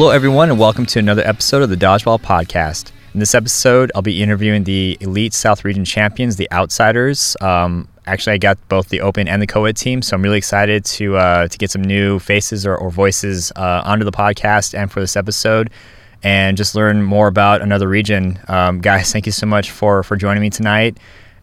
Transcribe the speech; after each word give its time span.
Hello, 0.00 0.12
everyone, 0.12 0.48
and 0.48 0.58
welcome 0.58 0.86
to 0.86 0.98
another 0.98 1.20
episode 1.26 1.60
of 1.60 1.68
the 1.68 1.76
Dodgeball 1.76 2.22
Podcast. 2.22 2.90
In 3.12 3.20
this 3.20 3.34
episode, 3.34 3.92
I'll 3.94 4.00
be 4.00 4.22
interviewing 4.22 4.64
the 4.64 4.96
Elite 4.98 5.34
South 5.34 5.62
Region 5.62 5.84
champions, 5.84 6.36
the 6.36 6.50
Outsiders. 6.52 7.36
Um, 7.42 7.86
actually, 8.06 8.32
I 8.32 8.38
got 8.38 8.56
both 8.70 8.88
the 8.88 9.02
Open 9.02 9.28
and 9.28 9.42
the 9.42 9.46
co-ed 9.46 9.76
team, 9.76 10.00
so 10.00 10.16
I'm 10.16 10.22
really 10.22 10.38
excited 10.38 10.86
to 10.86 11.18
uh, 11.18 11.48
to 11.48 11.58
get 11.58 11.70
some 11.70 11.84
new 11.84 12.18
faces 12.18 12.64
or, 12.64 12.74
or 12.74 12.88
voices 12.88 13.52
uh, 13.56 13.82
onto 13.84 14.06
the 14.06 14.10
podcast 14.10 14.72
and 14.72 14.90
for 14.90 15.00
this 15.00 15.16
episode, 15.16 15.68
and 16.22 16.56
just 16.56 16.74
learn 16.74 17.02
more 17.02 17.28
about 17.28 17.60
another 17.60 17.86
region. 17.86 18.38
Um, 18.48 18.80
guys, 18.80 19.12
thank 19.12 19.26
you 19.26 19.32
so 19.32 19.44
much 19.44 19.70
for 19.70 20.02
for 20.02 20.16
joining 20.16 20.40
me 20.40 20.48
tonight. 20.48 20.96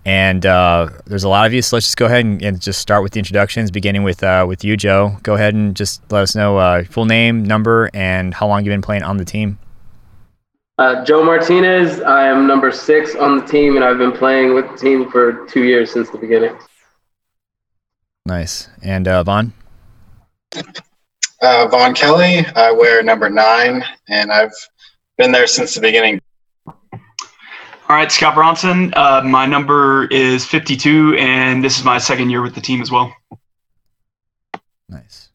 And 0.08 0.46
uh, 0.46 0.88
there's 1.06 1.26
a 1.26 1.30
lot 1.30 1.48
of 1.48 1.54
you, 1.54 1.62
so 1.62 1.76
let's 1.76 1.88
just 1.88 1.98
go 1.98 2.06
ahead 2.06 2.24
and, 2.24 2.42
and 2.42 2.62
just 2.62 2.80
start 2.80 3.04
with 3.04 3.12
the 3.12 3.20
introductions, 3.20 3.72
beginning 3.72 4.04
with 4.04 4.24
uh, 4.24 4.46
with 4.48 4.64
you, 4.64 4.78
Joe. 4.78 5.18
Go 5.22 5.34
ahead 5.34 5.54
and 5.54 5.76
just 5.76 6.02
let 6.10 6.22
us 6.22 6.34
know 6.34 6.56
uh, 6.56 6.86
full 6.86 7.04
name, 7.04 7.44
number, 7.44 7.90
and 7.94 8.34
how 8.34 8.48
long 8.48 8.64
you've 8.64 8.72
been 8.72 8.82
playing 8.82 9.04
on 9.04 9.18
the 9.18 9.26
team. 9.26 9.60
Uh, 10.78 11.04
Joe 11.04 11.26
Martinez. 11.26 12.00
I 12.00 12.26
am 12.26 12.48
number 12.48 12.72
six 12.72 13.16
on 13.16 13.38
the 13.38 13.46
team, 13.46 13.76
and 13.76 13.84
I've 13.84 13.98
been 13.98 14.14
playing 14.14 14.54
with 14.54 14.72
the 14.72 14.78
team 14.78 15.12
for 15.12 15.46
two 15.48 15.66
years 15.66 15.92
since 15.92 16.10
the 16.10 16.18
beginning. 16.18 16.58
Nice. 18.26 18.70
And 18.82 19.10
uh, 19.10 19.24
Vaughn? 19.24 19.52
Uh, 21.42 21.68
Vaughn 21.68 21.94
Kelly. 21.94 22.46
I 22.56 22.72
wear 22.72 23.04
number 23.04 23.30
nine, 23.30 23.84
and 24.08 24.32
I've 24.32 24.54
been 25.18 25.34
there 25.34 25.48
since 25.48 25.76
the 25.76 25.82
beginning. 25.82 26.22
All 27.90 27.96
right, 27.96 28.12
Scott 28.12 28.36
Bronson. 28.36 28.94
Uh, 28.98 29.22
my 29.24 29.46
number 29.46 30.08
is 30.08 30.46
52, 30.46 31.16
and 31.18 31.64
this 31.64 31.80
is 31.80 31.86
my 31.86 31.98
second 31.98 32.30
year 32.30 32.42
with 32.42 32.54
the 32.54 32.60
team 32.60 32.82
as 32.82 32.92
well. 32.92 33.16
Nice. 34.90 35.30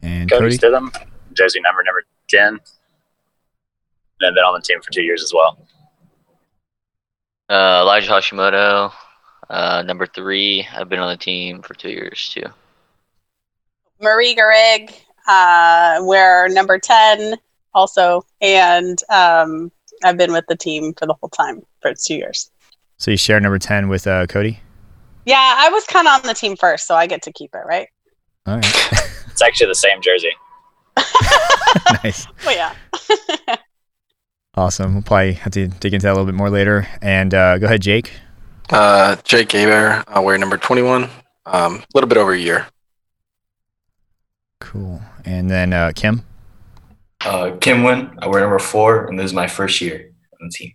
And 0.00 0.30
Cody 0.30 0.56
Cody? 0.56 0.56
Stidham, 0.56 0.90
jersey 1.34 1.60
number 1.60 1.82
number 1.84 2.04
10. 2.30 2.48
And 2.48 2.58
I've 4.26 4.34
been 4.34 4.44
on 4.44 4.54
the 4.54 4.62
team 4.62 4.80
for 4.80 4.90
two 4.90 5.02
years 5.02 5.22
as 5.22 5.34
well. 5.34 5.58
Uh, 7.50 7.82
Elijah 7.82 8.10
Hashimoto, 8.10 8.90
uh, 9.50 9.82
number 9.82 10.06
three. 10.06 10.66
I've 10.74 10.88
been 10.88 11.00
on 11.00 11.10
the 11.10 11.18
team 11.18 11.60
for 11.60 11.74
two 11.74 11.90
years 11.90 12.30
too. 12.30 12.44
Marie 14.00 14.34
Garrig, 14.34 14.90
uh, 15.26 15.98
we're 16.00 16.48
number 16.48 16.78
10 16.78 17.34
also. 17.74 18.24
And 18.40 18.98
um, 19.10 19.70
I've 20.04 20.16
been 20.16 20.32
with 20.32 20.44
the 20.48 20.56
team 20.56 20.94
for 20.94 21.06
the 21.06 21.14
whole 21.14 21.30
time 21.30 21.62
for 21.80 21.92
two 21.94 22.14
years. 22.14 22.50
So 22.96 23.10
you 23.10 23.16
share 23.16 23.38
number 23.40 23.58
10 23.58 23.88
with 23.88 24.06
uh, 24.06 24.26
Cody? 24.26 24.60
Yeah, 25.24 25.54
I 25.58 25.68
was 25.70 25.84
kind 25.84 26.08
of 26.08 26.14
on 26.14 26.22
the 26.26 26.34
team 26.34 26.56
first, 26.56 26.86
so 26.86 26.94
I 26.94 27.06
get 27.06 27.22
to 27.22 27.32
keep 27.32 27.54
it, 27.54 27.62
right? 27.66 27.88
All 28.46 28.56
right. 28.56 28.90
It's 29.30 29.42
actually 29.44 29.68
the 29.68 29.74
same 29.76 30.02
jersey. 30.02 30.32
nice. 32.02 32.26
Oh, 32.44 32.50
yeah. 32.50 32.74
Awesome. 34.58 34.94
We'll 34.94 35.02
probably 35.04 35.34
have 35.34 35.52
to 35.52 35.68
dig 35.68 35.94
into 35.94 36.02
that 36.06 36.10
a 36.10 36.14
little 36.14 36.26
bit 36.26 36.34
more 36.34 36.50
later. 36.50 36.88
And 37.00 37.32
uh, 37.32 37.58
go 37.58 37.66
ahead, 37.66 37.80
Jake. 37.80 38.10
Uh, 38.70 39.14
Jake 39.22 39.50
Abear, 39.50 40.02
I 40.08 40.18
wear 40.18 40.36
number 40.36 40.56
21. 40.56 41.08
Um, 41.46 41.76
a 41.76 41.84
little 41.94 42.08
bit 42.08 42.18
over 42.18 42.32
a 42.32 42.38
year. 42.38 42.66
Cool. 44.60 45.00
And 45.24 45.48
then 45.48 45.72
uh, 45.72 45.92
Kim. 45.94 46.24
Uh, 47.24 47.56
Kim 47.60 47.82
Win, 47.82 48.16
I 48.18 48.28
wear 48.28 48.40
number 48.40 48.58
four, 48.58 49.06
and 49.06 49.18
this 49.18 49.26
is 49.26 49.34
my 49.34 49.46
first 49.46 49.80
year 49.80 50.12
on 50.40 50.48
the 50.48 50.50
team. 50.50 50.72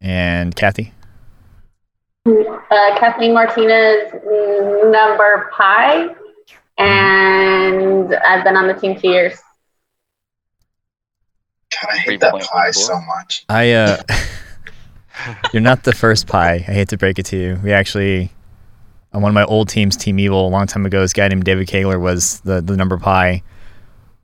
And 0.00 0.54
Kathy. 0.54 0.92
Uh, 2.26 2.98
Kathleen 2.98 3.34
Martinez, 3.34 4.12
number 4.84 5.50
pi, 5.52 6.08
and 6.78 8.14
I've 8.14 8.44
been 8.44 8.56
on 8.56 8.68
the 8.68 8.74
team 8.74 8.98
two 8.98 9.08
years. 9.08 9.38
God, 11.72 11.90
I 11.92 11.96
hate 11.96 12.20
that 12.20 12.40
pie 12.40 12.70
so 12.70 13.00
much. 13.00 13.44
I 13.48 13.72
uh 13.72 14.02
You're 15.52 15.62
not 15.62 15.84
the 15.84 15.92
first 15.92 16.26
pie. 16.26 16.54
I 16.54 16.72
hate 16.72 16.88
to 16.88 16.96
break 16.96 17.18
it 17.18 17.26
to 17.26 17.36
you. 17.36 17.60
We 17.62 17.72
actually 17.72 18.30
on 19.12 19.22
one 19.22 19.30
of 19.30 19.34
my 19.34 19.44
old 19.44 19.68
teams, 19.68 19.96
Team 19.96 20.18
Evil, 20.18 20.48
a 20.48 20.50
long 20.50 20.66
time 20.66 20.84
ago, 20.86 21.00
this 21.00 21.12
guy 21.12 21.28
named 21.28 21.44
David 21.44 21.68
Kagler 21.68 22.00
was 22.00 22.40
the, 22.40 22.60
the 22.60 22.76
number 22.76 22.98
pie. 22.98 23.42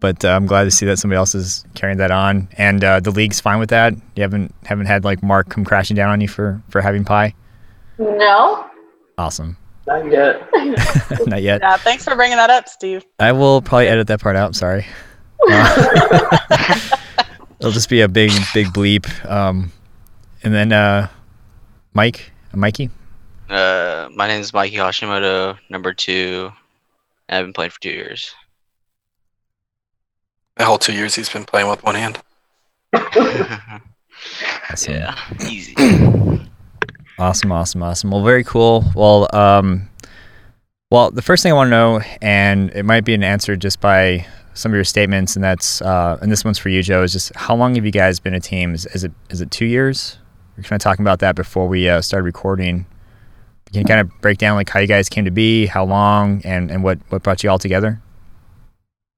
But 0.01 0.25
uh, 0.25 0.31
I'm 0.31 0.47
glad 0.47 0.65
to 0.65 0.71
see 0.71 0.87
that 0.87 0.99
somebody 0.99 1.19
else 1.19 1.35
is 1.35 1.65
carrying 1.75 1.99
that 1.99 2.11
on, 2.11 2.49
and 2.57 2.83
uh, 2.83 3.01
the 3.01 3.11
league's 3.11 3.39
fine 3.39 3.59
with 3.59 3.69
that. 3.71 3.95
You 4.17 4.23
haven't 4.23 4.55
haven't 4.65 4.87
had 4.87 5.05
like 5.05 5.23
Mark 5.23 5.51
come 5.51 5.65
crashing 5.65 5.95
down 5.95 6.09
on 6.11 6.21
you 6.21 6.29
for 6.29 6.61
for 6.71 6.81
having 6.81 7.05
pie. 7.05 7.35
No. 7.99 8.65
Awesome. 9.19 9.59
Not 9.87 10.11
yet. 10.11 10.49
Not 11.27 11.43
yet. 11.43 11.61
yeah, 11.61 11.77
thanks 11.77 12.05
for 12.05 12.15
bringing 12.17 12.37
that 12.37 12.49
up, 12.49 12.69
Steve. 12.69 13.05
I 13.19 13.33
will 13.33 13.61
probably 13.61 13.89
edit 13.89 14.07
that 14.07 14.21
part 14.21 14.37
out. 14.37 14.55
Sorry. 14.55 14.87
Uh, 15.49 16.39
it'll 17.61 17.73
just 17.73 17.91
be 17.91 18.01
a 18.01 18.09
big, 18.09 18.31
big 18.55 18.69
bleep. 18.69 19.07
Um, 19.29 19.73
and 20.43 20.55
then 20.55 20.73
uh, 20.73 21.09
Mike, 21.93 22.31
Mikey. 22.55 22.89
Uh, 23.49 24.09
my 24.15 24.29
name 24.29 24.41
is 24.41 24.55
Mikey 24.55 24.77
Hashimoto, 24.77 25.59
number 25.69 25.93
two. 25.93 26.53
I've 27.29 27.45
been 27.45 27.53
playing 27.53 27.73
for 27.73 27.81
two 27.81 27.91
years. 27.91 28.35
The 30.61 30.67
whole 30.67 30.77
two 30.77 30.93
years 30.93 31.15
he's 31.15 31.31
been 31.31 31.47
playing 31.47 31.71
with 31.71 31.83
one 31.83 31.95
hand. 31.95 32.21
Awesome. 34.71 34.93
yeah, 34.93 35.17
easy. 35.49 35.75
Awesome, 37.19 37.53
awesome, 37.53 37.83
awesome. 37.83 38.11
Well, 38.11 38.25
very 38.25 38.45
cool. 38.45 38.85
Well, 38.95 39.29
um, 39.35 39.91
well, 40.91 41.11
the 41.11 41.21
first 41.21 41.43
thing 41.43 41.53
I 41.53 41.55
want 41.55 41.67
to 41.67 41.71
know, 41.71 42.01
and 42.23 42.71
it 42.71 42.85
might 42.85 43.05
be 43.05 43.13
an 43.13 43.23
answer 43.23 43.57
just 43.57 43.81
by 43.81 44.27
some 44.55 44.73
of 44.73 44.75
your 44.75 44.85
statements, 44.85 45.35
and 45.35 45.45
that's, 45.45 45.83
uh, 45.83 46.19
and 46.23 46.33
this 46.33 46.47
one's 46.47 46.59
for 46.59 46.71
you, 46.71 46.83
Joe, 46.83 47.03
is 47.03 47.13
just 47.13 47.35
how 47.37 47.55
long 47.55 47.75
have 47.75 47.85
you 47.85 47.91
guys 47.91 48.21
been 48.21 48.33
a 48.33 48.41
team? 48.41 48.75
Is, 48.75 48.87
is 48.87 49.05
it 49.05 49.13
is 49.29 49.43
it 49.43 49.51
two 49.51 49.67
years? 49.67 50.19
We 50.57 50.61
are 50.61 50.65
kind 50.65 50.81
of 50.81 50.83
talking 50.83 51.03
about 51.03 51.19
that 51.21 51.37
before 51.37 51.69
we 51.69 51.89
uh, 51.89 52.01
started 52.01 52.25
recording. 52.25 52.87
Can 53.67 53.81
you 53.81 53.85
kind 53.85 54.01
of 54.01 54.11
break 54.21 54.39
down 54.39 54.57
like 54.57 54.69
how 54.69 54.81
you 54.81 54.87
guys 54.87 55.09
came 55.11 55.25
to 55.25 55.31
be, 55.31 55.67
how 55.67 55.85
long, 55.85 56.41
and 56.45 56.71
and 56.71 56.83
what 56.83 56.99
what 57.09 57.23
brought 57.23 57.43
you 57.43 57.51
all 57.51 57.59
together? 57.59 58.01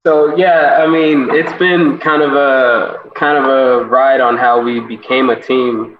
So 0.05 0.35
yeah, 0.35 0.79
I 0.81 0.87
mean, 0.87 1.29
it's 1.31 1.57
been 1.57 1.97
kind 1.97 2.21
of 2.21 2.33
a 2.33 3.09
kind 3.15 3.37
of 3.37 3.45
a 3.45 3.85
ride 3.85 4.19
on 4.19 4.35
how 4.35 4.61
we 4.61 4.81
became 4.81 5.29
a 5.29 5.41
team. 5.41 5.97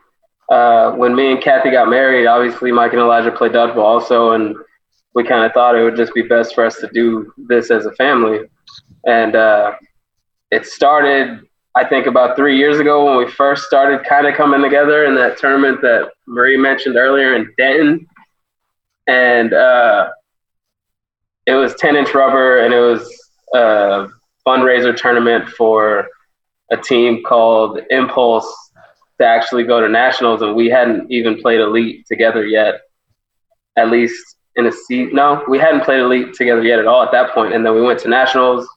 Uh, 0.52 0.91
when 0.91 1.16
me 1.16 1.31
and 1.31 1.41
Kathy 1.41 1.72
got 1.72 1.90
married, 1.90 2.28
obviously 2.28 2.69
Mike 2.69 2.92
and 2.92 3.00
Elijah 3.02 3.31
played 3.31 3.53
dodgeball 3.53 3.78
also, 3.78 4.31
and 4.31 4.58
we 5.16 5.24
kind 5.24 5.46
of 5.46 5.53
thought 5.53 5.78
it 5.78 5.84
would 5.84 5.96
just 5.96 6.13
be 6.13 6.22
best 6.22 6.53
for 6.53 6.66
us 6.66 6.75
to 6.80 6.90
do 6.94 7.34
this 7.38 7.72
as 7.72 7.86
a 7.86 7.94
family. 7.94 8.42
And 9.08 9.38
uh, 9.38 9.75
it 10.52 10.66
started, 10.66 11.40
I 11.75 11.86
think, 11.86 12.06
about 12.06 12.36
three 12.36 12.58
years 12.58 12.80
ago 12.80 13.06
when 13.06 13.18
we 13.18 13.31
first 13.31 13.63
started 13.63 14.06
kind 14.06 14.28
of 14.28 14.36
coming 14.36 14.62
together 14.62 15.06
in 15.06 15.16
that 15.16 15.38
tournament 15.38 15.81
that 15.81 16.12
Marie 16.28 16.58
mentioned 16.58 16.97
earlier 16.97 17.36
in 17.36 17.53
Denton. 17.58 18.06
And 19.08 19.53
uh, 19.53 20.09
it 21.46 21.53
was 21.53 21.74
10 21.75 21.96
inch 21.96 22.13
rubber, 22.13 22.59
and 22.59 22.74
it 22.74 22.81
was 22.81 23.23
a 23.53 24.08
fundraiser 24.46 24.96
tournament 24.96 25.50
for 25.50 26.08
a 26.72 26.78
team 26.78 27.24
called 27.24 27.80
Impulse 27.90 28.52
to 29.19 29.25
actually 29.25 29.64
go 29.64 29.80
to 29.80 29.88
nationals, 29.88 30.41
and 30.41 30.56
we 30.56 30.69
hadn't 30.69 31.12
even 31.12 31.41
played 31.41 31.59
elite 31.59 32.06
together 32.08 32.46
yet. 32.46 32.81
At 33.78 33.90
least 33.90 34.36
in 34.56 34.68
a 34.68 34.72
seat, 34.72 35.13
no, 35.13 35.44
we 35.47 35.58
hadn't 35.58 35.84
played 35.84 36.00
elite 36.00 36.34
together 36.34 36.63
yet 36.63 36.80
at 36.80 36.88
all 36.88 37.03
at 37.03 37.12
that 37.12 37.34
point. 37.34 37.53
And 37.53 37.66
then 37.66 37.74
we 37.74 37.81
went 37.81 38.00
to 38.02 38.08
nationals 38.08 38.68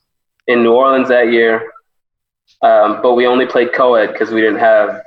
in 0.46 0.62
New 0.62 0.72
Orleans 0.72 1.08
that 1.08 1.32
year, 1.32 1.70
um, 2.62 3.00
but 3.02 3.14
we 3.14 3.26
only 3.26 3.46
played 3.46 3.72
co-ed 3.72 4.12
because 4.12 4.30
we 4.30 4.40
didn't 4.40 4.60
have 4.60 5.02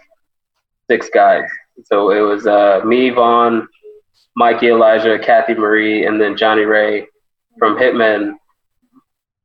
six 0.90 1.10
guys. 1.14 1.46
So 1.86 2.12
it 2.12 2.20
was 2.20 2.46
uh, 2.46 2.82
me, 2.86 3.10
Vaughn, 3.10 3.68
Mikey, 4.36 4.68
Elijah, 4.68 5.18
Kathy 5.18 5.54
Marie, 5.54 6.06
and 6.06 6.20
then 6.20 6.36
Johnny 6.36 6.64
Ray 6.64 7.08
from 7.58 7.78
Hitmen. 7.78 8.34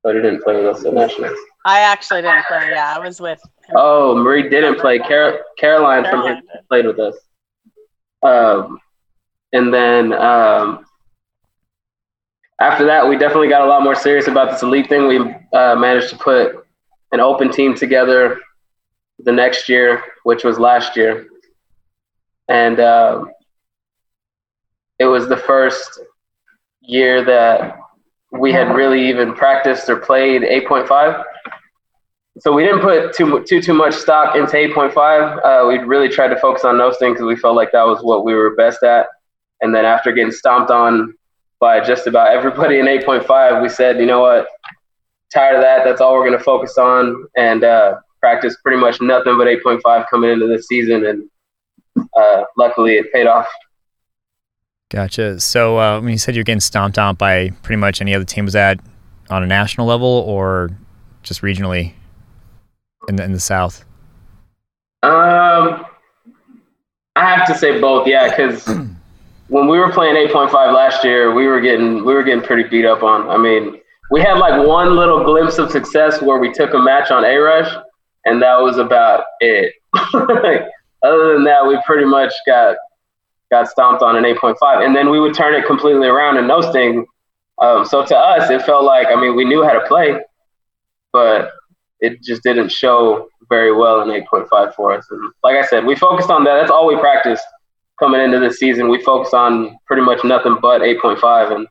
But 0.05 0.15
he 0.15 0.21
didn't 0.21 0.45
play 0.45 0.57
with 0.57 0.67
us 0.67 0.85
at 0.85 0.95
nationals. 0.95 1.37
I 1.65 1.81
actually 1.81 2.23
didn't 2.23 2.45
play. 2.47 2.71
Yeah, 2.71 2.95
I 2.95 3.05
was 3.05 3.21
with. 3.21 3.41
him. 3.43 3.75
Oh, 3.75 4.15
Marie 4.15 4.49
didn't 4.49 4.79
play. 4.79 4.99
Car- 4.99 5.41
Caroline 5.59 6.05
from 6.05 6.21
Caroline 6.23 6.43
played 6.69 6.87
with 6.87 7.01
us. 7.01 7.17
Um, 8.23 8.79
and 9.55 9.73
then 9.73 10.13
um, 10.13 10.85
after 12.61 12.85
that, 12.85 13.09
we 13.09 13.17
definitely 13.17 13.49
got 13.49 13.63
a 13.63 13.67
lot 13.67 13.83
more 13.83 13.95
serious 13.95 14.29
about 14.29 14.51
this 14.51 14.63
elite 14.63 14.89
thing. 14.89 15.07
We 15.09 15.19
uh, 15.59 15.75
managed 15.77 16.11
to 16.11 16.19
put 16.19 16.67
an 17.13 17.21
open 17.21 17.51
team 17.51 17.75
together 17.75 18.41
the 19.21 19.33
next 19.33 19.69
year, 19.69 20.03
which 20.25 20.45
was 20.45 20.59
last 20.59 20.97
year, 20.97 21.29
and 22.49 22.79
um, 22.81 23.31
it 24.99 25.07
was 25.07 25.29
the 25.29 25.37
first 25.37 26.01
year 26.83 27.25
that 27.25 27.79
we 28.39 28.53
had 28.53 28.75
really 28.75 29.09
even 29.09 29.33
practiced 29.35 29.89
or 29.89 29.97
played 29.97 30.43
8.5. 30.43 31.23
So 32.41 32.53
we 32.53 32.65
didn't 32.65 32.81
put 32.81 33.15
too 33.15 33.45
too 33.45 33.63
too 33.63 33.75
much 33.75 33.95
stock 33.95 34.35
into 34.35 34.53
8.5. 34.53 35.45
Uh, 35.45 35.69
we 35.69 35.79
really 35.79 36.09
tried 36.09 36.29
to 36.29 36.41
focus 36.41 36.65
on 36.65 36.79
those 36.79 36.97
things 36.99 37.15
because 37.15 37.27
we 37.27 37.37
felt 37.37 37.55
like 37.55 37.71
that 37.73 37.87
was 37.87 38.03
what 38.03 38.25
we 38.25 38.35
were 38.35 38.57
best 38.57 38.83
at. 38.83 39.07
And 39.61 39.75
then 39.75 39.85
after 39.85 40.11
getting 40.11 40.33
stomped 40.33 40.71
on 40.71 41.15
by 41.61 41.81
just 41.81 42.07
about 42.09 42.33
everybody 42.37 42.81
in 42.81 42.87
8.5, 42.87 43.63
we 43.63 43.69
said, 43.69 43.99
you 43.99 44.07
know 44.07 44.21
what, 44.21 44.49
tired 45.33 45.57
of 45.57 45.63
that. 45.63 45.85
That's 45.85 46.01
all 46.01 46.15
we're 46.15 46.27
going 46.27 46.39
to 46.39 46.45
focus 46.45 46.77
on 46.77 47.27
and 47.37 47.63
uh, 47.63 48.01
practice 48.19 48.57
pretty 48.63 48.81
much 48.81 49.01
nothing 49.01 49.39
but 49.39 49.47
8.5 49.47 50.07
coming 50.11 50.31
into 50.31 50.49
this 50.49 50.67
season. 50.67 51.07
And 51.07 51.31
uh, 52.17 52.45
luckily, 52.57 52.97
it 52.97 53.13
paid 53.13 53.29
off. 53.29 53.47
Gotcha. 54.95 55.41
So 55.41 55.77
uh, 55.77 56.01
when 56.01 56.13
you 56.13 56.19
said 56.19 56.37
you're 56.37 56.45
getting 56.45 56.61
stomped 56.61 56.99
out 56.99 57.19
by 57.19 57.51
pretty 57.63 57.81
much 57.81 58.01
any 58.01 58.15
other 58.15 58.25
team, 58.25 58.45
was 58.45 58.55
that 58.55 58.79
on 59.29 59.43
a 59.43 59.47
national 59.47 59.89
level 59.89 60.07
or 60.07 60.71
just 61.25 61.43
regionally 61.43 61.95
in 63.09 63.17
the 63.17 63.25
in 63.25 63.33
the 63.33 63.41
South? 63.41 63.85
Um, 65.03 65.85
I 67.17 67.35
have 67.35 67.45
to 67.49 67.57
say 67.57 67.81
both. 67.81 68.07
Yeah, 68.07 68.29
because 68.29 68.65
when 69.49 69.67
we 69.67 69.81
were 69.81 69.91
playing 69.91 70.15
8.5 70.29 70.53
last 70.73 71.03
year, 71.03 71.35
we 71.35 71.49
were 71.49 71.61
getting 71.61 72.05
we 72.05 72.15
were 72.15 72.23
getting 72.23 72.45
pretty 72.45 72.63
beat 72.69 72.87
up 72.87 73.03
on. 73.03 73.29
I 73.29 73.37
mean, 73.37 73.81
we 74.13 74.21
had 74.21 74.35
like 74.35 74.65
one 74.65 74.95
little 74.95 75.25
glimpse 75.25 75.59
of 75.59 75.73
success 75.73 76.23
where 76.23 76.39
we 76.39 76.53
took 76.53 76.73
a 76.73 76.79
match 76.79 77.11
on 77.11 77.25
A 77.25 77.37
Rush, 77.37 77.75
and 78.27 78.41
that 78.43 78.61
was 78.61 78.79
about 78.79 79.25
it. 79.41 79.75
Other 80.15 81.33
than 81.33 81.43
that, 81.43 81.67
we 81.67 81.83
pretty 81.85 82.05
much 82.05 82.33
got 82.47 82.77
got 83.55 83.69
stomped 83.69 84.03
on 84.03 84.17
an 84.17 84.25
8.5, 84.25 84.85
and 84.85 84.95
then 84.97 85.11
we 85.11 85.21
would 85.21 85.35
turn 85.35 85.55
it 85.55 85.65
completely 85.67 86.09
around 86.09 86.37
and 86.37 86.49
no 86.49 86.61
sting. 86.61 87.07
Um, 87.63 87.85
so 87.85 88.05
to 88.05 88.17
us, 88.17 88.51
it 88.51 88.63
felt 88.63 88.85
like 88.85 89.07
I 89.07 89.15
mean 89.15 89.37
we 89.37 89.45
knew 89.45 89.63
how 89.63 89.73
to 89.73 89.87
play, 89.87 90.19
but 91.13 91.53
it 92.01 92.23
just 92.23 92.43
didn't 92.43 92.71
show 92.71 93.29
very 93.49 93.73
well 93.73 94.03
in 94.03 94.09
8.5 94.09 94.75
for 94.75 94.93
us. 94.93 95.07
And 95.11 95.33
like 95.43 95.57
I 95.57 95.65
said, 95.65 95.85
we 95.85 95.95
focused 95.95 96.31
on 96.31 96.45
that. 96.45 96.55
That's 96.57 96.71
all 96.71 96.87
we 96.87 96.97
practiced 96.97 97.45
coming 97.99 98.21
into 98.21 98.41
this 98.41 98.59
season. 98.59 98.89
We 98.89 99.01
focused 99.03 99.35
on 99.35 99.77
pretty 99.87 100.03
much 100.03 100.25
nothing 100.25 100.57
but 100.61 100.81
8.5, 100.81 101.55
and 101.55 101.67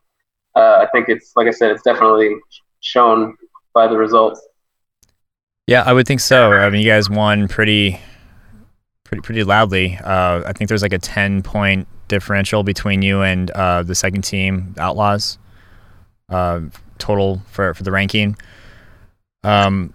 uh, 0.56 0.86
I 0.86 0.88
think 0.94 1.10
it's 1.10 1.34
like 1.36 1.48
I 1.48 1.52
said, 1.52 1.72
it's 1.72 1.84
definitely 1.84 2.36
shown 2.80 3.36
by 3.74 3.88
the 3.88 3.98
results. 3.98 4.42
Yeah, 5.68 5.84
I 5.86 5.94
would 5.94 6.08
think 6.08 6.20
so. 6.20 6.52
I 6.52 6.70
mean, 6.70 6.82
you 6.82 6.90
guys 6.90 7.10
won 7.10 7.48
pretty, 7.48 8.00
pretty, 9.14 9.26
pretty 9.26 9.44
loudly. 9.44 9.98
Uh, 10.04 10.44
I 10.46 10.54
think 10.54 10.68
there's 10.68 10.82
like 10.82 10.94
a 10.94 11.00
10 11.00 11.44
point 11.44 11.88
differential 12.08 12.64
between 12.64 13.02
you 13.02 13.22
and 13.22 13.52
uh, 13.52 13.84
the 13.84 13.96
second 13.96 14.24
team, 14.24 14.74
Outlaws, 14.78 15.38
uh, 16.30 16.62
total 16.98 17.42
for 17.52 17.74
for 17.74 17.84
the 17.84 17.92
ranking. 17.92 18.36
Um, 19.44 19.94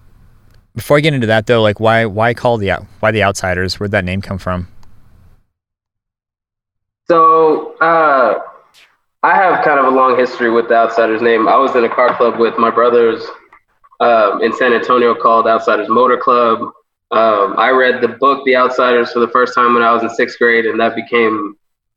before 0.75 0.99
I 0.99 1.00
get 1.00 1.15
into 1.15 1.26
that 1.26 1.47
though, 1.47 1.62
like 1.62 1.81
why 1.81 2.06
why 2.06 2.35
call 2.35 2.59
the 2.59 2.70
why 3.00 3.11
the 3.11 3.23
Outsiders? 3.23 3.81
Where'd 3.81 3.91
that 3.91 4.05
name 4.05 4.23
come 4.23 4.38
from? 4.38 4.69
So 7.09 7.76
uh, 7.79 8.38
I 9.23 9.35
have 9.35 9.64
kind 9.64 9.81
of 9.81 9.87
a 9.87 9.91
long 9.91 10.17
history 10.19 10.50
with 10.50 10.69
the 10.69 10.75
Outsiders 10.75 11.23
name. 11.23 11.49
I 11.49 11.56
was 11.56 11.75
in 11.75 11.85
a 11.85 11.88
car 11.88 12.17
club 12.17 12.38
with 12.38 12.56
my 12.59 12.71
brothers 12.71 13.25
um, 14.00 14.43
in 14.43 14.53
San 14.53 14.73
Antonio 14.73 15.14
called 15.14 15.49
Outsiders 15.49 15.88
Motor 15.88 16.19
Club. 16.19 16.71
Um, 17.11 17.55
I 17.57 17.71
read 17.71 18.03
the 18.03 18.09
book 18.09 18.45
The 18.45 18.57
Outsiders 18.57 19.13
for 19.13 19.21
the 19.21 19.29
first 19.29 19.55
time 19.55 19.75
when 19.75 19.83
I 19.83 19.93
was 19.93 20.03
in 20.03 20.11
sixth 20.11 20.39
grade, 20.39 20.67
and 20.67 20.79
that 20.79 20.95
became 20.95 21.57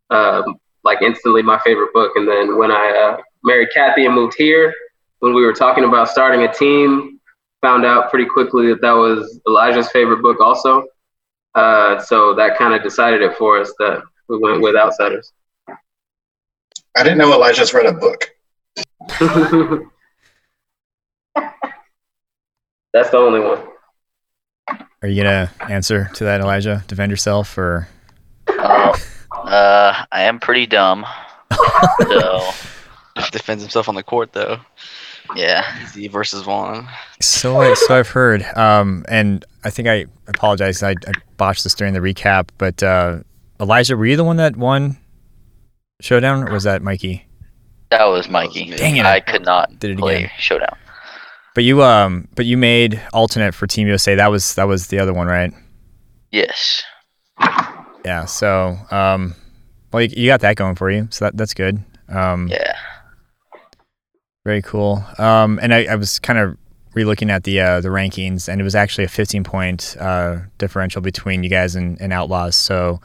um, 0.09 0.55
like 0.83 1.01
instantly 1.01 1.41
my 1.41 1.59
favorite 1.59 1.91
book. 1.93 2.13
And 2.15 2.27
then 2.27 2.57
when 2.57 2.71
I 2.71 3.17
uh, 3.17 3.21
married 3.43 3.69
Kathy 3.73 4.05
and 4.05 4.15
moved 4.15 4.35
here, 4.37 4.73
when 5.19 5.33
we 5.33 5.45
were 5.45 5.53
talking 5.53 5.83
about 5.83 6.09
starting 6.09 6.43
a 6.43 6.53
team, 6.53 7.19
found 7.61 7.85
out 7.85 8.09
pretty 8.09 8.25
quickly 8.25 8.67
that 8.69 8.81
that 8.81 8.93
was 8.93 9.39
Elijah's 9.47 9.89
favorite 9.91 10.21
book 10.21 10.39
also. 10.39 10.85
Uh, 11.55 12.01
so 12.01 12.33
that 12.33 12.57
kind 12.57 12.73
of 12.73 12.81
decided 12.81 13.21
it 13.21 13.35
for 13.37 13.59
us 13.59 13.73
that 13.79 14.01
we 14.29 14.37
went 14.39 14.61
with 14.61 14.75
Outsiders. 14.75 15.33
I 15.67 17.03
didn't 17.03 17.17
know 17.17 17.33
Elijah's 17.33 17.73
read 17.73 17.85
a 17.85 17.93
book. 17.93 18.29
That's 22.93 23.09
the 23.09 23.17
only 23.17 23.39
one. 23.41 23.70
Are 25.01 25.07
you 25.07 25.23
gonna 25.23 25.51
answer 25.67 26.09
to 26.13 26.23
that, 26.25 26.41
Elijah? 26.41 26.83
Defend 26.87 27.09
yourself, 27.09 27.57
or? 27.57 27.87
Uh, 28.47 28.95
uh, 29.31 30.05
I 30.11 30.23
am 30.23 30.39
pretty 30.39 30.67
dumb. 30.67 31.05
so 32.07 32.51
defends 33.31 33.63
himself 33.63 33.89
on 33.89 33.95
the 33.95 34.03
court 34.03 34.33
though. 34.33 34.59
Yeah. 35.35 35.63
Z 35.87 36.07
versus 36.09 36.45
one. 36.45 36.87
So, 37.19 37.61
I, 37.61 37.73
so 37.73 37.97
I've 37.97 38.09
heard, 38.09 38.43
um, 38.55 39.05
and 39.07 39.45
I 39.63 39.69
think 39.69 39.87
I 39.87 40.05
apologize. 40.27 40.83
I, 40.83 40.91
I 40.91 41.13
botched 41.37 41.63
this 41.63 41.73
during 41.73 41.93
the 41.93 41.99
recap, 41.99 42.49
but 42.57 42.83
uh, 42.83 43.19
Elijah, 43.59 43.95
were 43.97 44.05
you 44.05 44.17
the 44.17 44.23
one 44.23 44.37
that 44.37 44.55
won 44.55 44.97
Showdown, 45.99 46.47
or 46.47 46.53
was 46.53 46.63
that 46.63 46.81
Mikey? 46.81 47.25
That 47.89 48.05
was 48.05 48.29
Mikey. 48.29 48.71
Dang 48.75 48.97
it! 48.97 49.05
I 49.05 49.19
could 49.19 49.45
not 49.45 49.79
did 49.79 49.91
it 49.91 49.97
play 49.97 50.15
again. 50.17 50.31
Showdown. 50.37 50.77
But 51.53 51.63
you, 51.65 51.83
um, 51.83 52.27
but 52.35 52.45
you 52.45 52.57
made 52.57 53.01
alternate 53.13 53.53
for 53.53 53.67
Team 53.67 53.87
USA. 53.87 54.15
That 54.15 54.31
was 54.31 54.55
that 54.55 54.67
was 54.67 54.87
the 54.87 54.99
other 54.99 55.13
one, 55.13 55.27
right? 55.27 55.53
Yes. 56.31 56.81
Yeah. 58.05 58.25
So, 58.25 58.77
um, 58.89 59.35
well, 59.91 60.01
you, 60.01 60.09
you 60.15 60.27
got 60.27 60.41
that 60.41 60.55
going 60.55 60.75
for 60.75 60.89
you, 60.89 61.07
so 61.11 61.25
that 61.25 61.37
that's 61.37 61.53
good. 61.53 61.83
Um, 62.07 62.47
yeah. 62.47 62.75
Very 64.45 64.61
cool. 64.61 65.03
Um, 65.17 65.59
and 65.61 65.73
I, 65.73 65.85
I 65.85 65.95
was 65.95 66.19
kind 66.19 66.39
of 66.39 66.57
relooking 66.95 67.29
at 67.29 67.43
the 67.43 67.59
uh, 67.59 67.81
the 67.81 67.89
rankings, 67.89 68.49
and 68.49 68.59
it 68.59 68.63
was 68.63 68.75
actually 68.75 69.03
a 69.03 69.09
15 69.09 69.43
point 69.43 69.95
uh, 69.99 70.37
differential 70.57 71.01
between 71.01 71.43
you 71.43 71.49
guys 71.49 71.75
and, 71.75 71.99
and 72.01 72.11
Outlaws. 72.11 72.55
So, 72.55 73.01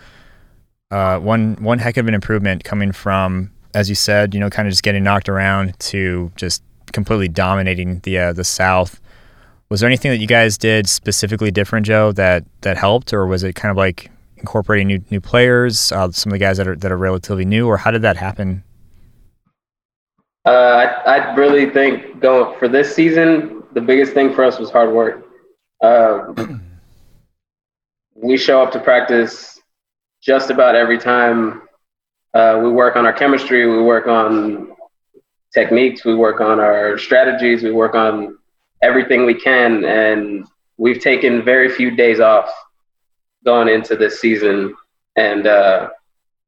uh, 0.91 1.19
one 1.19 1.57
one 1.57 1.79
heck 1.79 1.97
of 1.97 2.07
an 2.07 2.15
improvement 2.15 2.65
coming 2.65 2.93
from, 2.93 3.51
as 3.75 3.89
you 3.89 3.95
said, 3.95 4.35
you 4.35 4.41
know, 4.41 4.51
kind 4.51 4.67
of 4.67 4.73
just 4.73 4.83
getting 4.83 5.03
knocked 5.03 5.29
around 5.29 5.79
to 5.81 6.33
just 6.37 6.63
completely 6.97 7.29
dominating 7.29 8.01
the 8.01 8.19
uh, 8.19 8.33
the 8.33 8.43
South. 8.43 9.01
Was 9.69 9.81
there 9.81 9.89
anything 9.89 10.11
that 10.11 10.19
you 10.19 10.27
guys 10.27 10.57
did 10.57 10.89
specifically 10.89 11.51
different, 11.51 11.85
Joe, 11.87 12.11
that 12.13 12.45
that 12.63 12.77
helped, 12.77 13.13
or 13.13 13.27
was 13.27 13.45
it 13.45 13.55
kind 13.55 13.71
of 13.71 13.77
like 13.77 14.11
incorporating 14.39 14.87
new 14.89 15.01
new 15.11 15.21
players, 15.21 15.93
uh, 15.93 16.11
some 16.11 16.33
of 16.33 16.39
the 16.39 16.45
guys 16.45 16.57
that 16.57 16.67
are 16.67 16.75
that 16.75 16.91
are 16.91 16.97
relatively 16.97 17.45
new, 17.45 17.69
or 17.69 17.77
how 17.77 17.91
did 17.91 18.03
that 18.03 18.17
happen? 18.17 18.65
Uh, 20.47 20.51
I, 20.83 20.87
I 21.17 21.35
really 21.35 21.69
think 21.71 22.21
going 22.21 22.59
for 22.59 22.67
this 22.67 22.95
season, 22.95 23.63
the 23.75 23.81
biggest 23.81 24.15
thing 24.15 24.33
for 24.35 24.43
us 24.43 24.59
was 24.59 24.71
hard 24.71 24.93
work. 24.95 25.27
Uh, 25.83 26.33
we 28.15 28.39
show 28.39 28.63
up 28.63 28.73
to 28.73 28.81
practice 28.81 29.61
just 30.23 30.51
about 30.51 30.75
every 30.75 30.99
time. 30.99 31.63
Uh, 32.33 32.61
we 32.63 32.71
work 32.71 32.97
on 32.97 33.05
our 33.05 33.13
chemistry, 33.13 33.67
we 33.67 33.83
work 33.83 34.07
on 34.07 34.76
techniques, 35.57 36.05
we 36.05 36.15
work 36.15 36.43
on 36.43 36.61
our 36.61 36.99
strategies, 36.99 37.63
we 37.63 37.73
work 37.73 37.95
on 37.95 38.37
everything 38.83 39.25
we 39.25 39.35
can, 39.35 39.85
and 39.87 40.47
we've 40.77 41.01
taken 41.01 41.43
very 41.43 41.71
few 41.71 41.91
days 41.97 42.21
off 42.21 42.51
going 43.43 43.69
into 43.69 43.97
this 43.97 44.21
season, 44.21 44.75
and 45.17 45.47
uh, 45.47 45.89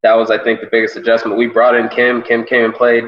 that 0.02 0.14
was, 0.14 0.30
I 0.30 0.38
think, 0.44 0.60
the 0.60 0.68
biggest 0.70 0.96
adjustment. 0.96 1.38
We 1.38 1.46
brought 1.46 1.74
in 1.74 1.88
Kim. 1.88 2.22
Kim 2.22 2.44
came 2.44 2.66
and 2.66 2.74
played 2.74 3.04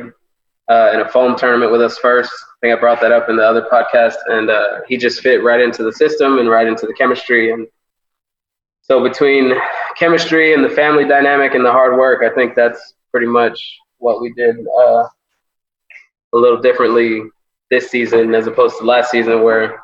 uh, 0.69 0.90
in 0.95 1.00
a 1.00 1.09
foam 1.09 1.37
tournament 1.37 1.71
with 1.71 1.83
us 1.83 1.99
first. 1.99 2.33
I 2.33 2.57
think 2.62 2.76
I 2.76 2.80
brought 2.80 3.02
that 3.02 3.12
up 3.12 3.28
in 3.28 3.37
the 3.37 3.47
other 3.47 3.66
podcast, 3.71 4.16
and 4.26 4.49
uh, 4.49 4.80
he 4.88 4.97
just 4.97 5.21
fit 5.21 5.45
right 5.45 5.61
into 5.61 5.83
the 5.83 5.92
system 5.92 6.38
and 6.38 6.49
right 6.49 6.66
into 6.66 6.87
the 6.87 6.95
chemistry. 6.95 7.52
And 7.52 7.66
so 8.80 9.02
between 9.02 9.52
chemistry 9.99 10.54
and 10.54 10.64
the 10.64 10.71
family 10.71 11.07
dynamic 11.07 11.54
and 11.54 11.64
the 11.64 11.73
hard 11.73 11.99
work, 11.99 12.23
I 12.25 12.35
think 12.35 12.54
that's 12.54 12.95
pretty 13.11 13.26
much 13.26 13.59
what 13.99 14.23
we 14.23 14.33
did 14.33 14.57
uh, 14.83 15.04
a 16.32 16.37
little 16.37 16.60
differently 16.60 17.22
this 17.70 17.90
season 17.90 18.34
as 18.34 18.46
opposed 18.46 18.78
to 18.78 18.84
last 18.84 19.10
season, 19.10 19.42
where 19.42 19.82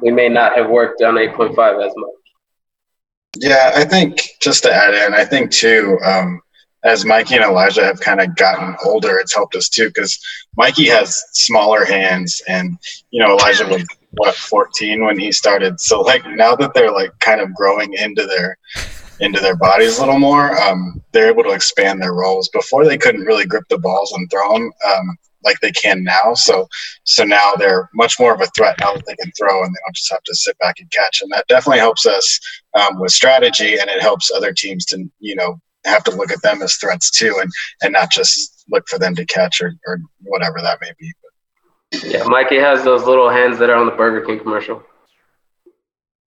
we 0.00 0.10
may 0.10 0.28
not 0.28 0.56
have 0.56 0.68
worked 0.68 1.02
on 1.02 1.14
8.5 1.14 1.86
as 1.86 1.92
much. 1.96 2.10
Yeah, 3.36 3.72
I 3.74 3.84
think 3.84 4.20
just 4.40 4.62
to 4.64 4.72
add 4.72 4.94
in, 4.94 5.14
I 5.14 5.24
think 5.24 5.50
too, 5.50 5.98
um, 6.04 6.40
as 6.84 7.04
Mikey 7.04 7.36
and 7.36 7.44
Elijah 7.44 7.84
have 7.84 8.00
kind 8.00 8.20
of 8.20 8.34
gotten 8.36 8.76
older, 8.84 9.18
it's 9.18 9.34
helped 9.34 9.54
us 9.54 9.68
too 9.68 9.88
because 9.88 10.18
Mikey 10.56 10.88
has 10.88 11.22
smaller 11.32 11.84
hands, 11.84 12.42
and 12.48 12.76
you 13.10 13.22
know 13.22 13.36
Elijah 13.36 13.66
was 13.66 13.86
what 14.12 14.34
14 14.34 15.04
when 15.04 15.18
he 15.18 15.32
started. 15.32 15.80
So 15.80 16.00
like 16.00 16.26
now 16.26 16.56
that 16.56 16.74
they're 16.74 16.92
like 16.92 17.16
kind 17.20 17.40
of 17.40 17.54
growing 17.54 17.94
into 17.94 18.26
their 18.26 18.58
into 19.20 19.40
their 19.40 19.56
bodies 19.56 19.98
a 19.98 20.00
little 20.00 20.18
more, 20.18 20.60
um, 20.60 21.00
they're 21.12 21.30
able 21.30 21.44
to 21.44 21.52
expand 21.52 22.02
their 22.02 22.14
roles. 22.14 22.48
Before 22.48 22.84
they 22.84 22.98
couldn't 22.98 23.24
really 23.24 23.46
grip 23.46 23.64
the 23.68 23.78
balls 23.78 24.12
and 24.12 24.28
throw 24.30 24.52
them 24.52 24.72
um, 24.86 25.18
like 25.44 25.60
they 25.60 25.72
can 25.72 26.04
now. 26.04 26.34
So 26.34 26.68
so 27.04 27.24
now 27.24 27.52
they're 27.58 27.88
much 27.94 28.18
more 28.18 28.34
of 28.34 28.40
a 28.40 28.46
threat 28.56 28.76
now 28.80 28.94
that 28.94 29.04
they 29.06 29.16
can 29.16 29.32
throw 29.38 29.62
and 29.62 29.72
they 29.74 29.80
don't 29.84 29.96
just 29.96 30.10
have 30.10 30.22
to 30.24 30.34
sit 30.34 30.58
back 30.58 30.76
and 30.78 30.90
catch. 30.90 31.20
And 31.22 31.30
that 31.32 31.46
definitely 31.48 31.80
helps 31.80 32.06
us 32.06 32.40
um, 32.74 32.98
with 32.98 33.12
strategy, 33.12 33.78
and 33.78 33.88
it 33.90 34.00
helps 34.00 34.30
other 34.30 34.52
teams 34.52 34.84
to 34.86 35.04
you 35.20 35.34
know 35.34 35.60
have 35.84 36.04
to 36.04 36.14
look 36.14 36.30
at 36.30 36.42
them 36.42 36.62
as 36.62 36.76
threats 36.76 37.10
too, 37.10 37.38
and 37.40 37.50
and 37.82 37.92
not 37.92 38.10
just 38.10 38.64
look 38.70 38.88
for 38.88 38.98
them 38.98 39.14
to 39.16 39.26
catch 39.26 39.60
or, 39.60 39.74
or 39.86 39.98
whatever 40.22 40.60
that 40.62 40.78
may 40.80 40.92
be. 40.98 41.12
Yeah, 42.04 42.24
Mikey 42.24 42.58
has 42.58 42.84
those 42.84 43.04
little 43.04 43.28
hands 43.28 43.58
that 43.58 43.68
are 43.68 43.76
on 43.76 43.86
the 43.86 43.92
Burger 43.92 44.24
King 44.24 44.38
commercial. 44.38 44.82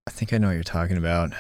I 0.07 0.12
think 0.12 0.31
I 0.31 0.38
know 0.38 0.48
what 0.48 0.53
you're 0.53 0.63
talking 0.63 0.98
about. 0.98 1.31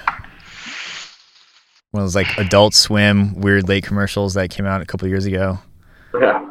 One 1.91 2.01
of 2.01 2.07
those 2.07 2.15
like 2.15 2.37
Adult 2.37 2.73
Swim 2.73 3.39
weird 3.39 3.69
late 3.69 3.83
commercials 3.83 4.33
that 4.33 4.49
came 4.49 4.65
out 4.65 4.81
a 4.81 4.85
couple 4.85 5.07
years 5.07 5.25
ago. 5.25 5.59
Yeah. 6.19 6.44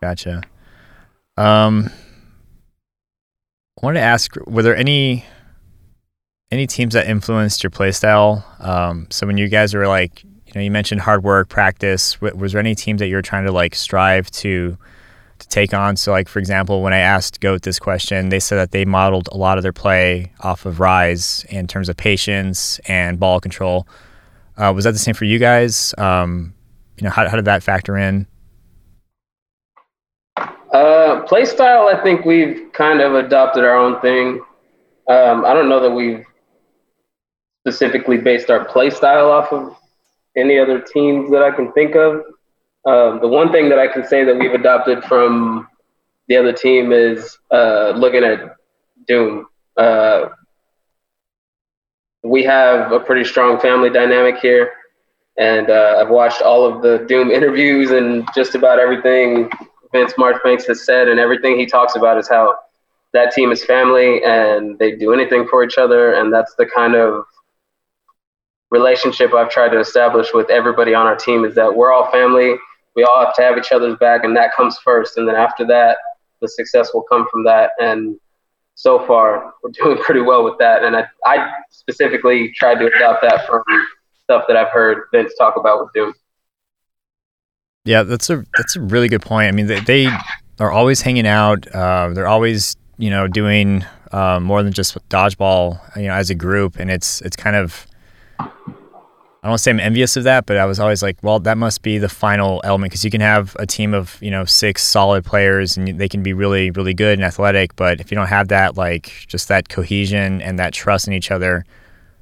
Gotcha. 0.00 0.42
Um, 1.36 1.90
I 3.80 3.86
wanted 3.86 4.00
to 4.00 4.04
ask, 4.04 4.34
were 4.46 4.62
there 4.62 4.76
any 4.76 5.24
any 6.50 6.66
teams 6.66 6.94
that 6.94 7.06
influenced 7.06 7.62
your 7.62 7.70
play 7.70 7.92
style? 7.92 8.44
Um, 8.58 9.06
so 9.10 9.26
when 9.26 9.36
you 9.36 9.48
guys 9.48 9.74
were 9.74 9.86
like, 9.86 10.24
you 10.24 10.52
know, 10.54 10.62
you 10.62 10.70
mentioned 10.70 11.02
hard 11.02 11.22
work, 11.22 11.48
practice. 11.48 12.20
Was 12.20 12.52
there 12.52 12.60
any 12.60 12.74
teams 12.74 13.00
that 13.00 13.08
you 13.08 13.16
were 13.16 13.22
trying 13.22 13.44
to 13.44 13.52
like 13.52 13.74
strive 13.74 14.30
to 14.32 14.78
to 15.38 15.48
take 15.48 15.74
on? 15.74 15.96
So 15.96 16.10
like 16.10 16.28
for 16.28 16.38
example, 16.38 16.82
when 16.82 16.92
I 16.92 16.98
asked 16.98 17.40
Goat 17.40 17.62
this 17.62 17.78
question, 17.78 18.30
they 18.30 18.40
said 18.40 18.56
that 18.56 18.70
they 18.72 18.84
modeled 18.84 19.28
a 19.30 19.36
lot 19.36 19.58
of 19.58 19.62
their 19.62 19.72
play 19.72 20.32
off 20.40 20.64
of 20.64 20.80
Rise 20.80 21.44
in 21.50 21.66
terms 21.66 21.88
of 21.88 21.96
patience 21.96 22.80
and 22.88 23.20
ball 23.20 23.40
control. 23.40 23.86
Uh, 24.56 24.72
was 24.74 24.84
that 24.84 24.92
the 24.92 24.98
same 24.98 25.14
for 25.14 25.24
you 25.24 25.38
guys? 25.38 25.94
Um, 25.98 26.54
you 26.96 27.04
know, 27.04 27.10
how 27.10 27.28
how 27.28 27.36
did 27.36 27.44
that 27.44 27.62
factor 27.62 27.96
in? 27.96 28.26
Uh, 30.72 31.22
play 31.22 31.44
style, 31.44 31.88
I 31.88 32.02
think 32.02 32.24
we've 32.24 32.70
kind 32.72 33.00
of 33.00 33.14
adopted 33.14 33.64
our 33.64 33.76
own 33.76 34.00
thing. 34.00 34.40
Um, 35.08 35.44
I 35.44 35.54
don't 35.54 35.68
know 35.68 35.80
that 35.80 35.90
we've 35.90 36.24
specifically 37.66 38.18
based 38.18 38.50
our 38.50 38.64
play 38.66 38.90
style 38.90 39.30
off 39.30 39.52
of 39.52 39.74
any 40.36 40.58
other 40.58 40.80
teams 40.80 41.30
that 41.30 41.42
I 41.42 41.50
can 41.50 41.72
think 41.72 41.94
of. 41.94 42.16
Um, 42.86 43.20
the 43.20 43.28
one 43.28 43.50
thing 43.50 43.68
that 43.70 43.78
I 43.78 43.88
can 43.88 44.06
say 44.06 44.24
that 44.24 44.38
we've 44.38 44.52
adopted 44.52 45.02
from 45.04 45.68
the 46.28 46.36
other 46.36 46.52
team 46.52 46.92
is 46.92 47.38
uh, 47.50 47.92
looking 47.96 48.22
at 48.24 48.56
Doom. 49.06 49.46
Uh, 49.76 50.28
we 52.22 52.42
have 52.44 52.92
a 52.92 53.00
pretty 53.00 53.24
strong 53.24 53.58
family 53.58 53.88
dynamic 53.88 54.36
here, 54.38 54.70
and 55.38 55.70
uh, 55.70 55.96
I've 55.98 56.10
watched 56.10 56.42
all 56.42 56.66
of 56.66 56.82
the 56.82 57.06
Doom 57.08 57.30
interviews 57.30 57.90
and 57.90 58.28
just 58.34 58.54
about 58.54 58.78
everything 58.78 59.50
Vince 59.92 60.14
Marchbanks 60.18 60.66
has 60.66 60.84
said, 60.84 61.08
and 61.08 61.18
everything 61.18 61.58
he 61.58 61.66
talks 61.66 61.96
about 61.96 62.18
is 62.18 62.28
how 62.28 62.56
that 63.12 63.32
team 63.32 63.50
is 63.52 63.64
family 63.64 64.22
and 64.22 64.78
they 64.78 64.94
do 64.94 65.12
anything 65.12 65.46
for 65.48 65.64
each 65.64 65.78
other, 65.78 66.14
and 66.14 66.32
that's 66.32 66.54
the 66.56 66.66
kind 66.66 66.94
of 66.94 67.24
relationship 68.70 69.32
I've 69.32 69.50
tried 69.50 69.70
to 69.70 69.80
establish 69.80 70.28
with 70.34 70.50
everybody 70.50 70.94
on 70.94 71.06
our 71.06 71.16
team 71.16 71.44
is 71.44 71.54
that 71.54 71.74
we're 71.74 71.92
all 71.92 72.10
family. 72.10 72.54
We 72.94 73.04
all 73.04 73.24
have 73.24 73.34
to 73.34 73.42
have 73.42 73.56
each 73.56 73.72
other's 73.72 73.96
back, 73.98 74.24
and 74.24 74.36
that 74.36 74.54
comes 74.54 74.78
first. 74.78 75.16
And 75.16 75.26
then 75.26 75.36
after 75.36 75.66
that, 75.66 75.96
the 76.40 76.48
success 76.48 76.92
will 76.92 77.02
come 77.02 77.26
from 77.30 77.44
that. 77.44 77.70
And 77.80 78.18
so 78.74 79.06
far, 79.06 79.54
we're 79.62 79.70
doing 79.70 79.98
pretty 80.02 80.20
well 80.20 80.44
with 80.44 80.58
that. 80.58 80.84
And 80.84 80.96
I, 80.96 81.04
I 81.24 81.50
specifically 81.70 82.52
tried 82.56 82.76
to 82.76 82.86
adopt 82.86 83.22
that 83.22 83.46
from 83.46 83.62
stuff 84.24 84.44
that 84.48 84.56
I've 84.56 84.68
heard 84.68 85.04
Vince 85.12 85.34
talk 85.38 85.56
about 85.56 85.80
with 85.80 85.92
Doom. 85.94 86.12
Yeah, 87.88 88.02
that's 88.02 88.28
a 88.28 88.44
that's 88.54 88.76
a 88.76 88.82
really 88.82 89.08
good 89.08 89.22
point. 89.22 89.48
I 89.48 89.52
mean, 89.52 89.66
they, 89.66 89.80
they 89.80 90.08
are 90.60 90.70
always 90.70 91.00
hanging 91.00 91.26
out. 91.26 91.66
Uh, 91.74 92.10
they're 92.12 92.28
always 92.28 92.76
you 92.98 93.08
know 93.08 93.26
doing 93.26 93.82
uh, 94.12 94.38
more 94.40 94.62
than 94.62 94.74
just 94.74 94.98
dodgeball. 95.08 95.80
You 95.96 96.08
know, 96.08 96.12
as 96.12 96.28
a 96.28 96.34
group, 96.34 96.76
and 96.76 96.90
it's 96.90 97.22
it's 97.22 97.34
kind 97.34 97.56
of 97.56 97.86
I 98.38 99.48
don't 99.48 99.56
say 99.56 99.70
I'm 99.70 99.80
envious 99.80 100.18
of 100.18 100.24
that, 100.24 100.44
but 100.44 100.58
I 100.58 100.66
was 100.66 100.78
always 100.78 101.02
like, 101.02 101.16
well, 101.22 101.40
that 101.40 101.56
must 101.56 101.80
be 101.80 101.96
the 101.96 102.10
final 102.10 102.60
element 102.62 102.90
because 102.90 103.06
you 103.06 103.10
can 103.10 103.22
have 103.22 103.56
a 103.58 103.64
team 103.64 103.94
of 103.94 104.18
you 104.20 104.30
know 104.30 104.44
six 104.44 104.82
solid 104.82 105.24
players 105.24 105.78
and 105.78 105.98
they 105.98 106.10
can 106.10 106.22
be 106.22 106.34
really 106.34 106.70
really 106.70 106.92
good 106.92 107.18
and 107.18 107.24
athletic, 107.24 107.74
but 107.74 108.02
if 108.02 108.10
you 108.10 108.16
don't 108.16 108.26
have 108.26 108.48
that 108.48 108.76
like 108.76 109.24
just 109.28 109.48
that 109.48 109.70
cohesion 109.70 110.42
and 110.42 110.58
that 110.58 110.74
trust 110.74 111.06
in 111.06 111.14
each 111.14 111.30
other, 111.30 111.64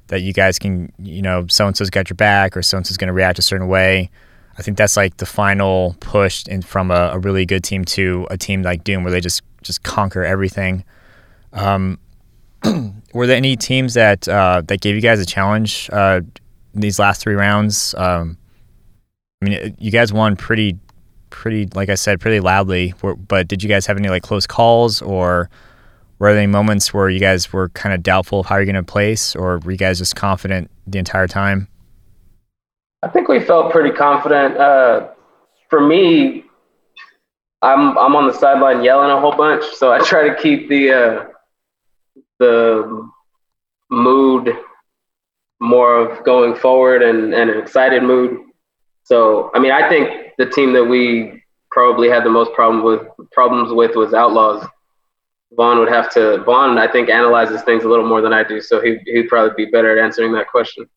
that 0.07 0.21
you 0.21 0.31
guys 0.31 0.59
can 0.59 0.93
you 0.97 1.21
know 1.21 1.45
so 1.49 1.67
and 1.67 1.75
so's 1.75 1.89
got 1.89 2.09
your 2.09 2.15
back 2.15 2.55
or 2.55 2.61
so 2.61 2.77
and 2.77 2.87
so's 2.87 2.95
going 2.95 3.09
to 3.09 3.13
react 3.13 3.37
a 3.37 3.41
certain 3.41 3.67
way 3.67 4.09
I 4.57 4.61
think 4.63 4.77
that's 4.77 4.97
like 4.97 5.17
the 5.17 5.25
final 5.25 5.95
push 5.99 6.45
in 6.47 6.61
from 6.61 6.89
a, 6.89 7.11
a, 7.13 7.19
really 7.19 7.45
good 7.45 7.63
team 7.63 7.85
to 7.85 8.25
a 8.31 8.37
team 8.37 8.63
like 8.63 8.83
Doom 8.83 9.03
where 9.03 9.11
they 9.11 9.21
just 9.21 9.41
just 9.61 9.83
conquer 9.83 10.23
everything. 10.23 10.83
Um, 11.53 11.99
were 13.13 13.27
there 13.27 13.37
any 13.37 13.55
teams 13.55 13.93
that 13.93 14.27
uh, 14.27 14.63
that 14.65 14.81
gave 14.81 14.95
you 14.95 15.01
guys 15.01 15.19
a 15.19 15.25
challenge 15.25 15.89
uh, 15.93 16.21
these 16.73 16.97
last 16.97 17.21
three 17.21 17.35
rounds? 17.35 17.93
Um, 17.95 18.37
I 19.41 19.49
mean, 19.49 19.75
you 19.77 19.91
guys 19.91 20.11
won 20.11 20.35
pretty, 20.35 20.77
pretty, 21.29 21.67
like 21.75 21.89
I 21.89 21.95
said, 21.95 22.19
pretty 22.19 22.39
loudly. 22.39 22.95
But 23.27 23.47
did 23.47 23.61
you 23.61 23.69
guys 23.69 23.85
have 23.85 23.97
any 23.97 24.09
like 24.09 24.23
close 24.23 24.47
calls, 24.47 25.03
or 25.03 25.51
were 26.17 26.31
there 26.31 26.41
any 26.41 26.51
moments 26.51 26.93
where 26.93 27.09
you 27.09 27.19
guys 27.19 27.53
were 27.53 27.69
kind 27.69 27.93
of 27.93 28.01
doubtful 28.01 28.39
of 28.39 28.47
how 28.47 28.55
you're 28.55 28.65
going 28.65 28.75
to 28.75 28.83
place, 28.83 29.35
or 29.35 29.59
were 29.59 29.71
you 29.71 29.77
guys 29.77 29.99
just 29.99 30.15
confident 30.15 30.71
the 30.87 30.97
entire 30.97 31.27
time? 31.27 31.67
I 33.03 33.07
think 33.09 33.27
we 33.27 33.39
felt 33.39 33.71
pretty 33.71 33.95
confident. 33.95 34.57
Uh, 34.57 35.09
for 35.69 35.81
me, 35.81 36.45
I'm 37.61 37.97
I'm 37.97 38.15
on 38.15 38.27
the 38.27 38.33
sideline 38.33 38.83
yelling 38.83 39.11
a 39.11 39.19
whole 39.19 39.35
bunch, 39.35 39.63
so 39.75 39.91
I 39.91 39.99
try 39.99 40.27
to 40.27 40.35
keep 40.35 40.69
the 40.69 40.91
uh, 40.91 41.25
the 42.39 43.09
mood 43.89 44.55
more 45.59 45.97
of 45.97 46.23
going 46.23 46.55
forward 46.55 47.01
and, 47.01 47.33
and 47.33 47.49
an 47.49 47.57
excited 47.57 48.03
mood. 48.03 48.41
So 49.03 49.51
I 49.53 49.59
mean, 49.59 49.71
I 49.71 49.87
think 49.89 50.33
the 50.37 50.45
team 50.45 50.73
that 50.73 50.83
we 50.83 51.43
probably 51.71 52.09
had 52.09 52.23
the 52.23 52.29
most 52.29 52.53
problem 52.53 52.83
with 52.83 53.07
problems 53.31 53.71
with 53.71 53.95
was 53.95 54.13
Outlaws. 54.13 54.67
Vaughn 55.53 55.79
would 55.79 55.87
have 55.87 56.11
to 56.13 56.43
Vaughn, 56.43 56.77
I 56.77 56.91
think, 56.91 57.09
analyzes 57.09 57.61
things 57.61 57.83
a 57.85 57.87
little 57.89 58.05
more 58.05 58.21
than 58.21 58.33
I 58.33 58.43
do, 58.43 58.59
so 58.59 58.81
he 58.81 58.97
he'd 59.05 59.29
probably 59.29 59.65
be 59.65 59.71
better 59.71 59.97
at 59.97 60.03
answering 60.03 60.33
that 60.33 60.47
question. 60.49 60.87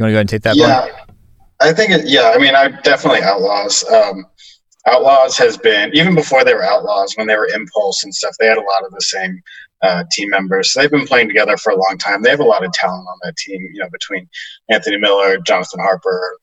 You 0.00 0.04
want 0.04 0.10
to 0.10 0.12
go 0.12 0.16
ahead 0.16 0.20
and 0.20 0.28
take 0.30 0.42
that? 0.44 0.56
Yeah, 0.56 0.86
I 1.60 1.74
think 1.74 1.90
it, 1.90 2.08
yeah. 2.08 2.32
I 2.34 2.38
mean, 2.38 2.54
I 2.54 2.68
definitely 2.80 3.20
Outlaws. 3.20 3.84
Um, 3.84 4.24
Outlaws 4.86 5.36
has 5.36 5.58
been 5.58 5.90
even 5.92 6.14
before 6.14 6.42
they 6.42 6.54
were 6.54 6.64
Outlaws 6.64 7.12
when 7.16 7.26
they 7.26 7.36
were 7.36 7.48
Impulse 7.48 8.02
and 8.02 8.14
stuff. 8.14 8.34
They 8.40 8.46
had 8.46 8.56
a 8.56 8.62
lot 8.62 8.82
of 8.86 8.92
the 8.92 9.02
same 9.02 9.42
uh, 9.82 10.04
team 10.10 10.30
members. 10.30 10.72
So 10.72 10.80
they've 10.80 10.90
been 10.90 11.06
playing 11.06 11.28
together 11.28 11.58
for 11.58 11.70
a 11.70 11.76
long 11.76 11.98
time. 11.98 12.22
They 12.22 12.30
have 12.30 12.40
a 12.40 12.44
lot 12.44 12.64
of 12.64 12.72
talent 12.72 13.06
on 13.06 13.18
that 13.24 13.36
team. 13.36 13.60
You 13.74 13.80
know, 13.80 13.90
between 13.92 14.26
Anthony 14.70 14.96
Miller, 14.96 15.36
Jonathan 15.36 15.80
Harper, 15.80 16.38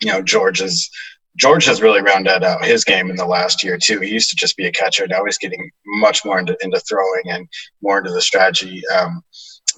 you 0.00 0.10
know, 0.10 0.22
George 0.22 0.62
George 1.36 1.66
has 1.66 1.82
really 1.82 2.00
rounded 2.00 2.42
out 2.42 2.64
his 2.64 2.82
game 2.82 3.10
in 3.10 3.16
the 3.16 3.26
last 3.26 3.62
year 3.62 3.76
too. 3.76 4.00
He 4.00 4.08
used 4.08 4.30
to 4.30 4.36
just 4.36 4.56
be 4.56 4.64
a 4.64 4.72
catcher. 4.72 5.06
Now 5.06 5.22
he's 5.26 5.36
getting 5.36 5.70
much 5.86 6.24
more 6.24 6.38
into, 6.38 6.56
into 6.62 6.80
throwing 6.80 7.24
and 7.26 7.46
more 7.82 7.98
into 7.98 8.10
the 8.10 8.22
strategy. 8.22 8.80
Um, 8.88 9.22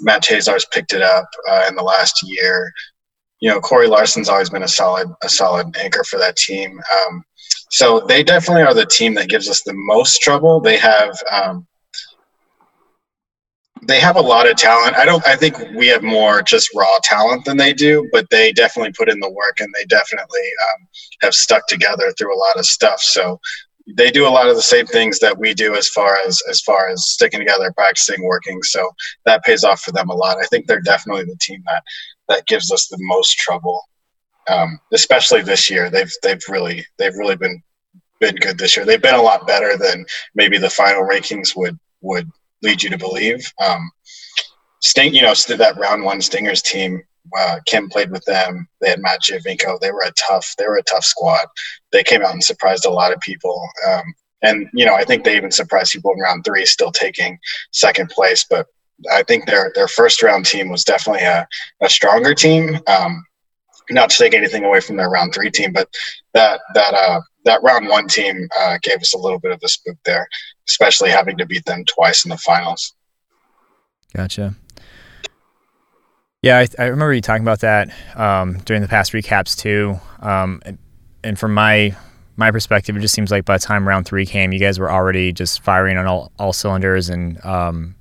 Matt 0.00 0.22
Tazar's 0.22 0.66
picked 0.72 0.92
it 0.92 1.02
up 1.02 1.28
uh, 1.48 1.66
in 1.68 1.74
the 1.74 1.82
last 1.82 2.22
year 2.24 2.72
you 3.42 3.50
know, 3.50 3.60
Corey 3.60 3.88
Larson's 3.88 4.28
always 4.28 4.48
been 4.48 4.62
a 4.62 4.68
solid 4.68 5.08
a 5.24 5.28
solid 5.28 5.76
anchor 5.76 6.04
for 6.04 6.16
that 6.20 6.36
team. 6.36 6.80
Um, 6.96 7.24
so 7.70 7.98
they 7.98 8.22
definitely 8.22 8.62
are 8.62 8.72
the 8.72 8.86
team 8.86 9.14
that 9.14 9.28
gives 9.28 9.48
us 9.50 9.62
the 9.62 9.74
most 9.74 10.22
trouble. 10.22 10.60
They 10.60 10.76
have 10.76 11.18
um, 11.32 11.66
they 13.88 13.98
have 13.98 14.14
a 14.14 14.20
lot 14.20 14.48
of 14.48 14.56
talent. 14.56 14.94
I 14.94 15.04
don't. 15.04 15.26
I 15.26 15.34
think 15.34 15.56
we 15.74 15.88
have 15.88 16.04
more 16.04 16.40
just 16.42 16.70
raw 16.72 16.98
talent 17.02 17.44
than 17.44 17.56
they 17.56 17.72
do, 17.72 18.08
but 18.12 18.30
they 18.30 18.52
definitely 18.52 18.92
put 18.92 19.08
in 19.08 19.18
the 19.18 19.30
work 19.30 19.58
and 19.58 19.74
they 19.74 19.86
definitely 19.86 20.48
um, 20.62 20.86
have 21.22 21.34
stuck 21.34 21.66
together 21.66 22.14
through 22.16 22.32
a 22.32 22.38
lot 22.38 22.56
of 22.56 22.64
stuff. 22.64 23.00
So 23.00 23.40
they 23.96 24.12
do 24.12 24.24
a 24.24 24.30
lot 24.30 24.48
of 24.48 24.54
the 24.54 24.62
same 24.62 24.86
things 24.86 25.18
that 25.18 25.36
we 25.36 25.52
do 25.52 25.74
as 25.74 25.88
far 25.88 26.16
as 26.24 26.40
as 26.48 26.60
far 26.60 26.90
as 26.90 27.06
sticking 27.06 27.40
together, 27.40 27.72
practicing, 27.72 28.22
working. 28.22 28.62
So 28.62 28.88
that 29.24 29.42
pays 29.42 29.64
off 29.64 29.80
for 29.80 29.90
them 29.90 30.10
a 30.10 30.14
lot. 30.14 30.38
I 30.40 30.46
think 30.46 30.68
they're 30.68 30.80
definitely 30.80 31.24
the 31.24 31.36
team 31.40 31.60
that 31.66 31.82
that 32.28 32.46
gives 32.46 32.70
us 32.72 32.88
the 32.88 32.98
most 33.00 33.38
trouble. 33.38 33.80
Um, 34.48 34.80
especially 34.92 35.42
this 35.42 35.70
year, 35.70 35.88
they've 35.88 36.12
they've 36.22 36.42
really 36.48 36.84
they've 36.98 37.14
really 37.14 37.36
been 37.36 37.62
been 38.20 38.36
good 38.36 38.58
this 38.58 38.76
year. 38.76 38.84
They've 38.84 39.02
been 39.02 39.14
a 39.14 39.22
lot 39.22 39.46
better 39.46 39.76
than 39.76 40.04
maybe 40.34 40.58
the 40.58 40.70
final 40.70 41.02
rankings 41.02 41.56
would 41.56 41.78
would 42.00 42.28
lead 42.62 42.82
you 42.82 42.90
to 42.90 42.98
believe. 42.98 43.52
Um, 43.64 43.90
Sting, 44.80 45.14
you 45.14 45.22
know, 45.22 45.34
that 45.34 45.78
round 45.78 46.04
one 46.04 46.20
Stingers 46.20 46.62
team. 46.62 47.02
Uh, 47.38 47.60
Kim 47.66 47.88
played 47.88 48.10
with 48.10 48.24
them. 48.24 48.66
They 48.80 48.90
had 48.90 49.00
Matt 49.00 49.20
Giovinco. 49.22 49.78
They 49.78 49.92
were 49.92 50.04
a 50.04 50.12
tough. 50.12 50.54
They 50.58 50.66
were 50.66 50.78
a 50.78 50.82
tough 50.82 51.04
squad. 51.04 51.46
They 51.92 52.02
came 52.02 52.22
out 52.22 52.32
and 52.32 52.42
surprised 52.42 52.84
a 52.84 52.90
lot 52.90 53.12
of 53.12 53.20
people. 53.20 53.64
Um, 53.88 54.02
and 54.42 54.68
you 54.74 54.84
know, 54.84 54.94
I 54.94 55.04
think 55.04 55.22
they 55.22 55.36
even 55.36 55.52
surprised 55.52 55.92
people 55.92 56.12
in 56.12 56.18
round 56.18 56.44
three, 56.44 56.66
still 56.66 56.90
taking 56.90 57.38
second 57.70 58.10
place. 58.10 58.44
But 58.48 58.66
I 59.10 59.22
think 59.22 59.46
their 59.46 59.72
their 59.74 59.88
first 59.88 60.22
round 60.22 60.46
team 60.46 60.68
was 60.68 60.84
definitely 60.84 61.24
a, 61.24 61.46
a 61.82 61.90
stronger 61.90 62.34
team. 62.34 62.78
Um, 62.86 63.24
not 63.90 64.10
to 64.10 64.16
take 64.16 64.34
anything 64.34 64.64
away 64.64 64.80
from 64.80 64.96
their 64.96 65.10
round 65.10 65.34
three 65.34 65.50
team, 65.50 65.72
but 65.72 65.88
that 66.34 66.60
that 66.74 66.94
uh, 66.94 67.20
that 67.44 67.62
round 67.62 67.88
one 67.88 68.08
team 68.08 68.48
uh, 68.58 68.78
gave 68.82 68.98
us 68.98 69.14
a 69.14 69.18
little 69.18 69.38
bit 69.38 69.50
of 69.52 69.60
a 69.62 69.68
spook 69.68 69.96
there, 70.04 70.28
especially 70.68 71.10
having 71.10 71.36
to 71.38 71.46
beat 71.46 71.64
them 71.64 71.84
twice 71.84 72.24
in 72.24 72.30
the 72.30 72.38
finals. 72.38 72.94
Gotcha. 74.14 74.54
Yeah, 76.42 76.58
I, 76.58 76.68
I 76.78 76.86
remember 76.86 77.14
you 77.14 77.20
talking 77.20 77.44
about 77.44 77.60
that 77.60 77.92
um, 78.16 78.58
during 78.64 78.82
the 78.82 78.88
past 78.88 79.12
recaps 79.12 79.56
too. 79.56 80.00
Um, 80.20 80.60
and, 81.22 81.38
from 81.38 81.54
my 81.54 81.96
my 82.36 82.50
perspective, 82.50 82.96
it 82.96 83.00
just 83.00 83.14
seems 83.14 83.30
like 83.30 83.44
by 83.44 83.58
the 83.58 83.62
time 83.62 83.86
round 83.86 84.06
three 84.06 84.26
came, 84.26 84.52
you 84.52 84.58
guys 84.58 84.78
were 84.78 84.90
already 84.90 85.32
just 85.32 85.62
firing 85.62 85.96
on 85.96 86.06
all, 86.06 86.32
all 86.38 86.52
cylinders 86.52 87.08
and 87.08 87.42
um, 87.44 87.94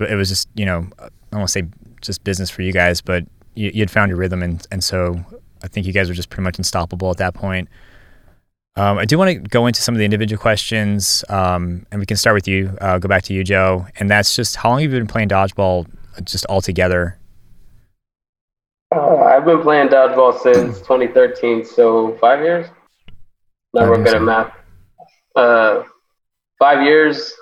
it, 0.00 0.10
it 0.10 0.14
was 0.16 0.28
just 0.28 0.48
you 0.54 0.66
know 0.66 0.86
I 0.98 1.08
don't 1.30 1.40
want 1.40 1.48
to 1.48 1.52
say 1.52 1.64
just 2.00 2.24
business 2.24 2.50
for 2.50 2.62
you 2.62 2.72
guys, 2.72 3.00
but 3.00 3.24
you, 3.54 3.70
you 3.74 3.80
had 3.80 3.90
found 3.90 4.10
your 4.10 4.18
rhythm, 4.18 4.42
and 4.42 4.66
and 4.70 4.82
so 4.82 5.24
I 5.62 5.68
think 5.68 5.86
you 5.86 5.92
guys 5.92 6.08
were 6.08 6.14
just 6.14 6.30
pretty 6.30 6.44
much 6.44 6.58
unstoppable 6.58 7.10
at 7.10 7.18
that 7.18 7.34
point. 7.34 7.68
Um, 8.76 8.98
I 8.98 9.04
do 9.04 9.16
want 9.18 9.30
to 9.30 9.38
go 9.38 9.66
into 9.66 9.80
some 9.80 9.94
of 9.94 10.00
the 10.00 10.04
individual 10.04 10.40
questions, 10.40 11.24
um, 11.28 11.86
and 11.90 12.00
we 12.00 12.06
can 12.06 12.16
start 12.16 12.34
with 12.34 12.48
you. 12.48 12.76
Uh, 12.80 12.98
go 12.98 13.08
back 13.08 13.22
to 13.24 13.32
you, 13.32 13.44
Joe, 13.44 13.86
and 13.98 14.10
that's 14.10 14.34
just 14.34 14.56
how 14.56 14.70
long 14.70 14.80
have 14.80 14.92
you 14.92 14.98
been 14.98 15.06
playing 15.06 15.28
dodgeball, 15.28 15.86
just 16.24 16.44
all 16.46 16.60
together? 16.60 17.18
Uh, 18.94 19.22
I've 19.22 19.44
been 19.44 19.62
playing 19.62 19.88
dodgeball 19.88 20.40
since 20.40 20.78
2013, 20.78 21.64
so 21.64 22.16
five 22.20 22.40
years. 22.40 22.66
Never 23.72 23.96
good 23.96 24.14
at 24.14 24.22
math. 24.22 24.52
Uh, 25.34 25.82
five 26.58 26.82
years. 26.82 27.32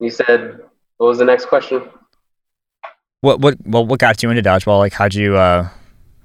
You 0.00 0.10
said 0.10 0.60
what 0.98 1.06
was 1.08 1.18
the 1.18 1.24
next 1.24 1.46
question? 1.46 1.82
What 3.22 3.40
what 3.40 3.56
well 3.64 3.84
what 3.86 3.98
got 3.98 4.22
you 4.22 4.30
into 4.30 4.42
dodgeball? 4.42 4.78
Like 4.78 4.92
how'd 4.92 5.14
you 5.14 5.36
uh, 5.36 5.68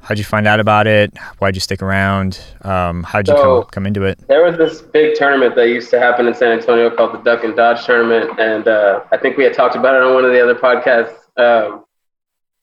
how'd 0.02 0.18
you 0.20 0.24
find 0.24 0.46
out 0.48 0.60
about 0.60 0.86
it? 0.86 1.18
Why'd 1.40 1.56
you 1.56 1.62
stick 1.62 1.82
around? 1.82 2.40
Um, 2.62 3.02
how'd 3.04 3.28
you 3.28 3.36
So- 3.36 3.62
come 3.64 3.70
come 3.72 3.86
into 3.88 4.04
it? 4.04 4.20
There 4.28 4.44
was 4.44 4.58
this 4.58 4.82
big 4.82 5.16
tournament 5.16 5.56
that 5.56 5.70
used 5.70 5.90
to 5.92 6.00
happen 6.00 6.28
in 6.28 6.34
San 6.36 6.52
Antonio 6.52 6.96
called 6.96 7.14
the 7.14 7.18
Duck 7.20 7.44
and 7.44 7.56
Dodge 7.56 7.84
Tournament, 7.86 8.40
and 8.40 8.68
uh, 8.68 9.02
I 9.12 9.18
think 9.18 9.38
we 9.38 9.44
had 9.44 9.54
talked 9.54 9.76
about 9.76 9.96
it 9.96 10.04
on 10.04 10.14
one 10.14 10.24
of 10.26 10.32
the 10.32 10.42
other 10.44 10.56
podcasts. 10.56 11.16
Um, 11.36 11.86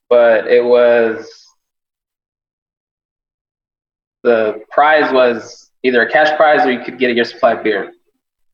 but 0.08 0.46
it 0.46 0.64
was 0.64 1.28
the 4.22 4.62
prize 4.70 5.12
was 5.12 5.70
either 5.82 6.02
a 6.02 6.10
cash 6.10 6.36
prize 6.36 6.64
or 6.66 6.70
you 6.70 6.80
could 6.84 6.98
get 6.98 7.10
a 7.10 7.14
year 7.14 7.24
supply 7.24 7.52
of 7.52 7.64
beer, 7.64 7.92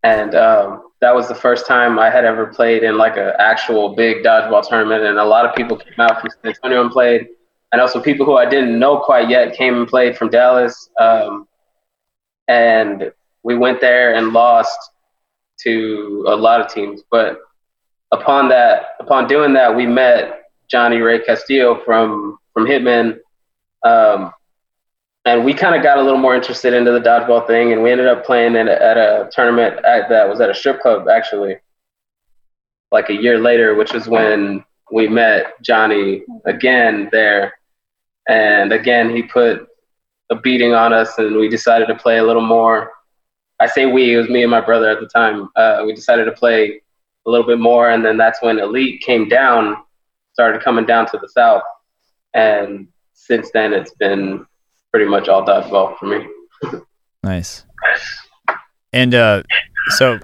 and 0.03 0.35
um, 0.35 0.86
that 1.01 1.15
was 1.15 1.29
the 1.29 1.35
first 1.35 1.67
time 1.67 1.99
I 1.99 2.11
had 2.11 2.25
ever 2.25 2.47
played 2.47 2.83
in 2.83 2.97
like 2.97 3.17
an 3.17 3.33
actual 3.39 3.95
big 3.95 4.25
dodgeball 4.25 4.67
tournament, 4.69 5.05
and 5.05 5.19
a 5.19 5.25
lot 5.25 5.45
of 5.45 5.55
people 5.55 5.77
came 5.77 5.99
out 5.99 6.21
from 6.21 6.31
San 6.31 6.53
Antonio 6.55 6.81
and 6.81 6.91
played, 6.91 7.29
and 7.73 7.81
also 7.81 8.01
people 8.01 8.25
who 8.25 8.37
I 8.37 8.47
didn't 8.49 8.79
know 8.79 8.99
quite 9.01 9.29
yet 9.29 9.55
came 9.55 9.77
and 9.77 9.89
played 9.89 10.17
from 10.17 10.31
Dallas. 10.31 10.89
Um, 10.99 11.47
and 12.49 13.13
we 13.43 13.57
went 13.57 13.81
there 13.81 14.15
and 14.15 14.33
lost 14.33 14.79
to 15.61 16.25
a 16.29 16.37
lot 16.37 16.61
of 16.61 16.73
teams. 16.73 17.03
But 17.11 17.41
upon 18.13 18.49
that, 18.49 18.97
upon 19.01 19.27
doing 19.27 19.53
that, 19.55 19.75
we 19.75 19.87
met 19.87 20.51
Johnny 20.69 20.99
Ray 20.99 21.25
Castillo 21.25 21.83
from 21.85 22.39
from 22.53 22.65
Hitman, 22.65 23.19
um, 23.85 24.33
and 25.27 25.45
we 25.45 25.53
kind 25.53 25.75
of 25.75 25.83
got 25.83 25.99
a 25.99 26.03
little 26.03 26.21
more 26.21 26.37
interested 26.37 26.73
into 26.73 26.93
the 26.93 27.01
dodgeball 27.01 27.47
thing, 27.49 27.73
and 27.73 27.83
we 27.83 27.91
ended 27.91 28.07
up 28.07 28.25
playing 28.25 28.55
at 28.55 28.69
a, 28.69 28.83
at 28.83 28.97
a 28.97 29.29
tournament 29.33 29.85
at, 29.85 30.09
that 30.09 30.29
was 30.29 30.41
at 30.41 30.49
a 30.49 30.55
strip 30.55 30.81
club 30.81 31.09
actually, 31.09 31.57
like 32.93 33.11
a 33.11 33.15
year 33.15 33.39
later, 33.41 33.75
which 33.75 33.93
is 33.93 34.09
when 34.09 34.65
we 34.93 35.09
met 35.09 35.61
Johnny 35.63 36.23
again 36.45 37.09
there, 37.11 37.55
and 38.29 38.73
again 38.73 39.15
he 39.15 39.25
put 39.25 39.67
a 40.31 40.37
beating 40.37 40.75
on 40.75 40.93
us, 40.93 41.19
and 41.19 41.37
we 41.37 41.49
decided 41.49 41.89
to 41.89 41.97
play 41.97 42.19
a 42.19 42.25
little 42.25 42.47
more. 42.47 42.93
I 43.59 43.67
say 43.67 43.87
we, 43.87 44.15
it 44.15 44.19
was 44.19 44.29
me 44.29 44.43
and 44.43 44.51
my 44.51 44.61
brother 44.61 44.89
at 44.89 45.01
the 45.01 45.09
time. 45.09 45.49
Uh, 45.57 45.83
we 45.85 45.93
decided 45.93 46.27
to 46.27 46.33
play 46.33 46.81
a 47.27 47.31
little 47.31 47.47
bit 47.47 47.59
more, 47.59 47.91
and 47.91 48.05
then 48.05 48.17
that's 48.17 48.41
when 48.43 48.61
Elite 48.61 49.01
came 49.01 49.29
down, 49.29 49.77
started 50.35 50.63
coming 50.63 50.87
down 50.87 51.11
to 51.11 51.19
the 51.19 51.29
south, 51.29 51.63
and 52.33 52.87
since 53.13 53.51
then 53.53 53.73
it's 53.73 53.95
been 53.95 54.47
pretty 54.97 55.11
much 55.11 55.29
all 55.29 55.45
dodgeball 55.45 55.95
for 55.99 56.07
me. 56.07 56.27
Nice. 57.23 57.65
And 58.95 59.15
uh, 59.15 59.43
so 59.89 60.19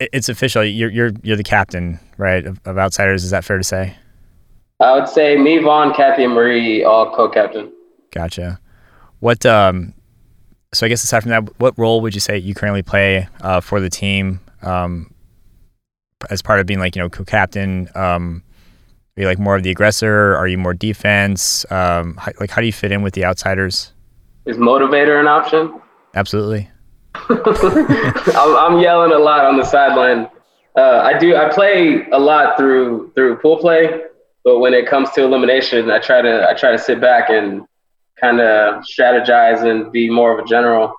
it's 0.00 0.28
official. 0.28 0.64
You're 0.64 0.90
you're 0.90 1.12
you're 1.22 1.36
the 1.36 1.44
captain, 1.44 2.00
right, 2.18 2.44
of, 2.44 2.60
of 2.64 2.78
Outsiders. 2.78 3.22
Is 3.22 3.30
that 3.30 3.44
fair 3.44 3.58
to 3.58 3.62
say? 3.62 3.96
I 4.80 4.98
would 4.98 5.08
say 5.08 5.36
me, 5.36 5.58
Vaughn, 5.58 5.94
Kathy, 5.94 6.24
and 6.24 6.32
Marie 6.32 6.82
all 6.82 7.14
co-captain. 7.14 7.72
Gotcha. 8.10 8.58
What 9.20 9.46
um, 9.46 9.94
so 10.72 10.84
I 10.84 10.88
guess 10.88 11.04
aside 11.04 11.20
from 11.20 11.30
that, 11.30 11.60
what 11.60 11.78
role 11.78 12.00
would 12.00 12.12
you 12.12 12.20
say 12.20 12.38
you 12.38 12.56
currently 12.56 12.82
play 12.82 13.28
uh, 13.40 13.60
for 13.60 13.78
the 13.78 13.90
team 13.90 14.40
um, 14.62 15.14
as 16.28 16.42
part 16.42 16.58
of 16.58 16.66
being 16.66 16.80
like 16.80 16.96
you 16.96 17.02
know 17.02 17.08
co-captain? 17.08 17.88
Um, 17.94 18.42
are 19.20 19.24
you 19.24 19.28
like 19.28 19.38
more 19.38 19.54
of 19.54 19.62
the 19.62 19.70
aggressor? 19.70 20.34
Are 20.34 20.48
you 20.48 20.56
more 20.56 20.72
defense? 20.72 21.70
Um, 21.70 22.16
how, 22.16 22.32
like 22.40 22.50
how 22.50 22.62
do 22.62 22.66
you 22.66 22.72
fit 22.72 22.90
in 22.90 23.02
with 23.02 23.12
the 23.12 23.26
Outsiders? 23.26 23.92
Is 24.46 24.56
motivator 24.56 25.20
an 25.20 25.28
option? 25.28 25.78
Absolutely. 26.14 26.70
I'm, 27.14 28.56
I'm 28.56 28.80
yelling 28.80 29.12
a 29.12 29.18
lot 29.18 29.44
on 29.44 29.58
the 29.58 29.64
sideline. 29.64 30.26
Uh, 30.74 31.02
I 31.02 31.18
do. 31.18 31.36
I 31.36 31.50
play 31.50 32.08
a 32.12 32.18
lot 32.18 32.56
through 32.56 33.12
through 33.14 33.36
pool 33.40 33.58
play, 33.58 34.04
but 34.42 34.60
when 34.60 34.72
it 34.72 34.88
comes 34.88 35.10
to 35.10 35.24
elimination, 35.24 35.90
I 35.90 35.98
try 35.98 36.22
to 36.22 36.48
I 36.48 36.54
try 36.54 36.70
to 36.70 36.78
sit 36.78 36.98
back 36.98 37.28
and 37.28 37.66
kind 38.18 38.40
of 38.40 38.84
strategize 38.84 39.70
and 39.70 39.92
be 39.92 40.08
more 40.08 40.32
of 40.38 40.42
a 40.42 40.48
general. 40.48 40.94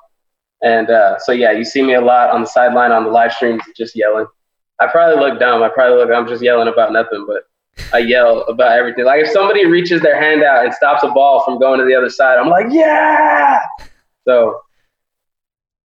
And 0.61 0.91
uh, 0.91 1.17
so 1.17 1.31
yeah, 1.31 1.53
you 1.53 1.63
see 1.63 1.81
me 1.81 1.95
a 1.95 2.01
lot 2.01 2.29
on 2.29 2.41
the 2.41 2.47
sideline 2.47 2.91
on 2.91 3.03
the 3.03 3.09
live 3.09 3.33
streams, 3.33 3.63
just 3.75 3.95
yelling. 3.95 4.27
I 4.79 4.85
probably 4.87 5.23
look 5.25 5.39
dumb. 5.39 5.63
I 5.63 5.69
probably 5.69 5.97
look 5.97 6.11
I'm 6.11 6.27
just 6.27 6.43
yelling 6.43 6.67
about 6.67 6.91
nothing, 6.93 7.25
but 7.27 7.45
I 7.93 7.99
yell 7.99 8.41
about 8.43 8.77
everything. 8.77 9.05
Like 9.05 9.21
if 9.21 9.31
somebody 9.31 9.65
reaches 9.65 10.01
their 10.01 10.19
hand 10.19 10.43
out 10.43 10.65
and 10.65 10.73
stops 10.73 11.03
a 11.03 11.09
ball 11.09 11.43
from 11.43 11.59
going 11.59 11.79
to 11.79 11.85
the 11.85 11.95
other 11.95 12.09
side, 12.09 12.37
I'm 12.37 12.49
like, 12.49 12.67
yeah. 12.69 13.59
So 14.27 14.61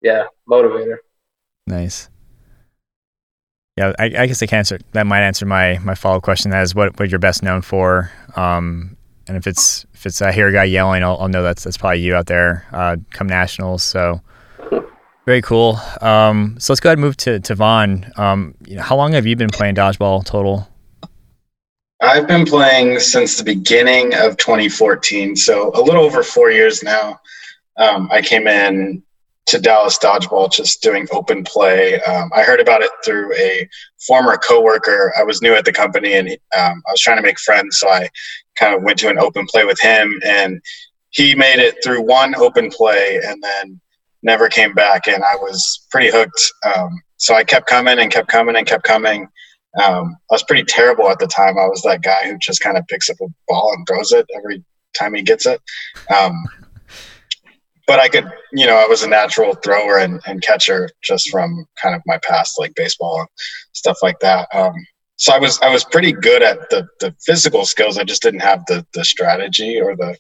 yeah, 0.01 0.25
motivator. 0.49 0.97
Nice. 1.67 2.09
Yeah, 3.77 3.93
I, 3.99 4.05
I 4.05 4.27
guess 4.27 4.43
I 4.43 4.47
can 4.47 4.59
answer 4.59 4.79
that. 4.93 5.07
Might 5.07 5.23
answer 5.23 5.47
my 5.47 5.79
my 5.79 5.95
follow 5.95 6.17
up 6.17 6.23
question. 6.23 6.51
That 6.51 6.63
is 6.63 6.75
what 6.75 6.99
what 6.99 7.11
you're 7.11 7.19
best 7.19 7.43
known 7.43 7.63
for. 7.63 8.11
Um, 8.37 8.97
and 9.29 9.37
if 9.37 9.47
it's 9.47 9.87
if 9.95 10.05
it's 10.05 10.21
I 10.21 10.33
hear 10.33 10.49
a 10.49 10.53
guy 10.53 10.65
yelling, 10.65 11.03
I'll, 11.03 11.17
I'll 11.19 11.29
know 11.29 11.43
that's 11.43 11.65
that's 11.65 11.79
probably 11.79 12.01
you 12.01 12.15
out 12.15 12.27
there. 12.27 12.67
Uh, 12.73 12.97
come 13.13 13.29
nationals, 13.29 13.83
so 13.83 14.21
very 15.25 15.41
cool. 15.41 15.79
Um, 16.03 16.57
so 16.59 16.73
let's 16.73 16.81
go 16.81 16.91
ahead 16.91 16.99
and 16.99 17.05
move 17.05 17.17
to 17.19 17.41
to 17.41 17.55
Vaughn. 17.55 18.13
Um, 18.17 18.55
you 18.67 18.77
know, 18.77 18.83
how 18.83 18.97
long 18.97 19.13
have 19.13 19.27
you 19.27 19.37
been 19.37 19.49
playing 19.49 19.77
dodgeball 19.77 20.25
total? 20.25 20.69
I've 22.03 22.27
been 22.27 22.45
playing 22.45 22.99
since 22.99 23.39
the 23.39 23.45
beginning 23.45 24.13
of 24.15 24.37
2014, 24.37 25.37
so 25.37 25.71
a 25.73 25.81
little 25.81 26.03
over 26.03 26.25
four 26.25 26.51
years 26.51 26.83
now. 26.83 27.21
Um, 27.77 28.09
I 28.11 28.21
came 28.21 28.49
in 28.49 29.05
to 29.47 29.61
Dallas 29.61 30.01
Dodgeball 30.01 30.51
just 30.51 30.83
doing 30.83 31.07
open 31.13 31.45
play. 31.45 32.01
Um, 32.03 32.29
I 32.35 32.43
heard 32.43 32.59
about 32.59 32.83
it 32.83 32.91
through 33.05 33.33
a 33.37 33.69
former 34.05 34.37
coworker. 34.37 35.15
I 35.17 35.23
was 35.23 35.43
new 35.43 35.55
at 35.55 35.65
the 35.65 35.73
company 35.73 36.15
and 36.15 36.29
um, 36.29 36.83
I 36.89 36.91
was 36.91 37.01
trying 37.01 37.19
to 37.19 37.23
make 37.23 37.39
friends, 37.39 37.79
so 37.79 37.89
I 37.89 38.09
kind 38.57 38.75
of 38.75 38.83
went 38.83 38.99
to 38.99 39.09
an 39.09 39.21
open 39.21 39.47
play 39.47 39.65
with 39.65 39.81
him, 39.81 40.21
and 40.25 40.61
he 41.11 41.37
made 41.37 41.61
it 41.61 41.77
through 41.85 42.03
one 42.03 42.35
open 42.35 42.69
play 42.71 43.21
and 43.25 43.41
then 43.41 43.81
never 44.25 44.49
came 44.49 44.75
back, 44.75 45.07
and 45.07 45.23
I 45.23 45.37
was 45.37 45.87
pretty 45.93 46.11
hooked. 46.11 46.53
Um, 46.65 47.01
so 47.19 47.37
I 47.37 47.45
kept 47.45 47.69
coming 47.69 48.01
and 48.01 48.11
kept 48.11 48.27
coming 48.27 48.57
and 48.57 48.67
kept 48.67 48.83
coming. 48.83 49.29
Um, 49.81 50.17
I 50.31 50.35
was 50.35 50.43
pretty 50.43 50.65
terrible 50.65 51.09
at 51.09 51.19
the 51.19 51.27
time. 51.27 51.59
I 51.59 51.67
was 51.67 51.83
that 51.83 52.03
guy 52.03 52.25
who 52.25 52.39
just 52.39 52.61
kind 52.61 52.77
of 52.77 52.87
picks 52.89 53.09
up 53.09 53.17
a 53.23 53.27
ball 53.49 53.73
and 53.75 53.87
throws 53.87 54.13
it 54.13 54.27
every 54.37 54.63
time 54.99 55.15
he 55.15 55.23
gets 55.23 55.47
it. 55.47 55.61
Um, 56.15 56.45
but 57.87 57.99
I 57.99 58.09
could, 58.09 58.31
you 58.53 58.67
know, 58.67 58.77
I 58.77 58.87
was 58.87 59.03
a 59.03 59.09
natural 59.09 59.55
thrower 59.57 59.99
and, 59.99 60.21
and 60.27 60.43
catcher 60.43 60.89
just 61.03 61.31
from 61.31 61.67
kind 61.81 61.95
of 61.95 62.03
my 62.07 62.19
past, 62.19 62.59
like 62.59 62.75
baseball 62.75 63.21
and 63.21 63.29
stuff 63.73 63.99
like 64.03 64.19
that. 64.21 64.49
Um, 64.55 64.75
so 65.17 65.33
I 65.33 65.39
was 65.39 65.61
I 65.61 65.69
was 65.69 65.85
pretty 65.85 66.13
good 66.13 66.43
at 66.43 66.69
the 66.71 66.87
the 67.01 67.15
physical 67.25 67.65
skills. 67.65 67.97
I 67.97 68.05
just 68.05 68.23
didn't 68.23 68.41
have 68.41 68.65
the 68.67 68.85
the 68.93 69.05
strategy 69.05 69.81
or 69.81 69.95
the 69.95 70.17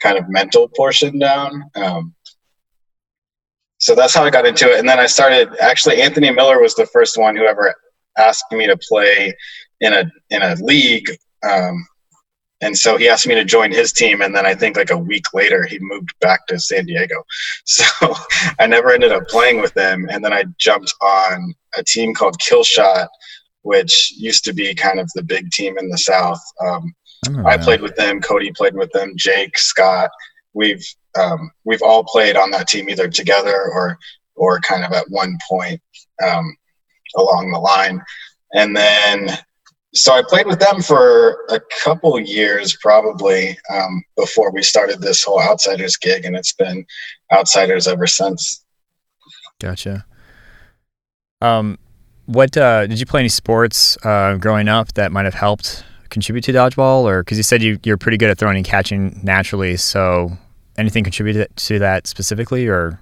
kind 0.00 0.16
of 0.16 0.28
mental 0.28 0.68
portion 0.68 1.18
down. 1.18 1.62
Um, 1.74 2.14
so 3.78 3.94
that's 3.94 4.14
how 4.14 4.24
I 4.24 4.30
got 4.30 4.46
into 4.46 4.70
it. 4.70 4.78
And 4.78 4.88
then 4.88 4.98
I 4.98 5.06
started. 5.06 5.54
Actually, 5.60 6.00
Anthony 6.00 6.30
Miller 6.30 6.60
was 6.60 6.74
the 6.74 6.86
first 6.86 7.18
one 7.18 7.36
who 7.36 7.44
ever 7.44 7.74
asked 8.18 8.44
me 8.52 8.66
to 8.66 8.78
play 8.88 9.34
in 9.80 9.92
a 9.92 10.10
in 10.30 10.42
a 10.42 10.54
league. 10.56 11.10
Um, 11.48 11.86
and 12.62 12.76
so 12.76 12.96
he 12.96 13.08
asked 13.08 13.26
me 13.26 13.34
to 13.34 13.44
join 13.44 13.70
his 13.70 13.92
team, 13.92 14.22
and 14.22 14.34
then 14.34 14.46
I 14.46 14.54
think 14.54 14.76
like 14.76 14.90
a 14.90 14.96
week 14.96 15.24
later 15.34 15.64
he 15.64 15.78
moved 15.78 16.18
back 16.20 16.46
to 16.46 16.58
San 16.58 16.86
Diego. 16.86 17.24
So 17.64 18.14
I 18.58 18.66
never 18.66 18.92
ended 18.92 19.12
up 19.12 19.26
playing 19.28 19.60
with 19.60 19.74
them, 19.74 20.08
and 20.10 20.24
then 20.24 20.32
I 20.32 20.44
jumped 20.58 20.94
on 21.02 21.54
a 21.76 21.82
team 21.82 22.14
called 22.14 22.38
Killshot, 22.38 23.08
which 23.62 24.12
used 24.16 24.44
to 24.44 24.54
be 24.54 24.74
kind 24.74 25.00
of 25.00 25.10
the 25.14 25.22
big 25.22 25.50
team 25.50 25.76
in 25.78 25.90
the 25.90 25.98
South. 25.98 26.40
Um, 26.64 26.94
remember 27.26 27.48
I 27.50 27.58
played 27.58 27.82
with 27.82 27.96
them. 27.96 28.20
Cody 28.20 28.52
played 28.52 28.74
with 28.74 28.90
them. 28.92 29.12
Jake, 29.16 29.58
Scott. 29.58 30.10
We've 30.54 30.84
um, 31.18 31.50
we've 31.64 31.82
all 31.82 32.04
played 32.04 32.36
on 32.36 32.50
that 32.52 32.68
team 32.68 32.88
either 32.88 33.08
together 33.08 33.70
or 33.70 33.98
or 34.36 34.60
kind 34.60 34.84
of 34.84 34.92
at 34.92 35.10
one 35.10 35.36
point 35.48 35.80
um, 36.26 36.56
along 37.16 37.52
the 37.52 37.58
line. 37.58 38.02
And 38.54 38.76
then 38.76 39.38
so 39.96 40.12
I 40.12 40.22
played 40.22 40.46
with 40.46 40.60
them 40.60 40.82
for 40.82 41.46
a 41.48 41.60
couple 41.82 42.18
years 42.20 42.76
probably 42.76 43.58
um, 43.72 44.04
before 44.16 44.50
we 44.52 44.62
started 44.62 45.00
this 45.00 45.24
whole 45.24 45.40
outsiders 45.40 45.96
gig, 45.96 46.24
and 46.26 46.36
it's 46.36 46.52
been 46.52 46.84
outsiders 47.32 47.88
ever 47.88 48.06
since. 48.06 48.64
Gotcha. 49.58 50.04
Um, 51.40 51.78
what 52.26 52.56
uh, 52.56 52.86
did 52.86 53.00
you 53.00 53.06
play 53.06 53.20
any 53.20 53.30
sports 53.30 53.96
uh, 54.04 54.36
growing 54.36 54.68
up 54.68 54.92
that 54.94 55.12
might 55.12 55.24
have 55.24 55.34
helped 55.34 55.84
contribute 56.10 56.42
to 56.42 56.52
dodgeball, 56.52 57.04
or 57.04 57.22
because 57.22 57.38
you 57.38 57.42
said 57.42 57.62
you 57.62 57.78
you're 57.82 57.96
pretty 57.96 58.18
good 58.18 58.28
at 58.28 58.38
throwing 58.38 58.56
and 58.56 58.66
catching 58.66 59.18
naturally, 59.22 59.76
so 59.76 60.36
anything 60.76 61.04
contributed 61.04 61.48
to 61.56 61.78
that 61.78 62.06
specifically, 62.06 62.66
or 62.66 63.00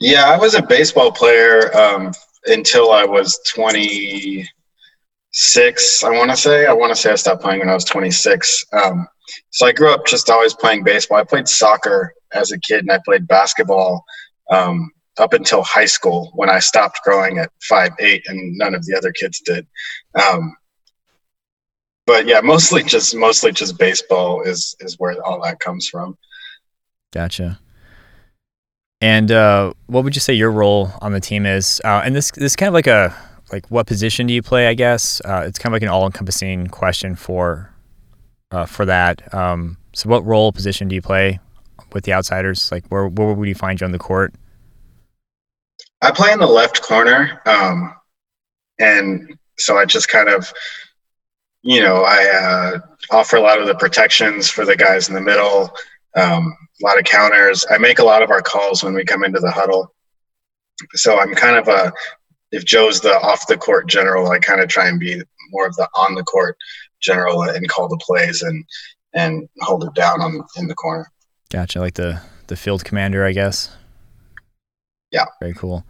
Yeah, 0.00 0.24
I 0.30 0.38
was 0.38 0.54
a 0.54 0.62
baseball 0.62 1.12
player 1.12 1.74
um, 1.76 2.12
until 2.46 2.92
I 2.92 3.04
was 3.04 3.38
26. 3.48 6.04
I 6.04 6.10
want 6.10 6.30
to 6.30 6.36
say. 6.36 6.66
I 6.66 6.72
want 6.72 6.94
to 6.94 6.96
say 6.96 7.12
I 7.12 7.16
stopped 7.16 7.42
playing 7.42 7.60
when 7.60 7.68
I 7.68 7.74
was 7.74 7.84
26. 7.84 8.64
Um, 8.72 9.06
so 9.50 9.66
I 9.66 9.72
grew 9.72 9.92
up 9.92 10.06
just 10.06 10.30
always 10.30 10.54
playing 10.54 10.84
baseball. 10.84 11.18
I 11.18 11.24
played 11.24 11.48
soccer 11.48 12.14
as 12.32 12.52
a 12.52 12.58
kid, 12.60 12.80
and 12.80 12.92
I 12.92 13.00
played 13.04 13.26
basketball 13.26 14.04
um, 14.50 14.90
up 15.18 15.32
until 15.32 15.62
high 15.62 15.86
school 15.86 16.30
when 16.34 16.50
I 16.50 16.58
stopped 16.58 17.00
growing 17.04 17.38
at 17.38 17.50
five 17.62 17.92
eight, 18.00 18.24
and 18.26 18.58
none 18.58 18.74
of 18.74 18.84
the 18.84 18.96
other 18.96 19.12
kids 19.12 19.40
did. 19.40 19.66
Um, 20.20 20.56
but 22.06 22.26
yeah, 22.26 22.40
mostly 22.40 22.82
just 22.82 23.16
mostly 23.16 23.52
just 23.52 23.78
baseball 23.78 24.42
is 24.42 24.76
is 24.80 24.98
where 24.98 25.14
all 25.24 25.42
that 25.42 25.60
comes 25.60 25.88
from. 25.88 26.18
Gotcha. 27.12 27.60
And 29.04 29.30
uh, 29.30 29.74
what 29.86 30.02
would 30.02 30.16
you 30.16 30.20
say 30.22 30.32
your 30.32 30.50
role 30.50 30.90
on 31.02 31.12
the 31.12 31.20
team 31.20 31.44
is? 31.44 31.78
Uh, 31.84 32.00
and 32.02 32.16
this 32.16 32.30
this 32.30 32.52
is 32.52 32.56
kind 32.56 32.68
of 32.68 32.72
like 32.72 32.86
a 32.86 33.14
like 33.52 33.70
what 33.70 33.86
position 33.86 34.26
do 34.26 34.32
you 34.32 34.40
play? 34.40 34.66
I 34.66 34.72
guess 34.72 35.20
uh, 35.26 35.44
it's 35.46 35.58
kind 35.58 35.74
of 35.74 35.76
like 35.76 35.82
an 35.82 35.90
all 35.90 36.06
encompassing 36.06 36.68
question 36.68 37.14
for 37.14 37.70
uh, 38.50 38.64
for 38.64 38.86
that. 38.86 39.34
Um, 39.34 39.76
so, 39.92 40.08
what 40.08 40.24
role 40.24 40.52
position 40.52 40.88
do 40.88 40.94
you 40.94 41.02
play 41.02 41.38
with 41.92 42.04
the 42.04 42.14
outsiders? 42.14 42.72
Like, 42.72 42.86
where 42.86 43.06
where 43.06 43.34
would 43.34 43.46
you 43.46 43.54
find 43.54 43.78
you 43.78 43.84
on 43.84 43.92
the 43.92 43.98
court? 43.98 44.32
I 46.00 46.10
play 46.10 46.32
in 46.32 46.38
the 46.38 46.46
left 46.46 46.80
corner, 46.80 47.42
um, 47.44 47.94
and 48.78 49.38
so 49.58 49.76
I 49.76 49.84
just 49.84 50.08
kind 50.08 50.30
of, 50.30 50.50
you 51.60 51.82
know, 51.82 52.04
I 52.06 52.24
uh, 52.26 52.78
offer 53.10 53.36
a 53.36 53.42
lot 53.42 53.60
of 53.60 53.66
the 53.66 53.74
protections 53.74 54.48
for 54.48 54.64
the 54.64 54.76
guys 54.76 55.10
in 55.10 55.14
the 55.14 55.20
middle, 55.20 55.76
um, 56.16 56.56
a 56.82 56.86
lot 56.86 56.98
of 56.98 57.04
counters. 57.04 57.66
I 57.70 57.78
make 57.78 57.98
a 57.98 58.04
lot 58.04 58.22
of 58.22 58.30
our 58.30 58.42
calls 58.42 58.82
when 58.82 58.94
we 58.94 59.04
come 59.04 59.24
into 59.24 59.40
the 59.40 59.50
huddle. 59.50 59.94
So 60.94 61.18
I'm 61.18 61.34
kind 61.34 61.56
of 61.56 61.68
a, 61.68 61.92
if 62.50 62.64
Joe's 62.64 63.00
the 63.00 63.14
off 63.20 63.46
the 63.46 63.56
court 63.56 63.88
general, 63.88 64.30
I 64.30 64.38
kind 64.38 64.60
of 64.60 64.68
try 64.68 64.88
and 64.88 64.98
be 64.98 65.22
more 65.50 65.66
of 65.66 65.74
the 65.76 65.88
on 65.94 66.14
the 66.14 66.24
court 66.24 66.56
general 67.00 67.42
and 67.42 67.68
call 67.68 67.88
the 67.88 67.98
plays 67.98 68.42
and 68.42 68.64
and 69.12 69.48
hold 69.60 69.84
it 69.84 69.94
down 69.94 70.20
on 70.20 70.42
in 70.56 70.66
the 70.66 70.74
corner. 70.74 71.10
Gotcha, 71.50 71.80
like 71.80 71.94
the 71.94 72.20
the 72.48 72.56
field 72.56 72.84
commander, 72.84 73.24
I 73.24 73.32
guess. 73.32 73.74
Yeah. 75.10 75.26
Very 75.40 75.54
cool. 75.54 75.84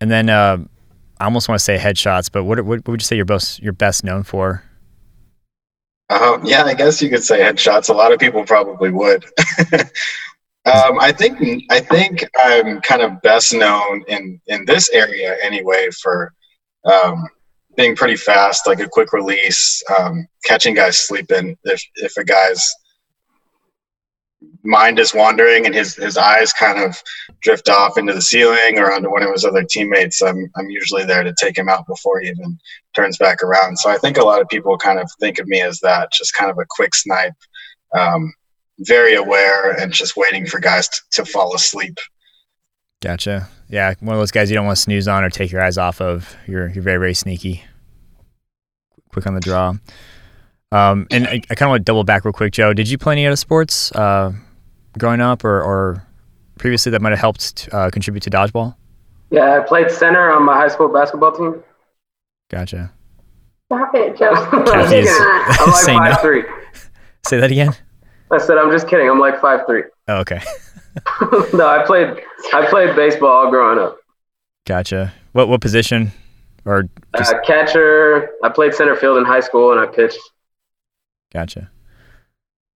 And 0.00 0.10
then 0.10 0.28
uh, 0.28 0.58
I 1.18 1.24
almost 1.24 1.48
want 1.48 1.58
to 1.58 1.64
say 1.64 1.78
headshots, 1.78 2.30
but 2.30 2.44
what, 2.44 2.58
what, 2.64 2.80
what 2.80 2.88
would 2.88 3.00
you 3.00 3.04
say 3.04 3.16
you're 3.16 3.24
best 3.24 3.60
you're 3.60 3.72
best 3.72 4.04
known 4.04 4.22
for? 4.22 4.62
Um, 6.12 6.44
yeah, 6.44 6.64
I 6.64 6.74
guess 6.74 7.00
you 7.00 7.08
could 7.08 7.24
say 7.24 7.40
headshots. 7.40 7.88
A 7.88 7.94
lot 7.94 8.12
of 8.12 8.20
people 8.20 8.44
probably 8.44 8.90
would. 8.90 9.24
um, 10.66 11.00
I 11.00 11.10
think 11.16 11.64
I 11.70 11.80
think 11.80 12.22
I'm 12.38 12.80
kind 12.82 13.00
of 13.00 13.22
best 13.22 13.54
known 13.54 14.04
in 14.08 14.40
in 14.46 14.66
this 14.66 14.90
area 14.90 15.36
anyway 15.42 15.88
for 16.02 16.34
um, 16.84 17.26
being 17.76 17.96
pretty 17.96 18.16
fast, 18.16 18.66
like 18.66 18.80
a 18.80 18.88
quick 18.88 19.14
release, 19.14 19.82
um, 19.98 20.26
catching 20.44 20.74
guys 20.74 20.98
sleeping. 20.98 21.56
If 21.64 21.82
if 21.96 22.16
a 22.18 22.24
guy's 22.24 22.74
mind 24.64 24.98
is 24.98 25.14
wandering 25.14 25.66
and 25.66 25.74
his, 25.74 25.94
his 25.96 26.16
eyes 26.16 26.52
kind 26.52 26.78
of 26.78 27.02
drift 27.40 27.68
off 27.68 27.98
into 27.98 28.12
the 28.12 28.22
ceiling 28.22 28.78
or 28.78 28.92
onto 28.92 29.10
one 29.10 29.22
of 29.22 29.32
his 29.32 29.44
other 29.44 29.64
teammates, 29.64 30.22
I'm, 30.22 30.50
I'm 30.56 30.70
usually 30.70 31.04
there 31.04 31.24
to 31.24 31.34
take 31.38 31.56
him 31.58 31.68
out 31.68 31.86
before 31.86 32.20
he 32.20 32.28
even 32.28 32.58
turns 32.94 33.18
back 33.18 33.42
around. 33.42 33.78
So 33.78 33.90
I 33.90 33.98
think 33.98 34.16
a 34.16 34.24
lot 34.24 34.40
of 34.40 34.48
people 34.48 34.76
kind 34.78 35.00
of 35.00 35.10
think 35.18 35.38
of 35.38 35.48
me 35.48 35.60
as 35.60 35.80
that, 35.80 36.12
just 36.12 36.34
kind 36.34 36.50
of 36.50 36.58
a 36.58 36.66
quick 36.68 36.94
snipe, 36.94 37.34
um, 37.96 38.32
very 38.80 39.14
aware 39.14 39.72
and 39.72 39.92
just 39.92 40.16
waiting 40.16 40.46
for 40.46 40.60
guys 40.60 40.88
to, 40.88 41.00
to 41.12 41.24
fall 41.24 41.54
asleep. 41.54 41.98
Gotcha. 43.00 43.48
Yeah, 43.68 43.94
one 43.98 44.14
of 44.14 44.20
those 44.20 44.30
guys 44.30 44.48
you 44.48 44.54
don't 44.54 44.66
want 44.66 44.76
to 44.76 44.82
snooze 44.82 45.08
on 45.08 45.24
or 45.24 45.30
take 45.30 45.50
your 45.50 45.60
eyes 45.60 45.76
off 45.76 46.00
of. 46.00 46.36
You're 46.46 46.68
you're 46.68 46.84
very 46.84 46.98
very 46.98 47.14
sneaky, 47.14 47.64
quick 49.08 49.26
on 49.26 49.34
the 49.34 49.40
draw. 49.40 49.74
Um, 50.72 51.06
and 51.10 51.26
I, 51.26 51.34
I 51.50 51.54
kind 51.54 51.62
of 51.62 51.68
want 51.70 51.80
to 51.80 51.84
double 51.84 52.02
back 52.02 52.24
real 52.24 52.32
quick, 52.32 52.52
Joe. 52.52 52.72
Did 52.72 52.88
you 52.88 52.96
play 52.98 53.12
any 53.12 53.26
other 53.26 53.36
sports 53.36 53.92
uh, 53.92 54.32
growing 54.98 55.20
up 55.20 55.44
or, 55.44 55.62
or 55.62 56.06
previously 56.58 56.90
that 56.90 57.02
might 57.02 57.10
have 57.10 57.18
helped 57.18 57.68
uh, 57.72 57.90
contribute 57.90 58.22
to 58.22 58.30
dodgeball? 58.30 58.74
Yeah, 59.30 59.58
I 59.58 59.60
played 59.60 59.90
center 59.90 60.30
on 60.32 60.44
my 60.44 60.54
high 60.54 60.68
school 60.68 60.88
basketball 60.88 61.32
team. 61.32 61.62
Gotcha. 62.50 62.90
Stop 63.66 63.94
it, 63.94 64.16
Joe. 64.18 64.32
I'm 64.52 64.64
like 64.64 65.74
saying 65.76 65.98
five 65.98 66.12
no. 66.12 66.16
three. 66.22 66.44
Say 67.26 67.38
that 67.38 67.50
again. 67.50 67.74
I 68.30 68.38
said 68.38 68.56
I'm 68.58 68.70
just 68.70 68.88
kidding. 68.88 69.08
I'm 69.08 69.20
like 69.20 69.40
five 69.40 69.60
three. 69.66 69.84
Oh, 70.08 70.16
okay. 70.20 70.40
no, 71.54 71.66
I 71.66 71.84
played 71.86 72.08
I 72.52 72.66
played 72.66 72.96
baseball 72.96 73.50
growing 73.50 73.78
up. 73.78 73.98
Gotcha. 74.66 75.12
What 75.32 75.48
what 75.48 75.60
position? 75.60 76.12
Or 76.64 76.88
just 77.16 77.34
Uh, 77.34 77.40
catcher. 77.42 78.30
I 78.42 78.48
played 78.48 78.74
center 78.74 78.96
field 78.96 79.18
in 79.18 79.24
high 79.24 79.40
school 79.40 79.72
and 79.72 79.80
I 79.80 79.86
pitched. 79.86 80.18
Gotcha. 81.32 81.70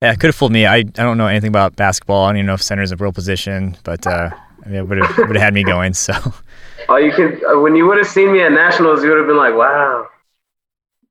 Yeah, 0.03 0.13
it 0.13 0.21
could 0.21 0.29
have 0.29 0.35
fooled 0.37 0.53
me. 0.53 0.67
I, 0.67 0.77
I 0.77 0.83
don't 0.83 1.17
know 1.17 1.27
anything 1.27 1.49
about 1.49 1.75
basketball. 1.77 2.25
I 2.25 2.29
don't 2.29 2.39
even 2.39 2.47
know 2.47 2.55
if 2.55 2.63
center 2.63 2.83
is 2.83 2.93
a 2.93 2.97
real 2.97 3.13
position, 3.13 3.77
but 3.83 4.07
uh, 4.07 4.31
I 4.65 4.69
mean, 4.69 4.77
it 4.77 4.89
would 4.89 4.99
have 4.99 5.17
would 5.17 5.37
have 5.37 5.43
had 5.43 5.55
me 5.55 5.65
going. 5.65 5.95
So 5.95 6.13
Oh, 6.89 6.97
you 6.97 7.13
could 7.13 7.43
uh, 7.45 7.59
when 7.61 7.75
you 7.75 7.87
would 7.87 7.97
have 7.99 8.07
seen 8.07 8.33
me 8.33 8.43
at 8.43 8.53
nationals, 8.53 9.03
you 9.03 9.09
would 9.09 9.19
have 9.19 9.27
been 9.27 9.37
like, 9.37 9.55
"Wow." 9.55 10.09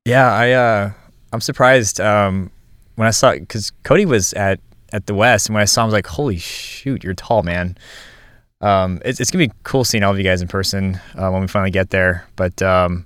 yeah, 0.04 0.32
I 0.32 0.52
uh, 0.52 0.92
I'm 1.32 1.40
surprised 1.40 2.00
um, 2.00 2.50
when 2.94 3.08
I 3.08 3.10
saw 3.10 3.32
because 3.32 3.72
Cody 3.82 4.06
was 4.06 4.32
at 4.34 4.60
at 4.92 5.06
the 5.06 5.14
West, 5.14 5.48
and 5.48 5.54
when 5.54 5.62
I 5.62 5.66
saw 5.66 5.82
him, 5.82 5.84
I 5.84 5.86
was 5.86 5.94
like, 5.94 6.06
"Holy 6.06 6.38
shoot, 6.38 7.04
you're 7.04 7.14
tall, 7.14 7.42
man!" 7.42 7.76
Um, 8.60 9.00
it's, 9.04 9.20
it's 9.20 9.30
gonna 9.30 9.48
be 9.48 9.52
cool 9.64 9.84
seeing 9.84 10.02
all 10.02 10.12
of 10.12 10.18
you 10.18 10.24
guys 10.24 10.40
in 10.40 10.48
person 10.48 11.00
uh, 11.14 11.28
when 11.30 11.42
we 11.42 11.48
finally 11.48 11.70
get 11.70 11.90
there. 11.90 12.26
But 12.36 12.62
um, 12.62 13.05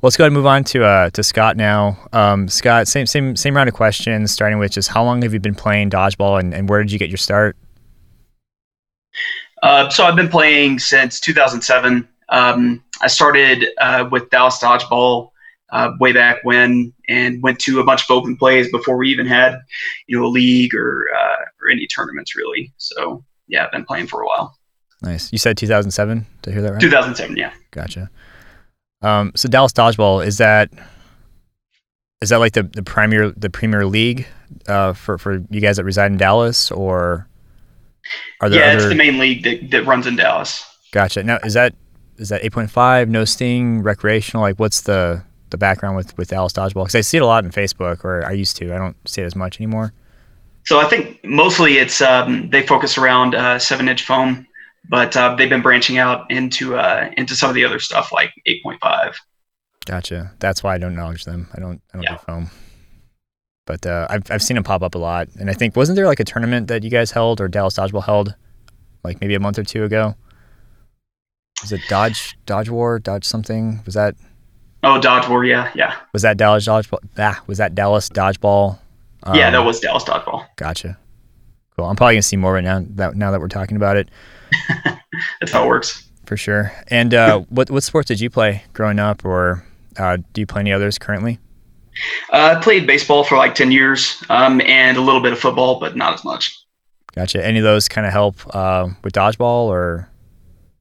well, 0.00 0.08
let's 0.08 0.16
go 0.16 0.24
ahead 0.24 0.28
and 0.28 0.36
move 0.36 0.46
on 0.46 0.64
to 0.64 0.82
uh, 0.82 1.10
to 1.10 1.22
Scott 1.22 1.58
now. 1.58 1.98
Um, 2.14 2.48
Scott, 2.48 2.88
same 2.88 3.04
same 3.06 3.36
same 3.36 3.54
round 3.54 3.68
of 3.68 3.74
questions, 3.74 4.30
starting 4.30 4.58
with 4.58 4.72
just 4.72 4.88
how 4.88 5.04
long 5.04 5.20
have 5.22 5.34
you 5.34 5.40
been 5.40 5.54
playing 5.54 5.90
dodgeball, 5.90 6.40
and, 6.40 6.54
and 6.54 6.70
where 6.70 6.82
did 6.82 6.90
you 6.90 6.98
get 6.98 7.10
your 7.10 7.18
start? 7.18 7.54
Uh, 9.62 9.90
so 9.90 10.04
I've 10.04 10.16
been 10.16 10.28
playing 10.28 10.78
since 10.78 11.20
2007. 11.20 12.08
Um, 12.30 12.82
I 13.02 13.08
started 13.08 13.66
uh, 13.78 14.08
with 14.10 14.30
Dallas 14.30 14.58
Dodgeball 14.58 15.32
uh, 15.70 15.92
way 16.00 16.12
back 16.12 16.38
when, 16.44 16.94
and 17.08 17.42
went 17.42 17.58
to 17.60 17.80
a 17.80 17.84
bunch 17.84 18.02
of 18.04 18.10
open 18.10 18.38
plays 18.38 18.70
before 18.70 18.96
we 18.96 19.10
even 19.10 19.26
had, 19.26 19.58
you 20.06 20.18
know, 20.18 20.24
a 20.24 20.28
league 20.28 20.74
or 20.74 21.08
uh, 21.14 21.44
or 21.60 21.68
any 21.70 21.86
tournaments 21.86 22.34
really. 22.34 22.72
So 22.78 23.22
yeah, 23.48 23.66
I've 23.66 23.72
been 23.72 23.84
playing 23.84 24.06
for 24.06 24.22
a 24.22 24.26
while. 24.26 24.56
Nice. 25.02 25.30
You 25.30 25.38
said 25.38 25.58
2007. 25.58 26.26
Did 26.42 26.50
I 26.50 26.54
hear 26.54 26.62
that 26.62 26.72
right? 26.72 26.80
2007, 26.80 27.36
yeah. 27.36 27.52
Gotcha. 27.70 28.10
Um, 29.02 29.32
so 29.34 29.48
Dallas 29.48 29.72
Dodgeball 29.72 30.26
is 30.26 30.38
that 30.38 30.70
is 32.20 32.28
that 32.30 32.38
like 32.38 32.52
the 32.52 32.64
the 32.64 32.82
premier 32.82 33.30
the 33.30 33.50
Premier 33.50 33.86
League 33.86 34.26
uh, 34.68 34.92
for 34.92 35.16
for 35.18 35.42
you 35.50 35.60
guys 35.60 35.76
that 35.76 35.84
reside 35.84 36.10
in 36.12 36.18
Dallas, 36.18 36.70
or 36.70 37.26
are 38.40 38.48
there 38.48 38.60
Yeah, 38.60 38.66
other? 38.66 38.76
it's 38.78 38.88
the 38.88 38.94
main 38.94 39.18
league 39.18 39.42
that, 39.44 39.70
that 39.70 39.86
runs 39.86 40.06
in 40.06 40.16
Dallas. 40.16 40.64
Gotcha. 40.92 41.22
Now 41.22 41.38
is 41.44 41.54
that 41.54 41.74
is 42.18 42.28
that 42.28 42.42
8.5 42.42 43.08
no 43.08 43.24
sting 43.24 43.82
recreational? 43.82 44.42
Like 44.42 44.58
what's 44.58 44.82
the 44.82 45.22
the 45.48 45.56
background 45.56 45.96
with 45.96 46.16
with 46.18 46.28
Dallas 46.28 46.52
Dodgeball? 46.52 46.82
Because 46.84 46.94
I 46.94 47.00
see 47.00 47.16
it 47.16 47.22
a 47.22 47.26
lot 47.26 47.44
on 47.44 47.50
Facebook, 47.52 48.04
or 48.04 48.26
I 48.26 48.32
used 48.32 48.56
to. 48.58 48.74
I 48.74 48.78
don't 48.78 48.96
see 49.08 49.22
it 49.22 49.24
as 49.24 49.34
much 49.34 49.58
anymore. 49.60 49.92
So 50.66 50.78
I 50.78 50.84
think 50.84 51.18
mostly 51.24 51.78
it's 51.78 52.02
um, 52.02 52.50
they 52.50 52.66
focus 52.66 52.98
around 52.98 53.34
uh, 53.34 53.58
seven 53.58 53.88
inch 53.88 54.04
foam, 54.04 54.46
but 54.88 55.16
uh, 55.16 55.34
they've 55.36 55.48
been 55.50 55.62
branching 55.62 55.98
out 55.98 56.30
into 56.30 56.76
uh, 56.76 57.10
into 57.16 57.34
some 57.36 57.48
of 57.50 57.54
the 57.54 57.64
other 57.64 57.78
stuff 57.78 58.12
like 58.12 58.32
8.5. 58.48 59.14
Gotcha. 59.86 60.32
That's 60.38 60.62
why 60.62 60.74
I 60.74 60.78
don't 60.78 60.92
acknowledge 60.92 61.24
them. 61.24 61.48
I 61.54 61.58
don't. 61.60 61.80
I 61.92 61.96
don't 61.96 62.02
Yeah. 62.02 62.12
do 62.16 62.18
foam. 62.26 62.50
But 63.66 63.86
uh, 63.86 64.06
I've 64.10 64.30
I've 64.30 64.42
seen 64.42 64.56
them 64.56 64.64
pop 64.64 64.82
up 64.82 64.94
a 64.94 64.98
lot, 64.98 65.28
and 65.38 65.48
I 65.48 65.52
think 65.52 65.76
wasn't 65.76 65.96
there 65.96 66.06
like 66.06 66.20
a 66.20 66.24
tournament 66.24 66.68
that 66.68 66.82
you 66.82 66.90
guys 66.90 67.10
held 67.12 67.40
or 67.40 67.48
Dallas 67.48 67.74
Dodgeball 67.78 68.04
held, 68.04 68.34
like 69.04 69.20
maybe 69.20 69.34
a 69.34 69.40
month 69.40 69.58
or 69.58 69.64
two 69.64 69.84
ago? 69.84 70.16
Was 71.62 71.72
it 71.72 71.80
Dodge 71.88 72.36
Dodge 72.46 72.68
War 72.68 72.98
Dodge 72.98 73.24
something? 73.24 73.80
Was 73.84 73.94
that 73.94 74.16
Oh, 74.82 74.98
Dodge 75.00 75.28
War, 75.28 75.44
yeah, 75.44 75.70
yeah, 75.74 75.94
was 76.12 76.22
that 76.22 76.36
Dallas 76.38 76.66
Dodgeball? 76.66 76.98
Ah, 77.18 77.42
was 77.46 77.58
that 77.58 77.74
Dallas 77.74 78.08
Dodgeball? 78.08 78.78
yeah. 79.34 79.46
Um, 79.48 79.52
That 79.52 79.64
was 79.64 79.78
Dallas 79.80 80.04
Dodgeball. 80.04 80.46
Gotcha. 80.56 80.98
Cool. 81.76 81.84
I'm 81.84 81.96
probably 81.96 82.14
gonna 82.14 82.22
see 82.22 82.36
more 82.36 82.54
right 82.54 82.64
now 82.64 82.82
that 82.96 83.14
now 83.14 83.30
that 83.30 83.40
we're 83.40 83.48
talking 83.48 83.76
about 83.76 83.96
it 83.98 84.08
That's 85.40 85.52
how 85.52 85.64
it 85.64 85.68
works. 85.68 86.08
for 86.26 86.36
sure. 86.36 86.72
And 86.88 87.14
uh, 87.14 87.40
what 87.48 87.70
what 87.70 87.82
sports 87.82 88.08
did 88.08 88.20
you 88.20 88.30
play 88.30 88.64
growing 88.72 88.98
up, 88.98 89.24
or 89.24 89.64
uh, 89.96 90.18
do 90.32 90.40
you 90.40 90.46
play 90.46 90.60
any 90.60 90.72
others 90.72 90.98
currently? 90.98 91.38
Uh, 92.32 92.54
I 92.56 92.60
played 92.62 92.86
baseball 92.86 93.24
for 93.24 93.36
like 93.36 93.54
10 93.54 93.72
years 93.72 94.22
um, 94.30 94.60
and 94.62 94.96
a 94.96 95.00
little 95.00 95.20
bit 95.20 95.32
of 95.32 95.38
football, 95.38 95.80
but 95.80 95.96
not 95.96 96.14
as 96.14 96.24
much. 96.24 96.56
Gotcha. 97.14 97.44
Any 97.44 97.58
of 97.58 97.64
those 97.64 97.88
kind 97.88 98.06
of 98.06 98.12
help 98.12 98.36
uh, 98.54 98.88
with 99.02 99.12
dodgeball 99.12 99.66
or 99.66 100.08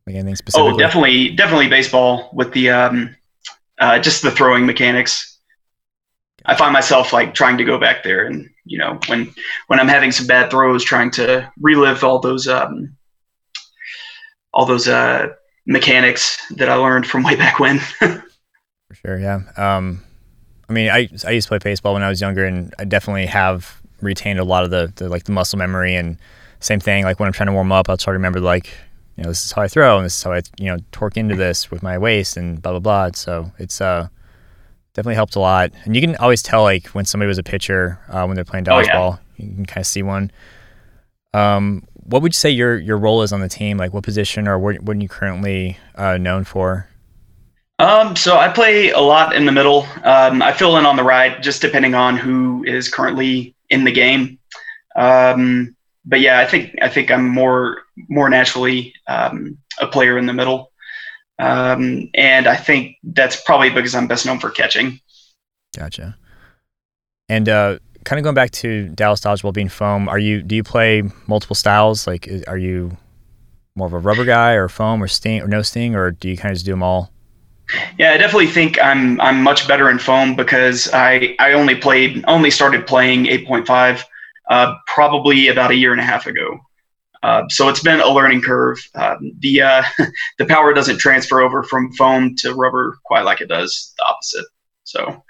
like 0.05 0.15
anything 0.15 0.35
specifically? 0.35 0.73
Oh, 0.73 0.77
definitely, 0.77 1.31
definitely 1.31 1.67
baseball 1.67 2.29
with 2.33 2.53
the 2.53 2.69
um, 2.69 3.15
uh, 3.79 3.99
just 3.99 4.21
the 4.21 4.31
throwing 4.31 4.65
mechanics. 4.65 5.37
I 6.45 6.55
find 6.55 6.71
myself 6.71 7.11
like 7.11 7.33
trying 7.33 7.57
to 7.57 7.63
go 7.63 7.79
back 7.79 8.03
there, 8.03 8.25
and 8.25 8.49
you 8.63 8.77
know, 8.77 8.99
when 9.07 9.33
when 9.67 9.79
I'm 9.79 9.87
having 9.87 10.11
some 10.11 10.27
bad 10.27 10.49
throws, 10.51 10.83
trying 10.83 11.11
to 11.11 11.51
relive 11.59 12.03
all 12.03 12.19
those 12.19 12.47
um, 12.47 12.95
all 14.53 14.65
those 14.65 14.87
uh, 14.87 15.27
mechanics 15.65 16.37
that 16.55 16.69
I 16.69 16.75
learned 16.75 17.05
from 17.07 17.23
way 17.23 17.35
back 17.35 17.59
when. 17.59 17.79
For 17.99 18.95
sure, 18.95 19.19
yeah. 19.19 19.41
Um, 19.57 20.03
I 20.69 20.73
mean, 20.73 20.89
I 20.89 21.07
I 21.25 21.31
used 21.31 21.47
to 21.47 21.49
play 21.49 21.57
baseball 21.59 21.93
when 21.93 22.03
I 22.03 22.09
was 22.09 22.21
younger, 22.21 22.45
and 22.45 22.73
I 22.79 22.85
definitely 22.85 23.25
have 23.27 23.81
retained 24.01 24.39
a 24.39 24.43
lot 24.43 24.63
of 24.63 24.69
the, 24.71 24.91
the 24.95 25.09
like 25.09 25.25
the 25.25 25.31
muscle 25.31 25.57
memory 25.59 25.95
and 25.95 26.17
same 26.59 26.79
thing. 26.79 27.03
Like 27.03 27.19
when 27.19 27.27
I'm 27.27 27.33
trying 27.33 27.47
to 27.47 27.53
warm 27.53 27.71
up, 27.71 27.89
I'll 27.89 27.97
try 27.97 28.11
to 28.11 28.17
remember 28.17 28.39
like 28.39 28.69
you 29.15 29.23
know 29.23 29.29
this 29.29 29.45
is 29.45 29.51
how 29.51 29.61
I 29.61 29.67
throw 29.67 29.97
and 29.97 30.05
this 30.05 30.15
is 30.17 30.23
how 30.23 30.33
I 30.33 30.41
you 30.59 30.67
know 30.67 30.77
torque 30.91 31.17
into 31.17 31.35
this 31.35 31.69
with 31.71 31.83
my 31.83 31.97
waist 31.97 32.37
and 32.37 32.61
blah 32.61 32.71
blah 32.71 32.79
blah. 32.79 33.09
So 33.13 33.51
it's 33.59 33.81
uh 33.81 34.07
definitely 34.93 35.15
helped 35.15 35.35
a 35.35 35.39
lot. 35.39 35.71
And 35.85 35.95
you 35.95 36.01
can 36.01 36.15
always 36.17 36.41
tell 36.41 36.63
like 36.63 36.87
when 36.87 37.05
somebody 37.05 37.27
was 37.27 37.37
a 37.37 37.43
pitcher 37.43 37.99
uh, 38.09 38.25
when 38.25 38.35
they're 38.35 38.43
playing 38.45 38.67
Oh, 38.69 38.79
yeah. 38.79 38.85
dodgeball. 38.95 39.19
You 39.37 39.47
can 39.55 39.65
kind 39.65 39.81
of 39.81 39.87
see 39.87 40.01
one. 40.03 40.31
Um, 41.33 41.83
what 42.09 42.21
would 42.21 42.33
you 42.33 42.37
say 42.37 42.49
your 42.49 42.77
your 42.77 42.97
role 42.97 43.21
is 43.21 43.31
on 43.31 43.39
the 43.39 43.49
team? 43.49 43.77
Like 43.77 43.93
what 43.93 44.03
position 44.03 44.47
or 44.47 44.57
what 44.57 44.81
what 44.81 44.97
are 44.97 44.99
you 44.99 45.07
currently 45.07 45.77
uh, 45.95 46.17
known 46.17 46.43
for? 46.43 46.87
Um, 47.77 48.15
so 48.15 48.37
I 48.37 48.49
play 48.49 48.89
a 48.89 48.99
lot 48.99 49.33
in 49.33 49.45
the 49.45 49.51
middle. 49.51 49.87
Um, 50.03 50.41
I 50.41 50.51
fill 50.51 50.75
in 50.77 50.85
on 50.85 50.97
the 50.97 51.03
right, 51.03 51.41
just 51.41 51.61
depending 51.61 51.93
on 51.93 52.17
who 52.17 52.63
is 52.65 52.89
currently 52.89 53.55
in 53.69 53.85
the 53.85 53.91
game. 53.91 54.37
Um, 54.97 55.75
but 56.03 56.19
yeah, 56.19 56.39
I 56.39 56.45
think 56.45 56.75
I 56.81 56.89
think 56.89 57.11
I'm 57.11 57.27
more 57.27 57.83
more 58.09 58.29
naturally 58.29 58.93
um, 59.07 59.57
a 59.79 59.87
player 59.87 60.17
in 60.17 60.25
the 60.25 60.33
middle, 60.33 60.71
um, 61.37 62.09
and 62.15 62.47
I 62.47 62.55
think 62.55 62.97
that's 63.03 63.41
probably 63.41 63.69
because 63.69 63.95
I'm 63.95 64.07
best 64.07 64.25
known 64.25 64.39
for 64.39 64.49
catching. 64.49 64.99
Gotcha. 65.77 66.17
And 67.29 67.47
uh, 67.47 67.77
kind 68.09 68.19
of 68.19 68.23
going 68.23 68.33
back 68.33 68.49
to 68.49 68.89
Dallas 68.89 69.21
Dodgeball 69.21 69.53
being 69.53 69.69
foam, 69.69 70.09
are 70.09 70.17
you 70.17 70.41
do 70.41 70.55
you 70.55 70.63
play 70.63 71.03
multiple 71.27 71.55
styles? 71.55 72.07
Like, 72.07 72.27
are 72.47 72.57
you 72.57 72.97
more 73.75 73.85
of 73.85 73.93
a 73.93 73.99
rubber 73.99 74.25
guy 74.25 74.53
or 74.53 74.67
foam 74.67 75.03
or 75.03 75.07
sting 75.07 75.41
or 75.41 75.47
no 75.47 75.61
sting, 75.61 75.95
or 75.95 76.09
do 76.09 76.27
you 76.27 76.35
kind 76.35 76.51
of 76.51 76.55
just 76.55 76.65
do 76.65 76.71
them 76.71 76.81
all? 76.81 77.11
Yeah, 77.99 78.13
I 78.13 78.17
definitely 78.17 78.47
think 78.47 78.81
I'm 78.81 79.21
I'm 79.21 79.43
much 79.43 79.67
better 79.67 79.91
in 79.91 79.99
foam 79.99 80.35
because 80.35 80.89
I 80.91 81.35
I 81.39 81.53
only 81.53 81.75
played 81.75 82.25
only 82.27 82.49
started 82.49 82.87
playing 82.87 83.25
8.5 83.25 84.03
uh, 84.49 84.75
probably 84.87 85.47
about 85.49 85.69
a 85.69 85.75
year 85.75 85.91
and 85.91 86.01
a 86.01 86.03
half 86.03 86.25
ago. 86.25 86.59
Uh, 87.21 87.43
so 87.49 87.69
it's 87.69 87.83
been 87.83 87.99
a 87.99 88.09
learning 88.09 88.41
curve. 88.41 88.79
Um, 88.95 89.33
the 89.37 89.61
uh, 89.61 89.83
the 90.39 90.47
power 90.47 90.73
doesn't 90.73 90.97
transfer 90.97 91.41
over 91.41 91.61
from 91.61 91.93
foam 91.93 92.35
to 92.37 92.55
rubber 92.55 92.97
quite 93.05 93.21
like 93.21 93.39
it 93.39 93.49
does 93.49 93.93
the 93.99 94.05
opposite. 94.05 94.45
So 94.83 95.23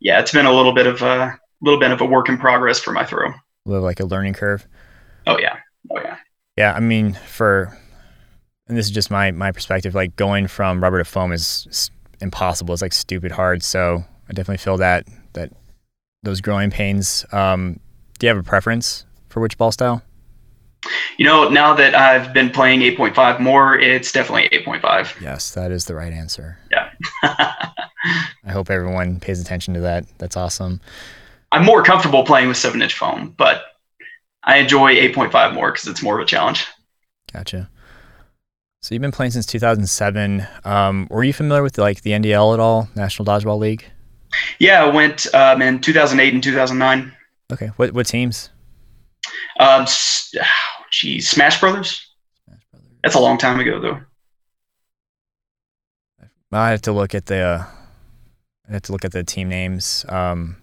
yeah, 0.00 0.18
it's 0.18 0.32
been 0.32 0.46
a 0.46 0.52
little 0.52 0.74
bit 0.74 0.88
of 0.88 1.00
a 1.00 1.38
little 1.64 1.80
bit 1.80 1.90
of 1.90 2.00
a 2.00 2.04
work 2.04 2.28
in 2.28 2.38
progress 2.38 2.78
for 2.78 2.92
my 2.92 3.04
throw. 3.04 3.28
A 3.28 3.34
little 3.64 3.84
like 3.84 4.00
a 4.00 4.04
learning 4.04 4.34
curve. 4.34 4.66
Oh 5.26 5.38
yeah, 5.38 5.56
oh 5.90 6.00
yeah. 6.00 6.18
Yeah, 6.56 6.74
I 6.74 6.80
mean, 6.80 7.14
for 7.14 7.76
and 8.68 8.76
this 8.76 8.86
is 8.86 8.92
just 8.92 9.10
my 9.10 9.30
my 9.30 9.52
perspective. 9.52 9.94
Like 9.94 10.16
going 10.16 10.46
from 10.46 10.82
rubber 10.82 10.98
to 10.98 11.04
foam 11.04 11.32
is 11.32 11.90
impossible. 12.20 12.72
It's 12.72 12.82
like 12.82 12.92
stupid 12.92 13.32
hard. 13.32 13.62
So 13.62 14.04
I 14.28 14.32
definitely 14.32 14.58
feel 14.58 14.76
that 14.78 15.06
that 15.32 15.52
those 16.22 16.40
growing 16.40 16.70
pains. 16.70 17.24
Um, 17.32 17.80
do 18.18 18.26
you 18.26 18.28
have 18.28 18.38
a 18.38 18.42
preference 18.42 19.04
for 19.28 19.40
which 19.40 19.58
ball 19.58 19.72
style? 19.72 20.02
You 21.16 21.24
know, 21.24 21.48
now 21.48 21.74
that 21.74 21.94
I've 21.94 22.34
been 22.34 22.50
playing 22.50 22.80
8.5 22.80 23.40
more, 23.40 23.78
it's 23.78 24.12
definitely 24.12 24.48
8.5. 24.58 25.20
Yes, 25.20 25.52
that 25.52 25.70
is 25.70 25.86
the 25.86 25.94
right 25.94 26.12
answer. 26.12 26.58
Yeah. 26.70 26.90
I 27.22 28.50
hope 28.50 28.70
everyone 28.70 29.18
pays 29.18 29.40
attention 29.40 29.72
to 29.74 29.80
that. 29.80 30.04
That's 30.18 30.36
awesome. 30.36 30.80
I'm 31.54 31.64
more 31.64 31.84
comfortable 31.84 32.24
playing 32.24 32.48
with 32.48 32.56
seven 32.56 32.82
inch 32.82 32.94
foam, 32.98 33.32
but 33.38 33.62
I 34.42 34.58
enjoy 34.58 34.96
8.5 34.96 35.54
more 35.54 35.70
because 35.70 35.86
it's 35.86 36.02
more 36.02 36.18
of 36.18 36.24
a 36.24 36.26
challenge. 36.26 36.66
Gotcha. 37.32 37.70
So 38.82 38.92
you've 38.92 39.02
been 39.02 39.12
playing 39.12 39.30
since 39.30 39.46
2007. 39.46 40.44
Um, 40.64 41.06
were 41.10 41.22
you 41.22 41.32
familiar 41.32 41.62
with 41.62 41.78
like 41.78 42.02
the 42.02 42.10
NDL 42.10 42.54
at 42.54 42.60
all, 42.60 42.88
National 42.96 43.24
Dodgeball 43.24 43.60
League? 43.60 43.84
Yeah, 44.58 44.82
I 44.82 44.88
went 44.88 45.32
um, 45.32 45.62
in 45.62 45.80
2008 45.80 46.34
and 46.34 46.42
2009. 46.42 47.12
Okay. 47.52 47.68
What 47.76 47.92
what 47.92 48.06
teams? 48.06 48.50
Um, 49.60 49.86
geez, 50.90 51.30
Smash 51.30 51.60
Brothers. 51.60 52.04
That's 53.04 53.14
a 53.14 53.20
long 53.20 53.38
time 53.38 53.60
ago, 53.60 53.78
though. 53.78 54.00
I 56.50 56.70
have 56.70 56.82
to 56.82 56.92
look 56.92 57.14
at 57.14 57.26
the. 57.26 57.38
Uh, 57.38 57.64
I 58.68 58.72
have 58.72 58.82
to 58.82 58.92
look 58.92 59.04
at 59.04 59.12
the 59.12 59.22
team 59.22 59.48
names. 59.48 60.04
Um, 60.08 60.56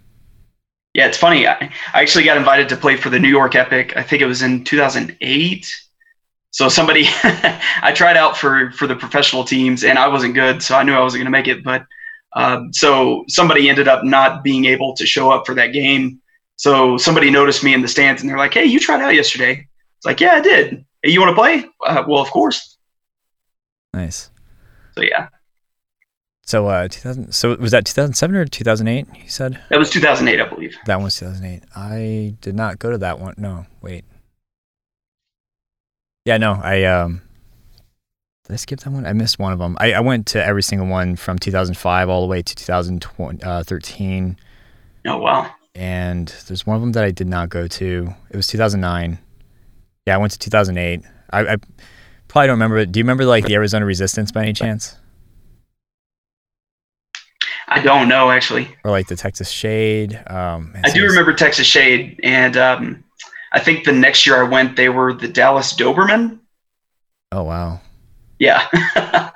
Yeah, 0.94 1.08
it's 1.08 1.18
funny. 1.18 1.48
I, 1.48 1.72
I 1.94 2.02
actually 2.02 2.26
got 2.26 2.38
invited 2.38 2.68
to 2.70 2.78
play 2.78 2.98
for 2.98 3.10
the 3.10 3.20
New 3.20 3.30
York 3.30 3.56
Epic. 3.56 3.94
I 3.96 4.04
think 4.04 4.22
it 4.22 4.26
was 4.26 4.42
in 4.42 4.64
2008. 4.64 5.66
So 6.52 6.68
somebody, 6.68 7.06
I 7.24 7.94
tried 7.96 8.18
out 8.18 8.36
for 8.36 8.72
for 8.72 8.88
the 8.88 8.96
professional 8.96 9.46
teams, 9.46 9.86
and 9.86 9.98
I 9.98 10.08
wasn't 10.10 10.34
good, 10.34 10.62
so 10.62 10.76
I 10.76 10.84
knew 10.84 10.94
I 10.94 11.00
wasn't 11.00 11.20
going 11.20 11.32
to 11.32 11.38
make 11.38 11.48
it. 11.48 11.64
But 11.64 11.86
um, 12.34 12.74
so 12.74 13.24
somebody 13.28 13.70
ended 13.70 13.88
up 13.88 14.04
not 14.04 14.44
being 14.44 14.66
able 14.66 14.94
to 14.96 15.06
show 15.06 15.32
up 15.32 15.46
for 15.46 15.56
that 15.56 15.68
game. 15.68 16.22
So 16.58 16.98
somebody 16.98 17.32
noticed 17.32 17.64
me 17.64 17.74
in 17.74 17.82
the 17.82 17.88
stands, 17.88 18.22
and 18.22 18.30
they're 18.30 18.38
like, 18.38 18.54
"Hey, 18.54 18.66
you 18.66 18.80
tried 18.80 19.02
out 19.02 19.16
yesterday." 19.16 19.66
It's 19.98 20.06
like, 20.06 20.20
"Yeah, 20.20 20.34
I 20.34 20.42
did. 20.42 20.86
Hey, 21.02 21.12
you 21.12 21.22
want 21.22 21.30
to 21.30 21.42
play?" 21.42 21.66
Uh, 21.86 22.04
well, 22.06 22.22
of 22.22 22.30
course. 22.32 22.78
nice. 23.94 24.30
So 24.96 25.04
yeah, 25.04 25.30
So 26.44 26.68
uh, 26.68 26.88
2000. 26.88 27.32
So 27.34 27.56
was 27.56 27.72
that 27.72 27.86
2007 27.86 28.36
or 28.36 28.46
2008? 28.46 29.08
You 29.24 29.30
said 29.30 29.60
that 29.70 29.80
was 29.80 29.90
2008, 29.90 30.42
I 30.42 30.48
believe. 30.50 30.76
that 30.86 30.96
one 30.96 31.06
was 31.06 31.16
2008. 31.20 31.64
I 31.76 32.36
did 32.42 32.56
not 32.56 32.80
go 32.80 32.92
to 32.92 32.98
that 33.00 33.20
one. 33.20 33.36
No, 33.38 33.66
wait. 33.82 34.04
Yeah, 36.26 36.38
no. 36.38 36.60
I 36.62 36.84
um. 36.84 37.22
Did 38.46 38.54
I 38.54 38.56
skip 38.58 38.80
that 38.82 38.90
one? 38.92 39.06
I 39.06 39.14
missed 39.14 39.40
one 39.40 39.54
of 39.54 39.60
them. 39.60 39.78
I, 39.80 39.94
I 39.94 40.00
went 40.00 40.26
to 40.28 40.44
every 40.44 40.64
single 40.64 40.88
one 40.88 41.16
from 41.16 41.38
2005 41.38 42.10
all 42.10 42.22
the 42.22 42.28
way 42.28 42.42
to 42.42 42.56
2013. 42.56 44.38
Oh 45.06 45.18
wow. 45.18 45.52
and 45.74 46.28
there's 46.48 46.66
one 46.66 46.76
of 46.76 46.82
them 46.82 46.92
that 46.94 47.04
I 47.04 47.12
did 47.12 47.28
not 47.28 47.50
go 47.50 47.68
to. 47.68 48.14
It 48.30 48.36
was 48.36 48.48
2009. 48.48 49.20
Yeah, 50.06 50.16
I 50.16 50.18
went 50.18 50.32
to 50.34 50.40
2008. 50.40 51.02
I, 51.32 51.40
I 51.54 51.58
probably 52.28 52.48
don't 52.48 52.56
remember 52.56 52.78
it. 52.78 52.92
Do 52.92 53.00
you 53.00 53.04
remember 53.04 53.26
like 53.26 53.46
the 53.46 53.54
Arizona 53.56 53.86
Resistance 53.86 54.32
by 54.32 54.42
any 54.44 54.54
chance, 54.54 54.98
I 57.74 57.82
don't 57.82 58.08
know 58.10 58.30
actually. 58.30 58.68
or 58.84 58.92
like 58.92 59.08
the 59.08 59.16
Texas 59.16 59.50
Shade? 59.50 60.22
Um, 60.28 60.74
I 60.84 60.90
do 60.92 61.04
remember 61.06 61.34
Texas 61.34 61.66
Shade, 61.66 62.20
and 62.22 62.58
um, 62.58 63.04
I 63.54 63.60
think 63.62 63.86
the 63.86 63.94
next 63.94 64.26
year 64.26 64.44
I 64.44 64.48
went, 64.48 64.76
they 64.76 64.90
were 64.90 65.14
the 65.14 65.28
Dallas 65.30 65.74
Doberman. 65.74 66.40
Oh 67.32 67.44
wow. 67.44 67.80
Yeah, 68.40 68.68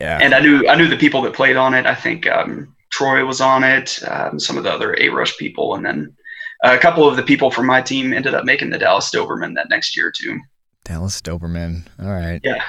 Yeah. 0.00 0.18
and 0.22 0.34
I 0.34 0.40
knew 0.40 0.66
I 0.68 0.74
knew 0.76 0.88
the 0.88 0.96
people 0.96 1.20
that 1.22 1.34
played 1.34 1.56
on 1.56 1.74
it. 1.74 1.84
I 1.86 1.94
think 1.94 2.26
um, 2.26 2.74
Troy 2.92 3.24
was 3.24 3.40
on 3.40 3.64
it, 3.64 3.98
um, 4.08 4.38
some 4.38 4.56
of 4.56 4.64
the 4.64 4.70
other 4.72 4.96
A 5.00 5.08
Rush 5.08 5.36
people, 5.36 5.74
and 5.74 5.84
then 5.84 6.14
a 6.62 6.78
couple 6.78 7.06
of 7.08 7.16
the 7.16 7.22
people 7.22 7.50
from 7.50 7.66
my 7.66 7.82
team 7.82 8.12
ended 8.12 8.34
up 8.34 8.44
making 8.44 8.70
the 8.70 8.78
Dallas 8.78 9.10
Doberman 9.10 9.54
that 9.56 9.68
next 9.68 9.96
year 9.96 10.10
too. 10.16 10.38
Dallas 10.84 11.20
Doberman. 11.20 11.82
All 12.00 12.10
right. 12.10 12.40
Yeah. 12.44 12.62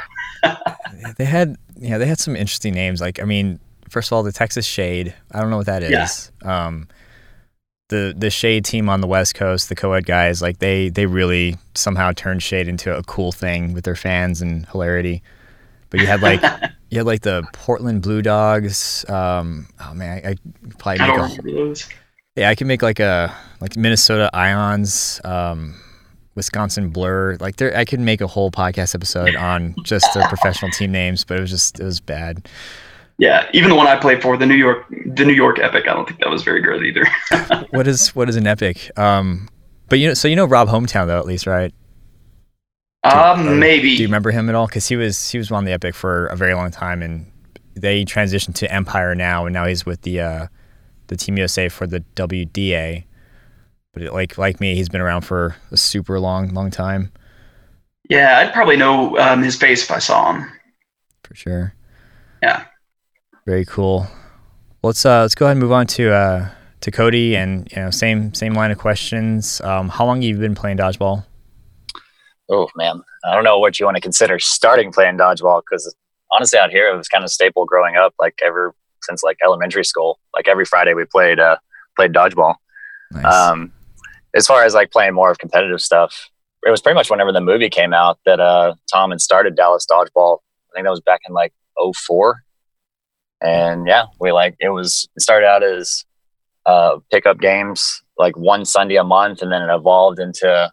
they 1.18 1.26
had 1.26 1.56
yeah 1.76 1.98
they 1.98 2.06
had 2.08 2.20
some 2.20 2.36
interesting 2.36 2.74
names. 2.74 3.00
Like 3.00 3.20
I 3.22 3.24
mean, 3.24 3.60
first 3.90 4.10
of 4.10 4.16
all, 4.16 4.24
the 4.24 4.32
Texas 4.32 4.66
Shade. 4.66 5.14
I 5.32 5.40
don't 5.42 5.50
know 5.50 5.58
what 5.58 5.66
that 5.68 5.84
is. 5.84 6.32
Yeah. 6.44 6.66
Um, 6.66 6.88
the 7.90 8.14
the 8.18 8.30
Shade 8.30 8.66
team 8.66 8.90
on 8.90 9.02
the 9.02 9.08
West 9.08 9.36
Coast, 9.36 9.70
the 9.70 9.76
co-ed 9.76 10.06
guys, 10.06 10.42
like 10.42 10.60
they 10.60 10.90
they 10.90 11.06
really 11.06 11.56
somehow 11.74 12.12
turned 12.12 12.44
Shade 12.44 12.68
into 12.68 12.96
a 12.96 13.04
cool 13.04 13.32
thing 13.32 13.74
with 13.74 13.86
their 13.86 13.96
fans 13.96 14.42
and 14.42 14.66
hilarity. 14.68 15.24
But 15.90 16.02
you 16.02 16.06
had 16.06 16.22
like 16.22 16.42
you 16.90 17.00
had 17.00 17.08
like 17.08 17.22
the 17.22 17.48
Portland 17.54 18.02
Blue 18.02 18.22
Dogs. 18.22 19.06
Um, 19.10 19.68
oh 19.80 19.94
man, 19.94 20.22
I, 20.26 20.30
I 20.32 20.36
could 20.36 20.80
probably 20.80 21.00
I 21.00 21.08
make 21.08 21.16
don't 21.16 21.20
a 21.20 21.42
remember 21.42 21.52
those. 21.70 21.90
yeah, 22.36 22.50
I 22.50 22.56
can 22.56 22.68
make 22.68 22.82
like 22.82 23.00
a 23.00 23.34
like 23.62 23.78
Minnesota 23.78 24.30
Ions, 24.34 25.22
um, 25.24 25.80
Wisconsin 26.36 26.90
Blur. 26.90 27.38
Like 27.40 27.56
there, 27.56 27.76
I 27.76 27.86
could 27.86 28.02
make 28.02 28.20
a 28.20 28.28
whole 28.28 28.52
podcast 28.52 28.96
episode 28.96 29.34
on 29.36 29.76
just 29.84 30.14
their 30.14 30.28
professional 30.28 30.72
team 30.72 30.92
names, 30.92 31.24
but 31.24 31.38
it 31.38 31.42
was 31.42 31.52
just 31.52 31.80
it 31.80 31.86
was 31.86 32.02
bad. 32.02 32.50
Yeah, 33.20 33.50
even 33.54 33.70
the 33.70 33.76
one 33.76 33.88
I 33.88 33.96
played 33.96 34.22
for, 34.22 34.38
the 34.38 34.46
New 34.46 34.56
York, 34.56 34.86
the 34.90 35.26
New 35.26 35.34
York 35.34 35.60
Epic. 35.60 35.86
I 35.88 35.94
don't 35.94 36.08
think 36.08 36.20
that 36.20 36.30
was 36.30 36.44
very 36.44 36.62
good 36.62 36.84
either. 36.86 37.08
What 37.72 37.88
is 37.88 38.16
what 38.16 38.30
is 38.30 38.36
an 38.36 38.48
epic? 38.48 38.92
Um, 38.98 39.50
but 39.90 40.00
you 40.00 40.08
know, 40.08 40.14
so 40.14 40.28
you 40.28 40.36
know 40.36 40.46
Rob 40.46 40.70
Hometown 40.70 41.08
though, 41.08 41.20
at 41.20 41.26
least, 41.26 41.48
right? 41.48 41.74
um, 43.04 43.48
Or 43.48 43.56
maybe. 43.56 43.96
Do 43.96 44.04
you 44.04 44.08
remember 44.08 44.32
him 44.32 44.50
at 44.50 44.56
all? 44.56 44.68
Because 44.68 44.88
he 44.88 44.96
was 44.96 45.30
he 45.32 45.38
was 45.38 45.52
on 45.52 45.66
the 45.66 45.72
epic 45.72 45.96
for 45.96 46.28
a 46.28 46.36
very 46.36 46.54
long 46.54 46.72
time, 46.72 47.02
and 47.02 47.32
they 47.76 48.06
transitioned 48.06 48.56
to 48.56 48.72
Empire 48.72 49.16
now, 49.16 49.46
and 49.46 49.54
now 49.54 49.66
he's 49.66 49.86
with 49.86 50.02
the 50.02 50.20
uh, 50.22 50.48
the 51.08 51.16
Team 51.18 51.38
USA 51.38 51.70
for 51.70 51.88
the 51.88 52.02
WDA. 52.16 53.06
But 53.94 54.04
it, 54.04 54.14
like 54.14 54.38
like 54.38 54.60
me, 54.60 54.76
he's 54.76 54.90
been 54.90 55.02
around 55.02 55.22
for 55.22 55.56
a 55.72 55.78
super 55.78 56.20
long 56.20 56.54
long 56.54 56.72
time 56.72 57.12
Yeah, 58.10 58.40
I'd 58.40 58.54
probably 58.54 58.78
know 58.78 59.18
um, 59.18 59.44
his 59.44 59.56
face 59.56 59.84
if 59.84 59.92
I 59.92 60.00
saw 60.00 60.34
him. 60.34 60.52
for 61.24 61.36
sure. 61.36 61.74
Yeah. 62.42 62.66
Very 63.48 63.64
cool. 63.64 64.06
Let's 64.84 65.06
uh 65.06 65.22
let's 65.22 65.34
go 65.34 65.46
ahead 65.46 65.54
and 65.54 65.62
move 65.62 65.72
on 65.72 65.88
to 65.88 66.14
uh 66.14 66.50
to 66.82 66.92
Cody 66.92 67.38
and 67.38 67.66
you 67.72 67.82
know 67.82 67.90
same 67.92 68.34
same 68.34 68.54
line 68.54 68.72
of 68.72 68.78
questions. 68.78 69.62
Um, 69.62 69.88
how 69.88 70.06
long 70.06 70.18
have 70.18 70.30
you 70.30 70.36
been 70.36 70.54
playing 70.54 70.78
dodgeball? 70.78 71.26
Oh 72.50 72.68
man, 72.76 73.02
I 73.24 73.34
don't 73.34 73.46
know 73.46 73.58
what 73.58 73.80
you 73.80 73.86
want 73.86 73.96
to 73.96 74.02
consider 74.02 74.38
starting 74.38 74.92
playing 74.92 75.18
dodgeball 75.18 75.62
because 75.62 75.96
honestly, 76.30 76.60
out 76.60 76.72
here 76.72 76.90
it 76.94 76.98
was 76.98 77.08
kind 77.08 77.24
of 77.24 77.32
staple 77.32 77.66
growing 77.66 77.96
up. 77.96 78.14
Like 78.20 78.38
ever 78.46 78.76
since 79.04 79.24
like 79.24 79.38
elementary 79.42 79.86
school, 79.86 80.20
like 80.36 80.50
every 80.50 80.66
Friday 80.66 80.94
we 80.94 81.06
played 81.06 81.40
uh, 81.40 81.56
played 81.96 82.12
dodgeball. 82.12 82.56
Nice. 83.12 83.34
Um, 83.34 83.72
as 84.36 84.46
far 84.46 84.66
as 84.66 84.74
like 84.74 84.92
playing 84.92 85.14
more 85.14 85.32
of 85.32 85.38
competitive 85.38 85.82
stuff, 85.82 86.30
it 86.66 86.70
was 86.70 86.82
pretty 86.82 86.96
much 86.96 87.10
whenever 87.10 87.32
the 87.32 87.40
movie 87.40 87.70
came 87.70 87.94
out 87.94 88.20
that 88.26 88.42
uh, 88.42 88.76
Tom 88.92 89.12
had 89.12 89.22
started 89.22 89.56
Dallas 89.56 89.86
Dodgeball. 89.90 90.40
I 90.70 90.76
think 90.76 90.86
that 90.86 90.92
was 90.92 91.00
back 91.00 91.22
in 91.26 91.34
like 91.34 91.54
04. 91.96 92.44
And 93.42 93.88
yeah, 93.88 94.06
we 94.20 94.32
like 94.32 94.56
it 94.60 94.70
was 94.70 95.08
it 95.16 95.22
started 95.22 95.46
out 95.48 95.64
as 95.64 96.06
uh, 96.66 96.98
pickup 97.12 97.40
games 97.40 98.02
like 98.18 98.36
one 98.38 98.66
Sunday 98.66 98.96
a 98.96 99.04
month, 99.04 99.42
and 99.42 99.52
then 99.52 99.62
it 99.62 99.74
evolved 99.74 100.20
into 100.20 100.72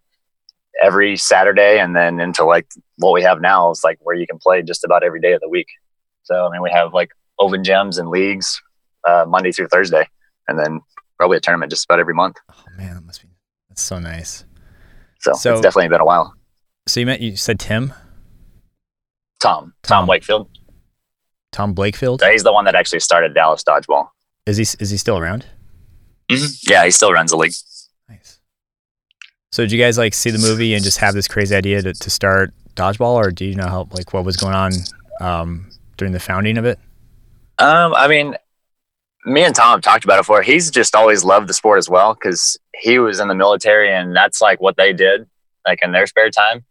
every 0.82 1.16
Saturday, 1.16 1.78
and 1.78 1.94
then 1.94 2.20
into 2.20 2.44
like 2.44 2.66
what 2.98 3.12
we 3.12 3.22
have 3.22 3.40
now 3.40 3.70
is 3.70 3.82
like 3.84 3.98
where 4.00 4.16
you 4.16 4.26
can 4.26 4.38
play 4.38 4.62
just 4.62 4.82
about 4.84 5.02
every 5.04 5.20
day 5.20 5.32
of 5.32 5.40
the 5.40 5.48
week. 5.48 5.66
So 6.22 6.46
I 6.46 6.50
mean, 6.50 6.62
we 6.62 6.70
have 6.70 6.94
like 6.94 7.10
open 7.38 7.62
gyms 7.62 7.98
and 7.98 8.08
leagues 8.08 8.60
uh, 9.06 9.24
Monday 9.28 9.52
through 9.52 9.68
Thursday, 9.68 10.08
and 10.48 10.58
then 10.58 10.80
probably 11.18 11.36
a 11.36 11.40
tournament 11.40 11.70
just 11.70 11.84
about 11.84 12.00
every 12.00 12.14
month. 12.14 12.36
oh 12.50 12.64
man, 12.76 12.94
that 12.94 13.02
must 13.04 13.20
be 13.22 13.28
that's 13.68 13.82
so 13.82 13.98
nice. 13.98 14.44
So, 15.20 15.34
So- 15.34 15.52
it's 15.52 15.60
definitely 15.60 15.88
been 15.88 16.00
a 16.00 16.04
while. 16.06 16.34
So 16.86 17.00
you 17.00 17.06
meant 17.06 17.20
you 17.22 17.36
said 17.36 17.58
Tim, 17.60 17.92
Tom, 19.40 19.74
Tom 19.82 20.06
Wakefield. 20.06 20.48
Tom 21.54 21.74
Blakefield. 21.74 22.20
He's 22.28 22.42
the 22.42 22.52
one 22.52 22.64
that 22.64 22.74
actually 22.74 23.00
started 23.00 23.32
Dallas 23.32 23.62
Dodgeball. 23.62 24.08
Is 24.44 24.56
he 24.56 24.62
is 24.62 24.90
he 24.90 24.96
still 24.96 25.16
around? 25.16 25.46
Yeah, 26.28 26.84
he 26.84 26.90
still 26.90 27.12
runs 27.12 27.30
the 27.30 27.36
league. 27.36 27.52
Nice. 28.08 28.40
So 29.52 29.62
did 29.62 29.72
you 29.72 29.78
guys 29.78 29.96
like 29.96 30.14
see 30.14 30.30
the 30.30 30.38
movie 30.38 30.74
and 30.74 30.82
just 30.82 30.98
have 30.98 31.14
this 31.14 31.28
crazy 31.28 31.54
idea 31.54 31.80
to, 31.80 31.92
to 31.94 32.10
start 32.10 32.52
dodgeball, 32.74 33.14
or 33.14 33.30
do 33.30 33.44
you 33.44 33.54
know 33.54 33.68
how 33.68 33.88
like 33.92 34.12
what 34.12 34.24
was 34.24 34.36
going 34.36 34.54
on 34.54 34.72
um, 35.20 35.70
during 35.96 36.12
the 36.12 36.20
founding 36.20 36.58
of 36.58 36.64
it? 36.64 36.78
Um, 37.58 37.94
I 37.94 38.08
mean, 38.08 38.34
me 39.24 39.44
and 39.44 39.54
Tom 39.54 39.72
have 39.72 39.82
talked 39.82 40.04
about 40.04 40.18
it 40.18 40.22
before. 40.22 40.42
He's 40.42 40.70
just 40.70 40.96
always 40.96 41.22
loved 41.22 41.48
the 41.48 41.54
sport 41.54 41.78
as 41.78 41.88
well 41.88 42.14
because 42.14 42.58
he 42.74 42.98
was 42.98 43.20
in 43.20 43.28
the 43.28 43.34
military 43.34 43.92
and 43.92 44.14
that's 44.14 44.40
like 44.40 44.60
what 44.60 44.76
they 44.76 44.92
did, 44.92 45.26
like 45.66 45.78
in 45.82 45.92
their 45.92 46.06
spare 46.08 46.30
time. 46.30 46.64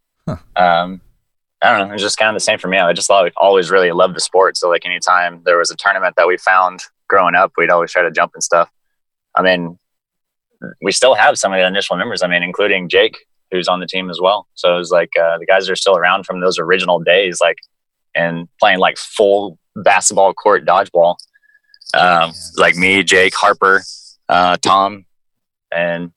Um, 0.55 1.01
I 1.63 1.77
don't 1.77 1.87
know. 1.87 1.93
It's 1.93 2.03
just 2.03 2.17
kind 2.17 2.29
of 2.29 2.35
the 2.35 2.41
same 2.43 2.59
for 2.59 2.67
me. 2.67 2.77
I 2.77 2.91
just 2.91 3.09
always 3.37 3.71
really 3.71 3.91
loved 3.91 4.15
the 4.15 4.19
sport. 4.19 4.57
So 4.57 4.69
like 4.69 4.85
anytime 4.85 5.41
there 5.45 5.57
was 5.57 5.71
a 5.71 5.75
tournament 5.77 6.15
that 6.17 6.27
we 6.27 6.37
found 6.37 6.81
growing 7.07 7.35
up, 7.35 7.53
we'd 7.57 7.69
always 7.69 7.91
try 7.91 8.01
to 8.01 8.11
jump 8.11 8.31
and 8.33 8.43
stuff. 8.43 8.69
I 9.35 9.41
mean, 9.41 9.79
we 10.81 10.91
still 10.91 11.15
have 11.15 11.37
some 11.37 11.53
of 11.53 11.59
the 11.59 11.65
initial 11.65 11.95
members. 11.95 12.21
I 12.21 12.27
mean, 12.27 12.43
including 12.43 12.89
Jake, 12.89 13.17
who's 13.49 13.69
on 13.69 13.79
the 13.79 13.87
team 13.87 14.09
as 14.09 14.19
well. 14.21 14.47
So 14.55 14.75
it 14.75 14.77
was 14.77 14.91
like 14.91 15.11
uh, 15.19 15.37
the 15.37 15.45
guys 15.45 15.69
are 15.69 15.75
still 15.75 15.95
around 15.95 16.25
from 16.25 16.41
those 16.41 16.59
original 16.59 16.99
days, 16.99 17.39
like 17.39 17.57
and 18.13 18.47
playing 18.59 18.79
like 18.79 18.97
full 18.97 19.57
basketball 19.75 20.33
court 20.33 20.65
dodgeball. 20.65 21.15
Um, 21.93 22.33
like 22.57 22.75
me, 22.75 23.03
Jake, 23.03 23.35
Harper, 23.35 23.83
uh, 24.27 24.57
Tom, 24.61 25.05
and 25.71 26.11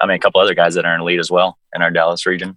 I 0.00 0.06
mean 0.06 0.16
a 0.16 0.20
couple 0.20 0.40
other 0.40 0.54
guys 0.54 0.74
that 0.74 0.84
are 0.84 0.94
in 0.94 1.04
lead 1.04 1.18
as 1.18 1.30
well 1.30 1.58
in 1.74 1.82
our 1.82 1.90
Dallas 1.90 2.26
region. 2.26 2.56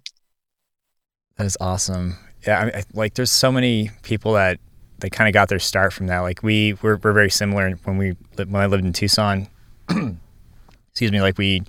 That 1.40 1.46
is 1.46 1.56
awesome. 1.58 2.16
Yeah, 2.46 2.60
I, 2.60 2.64
mean, 2.66 2.74
I 2.74 2.82
like 2.92 3.14
there's 3.14 3.30
so 3.30 3.50
many 3.50 3.90
people 4.02 4.34
that 4.34 4.60
they 4.98 5.08
kind 5.08 5.26
of 5.26 5.32
got 5.32 5.48
their 5.48 5.58
start 5.58 5.94
from 5.94 6.08
that. 6.08 6.18
Like 6.18 6.42
we 6.42 6.74
we're, 6.82 6.96
we're 6.96 7.14
very 7.14 7.30
similar 7.30 7.70
when 7.84 7.96
we 7.96 8.10
when 8.36 8.56
I 8.56 8.66
lived 8.66 8.84
in 8.84 8.92
Tucson. 8.92 9.48
excuse 9.88 11.10
me, 11.10 11.22
like 11.22 11.38
we 11.38 11.62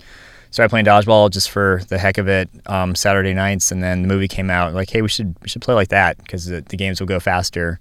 started 0.50 0.68
playing 0.68 0.84
dodgeball 0.84 1.30
just 1.30 1.48
for 1.48 1.80
the 1.88 1.96
heck 1.96 2.18
of 2.18 2.28
it 2.28 2.50
um, 2.66 2.94
Saturday 2.94 3.32
nights, 3.32 3.72
and 3.72 3.82
then 3.82 4.02
the 4.02 4.08
movie 4.08 4.28
came 4.28 4.50
out. 4.50 4.74
Like, 4.74 4.90
hey, 4.90 5.00
we 5.00 5.08
should 5.08 5.34
we 5.40 5.48
should 5.48 5.62
play 5.62 5.74
like 5.74 5.88
that 5.88 6.18
because 6.18 6.44
the, 6.44 6.60
the 6.60 6.76
games 6.76 7.00
will 7.00 7.06
go 7.08 7.18
faster. 7.18 7.80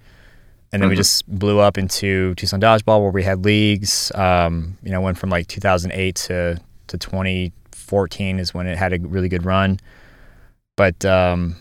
And 0.71 0.81
then 0.81 0.87
we 0.87 0.95
Mhm. 0.95 0.99
just 0.99 1.27
blew 1.27 1.59
up 1.59 1.77
into 1.77 2.35
Tucson 2.35 2.61
dodgeball 2.61 3.01
where 3.01 3.11
we 3.11 3.23
had 3.23 3.43
leagues. 3.43 4.13
Um, 4.15 4.77
you 4.81 4.91
know, 4.91 5.01
went 5.01 5.17
from 5.17 5.29
like 5.29 5.47
2008 5.47 6.15
to 6.15 6.57
to 6.87 6.97
2014 6.97 8.39
is 8.39 8.53
when 8.53 8.65
it 8.65 8.77
had 8.77 8.93
a 8.93 8.99
really 8.99 9.27
good 9.27 9.43
run. 9.43 9.77
But 10.77 11.03
um, 11.03 11.57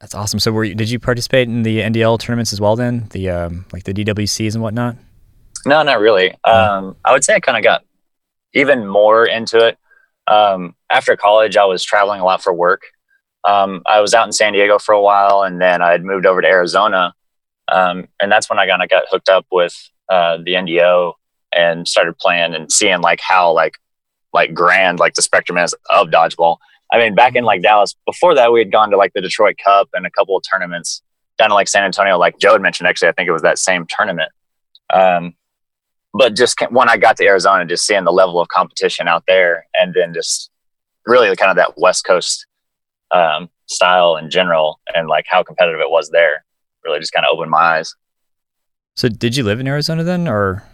that's 0.00 0.14
awesome. 0.14 0.38
So, 0.38 0.50
were 0.52 0.64
you, 0.64 0.74
did 0.74 0.90
you 0.90 0.98
participate 0.98 1.48
in 1.48 1.62
the 1.62 1.80
NDL 1.80 2.18
tournaments 2.18 2.52
as 2.52 2.60
well? 2.60 2.74
Then 2.76 3.06
the 3.10 3.30
um, 3.30 3.66
like 3.72 3.84
the 3.84 3.92
DWCs 3.92 4.54
and 4.54 4.62
whatnot. 4.62 4.96
No, 5.66 5.82
not 5.82 6.00
really. 6.00 6.34
Um, 6.44 6.96
I 7.04 7.12
would 7.12 7.22
say 7.22 7.34
I 7.34 7.40
kind 7.40 7.58
of 7.58 7.62
got 7.62 7.84
even 8.54 8.86
more 8.86 9.26
into 9.26 9.58
it. 9.58 9.78
Um, 10.26 10.74
after 10.88 11.16
college, 11.16 11.56
I 11.56 11.66
was 11.66 11.84
traveling 11.84 12.20
a 12.20 12.24
lot 12.24 12.42
for 12.42 12.52
work. 12.52 12.82
Um, 13.44 13.82
I 13.86 14.00
was 14.00 14.14
out 14.14 14.26
in 14.26 14.32
San 14.32 14.52
Diego 14.52 14.78
for 14.78 14.92
a 14.92 15.02
while, 15.02 15.42
and 15.42 15.60
then 15.60 15.82
I 15.82 15.92
had 15.92 16.04
moved 16.04 16.24
over 16.24 16.40
to 16.40 16.48
Arizona. 16.48 17.14
Um, 17.68 18.08
and 18.20 18.32
that's 18.32 18.48
when 18.48 18.58
I 18.58 18.66
kind 18.66 18.82
of 18.82 18.88
got 18.88 19.04
hooked 19.10 19.28
up 19.28 19.46
with 19.52 19.76
uh, 20.08 20.38
the 20.38 20.54
NDL 20.54 21.14
and 21.52 21.86
started 21.86 22.18
playing 22.18 22.54
and 22.54 22.70
seeing 22.70 23.00
like 23.00 23.20
how 23.20 23.52
like 23.52 23.74
like 24.32 24.54
grand 24.54 24.98
like 24.98 25.14
the 25.14 25.22
spectrum 25.22 25.58
is 25.58 25.74
of 25.90 26.08
dodgeball. 26.08 26.56
I 26.92 26.98
mean, 26.98 27.14
back 27.14 27.36
in 27.36 27.44
like 27.44 27.62
Dallas, 27.62 27.94
before 28.06 28.34
that, 28.34 28.52
we 28.52 28.58
had 28.60 28.72
gone 28.72 28.90
to 28.90 28.96
like 28.96 29.12
the 29.12 29.20
Detroit 29.20 29.56
Cup 29.62 29.88
and 29.94 30.06
a 30.06 30.10
couple 30.10 30.36
of 30.36 30.42
tournaments 30.50 31.02
down 31.38 31.50
in 31.50 31.54
like 31.54 31.68
San 31.68 31.84
Antonio, 31.84 32.18
like 32.18 32.38
Joe 32.38 32.52
had 32.52 32.62
mentioned. 32.62 32.88
Actually, 32.88 33.08
I 33.08 33.12
think 33.12 33.28
it 33.28 33.32
was 33.32 33.42
that 33.42 33.58
same 33.58 33.86
tournament. 33.88 34.30
Um, 34.92 35.34
but 36.12 36.34
just 36.34 36.60
when 36.70 36.88
I 36.88 36.96
got 36.96 37.16
to 37.18 37.24
Arizona, 37.24 37.64
just 37.64 37.86
seeing 37.86 38.04
the 38.04 38.12
level 38.12 38.40
of 38.40 38.48
competition 38.48 39.06
out 39.06 39.24
there, 39.28 39.66
and 39.74 39.94
then 39.94 40.12
just 40.12 40.50
really 41.06 41.34
kind 41.36 41.50
of 41.50 41.56
that 41.56 41.74
West 41.76 42.04
Coast 42.04 42.46
um, 43.12 43.48
style 43.66 44.16
in 44.16 44.30
general, 44.30 44.80
and 44.94 45.08
like 45.08 45.26
how 45.28 45.42
competitive 45.42 45.80
it 45.80 45.90
was 45.90 46.10
there, 46.10 46.44
really 46.84 46.98
just 46.98 47.12
kind 47.12 47.24
of 47.24 47.32
opened 47.32 47.50
my 47.50 47.58
eyes. 47.58 47.94
So, 48.96 49.08
did 49.08 49.36
you 49.36 49.44
live 49.44 49.60
in 49.60 49.68
Arizona 49.68 50.02
then, 50.02 50.26
or 50.26 50.64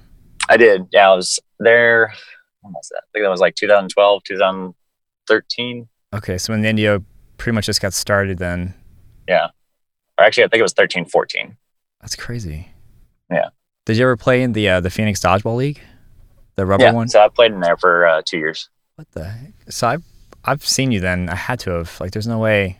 I 0.48 0.56
did, 0.56 0.86
yeah. 0.92 1.10
I 1.10 1.14
was 1.14 1.38
there. 1.58 2.12
When 2.62 2.72
was 2.72 2.88
that? 2.90 3.02
I 3.02 3.08
think 3.12 3.24
that 3.24 3.30
was 3.30 3.40
like 3.40 3.54
2012, 3.56 4.22
2013. 4.24 5.88
Okay? 6.16 6.38
So 6.38 6.52
when 6.52 6.62
the 6.62 6.68
NDL 6.68 7.04
pretty 7.38 7.54
much 7.54 7.66
just 7.66 7.80
got 7.80 7.92
started, 7.94 8.38
then 8.38 8.74
Yeah, 9.28 9.48
or 10.18 10.24
actually, 10.24 10.44
I 10.44 10.48
think 10.48 10.60
it 10.60 10.62
was 10.62 10.72
13, 10.72 11.04
14. 11.04 11.56
that's 12.00 12.16
crazy. 12.16 12.68
Yeah. 13.30 13.48
Did 13.84 13.96
you 13.96 14.04
ever 14.04 14.16
play 14.16 14.42
in 14.42 14.52
the 14.52 14.68
uh, 14.68 14.80
the 14.80 14.90
Phoenix 14.90 15.20
Dodgeball 15.20 15.56
League, 15.56 15.80
the 16.56 16.66
rubber 16.66 16.84
yeah, 16.84 16.92
one? 16.92 17.08
so 17.08 17.20
I 17.20 17.28
played 17.28 17.52
in 17.52 17.60
there 17.60 17.76
for 17.76 18.06
uh, 18.06 18.22
two 18.24 18.38
years. 18.38 18.68
What 18.96 19.10
the 19.12 19.24
heck? 19.24 19.52
So 19.68 19.86
I've 19.88 20.02
I've 20.44 20.66
seen 20.66 20.90
you 20.92 21.00
then. 21.00 21.28
I 21.28 21.34
had 21.34 21.58
to 21.60 21.70
have. 21.70 22.00
Like, 22.00 22.12
there's 22.12 22.26
no 22.26 22.38
way. 22.38 22.78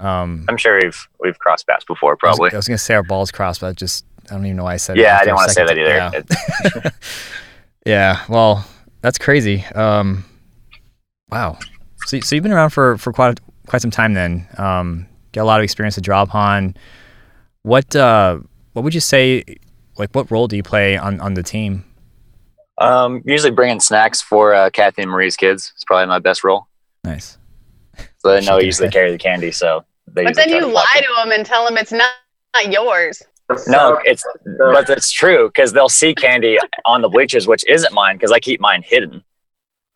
Um, 0.00 0.44
I'm 0.48 0.56
sure 0.56 0.78
we've 0.82 1.08
we've 1.20 1.38
crossed 1.38 1.66
paths 1.66 1.84
before, 1.84 2.10
I 2.10 2.12
was- 2.12 2.18
probably. 2.20 2.52
I 2.52 2.56
was, 2.56 2.68
gonna 2.68 2.78
say 2.78 2.94
our 2.94 3.02
balls 3.02 3.30
crossed, 3.30 3.60
but 3.60 3.68
I 3.68 3.72
just 3.72 4.04
I 4.30 4.34
don't 4.34 4.44
even 4.46 4.56
know 4.56 4.64
why 4.64 4.74
I 4.74 4.76
said 4.76 4.96
it. 4.98 5.02
Yeah, 5.02 5.16
I 5.16 5.20
didn't 5.24 5.36
want 5.36 5.48
to 5.48 5.54
say 5.54 5.64
that 5.64 5.78
either. 5.78 6.82
Yeah. 6.84 6.90
yeah. 7.86 8.24
Well, 8.28 8.66
that's 9.00 9.18
crazy. 9.18 9.64
Um, 9.74 10.24
wow. 11.30 11.58
So, 12.06 12.20
so 12.20 12.34
you've 12.34 12.42
been 12.42 12.52
around 12.52 12.70
for 12.70 12.98
for 12.98 13.12
quite 13.12 13.40
quite 13.66 13.82
some 13.82 13.90
time 13.90 14.14
then. 14.14 14.46
Um, 14.58 15.06
got 15.32 15.42
a 15.42 15.44
lot 15.44 15.60
of 15.60 15.64
experience 15.64 15.98
at 15.98 16.04
Dropon. 16.04 16.76
What 17.62 17.94
uh, 17.96 18.40
what 18.72 18.82
would 18.82 18.94
you 18.94 19.00
say? 19.00 19.44
Like, 19.96 20.10
what 20.14 20.30
role 20.30 20.48
do 20.48 20.56
you 20.56 20.62
play 20.62 20.96
on 20.96 21.20
on 21.20 21.34
the 21.34 21.42
team? 21.42 21.84
Um, 22.78 23.22
usually 23.24 23.52
bringing 23.52 23.80
snacks 23.80 24.20
for 24.20 24.54
uh, 24.54 24.70
Kathy 24.70 25.02
and 25.02 25.10
Marie's 25.10 25.36
kids. 25.36 25.72
It's 25.74 25.84
probably 25.84 26.06
my 26.06 26.18
best 26.18 26.42
role. 26.42 26.66
Nice. 27.04 27.38
So 28.18 28.30
they 28.30 28.40
know 28.40 28.54
I 28.54 28.58
Shaking 28.58 28.66
usually 28.66 28.90
carry 28.90 29.10
the 29.12 29.18
candy. 29.18 29.52
So 29.52 29.84
they. 30.08 30.24
But 30.24 30.34
then 30.34 30.48
you 30.48 30.60
to 30.60 30.66
lie 30.66 30.86
it. 30.96 31.02
to 31.02 31.14
them 31.22 31.32
and 31.32 31.46
tell 31.46 31.64
them 31.64 31.76
it's 31.76 31.92
not, 31.92 32.10
not 32.54 32.72
yours. 32.72 33.22
No, 33.68 34.00
it's 34.04 34.24
but 34.58 34.88
it's 34.88 35.12
true 35.12 35.48
because 35.48 35.72
they'll 35.72 35.88
see 35.90 36.14
candy 36.14 36.58
on 36.86 37.02
the 37.02 37.08
bleachers, 37.08 37.46
which 37.46 37.64
isn't 37.68 37.92
mine 37.92 38.16
because 38.16 38.32
I 38.32 38.40
keep 38.40 38.58
mine 38.58 38.82
hidden, 38.82 39.22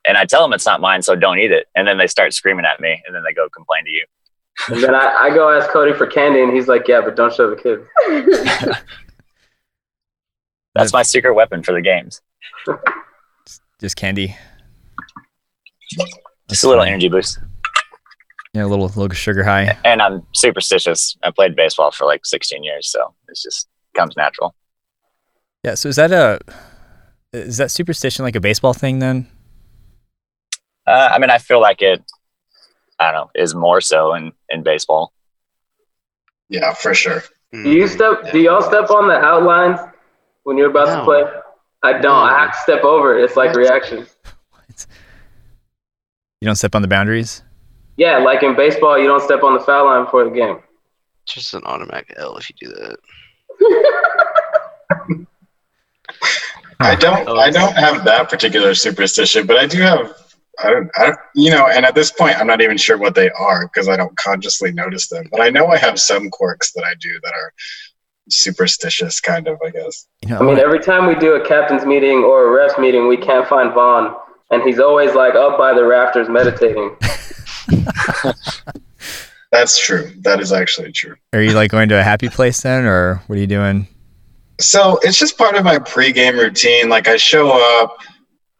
and 0.09 0.17
I 0.17 0.25
tell 0.25 0.43
them 0.43 0.55
it's 0.55 0.67
not 0.67 0.81
mine, 0.81 1.03
so 1.03 1.15
don't 1.15 1.39
eat 1.39 1.53
it. 1.53 1.67
And 1.77 1.87
then 1.87 1.99
they 1.99 2.07
start 2.07 2.33
screaming 2.33 2.65
at 2.65 2.81
me, 2.81 3.03
and 3.07 3.15
then 3.15 3.23
they 3.23 3.35
go 3.35 3.49
complain 3.51 3.85
to 3.85 3.91
you. 3.91 4.07
And 4.69 4.83
then 4.83 4.95
I, 4.95 5.17
I 5.21 5.31
go 5.31 5.57
ask 5.57 5.71
Cody 5.71 5.93
for 5.93 6.07
candy, 6.07 6.43
and 6.43 6.53
he's 6.53 6.67
like, 6.67 6.89
"Yeah, 6.89 7.03
but 7.03 7.15
don't 7.15 7.33
show 7.33 7.49
the 7.51 7.57
kids." 7.57 7.85
That's 10.75 10.93
my 10.93 11.03
secret 11.03 11.35
weapon 11.35 11.63
for 11.63 11.73
the 11.73 11.83
games. 11.83 12.21
Just 13.81 13.97
candy. 13.97 14.37
Just 16.49 16.65
a 16.65 16.69
little 16.69 16.83
energy 16.83 17.09
boost. 17.09 17.39
Yeah, 18.55 18.65
a 18.65 18.67
little 18.67 18.87
little 18.87 19.11
sugar 19.11 19.45
high. 19.45 19.79
And 19.85 20.03
I'm 20.03 20.27
superstitious. 20.35 21.17
I 21.23 21.31
played 21.31 21.55
baseball 21.55 21.93
for 21.93 22.07
like 22.07 22.25
16 22.25 22.65
years, 22.65 22.91
so 22.91 23.15
it 23.29 23.39
just 23.41 23.69
comes 23.95 24.17
natural. 24.17 24.55
Yeah. 25.63 25.75
So 25.75 25.89
is 25.89 25.97
that 25.97 26.13
a 26.13 26.41
is 27.33 27.59
that 27.59 27.71
superstition 27.71 28.25
like 28.25 28.35
a 28.35 28.41
baseball 28.41 28.73
thing 28.73 28.99
then? 28.99 29.29
Uh, 30.89 31.11
I 31.13 31.19
mean, 31.19 31.31
I 31.31 31.39
feel 31.39 31.61
like 31.61 31.83
it. 31.83 32.03
I 32.99 33.13
don't 33.13 33.27
know 33.27 33.31
is 33.41 33.55
more 33.55 33.81
so 33.81 34.15
in 34.15 34.33
in 34.49 34.63
baseball. 34.63 35.13
Yeah, 36.49 36.73
for 36.75 36.95
sure. 36.95 37.23
Do 37.53 37.71
you 37.71 37.87
step? 37.87 38.33
Do 38.33 38.39
y'all 38.41 38.63
step 38.63 38.91
on 38.91 39.07
the 39.09 39.15
outlines 39.15 39.79
when 40.43 40.57
you're 40.59 40.71
about 40.71 40.87
to 40.99 41.05
play? 41.05 41.23
I 41.83 41.93
don't. 42.01 42.29
I 42.29 42.39
have 42.39 42.53
to 42.53 42.59
step 42.61 42.83
over. 42.85 43.19
it. 43.19 43.25
It's 43.25 43.37
like 43.37 43.55
reaction. 43.55 44.07
You 46.41 46.47
don't 46.47 46.57
step 46.57 46.75
on 46.75 46.83
the 46.83 46.89
boundaries. 46.89 47.43
Yeah, 47.97 48.19
like 48.19 48.43
in 48.43 48.55
baseball, 48.55 48.99
you 48.99 49.07
don't 49.09 49.23
step 49.23 49.43
on 49.43 49.55
the 49.55 49.61
foul 49.61 49.87
line 49.87 50.05
before 50.05 50.25
the 50.25 50.31
game. 50.31 50.59
Just 51.27 51.53
an 51.55 51.63
automatic 51.65 52.15
L 52.17 52.37
if 52.37 52.49
you 52.49 52.57
do 52.69 52.75
that. 52.75 52.97
I 56.81 56.95
don't. 56.95 57.29
I 57.29 57.51
don't 57.51 57.75
have 57.75 58.05
that 58.05 58.29
particular 58.31 58.75
superstition, 58.75 59.47
but 59.47 59.57
I 59.57 59.67
do 59.67 59.81
have. 59.81 60.17
I 60.63 60.71
don't, 60.71 60.91
I 60.97 61.07
don't. 61.07 61.19
You 61.35 61.51
know, 61.51 61.67
and 61.67 61.85
at 61.85 61.95
this 61.95 62.11
point, 62.11 62.39
I'm 62.39 62.47
not 62.47 62.61
even 62.61 62.77
sure 62.77 62.99
what 62.99 63.15
they 63.15 63.31
are 63.31 63.67
because 63.67 63.89
I 63.89 63.97
don't 63.97 64.17
consciously 64.17 64.73
notice 64.73 65.09
them. 65.09 65.29
But 65.31 65.41
I 65.41 65.51
know 65.51 65.69
I 65.69 65.79
have 65.79 66.01
some 66.01 66.31
quirks 66.31 66.73
that 66.73 66.85
I 66.85 66.95
do 67.01 67.19
that 67.23 67.33
are 67.33 67.53
superstitious, 68.29 69.21
kind 69.21 69.47
of. 69.47 69.59
I 69.65 69.71
guess. 69.71 70.07
You 70.23 70.31
know, 70.31 70.39
I 70.39 70.43
mean, 70.43 70.59
every 70.59 70.81
time 70.81 71.07
we 71.07 71.15
do 71.15 71.35
a 71.35 71.47
captain's 71.47 71.85
meeting 71.85 72.19
or 72.19 72.59
a 72.59 72.69
refs 72.69 72.79
meeting, 72.79 73.07
we 73.09 73.17
can't 73.17 73.47
find 73.47 73.73
Vaughn, 73.73 74.15
and 74.51 74.63
he's 74.63 74.79
always 74.79 75.15
like 75.15 75.35
up 75.35 75.59
by 75.59 75.73
the 75.75 75.85
rafters 75.85 76.29
meditating. 76.29 76.97
That's 79.51 79.83
true. 79.85 80.13
That 80.19 80.41
is 80.41 80.53
actually 80.53 80.93
true. 80.93 81.17
are 81.33 81.41
you 81.41 81.53
like 81.53 81.71
going 81.71 81.89
to 81.89 81.99
a 81.99 82.03
happy 82.03 82.29
place 82.29 82.61
then, 82.61 82.85
or 82.85 83.23
what 83.27 83.37
are 83.37 83.41
you 83.41 83.47
doing? 83.47 83.89
So 84.61 84.99
it's 85.03 85.19
just 85.19 85.39
part 85.39 85.55
of 85.55 85.65
my 85.65 85.79
pregame 85.79 86.35
routine. 86.35 86.89
Like 86.89 87.09
I 87.09 87.17
show 87.17 87.51
up, 87.81 87.99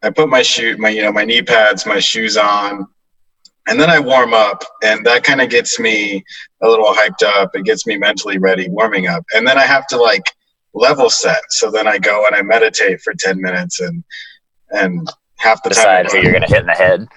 I 0.03 0.11
put 0.11 0.29
my 0.29 0.43
shoe, 0.43 0.77
my 0.79 0.91
you 0.91 1.03
know, 1.03 1.13
my 1.13 1.25
knee 1.25 1.43
pads, 1.43 1.87
my 1.87 1.99
shoes 1.99 2.37
on, 2.37 2.87
and 3.67 3.81
then 3.81 3.91
I 3.91 3.99
warm 3.99 4.33
up, 4.33 4.63
and 4.83 5.05
that 5.07 5.25
kind 5.25 5.41
of 5.41 5.51
gets 5.51 5.79
me 5.79 6.25
a 6.63 6.69
little 6.69 6.87
hyped 6.87 7.23
up. 7.23 7.51
It 7.55 7.65
gets 7.65 7.87
me 7.87 7.99
mentally 7.99 8.39
ready, 8.39 8.69
warming 8.69 9.09
up, 9.09 9.25
and 9.35 9.47
then 9.47 9.59
I 9.59 9.65
have 9.65 9.87
to 9.89 9.97
like 9.97 10.25
level 10.75 11.11
set. 11.11 11.43
So 11.51 11.71
then 11.71 11.87
I 11.87 11.99
go 11.99 12.27
and 12.27 12.35
I 12.35 12.43
meditate 12.43 13.01
for 13.01 13.13
ten 13.19 13.41
minutes, 13.41 13.81
and 13.81 14.05
and 14.71 15.09
half 15.37 15.63
the 15.63 15.71
time 15.71 16.07
who 16.07 16.19
you're 16.19 16.33
gonna 16.33 16.47
hit 16.47 16.61
in 16.61 16.67
the 16.67 16.73
head. 16.73 17.09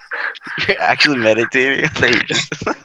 You're 0.68 0.80
actually 0.80 1.18
meditating. 1.18 1.88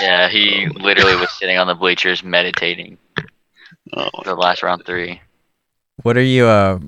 Yeah, 0.00 0.28
he 0.28 0.68
literally 0.74 1.16
was 1.16 1.30
sitting 1.32 1.56
on 1.56 1.66
the 1.66 1.74
bleachers 1.74 2.22
meditating. 2.22 2.98
Oh. 3.94 4.10
The 4.24 4.34
last 4.34 4.62
round 4.62 4.84
three. 4.84 5.20
What 6.02 6.16
are 6.16 6.22
you? 6.22 6.46
Uh, 6.46 6.80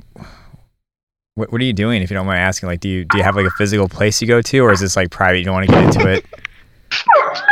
what 1.36 1.52
What 1.52 1.60
are 1.60 1.64
you 1.64 1.72
doing? 1.72 2.02
If 2.02 2.10
you 2.10 2.16
don't 2.16 2.26
mind 2.26 2.40
asking, 2.40 2.68
like, 2.68 2.80
do 2.80 2.88
you 2.88 3.04
do 3.04 3.18
you 3.18 3.22
have 3.24 3.36
like 3.36 3.46
a 3.46 3.50
physical 3.50 3.88
place 3.88 4.20
you 4.20 4.26
go 4.26 4.42
to, 4.42 4.58
or 4.60 4.72
is 4.72 4.80
this 4.80 4.96
like 4.96 5.10
private? 5.10 5.38
You 5.38 5.44
don't 5.44 5.54
want 5.54 5.66
to 5.68 5.72
get 5.72 5.84
into 5.84 6.10
it. 6.12 6.26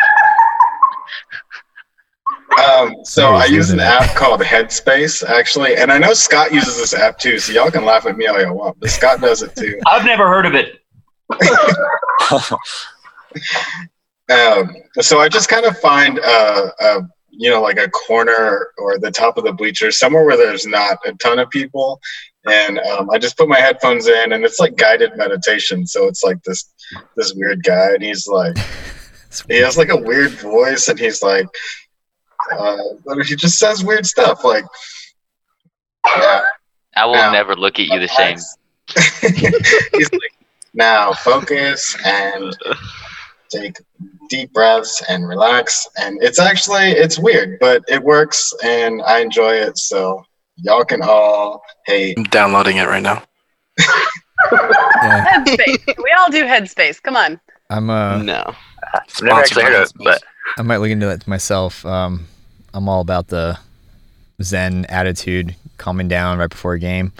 Um, 2.56 2.94
so 3.04 3.22
Sorry, 3.22 3.42
I 3.42 3.44
use 3.46 3.70
an 3.70 3.80
it? 3.80 3.82
app 3.82 4.14
called 4.16 4.40
Headspace, 4.40 5.24
actually, 5.28 5.76
and 5.76 5.90
I 5.92 5.98
know 5.98 6.12
Scott 6.14 6.52
uses 6.52 6.76
this 6.76 6.94
app 6.94 7.18
too. 7.18 7.38
So 7.38 7.52
y'all 7.52 7.70
can 7.70 7.84
laugh 7.84 8.06
at 8.06 8.16
me 8.16 8.26
all 8.26 8.40
you 8.40 8.52
want, 8.52 8.78
but 8.80 8.90
Scott 8.90 9.20
does 9.20 9.42
it 9.42 9.54
too. 9.56 9.78
I've 9.86 10.04
never 10.04 10.28
heard 10.28 10.46
of 10.46 10.54
it. 10.54 10.80
Um, 14.30 14.76
so 15.00 15.18
I 15.18 15.28
just 15.28 15.48
kind 15.48 15.66
of 15.66 15.78
find 15.80 16.20
uh, 16.20 16.68
a 16.80 17.00
you 17.30 17.50
know 17.50 17.60
like 17.60 17.78
a 17.78 17.90
corner 17.90 18.70
or 18.78 18.98
the 18.98 19.10
top 19.10 19.36
of 19.36 19.44
the 19.44 19.52
bleachers, 19.52 19.98
somewhere 19.98 20.24
where 20.24 20.36
there's 20.36 20.66
not 20.66 20.98
a 21.04 21.12
ton 21.14 21.38
of 21.38 21.50
people, 21.50 22.00
and 22.50 22.78
um, 22.78 23.10
I 23.10 23.18
just 23.18 23.36
put 23.36 23.48
my 23.48 23.58
headphones 23.58 24.06
in, 24.06 24.32
and 24.32 24.44
it's 24.44 24.60
like 24.60 24.76
guided 24.76 25.16
meditation. 25.16 25.86
So 25.86 26.06
it's 26.06 26.22
like 26.22 26.42
this 26.42 26.72
this 27.16 27.32
weird 27.34 27.62
guy, 27.62 27.94
and 27.94 28.02
he's 28.02 28.26
like 28.26 28.56
he 29.48 29.56
has 29.58 29.76
like 29.76 29.90
a 29.90 29.96
weird 29.96 30.32
voice, 30.32 30.88
and 30.88 30.98
he's 30.98 31.22
like 31.22 31.46
uh, 32.58 32.76
he 33.26 33.36
just 33.36 33.58
says 33.58 33.84
weird 33.84 34.06
stuff 34.06 34.44
like. 34.44 34.64
Yeah, 36.16 36.42
I 36.96 37.06
will 37.06 37.14
Now- 37.14 37.32
never 37.32 37.56
look 37.56 37.78
at 37.80 37.86
you 37.86 37.98
the 37.98 38.08
same. 38.08 38.36
he's 39.94 40.12
like, 40.12 40.34
now 40.74 41.12
focus 41.12 41.96
and 42.04 42.54
take 43.48 43.76
deep 44.28 44.52
breaths 44.52 45.02
and 45.08 45.26
relax. 45.28 45.88
And 45.96 46.22
it's 46.22 46.38
actually 46.38 46.90
it's 46.90 47.18
weird, 47.18 47.58
but 47.60 47.82
it 47.88 48.02
works 48.02 48.52
and 48.62 49.00
I 49.02 49.20
enjoy 49.20 49.54
it. 49.54 49.78
So 49.78 50.24
y'all 50.56 50.84
can 50.84 51.02
all 51.02 51.62
hey. 51.86 52.14
I'm 52.16 52.24
downloading 52.24 52.76
it 52.76 52.86
right 52.86 53.02
now. 53.02 53.22
Yeah, 54.52 55.24
Headspace. 55.44 55.86
we 55.86 56.14
all 56.18 56.30
do 56.30 56.44
headspace. 56.44 57.02
Come 57.02 57.16
on. 57.16 57.40
I'm. 57.70 57.90
Uh, 57.90 58.22
no. 58.22 58.54
I've 58.94 59.22
never 59.22 59.40
actually 59.40 59.64
heard 59.64 59.74
of 59.74 59.82
it, 59.88 59.92
but 59.98 60.22
I 60.58 60.62
might 60.62 60.78
look 60.78 60.90
into 60.90 61.06
that 61.06 61.26
myself. 61.26 61.84
Um, 61.86 62.26
I'm 62.72 62.88
all 62.88 63.00
about 63.00 63.28
the 63.28 63.58
Zen 64.42 64.86
attitude, 64.88 65.56
calming 65.78 66.08
down 66.08 66.38
right 66.38 66.50
before 66.50 66.74
a 66.74 66.78
game. 66.78 67.12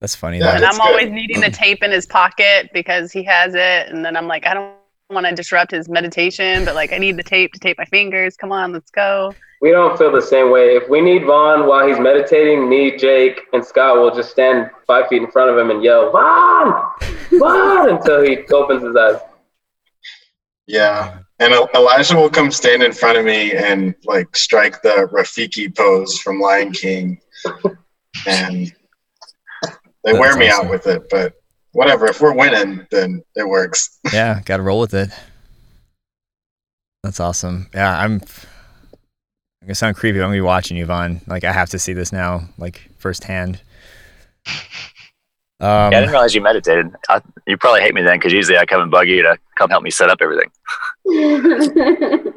That's 0.00 0.14
funny. 0.14 0.38
Yeah, 0.38 0.50
though. 0.50 0.56
and 0.56 0.64
I'm 0.64 0.80
always 0.80 1.10
needing 1.10 1.40
the 1.40 1.50
tape 1.50 1.82
in 1.82 1.90
his 1.90 2.06
pocket 2.06 2.70
because 2.72 3.12
he 3.12 3.22
has 3.24 3.54
it. 3.54 3.88
And 3.88 4.04
then 4.04 4.16
I'm 4.16 4.26
like, 4.26 4.46
I 4.46 4.54
don't 4.54 4.74
want 5.10 5.26
to 5.26 5.34
disrupt 5.34 5.70
his 5.70 5.88
meditation, 5.88 6.64
but 6.64 6.74
like, 6.74 6.92
I 6.92 6.98
need 6.98 7.16
the 7.16 7.22
tape 7.22 7.52
to 7.52 7.60
tape 7.60 7.78
my 7.78 7.84
fingers. 7.84 8.36
Come 8.36 8.52
on, 8.52 8.72
let's 8.72 8.90
go. 8.90 9.34
We 9.62 9.70
don't 9.70 9.96
feel 9.96 10.10
the 10.10 10.20
same 10.20 10.50
way. 10.50 10.74
If 10.74 10.88
we 10.88 11.00
need 11.00 11.24
Vaughn 11.24 11.68
while 11.68 11.86
he's 11.86 12.00
meditating, 12.00 12.68
me, 12.68 12.96
Jake, 12.96 13.42
and 13.52 13.64
Scott 13.64 13.96
will 13.96 14.12
just 14.12 14.32
stand 14.32 14.68
five 14.88 15.06
feet 15.06 15.22
in 15.22 15.30
front 15.30 15.50
of 15.50 15.56
him 15.56 15.70
and 15.70 15.84
yell, 15.84 16.10
Vaughn! 16.10 16.92
Vaughn! 17.30 17.90
until 17.90 18.22
he 18.22 18.38
opens 18.48 18.82
his 18.82 18.96
eyes. 18.96 19.20
Yeah. 20.66 21.20
And 21.38 21.54
Elijah 21.76 22.16
will 22.16 22.28
come 22.28 22.50
stand 22.50 22.82
in 22.82 22.92
front 22.92 23.18
of 23.18 23.24
me 23.24 23.52
and 23.52 23.94
like 24.04 24.34
strike 24.34 24.82
the 24.82 25.08
Rafiki 25.12 25.74
pose 25.74 26.18
from 26.18 26.40
Lion 26.40 26.72
King. 26.72 27.20
And 28.26 28.72
they 30.02 30.12
wear 30.12 30.36
me 30.36 30.50
awesome. 30.50 30.66
out 30.66 30.70
with 30.72 30.88
it, 30.88 31.08
but 31.08 31.34
whatever. 31.70 32.06
If 32.06 32.20
we're 32.20 32.34
winning, 32.34 32.84
then 32.90 33.22
it 33.36 33.48
works. 33.48 34.00
yeah, 34.12 34.40
got 34.44 34.56
to 34.56 34.62
roll 34.64 34.80
with 34.80 34.94
it. 34.94 35.10
That's 37.04 37.20
awesome. 37.20 37.68
Yeah, 37.72 37.96
I'm. 37.96 38.22
I'm 39.62 39.66
gonna 39.68 39.74
sound 39.76 39.94
creepy. 39.94 40.18
I'm 40.18 40.24
gonna 40.24 40.34
be 40.38 40.40
watching 40.40 40.76
you, 40.76 40.84
Vaughn. 40.86 41.20
Like 41.28 41.44
I 41.44 41.52
have 41.52 41.70
to 41.70 41.78
see 41.78 41.92
this 41.92 42.12
now, 42.12 42.48
like 42.58 42.90
firsthand. 42.98 43.60
Um, 45.60 45.70
yeah, 45.70 45.86
I 45.86 45.90
didn't 45.90 46.10
realize 46.10 46.34
you 46.34 46.40
meditated. 46.40 46.90
I, 47.08 47.20
you 47.46 47.56
probably 47.56 47.82
hate 47.82 47.94
me 47.94 48.02
then 48.02 48.18
because 48.18 48.32
usually 48.32 48.58
I 48.58 48.66
come 48.66 48.82
and 48.82 48.90
bug 48.90 49.06
you 49.06 49.22
to 49.22 49.38
come 49.56 49.70
help 49.70 49.84
me 49.84 49.90
set 49.92 50.10
up 50.10 50.18
everything. 50.20 50.50
I'm 51.06 52.32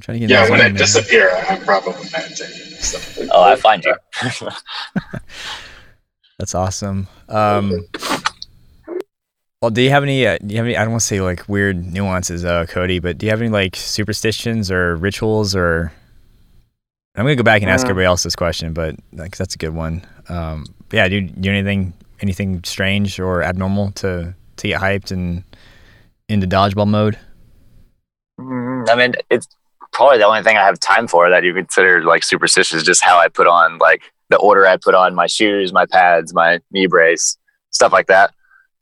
trying 0.00 0.20
to 0.20 0.26
get 0.26 0.30
Yeah, 0.30 0.50
when 0.50 0.60
I 0.60 0.64
there. 0.70 0.72
disappear, 0.78 1.30
I'm 1.48 1.60
probably 1.62 1.92
meditating. 2.12 2.56
So. 2.80 3.28
Oh, 3.30 3.44
I 3.44 3.54
find 3.54 3.84
you. 3.84 3.94
That's 6.40 6.56
awesome. 6.56 7.06
Um, 7.28 7.86
well, 9.62 9.70
do 9.70 9.82
you 9.82 9.90
have 9.90 10.02
any? 10.02 10.26
Uh, 10.26 10.38
do 10.38 10.48
you 10.52 10.56
have 10.56 10.66
any? 10.66 10.76
I 10.76 10.82
don't 10.82 10.90
want 10.90 11.02
to 11.02 11.06
say 11.06 11.20
like 11.20 11.48
weird 11.48 11.76
nuances, 11.92 12.44
uh, 12.44 12.66
Cody, 12.68 12.98
but 12.98 13.18
do 13.18 13.26
you 13.26 13.30
have 13.30 13.40
any 13.40 13.50
like 13.50 13.76
superstitions 13.76 14.72
or 14.72 14.96
rituals 14.96 15.54
or? 15.54 15.92
I'm 17.18 17.24
gonna 17.24 17.36
go 17.36 17.42
back 17.42 17.62
and 17.62 17.70
ask 17.70 17.84
Uh. 17.86 17.90
everybody 17.90 18.06
else 18.06 18.22
this 18.22 18.36
question, 18.36 18.72
but 18.72 18.94
like 19.12 19.36
that's 19.36 19.54
a 19.54 19.58
good 19.58 19.74
one. 19.74 20.02
Um, 20.28 20.66
yeah, 20.92 21.08
do 21.08 21.16
you 21.16 21.22
do 21.22 21.50
anything 21.50 21.92
anything 22.20 22.62
strange 22.64 23.18
or 23.18 23.42
abnormal 23.42 23.90
to 23.92 24.34
to 24.56 24.68
get 24.68 24.80
hyped 24.80 25.10
and 25.10 25.42
into 26.28 26.46
dodgeball 26.46 26.86
mode? 26.88 27.18
Mm, 28.40 28.88
I 28.88 28.94
mean, 28.94 29.14
it's 29.30 29.48
probably 29.92 30.18
the 30.18 30.26
only 30.26 30.42
thing 30.42 30.56
I 30.56 30.64
have 30.64 30.78
time 30.78 31.08
for 31.08 31.28
that 31.28 31.42
you 31.42 31.52
consider 31.54 32.02
like 32.04 32.22
superstitious. 32.22 32.82
Just 32.84 33.02
how 33.02 33.18
I 33.18 33.28
put 33.28 33.46
on 33.46 33.78
like 33.78 34.02
the 34.30 34.36
order 34.36 34.66
I 34.66 34.76
put 34.76 34.94
on 34.94 35.14
my 35.14 35.26
shoes, 35.26 35.72
my 35.72 35.86
pads, 35.86 36.32
my 36.32 36.60
knee 36.70 36.86
brace, 36.86 37.36
stuff 37.70 37.92
like 37.92 38.06
that. 38.06 38.32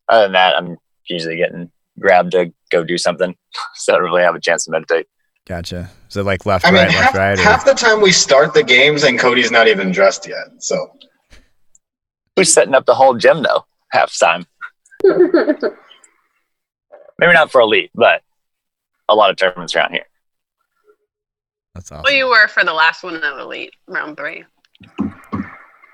Other 0.09 0.25
than 0.25 0.33
that, 0.33 0.57
I'm 0.57 0.77
usually 1.09 1.37
getting 1.37 1.71
grabbed 1.99 2.33
to 2.33 2.53
go 2.71 2.85
do 2.85 2.99
something, 2.99 3.35
so 3.75 3.95
I 3.95 3.97
don't 3.97 4.05
really 4.05 4.23
have 4.23 4.35
a 4.35 4.41
chance 4.41 4.65
to 4.65 4.71
meditate. 4.71 5.07
Gotcha. 5.47 5.91
So 6.09 6.23
like 6.23 6.45
left, 6.45 6.67
I 6.67 6.71
mean, 6.71 6.83
right, 6.83 6.91
half, 6.91 7.05
left, 7.05 7.17
right. 7.17 7.39
Or, 7.39 7.43
half 7.43 7.65
the 7.65 7.75
time 7.75 8.01
we 8.01 8.13
start 8.13 8.53
the 8.53 8.63
games 8.63 9.05
and 9.05 9.19
Cody's 9.19 9.51
not 9.51 9.69
even 9.69 9.93
dressed 9.93 10.27
yet. 10.29 10.49
So 10.59 10.91
Who's 12.37 12.53
setting 12.53 12.75
up 12.75 12.85
the 12.85 12.95
whole 12.95 13.15
gym 13.15 13.43
though? 13.43 13.65
Half 13.91 14.17
time. 14.19 14.47
Maybe 15.05 15.73
not 17.33 17.51
for 17.51 17.63
elite, 17.63 17.91
but 17.95 18.23
a 19.09 19.15
lot 19.15 19.31
of 19.31 19.37
tournaments 19.37 19.75
around 19.75 19.93
here. 19.93 20.05
that's 21.75 21.91
awesome. 21.91 22.03
Well, 22.05 22.13
you 22.13 22.29
were 22.29 22.47
for 22.49 22.63
the 22.63 22.75
last 22.75 23.03
one 23.03 23.17
in 23.17 23.23
Elite, 23.25 23.73
round 23.87 24.19
three. 24.19 24.45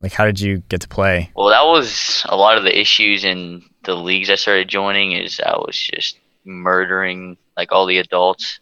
Like, 0.00 0.12
how 0.12 0.24
did 0.24 0.40
you 0.40 0.62
get 0.68 0.80
to 0.80 0.88
play? 0.88 1.30
Well, 1.36 1.48
that 1.50 1.64
was 1.64 2.24
a 2.28 2.36
lot 2.36 2.56
of 2.56 2.64
the 2.64 2.78
issues 2.78 3.24
in 3.24 3.62
the 3.84 3.94
leagues 3.94 4.30
I 4.30 4.34
started 4.36 4.68
joining. 4.68 5.12
Is 5.12 5.40
I 5.40 5.56
was 5.58 5.76
just 5.76 6.18
murdering 6.44 7.36
like 7.56 7.72
all 7.72 7.86
the 7.86 7.98
adults, 7.98 8.60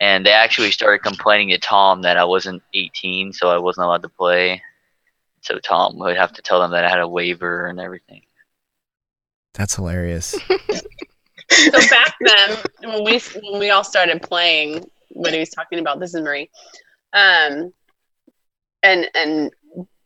and 0.00 0.24
they 0.24 0.32
actually 0.32 0.70
started 0.70 1.02
complaining 1.02 1.50
to 1.50 1.58
Tom 1.58 2.02
that 2.02 2.16
I 2.16 2.24
wasn't 2.24 2.62
18, 2.72 3.32
so 3.32 3.48
I 3.48 3.58
wasn't 3.58 3.86
allowed 3.86 4.02
to 4.02 4.08
play. 4.08 4.62
So 5.42 5.58
Tom 5.58 5.98
would 5.98 6.16
have 6.16 6.32
to 6.32 6.42
tell 6.42 6.60
them 6.60 6.70
that 6.70 6.84
I 6.84 6.88
had 6.88 7.00
a 7.00 7.08
waiver 7.08 7.66
and 7.66 7.78
everything. 7.78 8.22
That's 9.52 9.76
hilarious. 9.76 10.34
so 11.54 11.90
back 11.90 12.14
then 12.20 12.58
when 12.82 13.04
we 13.04 13.20
when 13.50 13.60
we 13.60 13.70
all 13.70 13.84
started 13.84 14.20
playing 14.22 14.84
what 15.10 15.32
he 15.32 15.38
was 15.38 15.50
talking 15.50 15.78
about 15.78 16.00
this 16.00 16.14
is 16.14 16.22
marie 16.22 16.50
um 17.12 17.72
and 18.82 19.08
and 19.14 19.50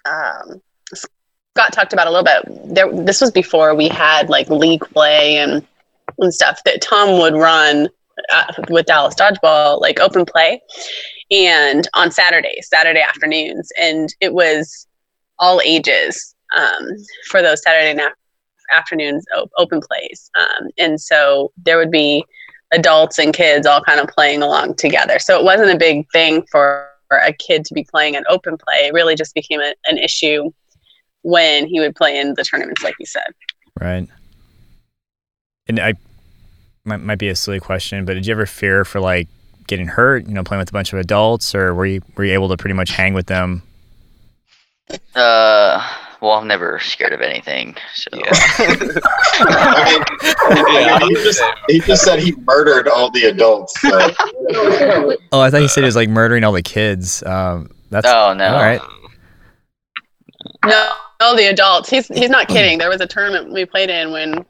um 0.05 0.61
scott 0.95 1.73
talked 1.73 1.93
about 1.93 2.07
a 2.07 2.11
little 2.11 2.25
bit 2.25 2.75
there 2.75 2.91
this 3.05 3.21
was 3.21 3.31
before 3.31 3.75
we 3.75 3.89
had 3.89 4.29
like 4.29 4.49
league 4.51 4.85
play 4.93 5.37
and 5.39 5.67
and 6.19 6.35
stuff 6.35 6.63
that 6.65 6.81
tom 6.81 7.19
would 7.21 7.35
run 7.35 7.89
uh, 8.33 8.53
with 8.69 8.87
dallas 8.87 9.15
dodgeball 9.15 9.81
like 9.81 10.01
open 10.01 10.25
play 10.25 10.61
and 11.31 11.89
on 11.95 12.11
saturdays 12.11 12.69
saturday 12.69 13.01
afternoons. 13.01 13.71
And 13.81 14.15
it 14.21 14.33
was 14.33 14.87
all 15.39 15.61
ages 15.65 16.35
um, 16.57 16.89
for 17.31 17.43
those 17.43 17.63
saturday 17.63 17.95
na- 17.95 18.11
afternoons 18.75 19.25
op- 19.37 19.51
open 19.59 19.81
plays 19.81 20.31
um, 20.39 20.69
and 20.79 21.01
so 21.01 21.53
there 21.65 21.79
would 21.79 21.91
be 21.91 22.25
adults 22.73 23.19
and 23.19 23.33
kids 23.33 23.67
all 23.67 23.81
kind 23.83 24.01
of 24.01 24.09
playing 24.09 24.43
along 24.43 24.75
together 24.75 25.19
so 25.19 25.39
it 25.39 25.45
wasn't 25.45 25.71
a 25.71 25.79
big 25.79 26.07
thing 26.13 26.45
for 26.51 26.89
a 27.25 27.33
kid 27.33 27.65
to 27.65 27.73
be 27.73 27.87
playing 27.91 28.17
an 28.17 28.25
open 28.29 28.57
play 28.59 28.87
it 28.87 28.93
really 28.93 29.15
just 29.15 29.35
became 29.35 29.61
a, 29.61 29.75
an 29.87 29.97
issue 29.97 30.51
when 31.23 31.67
he 31.67 31.81
would 31.81 31.95
play 31.97 32.19
in 32.19 32.35
the 32.35 32.45
tournaments 32.45 32.83
like 32.83 32.95
you 33.01 33.07
said 33.07 33.33
Right. 33.81 34.09
And 35.69 35.79
I 35.79 35.95
might, 36.85 37.01
might 37.01 37.19
be 37.19 37.29
a 37.29 37.37
silly 37.37 37.61
question, 37.61 38.05
but 38.05 38.15
did 38.15 38.27
you 38.27 38.33
ever 38.33 38.47
fear 38.47 38.85
for 38.85 39.01
like 39.01 39.29
getting 39.67 39.87
hurt? 39.87 40.27
You 40.27 40.35
know, 40.35 40.43
playing 40.43 40.61
with 40.61 40.71
a 40.71 40.73
bunch 40.73 40.93
of 40.93 40.99
adults, 40.99 41.55
or 41.55 41.75
were 41.75 41.87
you 41.87 42.01
were 42.17 42.25
you 42.25 42.33
able 42.33 42.49
to 42.49 42.57
pretty 42.57 42.75
much 42.75 42.91
hang 42.91 43.15
with 43.15 43.27
them? 43.27 43.63
Uh, 45.15 45.87
well, 46.21 46.33
I'm 46.33 46.49
never 46.49 46.79
scared 46.81 47.13
of 47.13 47.21
anything. 47.21 47.77
So 47.95 48.11
I 49.41 50.99
mean, 51.01 51.09
he, 51.09 51.15
just, 51.23 51.43
he 51.69 51.81
just 51.81 52.03
said 52.05 52.19
he 52.19 52.33
murdered 52.47 52.89
all 52.89 53.11
the 53.11 53.25
adults. 53.25 53.81
So. 53.81 54.11
Oh, 55.31 55.41
I 55.41 55.51
thought 55.51 55.61
he 55.61 55.69
said 55.69 55.83
he 55.83 55.87
was 55.87 55.97
like 55.97 56.09
murdering 56.09 56.43
all 56.45 56.53
the 56.53 56.63
kids. 56.63 57.23
Um, 57.25 57.71
that's 57.91 58.07
Oh, 58.07 58.33
no. 58.35 58.47
All 58.47 58.63
right. 58.63 58.81
no 60.65 60.93
no 61.21 61.37
the 61.37 61.47
adults 61.49 61.91
he's 61.91 62.07
he's 62.09 62.31
not 62.31 62.49
kidding 62.49 62.79
there 62.79 62.89
was 62.89 63.01
a 63.01 63.07
tournament 63.07 63.53
we 63.53 63.65
played 63.67 63.91
in 63.91 64.11
when 64.13 64.45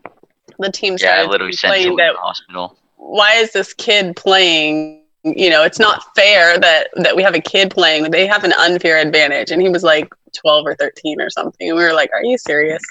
the 0.59 0.71
team 0.71 0.93
yeah, 1.01 1.07
I 1.09 1.13
started 1.25 1.31
literally 1.31 1.53
sent 1.53 1.73
complaining 1.75 1.85
someone 1.85 1.99
to 1.99 2.03
that 2.05 2.13
the 2.15 2.19
hospital. 2.21 2.79
why 2.97 3.33
is 3.35 3.53
this 3.53 3.73
kid 3.75 4.15
playing 4.17 5.03
you 5.37 5.51
know 5.51 5.63
it's 5.63 5.79
not 5.79 6.15
fair 6.15 6.59
that 6.59 6.89
that 6.97 7.17
we 7.17 7.23
have 7.23 7.35
a 7.35 7.41
kid 7.41 7.71
playing. 7.71 8.11
They 8.11 8.27
have 8.27 8.45
an 8.45 8.53
unfair 8.55 8.99
advantage. 8.99 9.51
And 9.51 9.61
he 9.61 9.69
was 9.69 9.83
like 9.83 10.09
12 10.37 10.67
or 10.67 10.75
13 10.75 11.21
or 11.21 11.31
something. 11.31 11.69
And 11.69 11.77
we 11.77 11.85
were 11.85 11.93
like 11.93 12.11
are 12.13 12.25
you 12.25 12.39
serious? 12.39 12.83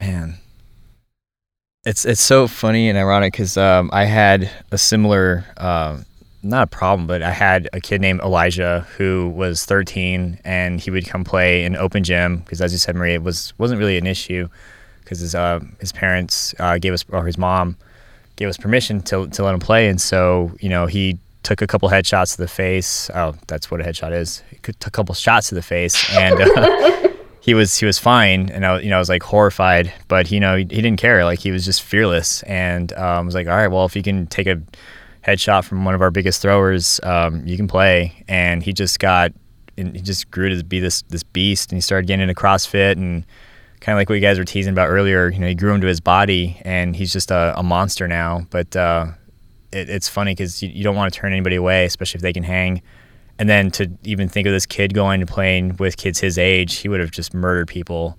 Man, 0.00 0.38
it's 1.86 2.04
it's 2.04 2.20
so 2.20 2.48
funny 2.48 2.88
and 2.88 2.98
ironic 2.98 3.32
because 3.32 3.56
um, 3.56 3.90
I 3.92 4.04
had 4.04 4.50
a 4.72 4.76
similar, 4.76 5.44
um, 5.56 6.04
not 6.42 6.64
a 6.64 6.66
problem, 6.66 7.06
but 7.06 7.22
I 7.22 7.30
had 7.30 7.68
a 7.72 7.80
kid 7.80 8.00
named 8.00 8.20
Elijah 8.20 8.86
who 8.96 9.28
was 9.30 9.64
13 9.64 10.40
and 10.44 10.80
he 10.80 10.90
would 10.90 11.06
come 11.06 11.24
play 11.24 11.64
in 11.64 11.76
open 11.76 12.04
gym 12.04 12.38
because, 12.38 12.60
as 12.60 12.72
you 12.72 12.78
said, 12.78 12.96
Maria, 12.96 13.14
it 13.14 13.22
was 13.22 13.54
wasn't 13.56 13.78
really 13.78 13.96
an 13.96 14.06
issue 14.06 14.48
because 15.00 15.20
his 15.20 15.34
uh, 15.34 15.60
his 15.80 15.92
parents 15.92 16.54
uh, 16.58 16.76
gave 16.78 16.92
us 16.92 17.04
or 17.08 17.24
his 17.24 17.38
mom 17.38 17.76
gave 18.36 18.48
us 18.48 18.56
permission 18.56 19.00
to 19.02 19.28
to 19.28 19.44
let 19.44 19.54
him 19.54 19.60
play, 19.60 19.88
and 19.88 20.00
so 20.00 20.52
you 20.60 20.68
know 20.68 20.86
he 20.86 21.18
took 21.42 21.62
a 21.62 21.66
couple 21.66 21.88
headshots 21.88 22.36
to 22.36 22.42
the 22.42 22.48
face. 22.48 23.10
Oh, 23.14 23.34
that's 23.46 23.70
what 23.70 23.80
a 23.80 23.84
headshot 23.84 24.12
is. 24.12 24.42
He 24.50 24.56
took 24.56 24.86
a 24.86 24.90
couple 24.90 25.14
shots 25.14 25.48
to 25.48 25.54
the 25.54 25.62
face 25.62 26.10
and. 26.14 26.40
Uh, 26.40 27.08
he 27.40 27.54
was 27.54 27.76
he 27.76 27.86
was 27.86 27.96
fine, 27.96 28.48
and 28.50 28.66
I 28.66 28.80
you 28.80 28.90
know 28.90 28.96
I 28.96 28.98
was 28.98 29.08
like 29.08 29.22
horrified, 29.22 29.92
but 30.08 30.32
you 30.32 30.40
know 30.40 30.56
he, 30.56 30.62
he 30.62 30.82
didn't 30.82 30.96
care. 30.96 31.24
Like 31.24 31.38
he 31.38 31.52
was 31.52 31.64
just 31.64 31.82
fearless, 31.82 32.42
and 32.42 32.92
um, 32.94 32.98
I 32.98 33.20
was 33.20 33.34
like, 33.36 33.46
all 33.46 33.54
right, 33.54 33.68
well 33.68 33.84
if 33.84 33.94
you 33.94 34.02
can 34.02 34.26
take 34.26 34.48
a 34.48 34.60
headshot 35.26 35.64
from 35.64 35.84
one 35.84 35.94
of 35.94 36.02
our 36.02 36.10
biggest 36.10 36.40
throwers, 36.40 37.00
um, 37.02 37.46
you 37.46 37.56
can 37.56 37.68
play. 37.68 38.24
And 38.28 38.62
he 38.62 38.72
just 38.72 38.98
got 38.98 39.32
and 39.76 39.94
he 39.94 40.00
just 40.00 40.30
grew 40.30 40.56
to 40.56 40.64
be 40.64 40.80
this 40.80 41.02
this 41.02 41.22
beast, 41.22 41.70
and 41.70 41.76
he 41.76 41.80
started 41.80 42.06
getting 42.06 42.22
into 42.22 42.34
CrossFit 42.34 42.92
and 42.92 43.24
kind 43.86 43.94
of 43.94 44.00
like 44.00 44.08
what 44.08 44.16
you 44.16 44.20
guys 44.20 44.36
were 44.36 44.44
teasing 44.44 44.72
about 44.72 44.88
earlier. 44.88 45.28
You 45.28 45.38
know, 45.38 45.46
he 45.46 45.54
grew 45.54 45.72
into 45.72 45.86
his 45.86 46.00
body, 46.00 46.60
and 46.62 46.96
he's 46.96 47.12
just 47.12 47.30
a, 47.30 47.54
a 47.56 47.62
monster 47.62 48.08
now. 48.08 48.44
But 48.50 48.74
uh, 48.74 49.12
it, 49.70 49.88
it's 49.88 50.08
funny 50.08 50.32
because 50.32 50.60
you, 50.60 50.68
you 50.70 50.82
don't 50.82 50.96
want 50.96 51.14
to 51.14 51.16
turn 51.16 51.30
anybody 51.30 51.54
away, 51.54 51.84
especially 51.84 52.18
if 52.18 52.22
they 52.22 52.32
can 52.32 52.42
hang. 52.42 52.82
And 53.38 53.48
then 53.48 53.70
to 53.72 53.88
even 54.02 54.28
think 54.28 54.48
of 54.48 54.52
this 54.52 54.66
kid 54.66 54.92
going 54.92 55.20
and 55.20 55.30
playing 55.30 55.76
with 55.76 55.98
kids 55.98 56.18
his 56.18 56.36
age, 56.36 56.78
he 56.78 56.88
would 56.88 56.98
have 56.98 57.12
just 57.12 57.32
murdered 57.32 57.68
people. 57.68 58.18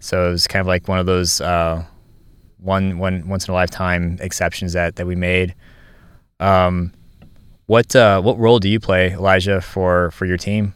So 0.00 0.28
it 0.28 0.32
was 0.32 0.46
kind 0.46 0.62
of 0.62 0.66
like 0.66 0.88
one 0.88 0.98
of 0.98 1.04
those 1.04 1.42
uh, 1.42 1.84
one 2.56 2.96
one 2.96 3.28
once 3.28 3.46
in 3.46 3.52
a 3.52 3.54
lifetime 3.54 4.16
exceptions 4.18 4.72
that 4.72 4.96
that 4.96 5.06
we 5.06 5.14
made. 5.14 5.54
Um, 6.40 6.90
what 7.66 7.94
uh, 7.94 8.22
what 8.22 8.38
role 8.38 8.60
do 8.60 8.68
you 8.70 8.80
play, 8.80 9.12
Elijah, 9.12 9.60
for 9.60 10.10
for 10.12 10.24
your 10.24 10.38
team? 10.38 10.72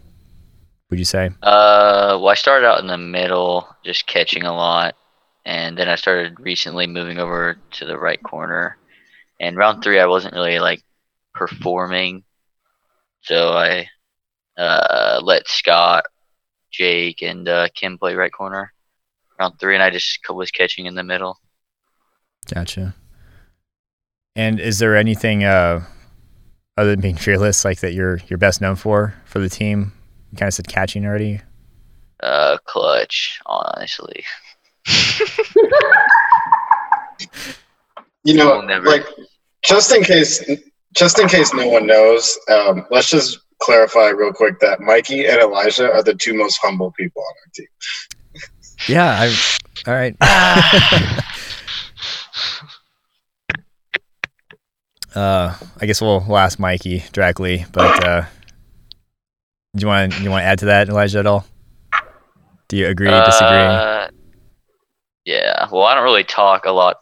Would 0.90 0.98
you 0.98 1.04
say? 1.04 1.30
Uh, 1.42 2.18
well, 2.20 2.28
I 2.28 2.34
started 2.34 2.66
out 2.66 2.80
in 2.80 2.86
the 2.86 2.98
middle, 2.98 3.68
just 3.84 4.06
catching 4.06 4.44
a 4.44 4.54
lot, 4.54 4.94
and 5.44 5.76
then 5.76 5.88
I 5.88 5.96
started 5.96 6.38
recently 6.38 6.86
moving 6.86 7.18
over 7.18 7.58
to 7.72 7.84
the 7.84 7.98
right 7.98 8.22
corner. 8.22 8.78
And 9.40 9.56
round 9.56 9.82
three, 9.82 9.98
I 9.98 10.06
wasn't 10.06 10.34
really 10.34 10.60
like 10.60 10.82
performing, 11.34 12.24
so 13.22 13.50
I 13.50 13.88
uh, 14.56 15.20
let 15.22 15.48
Scott, 15.48 16.04
Jake, 16.70 17.20
and 17.22 17.48
uh, 17.48 17.68
Kim 17.74 17.98
play 17.98 18.14
right 18.14 18.32
corner. 18.32 18.72
Round 19.38 19.58
three, 19.58 19.74
and 19.74 19.82
I 19.82 19.90
just 19.90 20.20
was 20.30 20.50
catching 20.50 20.86
in 20.86 20.94
the 20.94 21.02
middle. 21.02 21.38
Gotcha. 22.52 22.94
And 24.34 24.60
is 24.60 24.78
there 24.78 24.96
anything 24.96 25.44
uh, 25.44 25.84
other 26.76 26.90
than 26.90 27.00
being 27.00 27.16
fearless, 27.16 27.64
like 27.64 27.80
that 27.80 27.92
you're 27.92 28.20
you're 28.28 28.38
best 28.38 28.60
known 28.60 28.76
for 28.76 29.14
for 29.24 29.40
the 29.40 29.48
team? 29.48 29.92
You 30.36 30.40
kind 30.40 30.48
of 30.48 30.52
said 30.54 30.68
catching 30.68 31.06
already. 31.06 31.40
Uh, 32.22 32.58
clutch, 32.66 33.40
honestly. 33.46 34.22
You 38.22 38.34
know, 38.34 38.60
never- 38.60 38.84
like 38.86 39.06
just 39.64 39.94
in 39.94 40.04
case, 40.04 40.44
just 40.94 41.18
in 41.18 41.26
case 41.28 41.54
no 41.54 41.66
one 41.68 41.86
knows, 41.86 42.38
um, 42.50 42.86
let's 42.90 43.08
just 43.08 43.38
clarify 43.62 44.08
real 44.08 44.30
quick 44.30 44.60
that 44.60 44.80
Mikey 44.80 45.24
and 45.24 45.40
Elijah 45.40 45.90
are 45.90 46.02
the 46.02 46.12
two 46.12 46.34
most 46.34 46.58
humble 46.62 46.92
people 46.92 47.22
on 47.22 47.34
our 47.40 47.50
team. 47.54 47.66
Yeah. 48.86 49.18
I. 49.18 49.34
All 49.86 49.94
right. 49.94 50.14
Uh, 55.14 55.56
I 55.80 55.86
guess 55.86 56.02
we'll, 56.02 56.22
we'll 56.28 56.36
ask 56.36 56.58
Mikey 56.58 57.02
directly, 57.12 57.64
but 57.72 58.04
uh, 58.06 58.24
do 59.76 59.82
you 59.82 59.86
want 59.88 60.12
to 60.12 60.22
you 60.22 60.30
want 60.30 60.42
to 60.42 60.46
add 60.46 60.58
to 60.60 60.66
that, 60.66 60.88
Elijah, 60.88 61.18
at 61.18 61.26
all? 61.26 61.46
Do 62.68 62.76
you 62.76 62.88
agree, 62.88 63.08
disagree? 63.08 63.56
Uh, 63.56 64.08
yeah. 65.24 65.68
Well, 65.70 65.82
I 65.82 65.94
don't 65.94 66.04
really 66.04 66.24
talk 66.24 66.66
a 66.66 66.72
lot 66.72 67.00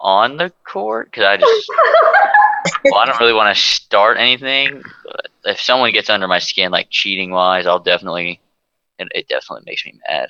on 0.00 0.36
the 0.36 0.52
court 0.64 1.10
because 1.10 1.24
I 1.24 1.36
just. 1.36 1.70
well, 2.84 2.96
I 2.96 3.06
don't 3.06 3.20
really 3.20 3.34
want 3.34 3.54
to 3.54 3.62
start 3.62 4.16
anything. 4.18 4.82
But 5.04 5.28
if 5.44 5.60
someone 5.60 5.92
gets 5.92 6.10
under 6.10 6.26
my 6.26 6.38
skin, 6.38 6.72
like 6.72 6.88
cheating 6.90 7.30
wise, 7.30 7.66
I'll 7.66 7.80
definitely. 7.80 8.40
It, 8.98 9.08
it 9.14 9.28
definitely 9.28 9.64
makes 9.66 9.84
me 9.84 10.00
mad. 10.08 10.28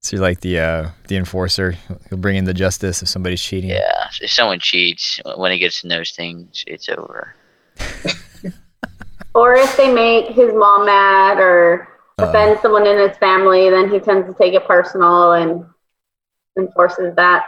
So 0.00 0.16
you're 0.16 0.22
like 0.22 0.40
the 0.40 0.58
uh, 0.58 0.90
the 1.08 1.16
enforcer. 1.16 1.76
You'll 2.10 2.20
bring 2.20 2.36
in 2.36 2.44
the 2.44 2.54
justice 2.54 3.02
if 3.02 3.08
somebody's 3.08 3.42
cheating. 3.42 3.70
Yeah. 3.70 4.08
If 4.20 4.30
someone 4.30 4.60
cheats, 4.60 5.20
when 5.36 5.52
it 5.52 5.58
gets 5.58 5.82
to 5.82 5.88
those 5.88 6.12
things, 6.12 6.64
it's 6.66 6.88
over. 6.88 7.34
Or 9.36 9.54
if 9.54 9.76
they 9.76 9.92
make 9.92 10.28
his 10.28 10.54
mom 10.54 10.86
mad 10.86 11.38
or 11.38 11.88
offend 12.16 12.58
someone 12.62 12.86
in 12.86 12.98
his 12.98 13.18
family, 13.18 13.68
then 13.68 13.90
he 13.90 13.98
tends 13.98 14.26
to 14.26 14.34
take 14.34 14.54
it 14.54 14.66
personal 14.66 15.32
and 15.32 15.66
enforces 16.58 17.14
that. 17.16 17.44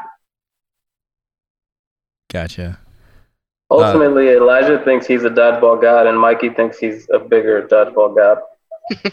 Gotcha. 2.30 2.78
Ultimately, 3.70 4.28
Elijah 4.28 4.82
thinks 4.84 5.06
he's 5.06 5.24
a 5.24 5.30
dodgeball 5.30 5.80
god, 5.80 6.06
and 6.06 6.20
Mikey 6.20 6.50
thinks 6.50 6.78
he's 6.78 7.08
a 7.08 7.18
bigger 7.18 7.66
dodgeball 7.66 8.14
god. 8.14 8.42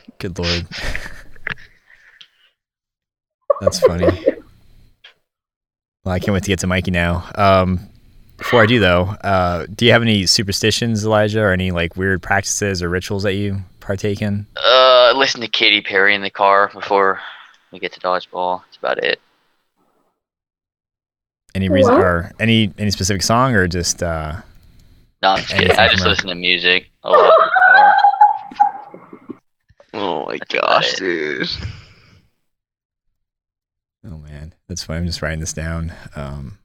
Good 0.20 0.38
lord. 0.38 0.68
That's 3.62 3.80
funny. 3.80 4.06
Well, 6.04 6.14
I 6.14 6.20
can't 6.20 6.34
wait 6.34 6.44
to 6.44 6.50
get 6.50 6.60
to 6.60 6.68
Mikey 6.68 6.92
now. 6.92 7.30
Um, 7.36 7.80
before 8.38 8.62
I 8.62 8.66
do, 8.66 8.80
though, 8.80 9.02
uh, 9.24 9.66
do 9.74 9.86
you 9.86 9.92
have 9.92 10.02
any 10.02 10.26
superstitions, 10.26 11.06
Elijah, 11.06 11.42
or 11.42 11.52
any 11.52 11.72
like 11.72 11.96
weird 11.96 12.22
practices 12.22 12.82
or 12.84 12.90
rituals 12.90 13.24
that 13.24 13.34
you 13.36 13.62
partake 13.80 14.22
in? 14.22 14.46
Uh, 14.58 15.14
listen 15.16 15.42
to 15.42 15.48
Katy 15.48 15.82
Perry 15.82 16.14
in 16.16 16.22
the 16.22 16.30
car 16.30 16.70
before 16.74 17.20
we 17.72 17.80
get 17.80 17.92
to 17.94 18.00
dodgeball. 18.00 18.62
That's 18.66 18.78
about 18.78 19.04
it. 19.04 19.20
Any 21.54 21.70
reason 21.70 21.94
What? 21.94 22.02
or 22.04 22.32
any 22.40 22.74
any 22.78 22.92
specific 22.92 23.24
song 23.24 23.56
or 23.56 23.66
just 23.68 24.04
uh, 24.04 24.42
No, 25.22 25.30
I'm 25.30 25.38
just 25.40 25.50
kidding. 25.54 25.72
I 25.72 25.88
just 25.88 26.02
from 26.02 26.10
listen 26.12 26.28
to 26.28 26.36
music 26.36 26.90
a 27.04 27.10
lot. 27.10 27.24
in 27.24 27.30
the 27.30 27.52
car. 27.66 27.96
Oh 29.94 30.26
my 30.26 30.38
That's 30.38 30.54
gosh, 30.62 30.94
dude. 30.96 31.48
oh 34.06 34.18
man, 34.18 34.54
that's 34.68 34.86
why 34.90 34.98
I'm 34.98 35.06
just 35.06 35.22
writing 35.22 35.40
this 35.40 35.54
down. 35.54 35.94
Um, 36.18 36.58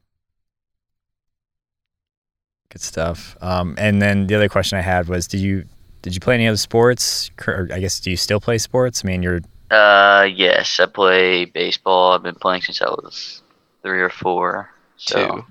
good 2.71 2.81
stuff. 2.81 3.37
Um, 3.41 3.75
and 3.79 4.01
then 4.01 4.27
the 4.27 4.35
other 4.35 4.49
question 4.49 4.79
I 4.79 4.83
had 4.83 5.09
was, 5.09 5.27
did 5.27 5.41
you 5.41 5.65
did 6.03 6.15
you 6.15 6.21
play 6.21 6.35
any 6.35 6.49
other 6.49 6.57
sports? 6.57 7.31
Or 7.47 7.69
I 7.73 7.81
guess 7.81 8.01
do 8.01 8.11
you 8.11 8.17
still 8.17 8.41
play 8.41 8.59
sports? 8.59 9.05
I 9.05 9.09
mean, 9.09 9.23
you're 9.23 9.41
Uh, 9.71 10.29
yes, 10.35 10.81
I 10.81 10.87
play 10.87 11.45
baseball. 11.45 12.13
I've 12.13 12.23
been 12.23 12.35
playing 12.35 12.63
since 12.63 12.83
I 12.83 12.89
was 12.91 13.43
three 13.83 14.01
or 14.01 14.11
four. 14.11 14.71
So 14.97 15.27
Two. 15.27 15.45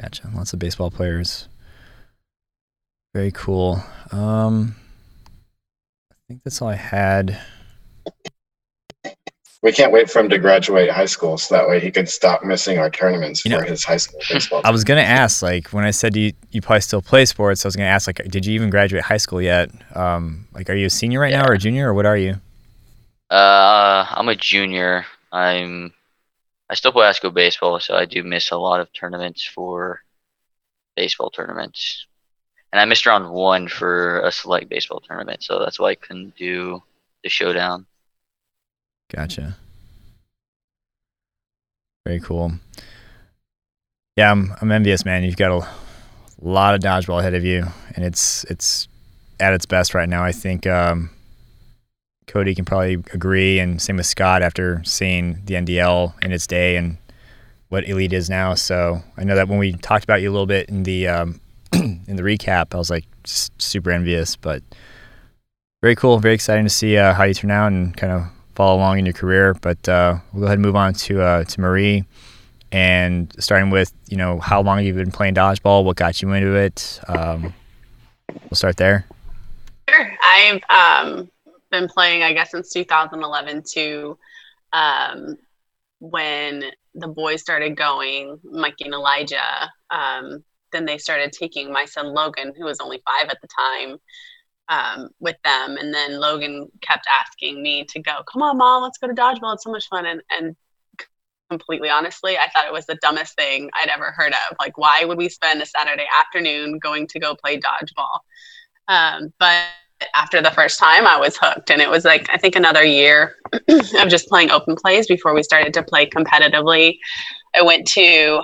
Gotcha. 0.00 0.30
Lots 0.34 0.52
of 0.52 0.58
baseball 0.58 0.90
players. 0.90 1.48
Very 3.14 3.32
cool. 3.32 3.82
Um, 4.12 4.76
I 6.12 6.14
think 6.28 6.42
that's 6.44 6.62
all 6.62 6.68
I 6.68 6.76
had. 6.76 7.38
We 9.60 9.72
can't 9.72 9.92
wait 9.92 10.08
for 10.08 10.20
him 10.20 10.28
to 10.28 10.38
graduate 10.38 10.88
high 10.88 11.06
school 11.06 11.36
so 11.36 11.56
that 11.56 11.68
way 11.68 11.80
he 11.80 11.90
could 11.90 12.08
stop 12.08 12.44
missing 12.44 12.78
our 12.78 12.90
tournaments 12.90 13.44
You 13.44 13.50
know- 13.50 13.58
for 13.58 13.64
his 13.64 13.84
high 13.84 13.96
school 13.96 14.20
baseball. 14.28 14.60
I 14.64 14.70
was 14.70 14.84
gonna 14.84 15.00
ask, 15.00 15.42
like, 15.42 15.68
when 15.70 15.84
I 15.84 15.90
said 15.90 16.16
you 16.16 16.32
you 16.50 16.60
probably 16.60 16.80
still 16.82 17.02
play 17.02 17.24
sports, 17.24 17.64
I 17.64 17.68
was 17.68 17.74
gonna 17.76 17.88
ask, 17.88 18.06
like, 18.06 18.22
did 18.28 18.46
you 18.46 18.54
even 18.54 18.70
graduate 18.70 19.02
high 19.02 19.16
school 19.16 19.42
yet? 19.42 19.70
Um, 19.96 20.46
like, 20.52 20.70
are 20.70 20.74
you 20.74 20.86
a 20.86 20.90
senior 20.90 21.20
right 21.20 21.32
now 21.32 21.44
or 21.46 21.54
a 21.54 21.58
junior 21.58 21.88
or 21.88 21.94
what 21.94 22.06
are 22.06 22.16
you? 22.16 22.40
Uh, 23.30 24.06
I'm 24.08 24.28
a 24.28 24.36
junior. 24.36 25.04
I'm. 25.32 25.92
I 26.70 26.74
still 26.74 26.92
play 26.92 27.06
high 27.06 27.12
school 27.12 27.30
baseball, 27.30 27.80
so 27.80 27.94
I 27.94 28.04
do 28.04 28.22
miss 28.22 28.50
a 28.50 28.56
lot 28.56 28.80
of 28.80 28.92
tournaments 28.92 29.42
for 29.44 30.02
baseball 30.96 31.30
tournaments. 31.30 32.06
And 32.72 32.80
I 32.80 32.84
missed 32.84 33.06
round 33.06 33.30
one 33.30 33.68
for 33.68 34.20
a 34.20 34.30
select 34.30 34.68
baseball 34.68 35.00
tournament, 35.00 35.42
so 35.42 35.58
that's 35.58 35.78
why 35.80 35.90
I 35.90 35.94
couldn't 35.94 36.36
do 36.36 36.82
the 37.24 37.30
showdown. 37.30 37.86
Gotcha. 39.14 39.56
Very 42.04 42.20
cool. 42.20 42.52
Yeah, 44.16 44.30
I'm 44.30 44.54
I'm 44.60 44.72
envious, 44.72 45.04
man. 45.04 45.24
You've 45.24 45.36
got 45.36 45.52
a 45.52 45.68
lot 46.40 46.74
of 46.74 46.80
dodgeball 46.80 47.20
ahead 47.20 47.34
of 47.34 47.44
you, 47.44 47.64
and 47.94 48.04
it's 48.04 48.44
it's 48.44 48.88
at 49.40 49.54
its 49.54 49.66
best 49.66 49.94
right 49.94 50.08
now. 50.08 50.24
I 50.24 50.32
think 50.32 50.66
um, 50.66 51.10
Cody 52.26 52.54
can 52.54 52.64
probably 52.64 52.94
agree, 53.12 53.58
and 53.58 53.80
same 53.80 53.96
with 53.96 54.06
Scott 54.06 54.42
after 54.42 54.82
seeing 54.84 55.40
the 55.44 55.54
NDL 55.54 56.12
in 56.24 56.32
its 56.32 56.46
day 56.46 56.76
and 56.76 56.98
what 57.68 57.88
Elite 57.88 58.12
is 58.12 58.30
now. 58.30 58.54
So 58.54 59.02
I 59.16 59.24
know 59.24 59.34
that 59.36 59.48
when 59.48 59.58
we 59.58 59.72
talked 59.72 60.04
about 60.04 60.22
you 60.22 60.30
a 60.30 60.32
little 60.32 60.46
bit 60.46 60.68
in 60.68 60.82
the 60.82 61.08
um, 61.08 61.40
in 61.72 62.16
the 62.16 62.22
recap, 62.22 62.74
I 62.74 62.78
was 62.78 62.90
like 62.90 63.04
super 63.24 63.90
envious, 63.90 64.36
but 64.36 64.62
very 65.82 65.94
cool, 65.94 66.18
very 66.18 66.34
exciting 66.34 66.64
to 66.64 66.70
see 66.70 66.96
uh, 66.96 67.14
how 67.14 67.24
you 67.24 67.34
turn 67.34 67.50
out 67.50 67.68
and 67.68 67.96
kind 67.96 68.12
of 68.12 68.22
follow 68.58 68.76
along 68.76 68.98
in 68.98 69.06
your 69.06 69.14
career. 69.14 69.54
But 69.54 69.88
uh, 69.88 70.18
we'll 70.32 70.40
go 70.40 70.46
ahead 70.46 70.58
and 70.58 70.66
move 70.66 70.76
on 70.76 70.92
to 70.92 71.22
uh, 71.22 71.44
to 71.44 71.60
Marie, 71.60 72.04
and 72.72 73.32
starting 73.38 73.70
with 73.70 73.92
you 74.08 74.16
know 74.16 74.40
how 74.40 74.60
long 74.60 74.78
have 74.78 74.86
you've 74.86 74.96
been 74.96 75.12
playing 75.12 75.34
dodgeball, 75.34 75.84
what 75.84 75.96
got 75.96 76.20
you 76.20 76.30
into 76.32 76.54
it. 76.54 77.00
Um, 77.08 77.54
we'll 78.28 78.56
start 78.56 78.76
there. 78.76 79.06
Sure. 79.88 80.12
I've 80.22 80.60
um, 80.68 81.30
been 81.70 81.88
playing, 81.88 82.22
I 82.22 82.34
guess, 82.34 82.50
since 82.50 82.70
2011 82.70 83.62
to 83.74 84.18
um, 84.72 85.38
when 86.00 86.64
the 86.94 87.08
boys 87.08 87.40
started 87.40 87.76
going, 87.76 88.38
Mikey 88.44 88.84
and 88.84 88.94
Elijah. 88.94 89.70
Um, 89.90 90.44
then 90.72 90.84
they 90.84 90.98
started 90.98 91.32
taking 91.32 91.72
my 91.72 91.86
son 91.86 92.12
Logan, 92.12 92.52
who 92.56 92.64
was 92.64 92.80
only 92.80 93.00
five 93.06 93.30
at 93.30 93.38
the 93.40 93.48
time, 93.48 93.98
um, 94.68 95.10
with 95.20 95.36
them. 95.44 95.76
And 95.76 95.92
then 95.92 96.20
Logan 96.20 96.68
kept 96.80 97.06
asking 97.20 97.62
me 97.62 97.84
to 97.90 98.00
go, 98.00 98.22
come 98.30 98.42
on, 98.42 98.58
mom, 98.58 98.82
let's 98.82 98.98
go 98.98 99.06
to 99.06 99.14
dodgeball. 99.14 99.54
It's 99.54 99.64
so 99.64 99.70
much 99.70 99.88
fun. 99.88 100.06
And, 100.06 100.22
and 100.30 100.56
completely 101.50 101.88
honestly, 101.88 102.36
I 102.36 102.48
thought 102.50 102.66
it 102.66 102.72
was 102.72 102.86
the 102.86 102.98
dumbest 103.00 103.34
thing 103.36 103.70
I'd 103.80 103.88
ever 103.88 104.12
heard 104.12 104.32
of. 104.32 104.56
Like, 104.60 104.76
why 104.76 105.04
would 105.04 105.18
we 105.18 105.28
spend 105.28 105.62
a 105.62 105.66
Saturday 105.66 106.06
afternoon 106.20 106.78
going 106.78 107.06
to 107.08 107.18
go 107.18 107.34
play 107.34 107.58
dodgeball? 107.58 108.18
Um, 108.88 109.32
but 109.38 109.64
after 110.14 110.40
the 110.40 110.50
first 110.50 110.78
time, 110.78 111.06
I 111.06 111.18
was 111.18 111.36
hooked. 111.40 111.70
And 111.70 111.80
it 111.80 111.90
was 111.90 112.04
like, 112.04 112.28
I 112.30 112.36
think 112.36 112.54
another 112.54 112.84
year 112.84 113.36
of 113.68 114.08
just 114.08 114.28
playing 114.28 114.50
open 114.50 114.76
plays 114.76 115.06
before 115.06 115.34
we 115.34 115.42
started 115.42 115.74
to 115.74 115.82
play 115.82 116.08
competitively. 116.08 116.98
I 117.56 117.62
went 117.62 117.86
to 117.88 118.42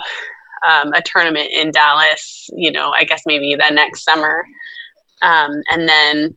um, 0.66 0.92
a 0.94 1.02
tournament 1.02 1.48
in 1.52 1.70
Dallas, 1.70 2.48
you 2.56 2.72
know, 2.72 2.90
I 2.90 3.04
guess 3.04 3.22
maybe 3.26 3.54
the 3.54 3.70
next 3.70 4.02
summer. 4.02 4.44
Um, 5.24 5.62
and 5.70 5.88
then 5.88 6.36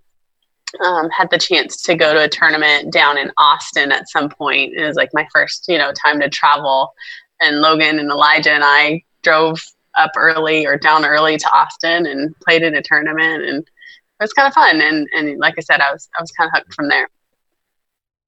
um, 0.84 1.10
had 1.10 1.30
the 1.30 1.38
chance 1.38 1.82
to 1.84 1.96
go 1.96 2.14
to 2.14 2.24
a 2.24 2.30
tournament 2.30 2.92
down 2.92 3.18
in 3.18 3.32
Austin 3.38 3.92
at 3.92 4.10
some 4.10 4.30
point. 4.30 4.74
It 4.76 4.86
was 4.86 4.96
like 4.96 5.10
my 5.14 5.28
first, 5.34 5.66
you 5.68 5.78
know, 5.78 5.92
time 5.92 6.20
to 6.22 6.30
travel. 6.30 6.94
And 7.40 7.62
Logan 7.62 8.00
and 8.00 8.10
Elijah 8.10 8.52
and 8.52 8.64
I 8.64 9.04
drove 9.22 9.62
up 9.98 10.12
early 10.18 10.66
or 10.66 10.78
down 10.78 11.06
early 11.06 11.38
to 11.38 11.50
Austin 11.52 12.06
and 12.06 12.36
played 12.40 12.64
in 12.64 12.76
a 12.76 12.82
tournament 12.82 13.44
and 13.44 13.60
it 13.60 14.24
was 14.24 14.34
kind 14.34 14.48
of 14.48 14.54
fun. 14.54 14.82
And, 14.82 15.08
and 15.16 15.38
like 15.38 15.56
I 15.58 15.62
said, 15.62 15.80
I 15.80 15.92
was, 15.92 16.10
I 16.18 16.22
was 16.22 16.32
kind 16.32 16.50
of 16.52 16.58
hooked 16.58 16.74
from 16.74 16.90
there. 16.90 17.08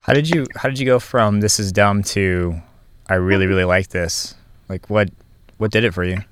How 0.02 0.14
did 0.14 0.30
you 0.30 0.46
How 0.56 0.70
did 0.70 0.80
you 0.80 0.86
go 0.86 1.00
from 1.00 1.42
this 1.42 1.60
is 1.60 1.72
dumb 1.72 2.04
to 2.04 2.62
I 3.08 3.16
really 3.16 3.48
really 3.48 3.66
like 3.66 3.90
this? 3.90 4.36
Like 4.70 4.90
what 4.90 5.10
what 5.58 5.72
did 5.72 5.84
it 5.84 5.94
for 5.94 6.04
you? 6.04 6.24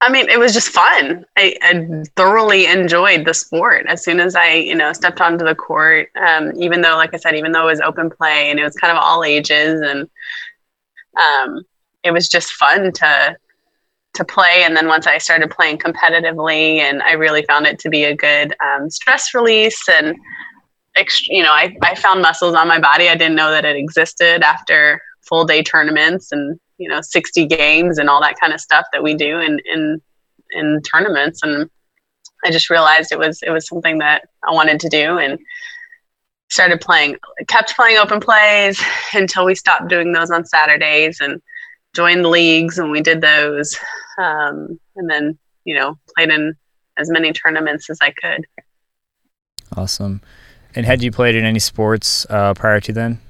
I 0.00 0.10
mean, 0.10 0.28
it 0.28 0.38
was 0.38 0.52
just 0.54 0.68
fun. 0.68 1.24
I, 1.36 1.56
I 1.60 2.04
thoroughly 2.14 2.66
enjoyed 2.66 3.24
the 3.24 3.34
sport 3.34 3.86
as 3.88 4.04
soon 4.04 4.20
as 4.20 4.36
I, 4.36 4.52
you 4.52 4.76
know, 4.76 4.92
stepped 4.92 5.20
onto 5.20 5.44
the 5.44 5.56
court. 5.56 6.10
Um, 6.16 6.52
even 6.56 6.82
though, 6.82 6.94
like 6.94 7.14
I 7.14 7.16
said, 7.16 7.34
even 7.34 7.50
though 7.50 7.64
it 7.64 7.72
was 7.72 7.80
open 7.80 8.08
play 8.08 8.50
and 8.50 8.60
it 8.60 8.64
was 8.64 8.76
kind 8.76 8.96
of 8.96 9.02
all 9.02 9.24
ages, 9.24 9.80
and 9.80 10.08
um, 11.20 11.64
it 12.04 12.12
was 12.12 12.28
just 12.28 12.52
fun 12.52 12.92
to 12.92 13.36
to 14.14 14.24
play. 14.24 14.62
And 14.62 14.76
then 14.76 14.86
once 14.86 15.06
I 15.06 15.18
started 15.18 15.50
playing 15.50 15.78
competitively, 15.78 16.78
and 16.78 17.02
I 17.02 17.12
really 17.12 17.42
found 17.42 17.66
it 17.66 17.80
to 17.80 17.88
be 17.88 18.04
a 18.04 18.14
good 18.14 18.54
um, 18.64 18.90
stress 18.90 19.34
release 19.34 19.88
and 19.88 20.16
you 21.28 21.42
know, 21.42 21.52
I, 21.52 21.76
I 21.82 21.94
found 21.94 22.22
muscles 22.22 22.54
on 22.54 22.66
my 22.66 22.80
body 22.80 23.08
I 23.08 23.14
didn't 23.14 23.36
know 23.36 23.50
that 23.50 23.64
it 23.64 23.76
existed 23.76 24.42
after 24.42 25.00
full 25.22 25.44
day 25.44 25.62
tournaments 25.62 26.32
and 26.32 26.58
you 26.78 26.88
know 26.88 27.00
60 27.00 27.46
games 27.46 27.98
and 27.98 28.08
all 28.08 28.20
that 28.20 28.38
kind 28.40 28.52
of 28.52 28.60
stuff 28.60 28.86
that 28.92 29.02
we 29.02 29.14
do 29.14 29.38
in 29.38 29.60
in 29.72 30.00
in 30.52 30.80
tournaments 30.82 31.40
and 31.42 31.68
I 32.44 32.50
just 32.50 32.70
realized 32.70 33.12
it 33.12 33.18
was 33.18 33.42
it 33.42 33.50
was 33.50 33.66
something 33.66 33.98
that 33.98 34.28
I 34.48 34.52
wanted 34.52 34.80
to 34.80 34.88
do 34.88 35.18
and 35.18 35.38
started 36.50 36.80
playing 36.80 37.16
kept 37.48 37.74
playing 37.76 37.98
open 37.98 38.20
plays 38.20 38.80
until 39.12 39.44
we 39.44 39.54
stopped 39.54 39.88
doing 39.88 40.12
those 40.12 40.30
on 40.30 40.44
Saturdays 40.44 41.18
and 41.20 41.40
joined 41.94 42.26
leagues 42.26 42.78
and 42.78 42.90
we 42.90 43.00
did 43.00 43.20
those, 43.20 43.76
um, 44.18 44.78
and 44.96 45.10
then 45.10 45.38
you 45.64 45.74
know 45.74 45.98
played 46.14 46.30
in 46.30 46.54
as 46.96 47.10
many 47.10 47.32
tournaments 47.32 47.90
as 47.90 47.98
I 48.00 48.12
could. 48.12 48.46
Awesome. 49.76 50.20
And 50.74 50.86
had 50.86 51.02
you 51.02 51.10
played 51.10 51.34
in 51.34 51.44
any 51.44 51.58
sports 51.58 52.26
uh, 52.30 52.54
prior 52.54 52.80
to 52.80 52.92
then? 52.92 53.20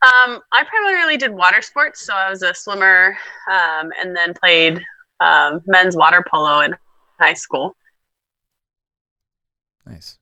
Um, 0.00 0.40
I 0.52 0.64
primarily 0.64 1.16
did 1.16 1.32
water 1.32 1.60
sports, 1.60 2.00
so 2.06 2.14
I 2.14 2.30
was 2.30 2.42
a 2.42 2.54
swimmer, 2.54 3.16
um, 3.50 3.90
and 4.00 4.14
then 4.14 4.32
played 4.32 4.80
um, 5.18 5.60
men's 5.66 5.96
water 5.96 6.24
polo 6.28 6.60
in 6.60 6.76
high 7.18 7.34
school. 7.34 7.76
Nice. 9.84 10.18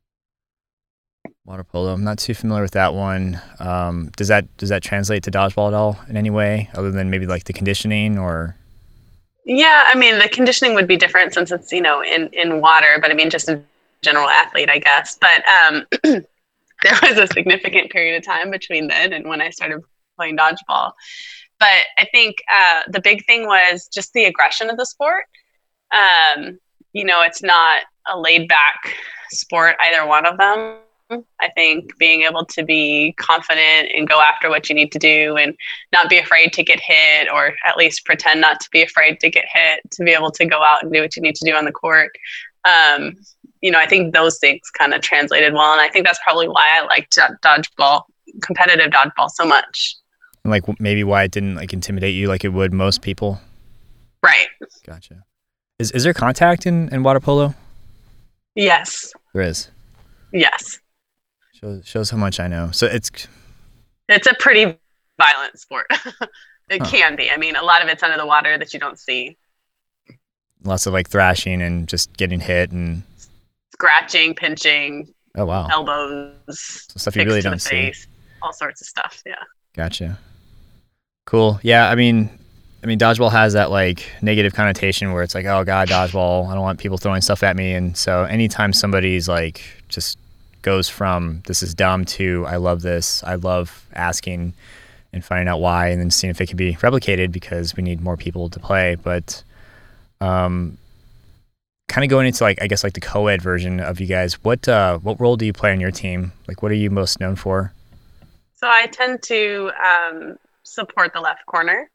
Water 1.45 1.63
polo. 1.63 1.93
I'm 1.93 2.05
not 2.05 2.19
too 2.19 2.33
familiar 2.33 2.63
with 2.63 2.73
that 2.73 2.95
one. 2.95 3.41
Um, 3.61 4.11
does 4.17 4.29
that 4.29 4.57
does 4.57 4.71
that 4.71 4.83
translate 4.83 5.23
to 5.25 5.31
dodgeball 5.31 5.69
at 5.69 5.75
all 5.75 5.99
in 6.09 6.17
any 6.17 6.31
way, 6.31 6.71
other 6.75 6.91
than 6.91 7.11
maybe 7.11 7.27
like 7.27 7.45
the 7.45 7.53
conditioning 7.53 8.19
or? 8.19 8.57
Yeah, 9.45 9.85
I 9.87 9.95
mean 9.95 10.19
the 10.19 10.29
conditioning 10.29 10.75
would 10.75 10.89
be 10.89 10.97
different 10.97 11.35
since 11.35 11.53
it's 11.53 11.71
you 11.71 11.83
know 11.83 12.03
in 12.03 12.29
in 12.29 12.61
water, 12.61 12.99
but 13.01 13.11
I 13.11 13.15
mean 13.15 13.31
just 13.31 13.49
a 13.49 13.63
general 14.03 14.29
athlete, 14.29 14.71
I 14.71 14.79
guess. 14.79 15.19
But 15.21 15.45
um, 15.47 16.25
there 16.83 16.99
was 17.03 17.19
a 17.19 17.27
significant 17.27 17.91
period 17.91 18.17
of 18.17 18.25
time 18.25 18.51
between 18.51 18.89
then 18.89 19.13
and 19.13 19.27
when 19.27 19.41
I 19.41 19.51
started 19.51 19.83
playing 20.17 20.37
dodgeball. 20.37 20.93
But 21.59 21.85
I 21.99 22.07
think 22.13 22.37
uh, 22.53 22.83
the 22.89 23.01
big 23.01 23.25
thing 23.25 23.47
was 23.47 23.89
just 23.93 24.13
the 24.13 24.25
aggression 24.25 24.69
of 24.69 24.77
the 24.77 24.85
sport. 24.85 25.25
Um, 25.93 26.59
you 26.93 27.05
know, 27.05 27.23
it's 27.23 27.43
not 27.43 27.83
a 28.11 28.19
laid 28.19 28.49
back 28.49 28.95
sport, 29.31 29.77
either 29.81 30.07
one 30.07 30.27
of 30.27 30.39
them. 30.39 30.79
I 31.41 31.49
think 31.55 31.97
being 31.99 32.23
able 32.23 32.45
to 32.47 32.65
be 32.65 33.15
confident 33.17 33.93
and 33.95 34.09
go 34.09 34.21
after 34.21 34.49
what 34.49 34.69
you 34.69 34.75
need 34.75 34.91
to 34.93 34.99
do 34.99 35.37
and 35.37 35.55
not 35.93 36.11
be 36.11 36.19
afraid 36.19 36.53
to 36.55 36.65
get 36.65 36.81
hit, 36.81 37.31
or 37.33 37.53
at 37.65 37.77
least 37.77 38.05
pretend 38.05 38.41
not 38.41 38.61
to 38.61 38.69
be 38.73 38.83
afraid 38.83 39.21
to 39.21 39.31
get 39.31 39.45
hit, 39.51 39.89
to 39.93 40.05
be 40.05 40.11
able 40.11 40.33
to 40.33 40.47
go 40.47 40.63
out 40.63 40.83
and 40.83 40.93
do 40.93 41.01
what 41.01 41.15
you 41.15 41.23
need 41.23 41.37
to 41.37 41.45
do 41.45 41.55
on 41.55 41.65
the 41.65 41.73
court. 41.73 42.11
Um, 42.65 43.15
you 43.67 43.73
know, 43.73 43.81
I 43.81 43.87
think 43.87 44.15
those 44.15 44.39
things 44.39 44.71
kind 44.79 44.95
of 44.95 45.01
translated 45.01 45.53
well. 45.53 45.73
And 45.73 45.81
I 45.81 45.89
think 45.89 46.07
that's 46.07 46.21
probably 46.23 46.47
why 46.47 46.79
I 46.81 46.87
liked 46.87 47.19
dodgeball, 47.45 48.03
competitive 48.41 48.93
dodgeball 48.93 49.29
so 49.29 49.45
much. 49.45 49.97
And 50.45 50.53
like 50.53 50.63
maybe 50.79 51.03
why 51.03 51.25
it 51.25 51.33
didn't 51.33 51.57
like 51.57 51.73
intimidate 51.73 52.15
you 52.15 52.29
like 52.29 52.45
it 52.45 52.51
would 52.51 52.73
most 52.73 53.03
people. 53.03 53.41
Right. 54.23 54.47
Gotcha. 54.87 55.25
Is 55.81 55.91
is 55.91 56.05
there 56.05 56.15
contact 56.15 56.65
in, 56.65 56.89
in 56.91 57.03
water 57.03 57.19
polo? 57.19 57.57
Yes. 58.55 59.13
There 59.35 59.43
is. 59.43 59.69
Yes. 60.33 60.79
Shows 61.53 61.85
shows 61.85 62.11
how 62.11 62.19
much 62.19 62.39
I 62.39 62.47
know. 62.47 62.71
So 62.71 62.87
it's 62.87 63.11
it's 64.09 64.29
a 64.29 64.35
pretty 64.35 64.79
violent 65.19 65.59
sport. 65.59 65.87
it 66.71 66.83
huh. 66.83 66.89
can 66.89 67.17
be. 67.17 67.33
I 67.33 67.37
mean, 67.37 67.57
a 67.57 67.65
lot 67.65 67.83
of 67.83 67.89
it's 67.89 68.05
under 68.05 68.17
the 68.17 68.27
water 68.27 68.59
that 68.59 68.73
you 68.73 68.79
don't 68.79 68.97
see. 68.99 69.37
Lots 70.63 70.87
of 70.87 70.93
like 70.93 71.09
thrashing 71.09 71.61
and 71.61 71.89
just 71.89 72.17
getting 72.17 72.39
hit 72.39 72.71
and 72.71 73.03
scratching, 73.77 74.35
pinching. 74.35 75.13
Oh 75.35 75.45
wow. 75.45 75.69
Elbows. 75.71 76.87
So 76.89 76.99
stuff 76.99 77.17
you 77.17 77.25
really 77.25 77.43
don't 77.43 77.61
see. 77.61 77.71
Face, 77.71 78.07
all 78.43 78.53
sorts 78.53 78.81
of 78.81 78.87
stuff. 78.87 79.23
Yeah. 79.27 79.35
Gotcha. 79.75 80.19
Cool. 81.27 81.61
Yeah. 81.63 81.91
I 81.91 81.95
mean, 81.95 82.31
I 82.83 82.87
mean, 82.87 82.99
dodgeball 82.99 83.33
has 83.33 83.53
that 83.53 83.71
like 83.71 84.11
negative 84.23 84.55
connotation 84.55 85.13
where 85.13 85.23
it's 85.23 85.35
like, 85.35 85.45
oh 85.45 85.65
god, 85.65 85.89
dodgeball. 85.89 86.49
I 86.49 86.55
don't 86.55 86.63
want 86.63 86.79
people 86.79 86.97
throwing 86.97 87.21
stuff 87.21 87.43
at 87.43 87.55
me. 87.55 87.75
And 87.75 87.97
so 87.97 88.25
anytime 88.25 88.73
somebody's 88.73 89.29
like 89.29 89.63
just 89.89 90.19
goes 90.63 90.89
from 90.89 91.43
this 91.47 91.63
is 91.63 91.75
dumb 91.75 92.05
to 92.07 92.47
I 92.47 92.57
love 92.57 92.81
this. 92.83 93.23
I 93.25 93.35
love 93.35 93.87
asking 93.93 94.55
and 95.13 95.25
finding 95.25 95.49
out 95.49 95.61
why 95.61 95.89
and 95.89 96.01
then 96.01 96.11
seeing 96.11 96.31
if 96.31 96.41
it 96.41 96.47
can 96.47 96.57
be 96.57 96.75
replicated 96.77 97.31
because 97.31 97.77
we 97.77 97.83
need 97.83 98.01
more 98.01 98.17
people 98.17 98.49
to 98.51 98.59
play. 98.59 98.95
But 98.95 99.43
um, 100.21 100.79
kind 101.89 102.05
of 102.05 102.11
going 102.11 102.27
into 102.27 102.43
like 102.45 102.61
I 102.61 102.67
guess 102.67 102.85
like 102.85 102.95
the 102.95 103.01
co-ed 103.01 103.43
version 103.43 103.81
of 103.81 104.01
you 104.01 104.07
guys, 104.07 104.35
what 104.45 104.69
uh, 104.69 104.99
what 104.99 105.21
role 105.21 105.37
do 105.37 105.47
you 105.47 105.53
play 105.53 105.73
on 105.73 105.81
your 105.81 105.91
team? 105.91 106.33
Like 106.49 106.63
what 106.63 106.71
are 106.73 106.77
you 106.77 106.91
most 106.91 107.21
known 107.21 107.37
for? 107.37 107.73
So 108.55 108.69
I 108.69 108.87
tend 108.87 109.23
to 109.25 109.71
um, 109.85 110.39
support 110.63 111.13
the 111.13 111.21
left 111.21 111.45
corner. 111.47 111.91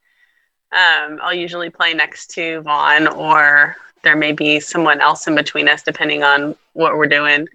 Um, 0.72 1.20
I'll 1.22 1.34
usually 1.34 1.70
play 1.70 1.94
next 1.94 2.28
to 2.32 2.62
Vaughn, 2.62 3.08
or 3.08 3.76
there 4.04 4.16
may 4.16 4.32
be 4.32 4.60
someone 4.60 5.02
else 5.02 5.28
in 5.28 5.36
between 5.36 5.68
us, 5.68 5.84
depending 5.84 6.24
on 6.24 6.56
what 6.74 6.96
we're 6.96 7.08
doing. 7.08 7.48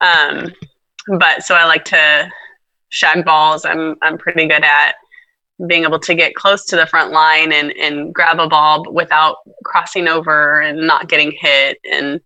Um, 0.00 0.52
but 1.18 1.44
so 1.44 1.54
I 1.54 1.64
like 1.64 1.84
to 1.86 2.30
shag 2.88 3.24
balls. 3.24 3.64
I'm 3.64 3.96
I'm 4.02 4.18
pretty 4.18 4.46
good 4.46 4.64
at 4.64 4.96
being 5.66 5.84
able 5.84 5.98
to 5.98 6.14
get 6.14 6.34
close 6.34 6.64
to 6.66 6.76
the 6.76 6.86
front 6.86 7.12
line 7.12 7.52
and, 7.52 7.72
and 7.72 8.14
grab 8.14 8.38
a 8.38 8.48
ball 8.48 8.90
without 8.92 9.38
crossing 9.64 10.06
over 10.06 10.60
and 10.60 10.86
not 10.86 11.08
getting 11.08 11.32
hit 11.32 11.78
and 11.90 12.20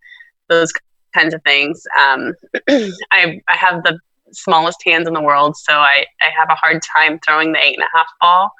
those 0.49 0.71
kinds 1.15 1.35
of 1.35 1.43
things. 1.43 1.83
Um, 1.99 2.35
I 3.11 3.41
I 3.49 3.57
have 3.57 3.83
the 3.85 3.99
smallest 4.33 4.83
hands 4.85 5.07
in 5.07 5.15
the 5.15 5.21
world, 5.21 5.57
so 5.57 5.75
I, 5.75 6.05
I 6.21 6.31
have 6.39 6.49
a 6.51 6.55
hard 6.55 6.83
time 6.83 7.19
throwing 7.25 7.53
the 7.53 7.59
eight 7.59 7.79
and 7.79 7.85
a 7.85 7.97
half 7.97 8.07
ball. 8.21 8.51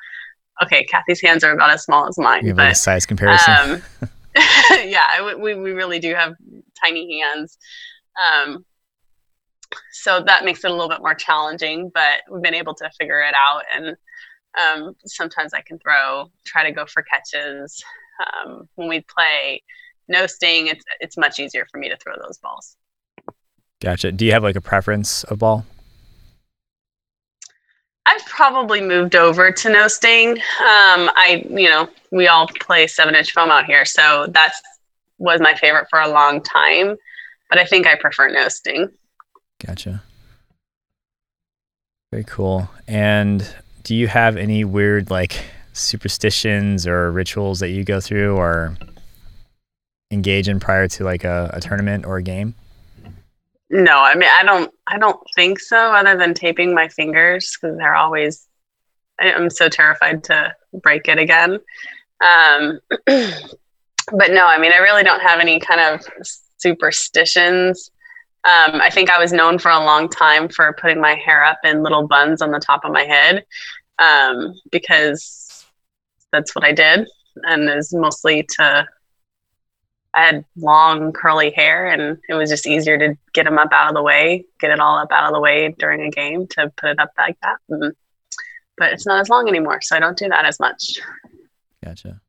Okay, 0.63 0.85
Kathy's 0.85 1.21
hands 1.21 1.45
are 1.45 1.53
about 1.53 1.71
as 1.71 1.83
small 1.83 2.07
as 2.07 2.19
mine. 2.19 2.43
You 2.43 2.49
have 2.49 2.57
but, 2.57 2.73
a 2.73 2.75
size 2.75 3.07
comparison. 3.07 3.83
Um, 4.01 4.09
yeah, 4.85 5.35
we, 5.35 5.55
we 5.55 5.73
really 5.73 5.99
do 5.99 6.15
have 6.15 6.35
tiny 6.83 7.21
hands. 7.21 7.59
Um, 8.23 8.65
so 9.93 10.23
that 10.27 10.45
makes 10.45 10.65
it 10.65 10.71
a 10.71 10.75
little 10.75 10.89
bit 10.89 11.01
more 11.01 11.15
challenging, 11.15 11.91
but 11.93 12.21
we've 12.31 12.43
been 12.43 12.55
able 12.55 12.75
to 12.75 12.91
figure 12.99 13.23
it 13.23 13.35
out. 13.35 13.63
And 13.75 13.97
um, 14.61 14.95
sometimes 15.05 15.55
I 15.55 15.61
can 15.63 15.79
throw, 15.79 16.31
try 16.45 16.65
to 16.65 16.73
go 16.73 16.87
for 16.87 17.03
catches. 17.03 17.83
Um, 18.45 18.69
when 18.75 18.89
we 18.89 19.01
play 19.01 19.63
no 20.09 20.27
sting, 20.27 20.67
it's 20.67 20.85
it's 21.01 21.17
much 21.17 21.41
easier 21.41 21.67
for 21.71 21.79
me 21.79 21.89
to 21.89 21.97
throw 21.97 22.15
those 22.23 22.39
balls. 22.39 22.77
Gotcha. 23.81 24.13
Do 24.13 24.25
you 24.25 24.33
have 24.33 24.43
like 24.43 24.57
a 24.57 24.61
preference 24.61 25.25
of 25.25 25.39
ball? 25.39 25.65
I've 28.05 28.25
probably 28.27 28.81
moved 28.81 29.15
over 29.15 29.53
to 29.53 29.69
no 29.71 29.89
sting. 29.89 30.31
Um, 30.31 31.11
I, 31.15 31.47
you 31.49 31.69
know, 31.69 31.89
we 32.11 32.29
all 32.29 32.49
play 32.61 32.87
seven 32.87 33.15
inch 33.15 33.33
foam 33.33 33.51
out 33.51 33.65
here, 33.65 33.85
so 33.85 34.27
that's 34.31 34.61
was 35.19 35.41
my 35.41 35.55
favorite 35.55 35.87
for 35.89 36.01
a 36.01 36.09
long 36.09 36.43
time. 36.43 36.97
But 37.49 37.59
I 37.59 37.65
think 37.65 37.87
I 37.87 37.97
prefer 37.97 38.29
no 38.29 38.49
sting. 38.49 38.89
Gotcha. 39.65 40.03
Very 42.11 42.25
cool. 42.25 42.69
And 42.87 43.55
do 43.83 43.95
you 43.95 44.09
have 44.09 44.37
any 44.37 44.65
weird 44.65 45.11
like 45.11 45.45
superstitions 45.73 46.87
or 46.87 47.11
rituals 47.11 47.61
that 47.61 47.71
you 47.71 47.85
go 47.85 48.01
through 48.01 48.37
or 48.37 48.77
engage 50.11 50.49
in 50.49 50.61
prior 50.61 50.87
to 50.87 51.05
like 51.05 51.25
a, 51.25 51.51
a 51.55 51.61
tournament 51.61 52.05
or 52.05 52.17
a 52.19 52.23
game? 52.23 52.55
No, 53.71 53.99
I 53.99 54.15
mean 54.15 54.29
I 54.29 54.45
don't 54.45 54.73
I 54.87 54.99
don't 54.99 55.21
think 55.35 55.59
so 55.59 55.77
other 55.77 56.17
than 56.17 56.35
taping 56.35 56.75
my 56.75 56.89
fingers 56.89 57.57
because 57.61 57.77
they're 57.79 57.95
always 57.95 58.47
I'm 59.19 59.51
so 59.51 59.69
terrified 59.69 60.25
to 60.25 60.55
break 60.75 61.09
it 61.09 61.19
again. 61.19 61.59
Um, 62.21 62.81
but 63.07 64.31
no, 64.31 64.47
I 64.47 64.59
mean 64.59 64.73
I 64.73 64.79
really 64.79 65.03
don't 65.03 65.23
have 65.23 65.41
any 65.41 65.59
kind 65.59 65.81
of 65.81 66.07
superstitions. 66.59 67.91
Um, 68.45 68.81
I 68.81 68.91
think 68.91 69.09
I 69.09 69.21
was 69.21 69.33
known 69.33 69.59
for 69.59 69.71
a 69.71 69.79
long 69.79 70.09
time 70.09 70.49
for 70.49 70.73
putting 70.73 71.01
my 71.01 71.15
hair 71.15 71.45
up 71.45 71.61
in 71.63 71.83
little 71.83 72.09
buns 72.09 72.43
on 72.43 72.51
the 72.51 72.59
top 72.59 72.85
of 72.85 72.91
my 72.91 73.05
head 73.05 73.45
um, 74.01 74.55
because 74.71 75.65
that's 76.33 76.55
what 76.55 76.65
I 76.65 76.73
did, 76.73 77.09
and 77.45 77.69
is 77.71 77.93
mostly 77.93 78.47
to. 78.57 78.89
I 80.15 80.27
had 80.27 80.45
long 80.57 81.13
curly 81.13 81.53
hair, 81.53 81.87
and 81.87 82.19
it 82.29 82.35
was 82.35 82.51
just 82.51 82.67
easier 82.67 82.99
to 82.99 83.17
get 83.33 83.45
them 83.45 83.57
up 83.57 83.73
out 83.73 83.89
of 83.89 83.95
the 83.95 84.03
way, 84.03 84.45
get 84.61 84.71
it 84.71 84.79
all 84.79 84.99
up 84.99 85.11
out 85.11 85.25
of 85.25 85.33
the 85.33 85.41
way 85.41 85.75
during 85.79 86.03
a 86.03 86.11
game 86.11 86.47
to 86.49 86.71
put 86.77 86.91
it 86.91 87.01
up 87.01 87.13
like 87.17 87.39
that. 87.43 87.57
And, 87.71 87.95
but 88.77 88.93
it's 88.93 89.07
not 89.07 89.21
as 89.21 89.31
long 89.31 89.49
anymore, 89.49 89.81
so 89.81 89.97
I 89.97 90.01
don't 90.01 90.19
do 90.19 90.29
that 90.29 90.45
as 90.45 90.61
much. 90.61 91.01
Gotcha. 91.83 92.21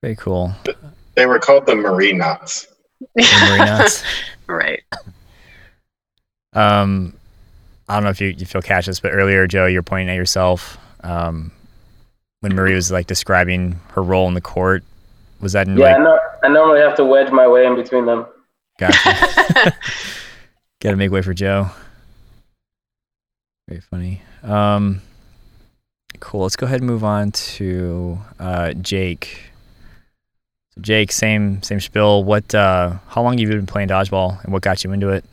Very 0.00 0.14
cool. 0.14 0.52
They 1.16 1.26
were 1.26 1.40
called 1.40 1.66
the 1.66 1.74
Marie 1.74 2.12
knots. 2.12 2.68
right. 4.46 4.82
Um, 6.52 7.14
I 7.88 7.94
don't 7.94 8.04
know 8.04 8.10
if 8.10 8.20
you, 8.20 8.28
you 8.28 8.46
feel 8.46 8.62
catch 8.62 8.86
this, 8.86 9.00
but 9.00 9.12
earlier, 9.12 9.46
Joe, 9.46 9.66
you're 9.66 9.82
pointing 9.82 10.08
at 10.08 10.16
yourself. 10.16 10.78
Um, 11.02 11.52
when 12.40 12.54
Marie 12.54 12.74
was 12.74 12.90
like 12.90 13.06
describing 13.06 13.80
her 13.92 14.02
role 14.02 14.28
in 14.28 14.34
the 14.34 14.40
court, 14.40 14.82
was 15.40 15.52
that 15.52 15.68
in 15.68 15.76
yeah? 15.76 15.84
like, 15.84 15.96
I, 15.96 16.02
know, 16.02 16.18
I 16.44 16.48
normally 16.48 16.80
have 16.80 16.96
to 16.96 17.04
wedge 17.04 17.30
my 17.30 17.46
way 17.46 17.66
in 17.66 17.76
between 17.76 18.06
them. 18.06 18.26
Gotcha. 18.78 19.74
Got 20.80 20.90
to 20.90 20.96
make 20.96 21.10
way 21.10 21.22
for 21.22 21.34
Joe. 21.34 21.70
Very 23.68 23.80
funny. 23.80 24.22
Um, 24.42 25.00
cool. 26.20 26.42
Let's 26.42 26.56
go 26.56 26.66
ahead 26.66 26.80
and 26.80 26.86
move 26.88 27.04
on 27.04 27.32
to 27.32 28.18
uh, 28.38 28.72
Jake. 28.74 29.50
Jake, 30.80 31.12
same 31.12 31.62
same 31.62 31.80
spill. 31.80 32.24
What? 32.24 32.54
Uh, 32.54 32.96
how 33.08 33.22
long 33.22 33.38
have 33.38 33.40
you 33.40 33.48
been 33.48 33.66
playing 33.66 33.88
dodgeball, 33.88 34.42
and 34.44 34.52
what 34.52 34.62
got 34.62 34.84
you 34.84 34.92
into 34.92 35.10
it? 35.10 35.24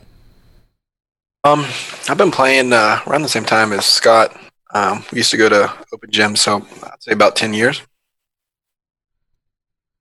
Um, 1.44 1.66
I've 2.08 2.16
been 2.16 2.30
playing 2.30 2.72
uh, 2.72 3.00
around 3.06 3.22
the 3.22 3.28
same 3.28 3.44
time 3.44 3.72
as 3.72 3.84
Scott. 3.84 4.34
Um, 4.72 5.04
we 5.12 5.18
used 5.18 5.30
to 5.30 5.36
go 5.36 5.48
to 5.48 5.72
open 5.92 6.10
gym, 6.10 6.36
so 6.36 6.66
I'd 6.82 7.02
say 7.02 7.12
about 7.12 7.36
10 7.36 7.52
years. 7.52 7.82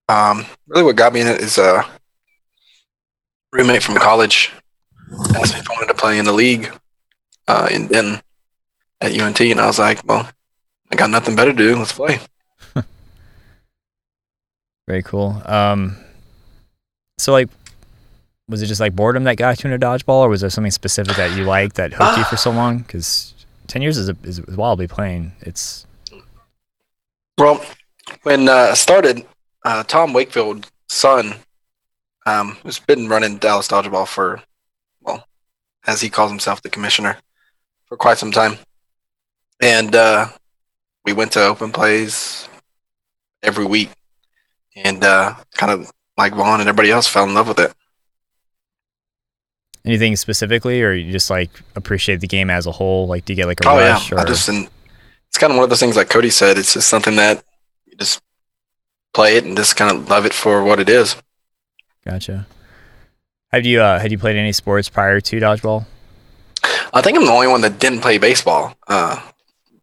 Um, 0.07 0.45
really, 0.67 0.83
what 0.83 0.95
got 0.95 1.13
me 1.13 1.21
in 1.21 1.27
it 1.27 1.41
is 1.41 1.57
a 1.57 1.85
roommate 3.51 3.83
from 3.83 3.95
college 3.95 4.51
asked 5.35 5.53
me 5.53 5.59
if 5.59 5.69
I 5.69 5.73
wanted 5.73 5.87
to 5.87 5.93
play 5.93 6.17
in 6.17 6.25
the 6.25 6.33
league 6.33 6.71
uh, 7.47 7.67
in 7.71 7.87
Denton 7.87 8.21
at 9.01 9.19
UNT, 9.19 9.39
and 9.41 9.59
I 9.59 9.67
was 9.67 9.79
like, 9.79 10.03
well, 10.05 10.29
I 10.91 10.95
got 10.95 11.09
nothing 11.09 11.35
better 11.35 11.51
to 11.51 11.57
do. 11.57 11.75
Let's 11.75 11.93
play. 11.93 12.19
Very 14.87 15.03
cool. 15.03 15.41
Um, 15.45 15.97
so 17.17 17.31
like, 17.31 17.49
was 18.49 18.61
it 18.61 18.67
just 18.67 18.81
like 18.81 18.95
boredom 18.95 19.23
that 19.23 19.37
got 19.37 19.63
you 19.63 19.71
into 19.71 19.85
dodgeball, 19.85 20.25
or 20.25 20.29
was 20.29 20.41
there 20.41 20.49
something 20.49 20.71
specific 20.71 21.15
that 21.15 21.37
you 21.37 21.45
liked 21.45 21.75
that 21.75 21.93
hooked 21.93 22.17
you 22.17 22.23
for 22.25 22.37
so 22.37 22.51
long? 22.51 22.79
Because 22.79 23.33
ten 23.67 23.81
years 23.81 23.97
is 23.97 24.09
a, 24.09 24.17
is 24.23 24.41
wildly 24.41 24.87
playing. 24.87 25.31
It's 25.41 25.85
Well, 27.37 27.63
when 28.23 28.49
uh, 28.49 28.69
I 28.71 28.73
started, 28.73 29.25
uh, 29.63 29.83
Tom 29.83 30.13
Wakefield's 30.13 30.69
son, 30.89 31.35
um, 32.25 32.57
has 32.63 32.79
been 32.79 33.07
running 33.07 33.37
Dallas 33.37 33.67
Dodgeball 33.67 34.07
for, 34.07 34.41
well, 35.01 35.25
as 35.87 36.01
he 36.01 36.09
calls 36.09 36.29
himself, 36.29 36.61
the 36.61 36.69
commissioner, 36.69 37.17
for 37.85 37.97
quite 37.97 38.17
some 38.17 38.31
time. 38.31 38.57
And 39.61 39.95
uh, 39.95 40.27
we 41.05 41.13
went 41.13 41.31
to 41.33 41.43
open 41.43 41.71
plays 41.71 42.47
every 43.41 43.65
week, 43.65 43.89
and 44.75 45.03
uh, 45.03 45.35
kind 45.55 45.71
of 45.71 45.91
like 46.17 46.33
Vaughn 46.33 46.59
and 46.59 46.69
everybody 46.69 46.91
else 46.91 47.07
fell 47.07 47.23
in 47.23 47.33
love 47.33 47.47
with 47.47 47.59
it. 47.59 47.73
anything 49.85 50.15
specifically, 50.15 50.81
or 50.81 50.93
you 50.93 51.11
just 51.11 51.29
like 51.29 51.49
appreciate 51.75 52.19
the 52.21 52.27
game 52.27 52.49
as 52.49 52.65
a 52.65 52.71
whole? 52.71 53.07
Like, 53.07 53.25
do 53.25 53.33
you 53.33 53.37
get 53.37 53.47
like 53.47 53.59
a 53.65 53.69
Oh 53.69 53.77
rush? 53.77 54.11
yeah, 54.11 54.17
or 54.17 54.21
I 54.21 54.25
just 54.25 54.47
and 54.49 54.69
it's 55.27 55.37
kind 55.37 55.51
of 55.51 55.57
one 55.57 55.63
of 55.63 55.69
those 55.69 55.79
things 55.79 55.95
like 55.95 56.09
Cody 56.09 56.29
said. 56.29 56.57
It's 56.57 56.73
just 56.73 56.87
something 56.89 57.15
that 57.17 57.43
you 57.85 57.97
just 57.97 58.21
play 59.13 59.37
it 59.37 59.43
and 59.45 59.55
just 59.57 59.75
kind 59.75 59.95
of 59.95 60.09
love 60.09 60.25
it 60.25 60.33
for 60.33 60.63
what 60.63 60.79
it 60.79 60.89
is. 60.89 61.15
gotcha. 62.05 62.47
Have 63.51 63.65
you 63.65 63.81
uh, 63.81 63.99
had 63.99 64.11
you 64.11 64.17
played 64.17 64.35
any 64.35 64.51
sports 64.51 64.89
prior 64.89 65.19
to 65.21 65.39
dodgeball? 65.39 65.85
I 66.93 67.01
think 67.01 67.17
I'm 67.17 67.25
the 67.25 67.31
only 67.31 67.47
one 67.47 67.61
that 67.61 67.79
didn't 67.79 68.01
play 68.01 68.17
baseball. 68.17 68.75
Uh, 68.87 69.19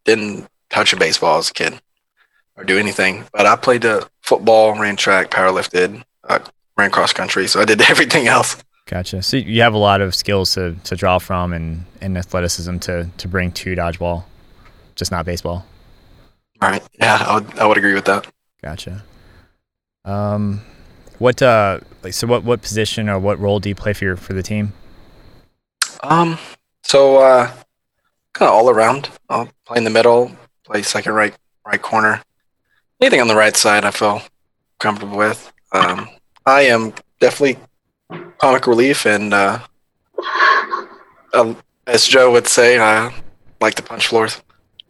didn't 0.04 0.48
touch 0.70 0.92
a 0.92 0.96
baseball 0.96 1.38
as 1.38 1.50
a 1.50 1.52
kid 1.52 1.80
or 2.60 2.64
do 2.64 2.78
anything. 2.78 3.24
But 3.32 3.46
I 3.46 3.56
played 3.56 3.84
uh, 3.84 4.04
football, 4.22 4.78
ran 4.78 4.96
track, 4.96 5.30
powerlifted, 5.30 6.02
uh, 6.24 6.40
ran 6.76 6.90
cross 6.90 7.12
country. 7.12 7.48
So 7.48 7.60
I 7.60 7.64
did 7.64 7.80
everything 7.90 8.28
else. 8.28 8.56
Gotcha. 8.86 9.22
So 9.22 9.36
you 9.36 9.62
have 9.62 9.74
a 9.74 9.78
lot 9.78 10.00
of 10.00 10.14
skills 10.14 10.54
to, 10.54 10.76
to 10.84 10.96
draw 10.96 11.18
from 11.18 11.52
and, 11.52 11.84
and 12.00 12.18
athleticism 12.18 12.78
to, 12.78 13.08
to 13.16 13.28
bring 13.28 13.52
to 13.52 13.74
dodgeball, 13.74 14.24
just 14.94 15.10
not 15.10 15.24
baseball. 15.24 15.64
All 16.60 16.70
right. 16.70 16.82
Yeah, 17.00 17.24
I 17.26 17.34
would, 17.34 17.58
I 17.58 17.66
would 17.66 17.78
agree 17.78 17.94
with 17.94 18.04
that. 18.04 18.26
Gotcha. 18.62 19.02
Um, 20.04 20.60
what 21.18 21.40
uh, 21.42 21.80
like 22.02 22.14
so 22.14 22.26
what 22.26 22.44
what 22.44 22.62
position 22.62 23.08
or 23.08 23.18
what 23.18 23.38
role 23.38 23.60
do 23.60 23.68
you 23.68 23.74
play 23.74 23.92
for 23.92 24.04
your 24.04 24.16
for 24.16 24.32
the 24.32 24.42
team? 24.42 24.72
Um, 26.02 26.38
so 26.82 27.18
uh, 27.18 27.50
kind 28.32 28.48
of 28.48 28.54
all 28.54 28.70
around. 28.70 29.10
I'll 29.28 29.48
play 29.66 29.76
in 29.76 29.84
the 29.84 29.90
middle, 29.90 30.32
play 30.64 30.82
second, 30.82 31.12
right, 31.12 31.34
right 31.66 31.80
corner. 31.80 32.22
Anything 33.00 33.20
on 33.20 33.28
the 33.28 33.36
right 33.36 33.56
side, 33.56 33.84
I 33.84 33.90
feel 33.90 34.22
comfortable 34.78 35.16
with. 35.16 35.52
Um, 35.72 36.08
I 36.44 36.62
am 36.62 36.92
definitely 37.18 37.58
comic 38.38 38.66
relief, 38.66 39.06
and 39.06 39.32
uh, 39.32 39.60
uh, 41.32 41.54
as 41.86 42.06
Joe 42.06 42.30
would 42.32 42.46
say, 42.46 42.78
I 42.78 43.14
like 43.60 43.74
to 43.76 43.82
punch 43.82 44.08
floors. 44.08 44.40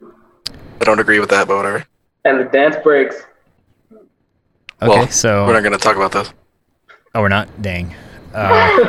I 0.02 0.84
don't 0.84 0.98
agree 0.98 1.20
with 1.20 1.30
that, 1.30 1.46
but 1.46 1.56
whatever. 1.56 1.84
And 2.24 2.40
the 2.40 2.44
dance 2.44 2.76
breaks. 2.82 3.16
Okay, 4.82 4.88
Well, 4.88 5.08
so 5.08 5.46
We're 5.46 5.52
not 5.52 5.60
going 5.60 5.72
to 5.72 5.78
talk 5.78 5.96
about 5.96 6.12
this. 6.12 6.32
oh, 7.14 7.20
we're 7.20 7.28
not. 7.28 7.48
Dang. 7.62 7.94
Uh, 8.34 8.86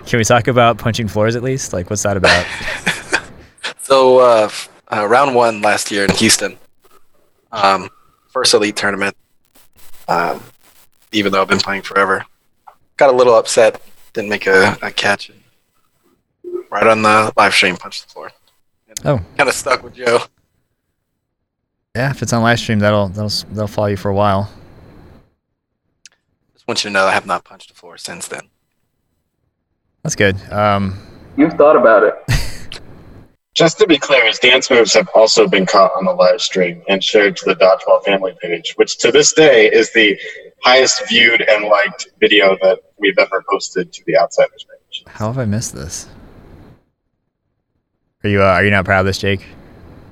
can 0.06 0.18
we 0.18 0.24
talk 0.24 0.48
about 0.48 0.78
punching 0.78 1.08
floors 1.08 1.34
at 1.34 1.42
least? 1.42 1.72
Like, 1.72 1.90
what's 1.90 2.02
that 2.02 2.16
about? 2.16 2.46
So 3.80 4.18
uh, 4.18 4.50
uh, 4.92 5.06
round 5.06 5.34
one 5.34 5.62
last 5.62 5.90
year 5.90 6.04
in 6.04 6.10
Houston, 6.16 6.58
um, 7.52 7.88
first 8.38 8.54
elite 8.54 8.76
tournament. 8.76 9.16
Um, 10.06 10.40
even 11.10 11.32
though 11.32 11.42
I've 11.42 11.48
been 11.48 11.58
playing 11.58 11.82
forever, 11.82 12.24
got 12.96 13.12
a 13.12 13.16
little 13.16 13.34
upset. 13.34 13.82
Didn't 14.12 14.30
make 14.30 14.46
a, 14.46 14.78
a 14.80 14.92
catch. 14.92 15.32
Right 16.70 16.86
on 16.86 17.02
the 17.02 17.32
live 17.36 17.52
stream, 17.52 17.76
punched 17.76 18.06
the 18.06 18.12
floor. 18.12 18.30
Oh, 19.04 19.20
Kind 19.36 19.48
of 19.48 19.54
stuck 19.54 19.82
with 19.82 19.94
Joe. 19.94 20.20
yeah. 21.96 22.10
If 22.10 22.22
it's 22.22 22.32
on 22.32 22.42
live 22.42 22.60
stream, 22.60 22.78
that'll 22.78 23.08
that'll 23.08 23.28
that'll 23.50 23.66
follow 23.66 23.88
you 23.88 23.96
for 23.96 24.08
a 24.10 24.14
while. 24.14 24.48
Just 26.54 26.68
want 26.68 26.84
you 26.84 26.90
to 26.90 26.94
know 26.94 27.06
I 27.06 27.12
have 27.12 27.26
not 27.26 27.42
punched 27.44 27.70
the 27.70 27.74
floor 27.74 27.98
since 27.98 28.28
then. 28.28 28.42
That's 30.04 30.14
good. 30.14 30.36
Um, 30.52 30.96
You've 31.36 31.54
thought 31.54 31.76
about 31.76 32.04
it. 32.04 32.14
Just 33.58 33.76
to 33.78 33.88
be 33.88 33.98
clear, 33.98 34.24
his 34.24 34.38
dance 34.38 34.70
moves 34.70 34.94
have 34.94 35.08
also 35.16 35.48
been 35.48 35.66
caught 35.66 35.90
on 35.96 36.04
the 36.04 36.12
live 36.12 36.40
stream 36.40 36.80
and 36.88 37.02
shared 37.02 37.36
to 37.38 37.44
the 37.44 37.56
Dodgeball 37.56 38.04
family 38.04 38.32
page, 38.40 38.74
which 38.76 38.98
to 38.98 39.10
this 39.10 39.32
day 39.32 39.68
is 39.68 39.92
the 39.92 40.16
highest 40.62 41.08
viewed 41.08 41.40
and 41.42 41.64
liked 41.64 42.06
video 42.20 42.56
that 42.62 42.78
we've 42.98 43.18
ever 43.18 43.44
posted 43.50 43.92
to 43.92 44.04
the 44.06 44.16
Outsiders 44.16 44.64
page. 44.70 45.02
how 45.08 45.26
have 45.26 45.38
I 45.38 45.44
missed 45.44 45.74
this? 45.74 46.06
Are 48.22 48.30
you 48.30 48.42
uh, 48.42 48.46
are 48.46 48.64
you 48.64 48.70
not 48.70 48.84
proud 48.84 49.00
of 49.00 49.06
this, 49.06 49.18
Jake? 49.18 49.44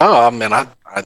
Oh 0.00 0.28
man, 0.32 0.52
I, 0.52 0.66
I 0.84 1.04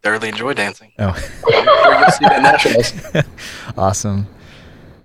thoroughly 0.00 0.30
enjoy 0.30 0.54
dancing. 0.54 0.92
Oh, 0.98 1.08
I'm 1.08 1.64
sure 1.66 2.00
you'll 2.00 2.10
see 2.10 2.24
that 2.24 2.42
nationals. 2.42 3.26
awesome. 3.76 4.26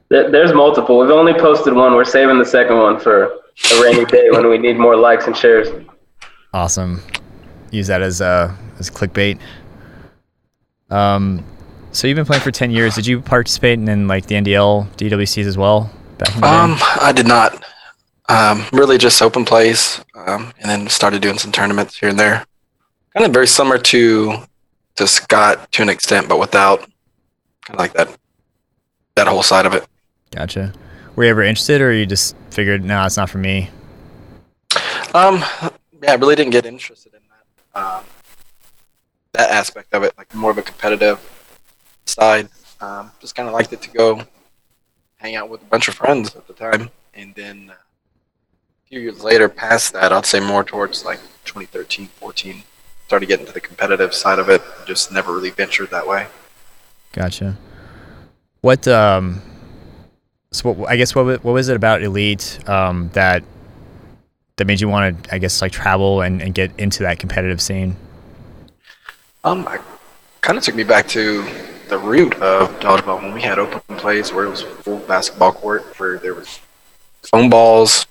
There's 0.07 0.53
multiple. 0.53 0.99
We've 0.99 1.09
only 1.09 1.33
posted 1.33 1.73
one. 1.73 1.95
We're 1.95 2.05
saving 2.05 2.39
the 2.39 2.45
second 2.45 2.77
one 2.77 2.97
for 2.97 3.25
a 3.25 3.81
rainy 3.81 4.05
day 4.05 4.29
when 4.31 4.47
we 4.47 4.57
need 4.57 4.77
more 4.77 4.95
likes 4.95 5.27
and 5.27 5.35
shares. 5.35 5.67
Awesome. 6.55 7.01
Use 7.69 7.87
that 7.87 8.01
as 8.01 8.21
uh 8.21 8.55
as 8.79 8.89
clickbait. 8.89 9.37
Um, 10.89 11.43
so 11.91 12.07
you've 12.07 12.15
been 12.15 12.25
playing 12.25 12.43
for 12.43 12.51
ten 12.51 12.71
years. 12.71 12.95
Did 12.95 13.05
you 13.05 13.19
participate 13.19 13.77
in, 13.77 13.89
in 13.89 14.07
like 14.07 14.27
the 14.27 14.35
NDL 14.35 14.87
DWCs 14.95 15.47
as 15.47 15.57
well 15.57 15.91
back 16.17 16.29
in 16.33 16.35
the 16.35 16.47
day? 16.47 16.53
Um, 16.53 16.77
I 16.79 17.11
did 17.13 17.27
not. 17.27 17.61
Um, 18.29 18.63
really 18.71 18.97
just 18.97 19.21
open 19.21 19.43
plays, 19.43 20.03
um, 20.15 20.53
and 20.59 20.71
then 20.71 20.87
started 20.87 21.21
doing 21.21 21.37
some 21.37 21.51
tournaments 21.51 21.99
here 21.99 22.07
and 22.07 22.17
there. 22.17 22.45
Kind 23.13 23.25
of 23.25 23.33
very 23.33 23.47
similar 23.47 23.77
to 23.77 24.37
to 24.95 25.07
Scott 25.07 25.69
to 25.73 25.81
an 25.81 25.89
extent, 25.89 26.29
but 26.29 26.39
without 26.39 26.79
kind 27.65 27.71
of 27.71 27.79
like 27.79 27.93
that 27.95 28.17
that 29.15 29.27
whole 29.27 29.43
side 29.43 29.65
of 29.65 29.73
it. 29.73 29.85
Gotcha. 30.31 30.71
Were 31.17 31.25
you 31.25 31.31
ever 31.31 31.43
interested, 31.43 31.81
or 31.81 31.91
you 31.91 32.05
just 32.05 32.33
figured, 32.49 32.85
no, 32.85 33.05
it's 33.05 33.17
not 33.17 33.29
for 33.29 33.39
me? 33.39 33.69
Um, 35.13 35.43
yeah, 36.05 36.11
I 36.11 36.15
really 36.15 36.35
didn't 36.35 36.51
get 36.51 36.65
interested 36.67 37.13
in 37.13 37.19
that 37.73 37.81
um, 37.81 38.03
that 39.33 39.49
aspect 39.49 39.93
of 39.93 40.03
it, 40.03 40.13
like 40.17 40.33
more 40.35 40.51
of 40.51 40.57
a 40.57 40.61
competitive 40.61 41.19
side. 42.05 42.47
Um, 42.79 43.11
just 43.19 43.35
kind 43.35 43.47
of 43.47 43.53
liked 43.53 43.73
it 43.73 43.81
to 43.81 43.89
go 43.89 44.21
hang 45.17 45.35
out 45.35 45.49
with 45.49 45.63
a 45.63 45.65
bunch 45.65 45.87
of 45.87 45.95
friends 45.95 46.35
at 46.35 46.45
the 46.47 46.53
time, 46.53 46.91
and 47.15 47.33
then 47.33 47.71
uh, 47.71 47.73
a 47.73 48.87
few 48.87 48.99
years 48.99 49.23
later, 49.23 49.49
past 49.49 49.93
that, 49.93 50.13
I'd 50.13 50.27
say 50.27 50.39
more 50.39 50.63
towards 50.63 51.03
like 51.03 51.19
2013, 51.45 52.07
14, 52.07 52.63
started 53.07 53.25
getting 53.25 53.47
to 53.47 53.51
the 53.51 53.61
competitive 53.61 54.13
side 54.13 54.37
of 54.37 54.47
it. 54.49 54.61
Just 54.85 55.11
never 55.11 55.33
really 55.33 55.49
ventured 55.49 55.89
that 55.89 56.05
way. 56.05 56.27
Gotcha. 57.13 57.57
What 58.61 58.87
um, 58.87 59.41
so 60.51 60.71
what, 60.71 60.89
I 60.89 60.97
guess 60.97 61.15
what 61.15 61.43
what 61.43 61.53
was 61.53 61.67
it 61.67 61.75
about 61.75 62.03
Elite 62.03 62.59
um 62.69 63.09
that 63.13 63.43
that 64.57 64.65
made 64.65 64.79
you 64.81 64.87
want 64.89 65.23
to 65.23 65.35
I 65.35 65.37
guess 65.37 65.61
like 65.61 65.71
travel 65.71 66.21
and, 66.21 66.41
and 66.41 66.53
get 66.53 66.71
into 66.77 67.03
that 67.03 67.19
competitive 67.19 67.61
scene? 67.61 67.95
Um, 69.43 69.67
kind 70.41 70.57
of 70.57 70.63
took 70.63 70.75
me 70.75 70.83
back 70.83 71.07
to 71.09 71.45
the 71.89 71.97
root 71.97 72.33
of 72.35 72.69
dodgeball 72.79 73.21
when 73.21 73.33
we 73.33 73.41
had 73.41 73.59
open 73.59 73.81
plays 73.97 74.33
where 74.33 74.45
it 74.45 74.49
was 74.49 74.63
full 74.63 74.97
basketball 74.99 75.51
court 75.51 75.83
where 75.99 76.17
there 76.17 76.33
was 76.33 76.59
foam 77.23 77.49
balls 77.49 78.07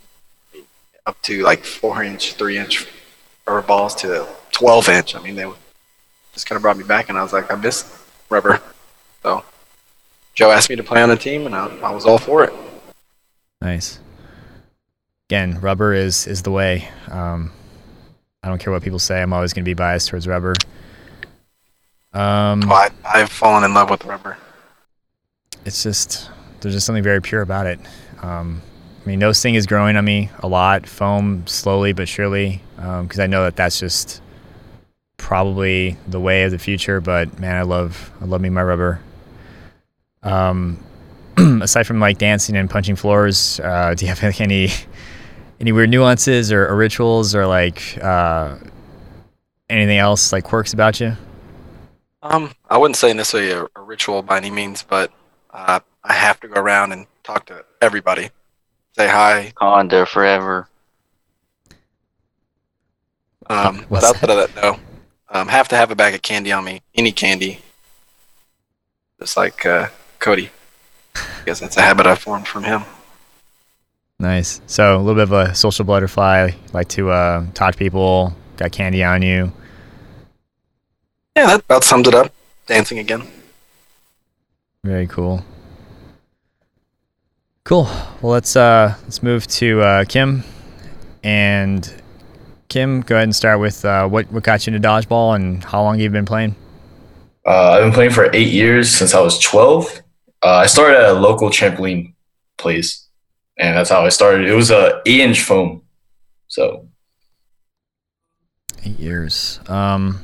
up 1.07 1.21
to 1.23 1.43
like 1.43 1.65
four 1.65 2.03
inch, 2.03 2.35
three 2.35 2.59
inch 2.59 2.87
rubber 3.47 3.67
balls 3.67 3.95
to 3.97 4.27
twelve 4.53 4.89
inch. 4.89 5.15
I 5.15 5.23
mean, 5.23 5.35
they 5.35 5.51
just 6.33 6.47
kind 6.47 6.57
of 6.57 6.63
brought 6.63 6.77
me 6.77 6.85
back, 6.85 7.09
and 7.09 7.19
I 7.19 7.23
was 7.23 7.33
like, 7.33 7.51
I 7.53 7.57
miss 7.57 8.01
rubber. 8.29 8.61
So 9.23 9.45
Joe 10.35 10.51
asked 10.51 10.71
me 10.71 10.77
to 10.77 10.83
play 10.83 11.03
on 11.03 11.09
the 11.09 11.17
team, 11.17 11.47
and 11.47 11.55
I, 11.55 11.67
I 11.79 11.91
was 11.91 12.07
all 12.07 12.19
for 12.19 12.45
it. 12.45 12.53
Nice. 13.61 14.01
Again, 15.31 15.61
rubber 15.61 15.95
is 15.95 16.27
is 16.27 16.43
the 16.43 16.51
way. 16.51 16.89
Um, 17.11 17.51
I 18.43 18.49
don't 18.49 18.59
care 18.59 18.73
what 18.73 18.83
people 18.83 18.99
say. 18.99 19.23
I'm 19.23 19.33
always 19.33 19.53
going 19.55 19.65
to 19.65 19.69
be 19.69 19.75
biased 19.75 20.09
towards 20.09 20.29
rubber. 20.29 20.55
Um, 22.13 22.61
Well, 22.61 22.75
I, 22.75 22.91
I've 23.05 23.31
fallen 23.31 23.65
in 23.65 23.73
love 23.75 23.89
with 23.91 24.05
rubber. 24.05 24.37
it's 25.65 25.83
just 25.83 26.31
there's 26.61 26.75
just 26.75 26.87
something 26.87 27.03
very 27.03 27.23
pure 27.23 27.41
about 27.43 27.67
it. 27.67 27.81
Um, 28.23 28.61
I 29.05 29.09
mean, 29.09 29.19
no 29.19 29.33
sting 29.33 29.55
is 29.55 29.67
growing 29.67 29.97
on 29.97 30.05
me 30.05 30.31
a 30.41 30.49
lot. 30.49 30.87
Foam 30.87 31.47
slowly 31.47 31.93
but 31.93 32.09
surely, 32.09 32.63
because 32.77 33.19
I 33.19 33.27
know 33.27 33.45
that 33.45 33.57
that's 33.57 33.81
just 33.81 34.21
probably 35.17 35.97
the 36.07 36.21
way 36.21 36.45
of 36.45 36.51
the 36.51 36.59
future. 36.59 37.01
But 37.01 37.39
man, 37.39 37.57
I 37.57 37.63
love 37.63 38.13
I 38.21 38.27
love 38.27 38.41
me 38.43 38.51
my 38.51 38.63
rubber. 38.63 39.01
Um, 40.23 40.85
aside 41.37 41.87
from 41.87 41.99
like 41.99 42.19
dancing 42.19 42.57
and 42.57 42.69
punching 42.69 42.97
floors, 42.97 43.59
uh, 43.61 43.95
do 43.95 44.05
you 44.05 44.09
have 44.11 44.23
like, 44.23 44.41
any 44.43 44.69
any 45.61 45.73
weird 45.73 45.91
nuances 45.91 46.53
or, 46.53 46.67
or 46.67 46.77
rituals 46.77 47.35
or 47.35 47.47
like 47.47 47.99
uh, 48.03 48.57
anything 49.71 49.99
else 49.99 50.33
like 50.33 50.45
quirks 50.45 50.73
about 50.73 51.01
you? 51.01 51.17
Um, 52.23 52.53
I 52.71 52.79
wouldn't 52.79 52.97
say 52.97 53.13
necessarily 53.13 53.51
a, 53.51 53.67
a 53.77 53.83
ritual 53.83 54.23
by 54.23 54.39
any 54.39 54.51
means, 54.51 54.83
but 54.83 55.13
uh, 55.51 55.81
I 56.03 56.13
have 56.13 56.41
to 56.41 56.49
go 56.49 56.61
around 56.61 56.93
and 56.93 57.07
talk 57.23 57.47
to 57.47 57.65
everybody, 57.81 58.31
say 58.97 59.09
hi. 59.09 59.53
On 59.61 59.89
there 59.89 60.07
forever. 60.07 60.69
Um, 63.47 63.79
but 63.79 63.91
What's 63.91 64.07
outside 64.07 64.31
of 64.31 64.37
that, 64.37 64.63
no. 64.63 64.79
Um, 65.29 65.49
have 65.49 65.69
to 65.69 65.77
have 65.77 65.91
a 65.91 65.97
bag 65.97 66.15
of 66.15 66.23
candy 66.23 66.53
on 66.53 66.65
me, 66.65 66.81
any 66.95 67.13
candy. 67.13 67.61
Just 69.21 69.37
like 69.37 69.67
uh, 69.67 69.89
Cody. 70.19 70.51
I 71.15 71.21
guess 71.45 71.61
that's 71.61 71.77
a 71.77 71.83
habit 71.83 72.07
I 72.07 72.15
formed 72.15 72.49
from 72.49 72.65
him. 72.65 72.83
Nice. 74.25 74.63
So 74.67 74.97
a 74.97 75.01
little 75.03 75.17
bit 75.17 75.25
of 75.25 75.33
a 75.33 75.55
social 75.55 75.85
butterfly, 75.85 76.53
like 76.73 76.89
to 76.89 77.11
uh, 77.11 77.45
talk 77.53 77.73
to 77.73 77.79
people, 77.79 78.35
got 78.57 78.73
candy 78.73 79.05
on 79.05 79.21
you. 79.21 79.53
Yeah, 81.37 81.49
that 81.49 81.61
about 81.61 81.85
sums 81.85 82.09
it 82.09 82.15
up. 82.15 82.33
Dancing 82.67 82.99
again. 82.99 83.29
Very 84.83 85.07
cool. 85.07 85.45
Cool. 87.65 87.83
Well, 88.23 88.33
let's 88.33 88.57
uh, 88.57 88.95
let's 89.03 89.23
move 89.23 89.47
to 89.49 89.83
uh, 89.83 90.05
Kim, 90.07 90.43
and 91.23 92.03
Kim, 92.71 93.03
go 93.03 93.17
ahead 93.17 93.25
and 93.25 93.37
start 93.37 93.61
with 93.61 93.85
uh, 93.85 94.09
what 94.09 94.33
what 94.33 94.43
got 94.43 94.67
you 94.67 94.75
into 94.75 94.89
dodgeball 94.89 95.37
and 95.37 95.63
how 95.63 95.83
long 95.83 96.01
you've 96.01 96.13
been 96.13 96.25
playing. 96.25 96.57
Uh, 97.45 97.73
I've 97.73 97.83
been 97.83 97.93
playing 97.93 98.13
for 98.13 98.35
eight 98.35 98.51
years 98.51 98.91
since 98.91 99.13
I 99.13 99.21
was 99.21 99.39
12. 99.39 100.01
Uh, 100.43 100.49
I 100.49 100.65
started 100.65 100.97
at 100.97 101.11
a 101.11 101.13
local 101.13 101.51
trampoline 101.51 102.15
place, 102.57 103.04
and 103.59 103.77
that's 103.77 103.91
how 103.91 104.05
I 104.05 104.09
started. 104.09 104.47
It 104.49 104.55
was 104.55 104.71
a 104.71 105.01
eight 105.07 105.21
inch 105.21 105.41
foam, 105.43 105.83
so 106.49 106.89
Eight 108.87 108.99
years. 108.99 109.61
Um, 109.67 110.21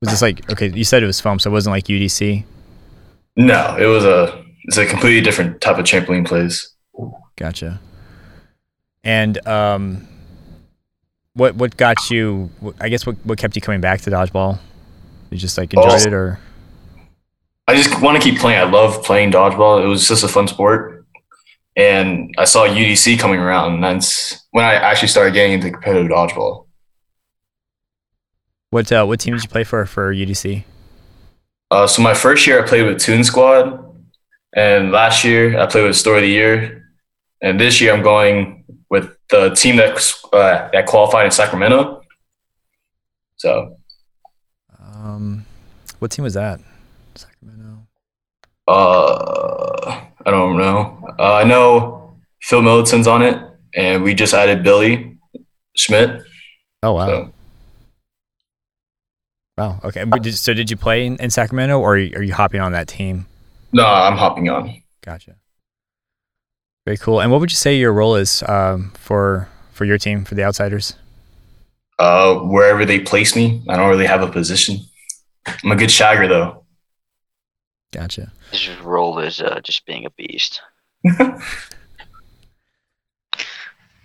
was 0.00 0.10
this 0.10 0.22
like 0.22 0.50
okay? 0.50 0.68
You 0.70 0.82
said 0.84 1.02
it 1.02 1.06
was 1.06 1.20
foam, 1.20 1.38
so 1.38 1.50
it 1.50 1.52
wasn't 1.52 1.72
like 1.72 1.84
UDC. 1.84 2.44
no, 3.36 3.76
it 3.78 3.86
was 3.86 4.04
a 4.04 4.42
it's 4.64 4.76
a 4.76 4.86
completely 4.86 5.20
different 5.20 5.60
type 5.60 5.78
of 5.78 5.84
trampoline 5.84 6.26
place. 6.26 6.74
Gotcha. 7.36 7.80
And 9.04 9.46
um, 9.46 10.08
what 11.34 11.54
what 11.54 11.76
got 11.76 12.10
you? 12.10 12.50
I 12.80 12.88
guess 12.88 13.06
what 13.06 13.16
what 13.24 13.38
kept 13.38 13.54
you 13.54 13.62
coming 13.62 13.80
back 13.80 14.00
to 14.02 14.10
dodgeball? 14.10 14.58
You 15.30 15.38
just 15.38 15.56
like 15.56 15.72
enjoyed 15.74 15.90
Oh. 15.92 16.06
it, 16.08 16.12
or 16.12 16.40
I 17.68 17.76
just 17.76 18.00
want 18.00 18.20
to 18.20 18.28
keep 18.30 18.40
playing. 18.40 18.58
I 18.58 18.64
love 18.64 19.02
playing 19.04 19.30
dodgeball. 19.32 19.82
It 19.82 19.86
was 19.86 20.06
just 20.08 20.24
a 20.24 20.28
fun 20.28 20.48
sport. 20.48 20.93
And 21.76 22.32
I 22.38 22.44
saw 22.44 22.66
UDC 22.68 23.18
coming 23.18 23.40
around, 23.40 23.74
and 23.74 23.84
that's 23.84 24.46
when 24.52 24.64
I 24.64 24.74
actually 24.74 25.08
started 25.08 25.34
getting 25.34 25.54
into 25.54 25.70
competitive 25.70 26.10
dodgeball. 26.10 26.66
what 28.70 28.90
uh, 28.92 29.04
what 29.04 29.20
team 29.20 29.34
did 29.34 29.42
you 29.42 29.48
play 29.48 29.64
for 29.64 29.84
for 29.86 30.14
UDC? 30.14 30.64
Uh, 31.70 31.86
so 31.86 32.02
my 32.02 32.14
first 32.14 32.46
year, 32.46 32.62
I 32.62 32.68
played 32.68 32.86
with 32.86 32.98
Toon 33.00 33.24
Squad, 33.24 33.80
and 34.54 34.92
last 34.92 35.24
year 35.24 35.58
I 35.58 35.66
played 35.66 35.84
with 35.84 35.96
Story 35.96 36.18
of 36.18 36.22
the 36.22 36.28
Year, 36.28 36.84
and 37.42 37.58
this 37.58 37.80
year 37.80 37.92
I'm 37.92 38.02
going 38.02 38.64
with 38.90 39.16
the 39.30 39.50
team 39.50 39.76
that 39.76 39.96
uh, 40.32 40.68
that 40.72 40.86
qualified 40.86 41.24
in 41.26 41.32
Sacramento. 41.32 42.02
So 43.36 43.76
Um, 44.80 45.44
what 45.98 46.10
team 46.12 46.22
was 46.24 46.34
that? 46.34 46.60
Sacramento. 47.16 47.86
uh, 48.68 49.53
I 50.26 50.30
don't 50.30 50.56
know. 50.56 51.06
Uh, 51.18 51.34
I 51.34 51.44
know 51.44 52.16
Phil 52.42 52.62
Middleton's 52.62 53.06
on 53.06 53.22
it, 53.22 53.40
and 53.74 54.02
we 54.02 54.14
just 54.14 54.32
added 54.34 54.62
Billy 54.62 55.16
Schmidt. 55.76 56.22
Oh 56.82 56.92
wow. 56.92 57.06
So 57.06 57.30
Wow. 59.56 59.80
Okay. 59.84 60.04
But 60.04 60.22
did- 60.22 60.34
So 60.36 60.52
did 60.54 60.70
you 60.70 60.76
play 60.76 61.06
in, 61.06 61.16
in 61.16 61.30
Sacramento, 61.30 61.78
or 61.78 61.94
are 61.94 61.98
you, 61.98 62.16
are 62.16 62.22
you 62.22 62.34
hopping 62.34 62.60
on 62.60 62.72
that 62.72 62.88
team? 62.88 63.26
no, 63.72 63.84
I'm 63.86 64.16
hopping 64.16 64.48
on. 64.48 64.82
Gotcha. 65.04 65.34
Very 66.86 66.96
cool. 66.98 67.20
And 67.20 67.30
what 67.30 67.40
would 67.40 67.50
you 67.50 67.56
say 67.56 67.76
your 67.76 67.92
role 67.92 68.14
is 68.16 68.42
um, 68.48 68.92
for 68.94 69.48
for 69.72 69.84
your 69.84 69.98
team 69.98 70.24
for 70.24 70.34
the 70.34 70.44
Outsiders? 70.44 70.94
Uh, 71.98 72.34
wherever 72.40 72.84
they 72.84 72.98
place 73.00 73.34
me, 73.36 73.62
I 73.68 73.76
don't 73.76 73.88
really 73.88 74.06
have 74.06 74.22
a 74.22 74.26
position. 74.30 74.78
I'm 75.46 75.72
a 75.72 75.76
good 75.76 75.88
shagger 75.90 76.28
though. 76.28 76.63
Gotcha. 77.94 78.32
His 78.50 78.76
role 78.80 79.20
is 79.20 79.40
uh, 79.40 79.60
just 79.62 79.86
being 79.86 80.04
a 80.04 80.10
beast. 80.10 80.60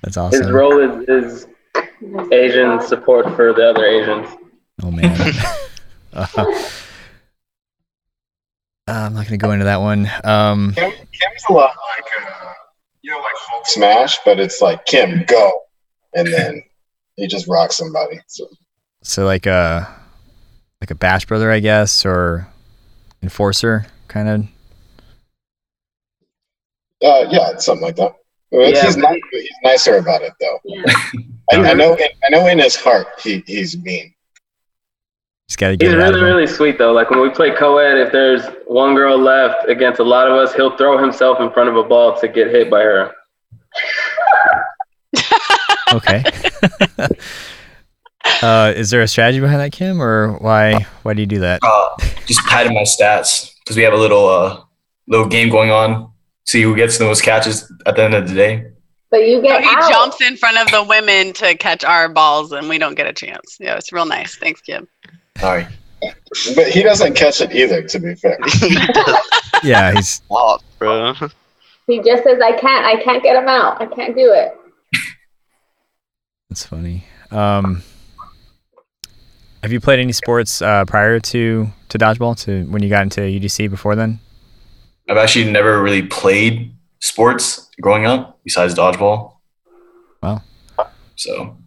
That's 0.03 0.15
awesome. 0.15 0.43
His 0.43 0.51
role 0.51 0.79
is, 0.79 1.09
is 1.09 1.47
Asian 2.31 2.79
support 2.81 3.35
for 3.35 3.51
the 3.51 3.71
other 3.71 3.83
Asians. 3.83 4.27
Oh 4.83 4.91
man. 4.91 5.19
uh, 6.13 6.27
I'm 8.87 9.15
not 9.15 9.25
gonna 9.25 9.37
go 9.37 9.51
into 9.53 9.65
that 9.65 9.81
one. 9.81 10.07
Um, 10.23 10.73
Kim, 10.75 10.91
Kim's 10.91 11.43
a 11.49 11.53
lot 11.53 11.75
like 11.97 12.05
uh, 12.27 12.53
you 13.01 13.09
know, 13.09 13.17
like 13.17 13.35
Hulk 13.37 13.65
Smash, 13.65 14.19
but 14.23 14.39
it's 14.39 14.61
like 14.61 14.85
Kim 14.85 15.25
go, 15.27 15.61
and 16.13 16.31
then 16.31 16.61
he 17.15 17.25
just 17.25 17.47
rocks 17.47 17.75
somebody. 17.75 18.19
So 18.27 18.47
so 19.01 19.25
like 19.25 19.47
a 19.47 19.91
like 20.79 20.91
a 20.91 20.95
Bash 20.95 21.25
brother, 21.25 21.51
I 21.51 21.59
guess, 21.59 22.05
or 22.05 22.47
enforcer 23.21 23.85
kind 24.07 24.27
of. 24.29 24.41
uh, 27.03 27.25
yeah, 27.29 27.51
it's 27.51 27.65
something 27.65 27.85
like 27.85 27.95
that. 27.97 28.15
Well, 28.51 28.69
Yeah, 28.71 28.83
he's, 28.85 28.95
but- 28.95 29.01
not, 29.03 29.15
he's 29.31 29.49
nicer 29.63 29.97
about 29.97 30.21
it 30.21 30.33
though. 30.39 30.59
Yeah. 30.65 30.93
I, 31.51 31.71
I 31.71 31.73
know. 31.73 31.93
In, 31.95 32.07
I 32.25 32.29
know 32.29 32.47
in 32.47 32.59
his 32.59 32.75
heart, 32.75 33.07
he, 33.21 33.43
he's 33.47 33.77
mean. 33.77 34.13
Just 35.47 35.57
gotta 35.57 35.77
get 35.77 35.87
He's 35.87 35.95
really, 35.95 36.21
really 36.21 36.47
sweet 36.47 36.77
though. 36.77 36.91
Like 36.93 37.09
when 37.09 37.21
we 37.21 37.29
play 37.29 37.51
co-ed, 37.55 37.97
if 37.97 38.11
there's 38.11 38.45
one 38.67 38.93
girl 38.95 39.17
left 39.17 39.67
against 39.67 39.99
a 39.99 40.03
lot 40.03 40.27
of 40.27 40.33
us, 40.33 40.53
he'll 40.53 40.77
throw 40.77 41.01
himself 41.01 41.39
in 41.39 41.49
front 41.51 41.69
of 41.69 41.75
a 41.75 41.83
ball 41.83 42.19
to 42.19 42.27
get 42.27 42.47
hit 42.51 42.69
by 42.69 42.81
her. 42.81 43.11
Okay. 45.93 46.23
uh, 48.41 48.73
is 48.75 48.89
there 48.89 49.01
a 49.01 49.07
strategy 49.07 49.39
behind 49.39 49.59
that, 49.59 49.71
Kim, 49.71 50.01
or 50.01 50.33
why 50.39 50.85
why 51.03 51.13
do 51.13 51.21
you 51.21 51.27
do 51.27 51.39
that? 51.39 51.59
Uh, 51.63 51.89
just 52.25 52.41
padding 52.47 52.73
my 52.73 52.81
stats 52.83 53.53
because 53.63 53.75
we 53.77 53.83
have 53.83 53.93
a 53.93 53.97
little 53.97 54.27
uh 54.27 54.61
little 55.07 55.27
game 55.27 55.49
going 55.49 55.71
on. 55.71 56.11
See 56.45 56.61
who 56.61 56.75
gets 56.75 56.97
the 56.97 57.05
most 57.05 57.21
catches 57.23 57.71
at 57.85 57.95
the 57.95 58.03
end 58.03 58.13
of 58.15 58.27
the 58.27 58.33
day. 58.33 58.65
But 59.11 59.27
you 59.27 59.37
So 59.37 59.41
get 59.41 59.63
he 59.63 59.69
out. 59.71 59.89
jumps 59.89 60.21
in 60.21 60.37
front 60.37 60.57
of 60.57 60.69
the 60.71 60.83
women 60.83 61.33
to 61.33 61.55
catch 61.57 61.83
our 61.83 62.09
balls, 62.09 62.51
and 62.51 62.69
we 62.69 62.77
don't 62.77 62.95
get 62.95 63.07
a 63.07 63.13
chance. 63.13 63.57
Yeah, 63.59 63.75
it's 63.75 63.91
real 63.91 64.05
nice. 64.05 64.35
Thanks, 64.35 64.61
Kim. 64.61 64.87
Sorry. 65.39 65.65
But 66.55 66.67
he 66.69 66.81
doesn't 66.83 67.15
catch 67.15 67.41
it 67.41 67.51
either. 67.53 67.81
To 67.83 67.99
be 67.99 68.15
fair, 68.15 68.37
Yeah, 69.63 69.93
he's 69.93 70.21
Lot, 70.29 70.63
bro. 70.77 71.13
He 71.87 72.01
just 72.03 72.23
says, 72.23 72.39
"I 72.41 72.51
can't. 72.53 72.85
I 72.85 73.01
can't 73.03 73.21
get 73.23 73.35
him 73.35 73.47
out. 73.49 73.81
I 73.81 73.85
can't 73.87 74.15
do 74.15 74.31
it." 74.31 74.55
that's 76.49 76.65
funny. 76.65 77.03
Um, 77.31 77.83
have 79.61 79.71
you 79.71 79.79
played 79.79 79.99
any 79.99 80.13
sports 80.13 80.61
uh, 80.61 80.85
prior 80.85 81.19
to 81.19 81.67
to 81.89 81.97
dodgeball? 81.97 82.37
To 82.45 82.63
when 82.71 82.81
you 82.83 82.89
got 82.89 83.03
into 83.03 83.21
UDC 83.21 83.69
before 83.69 83.95
then? 83.95 84.19
I've 85.09 85.17
actually 85.17 85.51
never 85.51 85.81
really 85.81 86.03
played 86.03 86.73
sports 86.99 87.69
growing 87.81 88.05
up 88.05 88.39
besides 88.43 88.75
dodgeball. 88.75 89.33
Wow. 90.21 90.41
So 91.15 91.57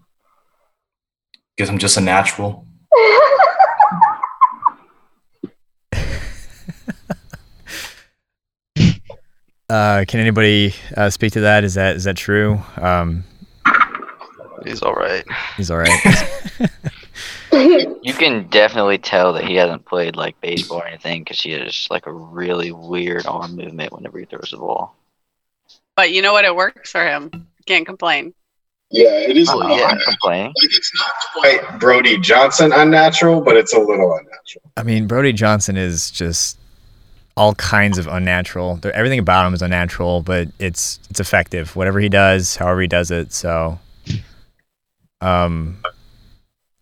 guess 1.56 1.68
I'm 1.68 1.78
just 1.78 1.96
a 1.96 2.00
natural. 2.00 2.66
Uh, 9.68 10.04
can 10.06 10.20
anybody 10.20 10.74
uh, 10.98 11.08
speak 11.08 11.32
to 11.32 11.40
that? 11.40 11.64
Is 11.64 11.74
that 11.74 11.96
is 11.96 12.04
that 12.04 12.16
true? 12.16 12.60
Um, 12.76 13.24
He's 14.66 14.82
all 14.82 14.92
right. 14.92 15.24
he's 15.56 15.70
all 15.70 15.78
right. 15.78 16.30
You 18.02 18.14
can 18.14 18.48
definitely 18.48 18.98
tell 18.98 19.32
that 19.34 19.44
he 19.44 19.54
hasn't 19.56 19.84
played 19.84 20.16
like 20.16 20.40
baseball 20.40 20.78
or 20.78 20.86
anything 20.86 21.22
because 21.22 21.40
he 21.40 21.52
has 21.52 21.86
like 21.90 22.06
a 22.06 22.12
really 22.12 22.72
weird 22.72 23.26
arm 23.26 23.54
movement 23.56 23.92
whenever 23.92 24.18
he 24.18 24.24
throws 24.24 24.50
the 24.50 24.56
ball. 24.56 24.96
But 25.94 26.12
you 26.12 26.22
know 26.22 26.32
what? 26.32 26.44
It 26.44 26.56
works 26.56 26.90
for 26.90 27.04
him. 27.04 27.46
Can't 27.66 27.86
complain. 27.86 28.34
yeah, 28.90 29.10
it 29.20 29.36
is. 29.36 29.48
Oh, 29.50 29.62
odd. 29.62 29.68
yeah, 29.70 29.84
Like 29.84 29.92
I'm 29.94 30.00
complaining. 30.00 30.52
it's 30.56 30.92
not 30.98 31.12
quite 31.34 31.78
Brody 31.78 32.18
Johnson 32.18 32.72
unnatural, 32.72 33.40
but 33.40 33.56
it's 33.56 33.72
a 33.74 33.78
little 33.78 34.12
unnatural. 34.14 34.70
I 34.76 34.82
mean, 34.82 35.06
Brody 35.06 35.32
Johnson 35.32 35.76
is 35.76 36.10
just 36.10 36.58
all 37.36 37.54
kinds 37.54 37.98
of 37.98 38.06
unnatural. 38.08 38.80
Everything 38.92 39.18
about 39.20 39.46
him 39.46 39.54
is 39.54 39.62
unnatural, 39.62 40.22
but 40.22 40.48
it's 40.58 40.98
it's 41.10 41.20
effective. 41.20 41.76
Whatever 41.76 42.00
he 42.00 42.08
does, 42.08 42.56
however 42.56 42.80
he 42.80 42.88
does 42.88 43.10
it. 43.10 43.32
So, 43.32 43.78
um, 45.20 45.78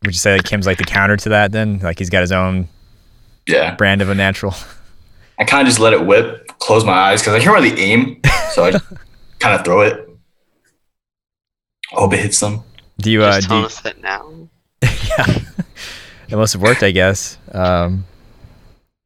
Would 0.04 0.14
you 0.14 0.18
say 0.18 0.32
like 0.36 0.44
Kim's 0.44 0.66
like 0.66 0.78
the 0.78 0.84
counter 0.84 1.16
to 1.18 1.28
that? 1.30 1.52
Then 1.52 1.78
like 1.80 1.98
he's 1.98 2.10
got 2.10 2.20
his 2.22 2.32
own 2.32 2.68
Yeah. 3.46 3.74
brand 3.74 4.00
of 4.02 4.08
a 4.08 4.14
natural. 4.14 4.54
I 5.38 5.44
kind 5.44 5.62
of 5.62 5.68
just 5.68 5.78
let 5.80 5.92
it 5.92 6.04
whip, 6.06 6.46
close 6.58 6.84
my 6.84 6.92
eyes 6.92 7.20
because 7.20 7.34
I 7.34 7.40
can't 7.40 7.54
really 7.54 7.78
aim, 7.80 8.20
so 8.52 8.64
I 8.64 8.72
kind 9.40 9.54
of 9.58 9.64
throw 9.64 9.80
it. 9.82 10.06
I 11.92 12.00
hope 12.00 12.12
it 12.12 12.20
hits 12.20 12.40
them. 12.40 12.62
Do 12.98 13.10
you? 13.10 13.22
Uh, 13.22 13.36
Just 13.36 13.48
do 13.48 13.54
you 13.56 13.60
telling 13.60 13.64
us 13.66 13.80
that 13.80 14.00
now. 14.00 14.32
yeah, 14.82 15.38
it 16.28 16.36
must 16.36 16.52
have 16.52 16.62
worked, 16.62 16.82
I 16.82 16.90
guess. 16.90 17.38
Um, 17.52 18.04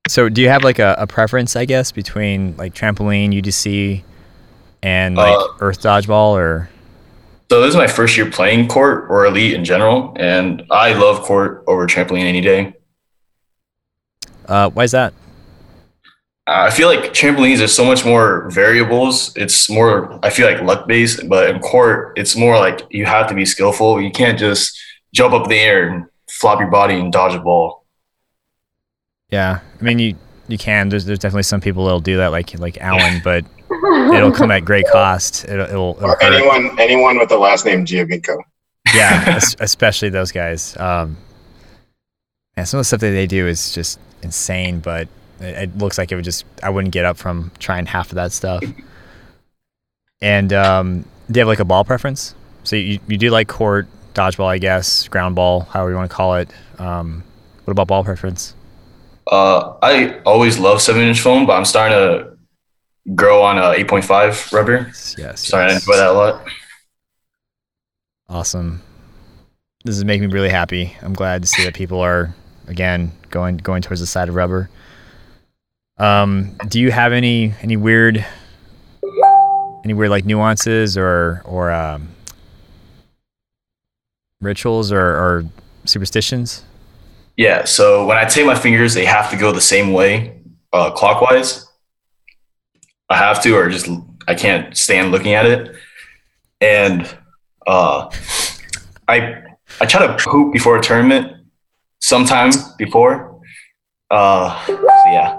so, 0.09 0.29
do 0.29 0.43
you 0.43 0.49
have 0.49 0.65
like 0.65 0.79
a, 0.81 0.97
a 0.99 1.07
preference, 1.07 1.55
I 1.57 1.65
guess, 1.65 1.93
between 1.93 2.57
like 2.57 2.75
trampoline, 2.75 3.33
UDC, 3.33 4.03
and 4.83 5.15
like 5.17 5.37
Uh, 5.39 5.47
Earth 5.61 5.81
dodgeball, 5.83 6.33
or 6.33 6.69
So 7.55 7.61
this 7.61 7.69
is 7.69 7.77
my 7.77 7.87
first 7.87 8.17
year 8.17 8.29
playing 8.29 8.67
court 8.67 9.07
or 9.09 9.27
elite 9.27 9.55
in 9.55 9.65
general, 9.65 10.13
and 10.19 10.65
I 10.73 10.93
love 10.93 11.23
court 11.23 11.63
over 11.69 11.87
trampoline 11.87 12.25
any 12.25 12.41
day. 12.41 12.75
uh, 14.49 14.71
why 14.71 14.83
is 14.83 14.91
that? 14.91 15.15
I 16.49 16.73
feel 16.73 16.89
like 16.89 17.13
trampolines 17.13 17.59
there's 17.59 17.73
so 17.73 17.85
much 17.85 18.05
more 18.05 18.51
variables. 18.51 19.37
It's 19.37 19.71
more 19.71 20.19
I 20.25 20.31
feel 20.31 20.51
like 20.51 20.63
luck 20.63 20.89
based, 20.89 21.29
but 21.29 21.49
in 21.49 21.61
court 21.61 22.19
it's 22.19 22.35
more 22.35 22.57
like 22.57 22.81
you 22.91 23.07
have 23.07 23.29
to 23.29 23.37
be 23.37 23.45
skillful. 23.45 24.01
You 24.01 24.11
can't 24.11 24.37
just 24.37 24.77
jump 25.13 25.33
up 25.33 25.45
in 25.45 25.51
the 25.51 25.61
air 25.61 25.89
and 25.89 26.07
flop 26.29 26.59
your 26.59 26.73
body 26.73 26.95
and 26.99 27.13
dodge 27.13 27.37
a 27.37 27.39
ball. 27.39 27.87
Yeah, 29.31 29.61
I 29.81 29.83
mean 29.85 30.01
you 30.01 30.17
you 30.49 30.59
can. 30.59 30.89
There's 30.89 31.05
there's 31.05 31.21
definitely 31.21 31.45
some 31.45 31.61
people 31.61 31.85
that'll 31.85 32.01
do 32.01 32.17
that, 32.17 32.33
like 32.33 32.59
like 32.59 32.79
Alan, 32.79 33.21
but 33.23 33.45
it'll 34.13 34.33
come 34.41 34.51
at 34.51 34.65
great 34.65 34.87
cost. 34.93 35.45
It'll 35.45 35.67
it'll, 35.67 35.97
it'll 35.99 36.05
Or 36.11 36.19
hurt. 36.21 36.23
anyone 36.23 36.79
anyone 36.81 37.19
with 37.19 37.29
the 37.29 37.39
last 37.39 37.65
name 37.65 37.85
Giovinco. 37.85 38.39
yeah, 38.95 39.39
especially 39.61 40.09
those 40.11 40.33
guys. 40.33 40.77
Um, 40.79 41.17
and 42.57 42.69
some 42.69 42.79
of 42.79 42.83
the 42.83 42.85
stuff 42.85 43.01
that 43.01 43.11
they 43.11 43.27
do 43.27 43.47
is 43.47 43.73
just 43.75 43.99
insane, 44.23 44.81
but 44.81 45.09
it, 45.41 45.55
it 45.71 45.79
looks 45.79 45.99
like 45.99 46.13
it 46.13 46.17
would 46.17 46.25
just 46.25 46.45
I 46.63 46.71
wouldn't 46.71 46.93
get 46.93 47.05
up 47.05 47.17
from 47.17 47.51
trying 47.59 47.87
half 47.87 48.11
of 48.11 48.17
that 48.17 48.33
stuff. 48.33 48.63
And 50.21 50.53
um, 50.53 51.03
do 51.31 51.39
you 51.39 51.41
have 51.41 51.49
like 51.49 51.61
a 51.61 51.65
ball 51.65 51.85
preference? 51.85 52.35
So 52.63 52.77
you, 52.77 52.99
you 53.09 53.19
do 53.19 53.31
like 53.31 53.49
court 53.49 53.89
dodgeball, 54.15 54.47
I 54.47 54.59
guess, 54.59 55.07
ground 55.09 55.35
ball, 55.35 55.61
however 55.63 55.91
you 55.91 55.97
want 55.97 56.11
to 56.11 56.15
call 56.17 56.37
it. 56.37 56.49
Um, 56.79 57.25
what 57.65 57.73
about 57.73 57.89
ball 57.89 58.05
preference? 58.05 58.55
Uh, 59.27 59.75
I 59.83 60.21
always 60.25 60.59
love 60.59 60.81
seven 60.81 61.03
inch 61.03 61.21
foam, 61.21 61.47
but 61.47 61.55
I'm 61.55 61.65
starting 61.65 61.97
to 61.97 62.34
grow 63.15 63.43
on 63.43 63.59
a 63.59 63.63
8.5 63.85 64.53
rubber. 64.53 64.87
Yes, 65.19 65.47
Sorry 65.47 65.69
yes. 65.69 65.85
to 65.85 65.91
enjoy 65.91 65.97
that 65.97 66.11
a 66.11 66.13
lot. 66.13 66.47
Awesome. 68.29 68.83
This 69.85 69.97
is 69.97 70.05
making 70.05 70.29
me 70.29 70.33
really 70.33 70.49
happy. 70.49 70.97
I'm 71.03 71.13
glad 71.13 71.43
to 71.43 71.49
see 71.49 71.65
that 71.65 71.75
people 71.75 72.01
are 72.01 72.35
again 72.67 73.13
going 73.31 73.59
going 73.59 73.83
towards 73.83 74.01
the 74.01 74.07
side 74.07 74.29
of 74.31 74.35
rubber. 74.35 74.71
Um, 75.99 76.57
do 76.69 76.81
you 76.81 76.91
have 76.91 77.13
any 77.13 77.53
any 77.61 77.77
weird 77.77 78.25
any 79.85 79.93
weird 79.93 80.11
like 80.11 80.25
nuances 80.25 80.97
or 80.97 81.43
or 81.45 81.71
um, 81.71 82.09
rituals 84.41 84.91
or, 84.91 85.01
or 85.01 85.45
superstitions? 85.85 86.65
Yeah, 87.37 87.65
so 87.65 88.07
when 88.07 88.17
I 88.17 88.25
take 88.25 88.47
my 88.47 88.55
fingers, 88.55 88.95
they 88.95 89.05
have 89.05 89.31
to 89.31 89.37
go 89.37 89.51
the 89.53 89.61
same 89.61 89.93
way, 89.93 90.41
uh, 90.73 90.93
clockwise. 90.93 91.64
I 93.15 93.17
have 93.19 93.41
to, 93.45 93.55
or 93.55 93.69
just 93.69 93.89
I 94.27 94.35
can't 94.35 94.77
stand 94.77 95.13
looking 95.13 95.35
at 95.35 95.47
it. 95.47 95.77
And 96.61 97.07
uh, 97.65 98.11
I 99.07 99.43
I 99.81 99.87
try 99.87 100.05
to 100.05 100.17
poop 100.19 100.53
before 100.53 100.77
a 100.77 100.83
tournament, 100.83 101.47
sometime 102.01 102.51
before. 102.77 103.41
Uh, 104.11 104.65
so 104.67 104.83
yeah. 105.07 105.39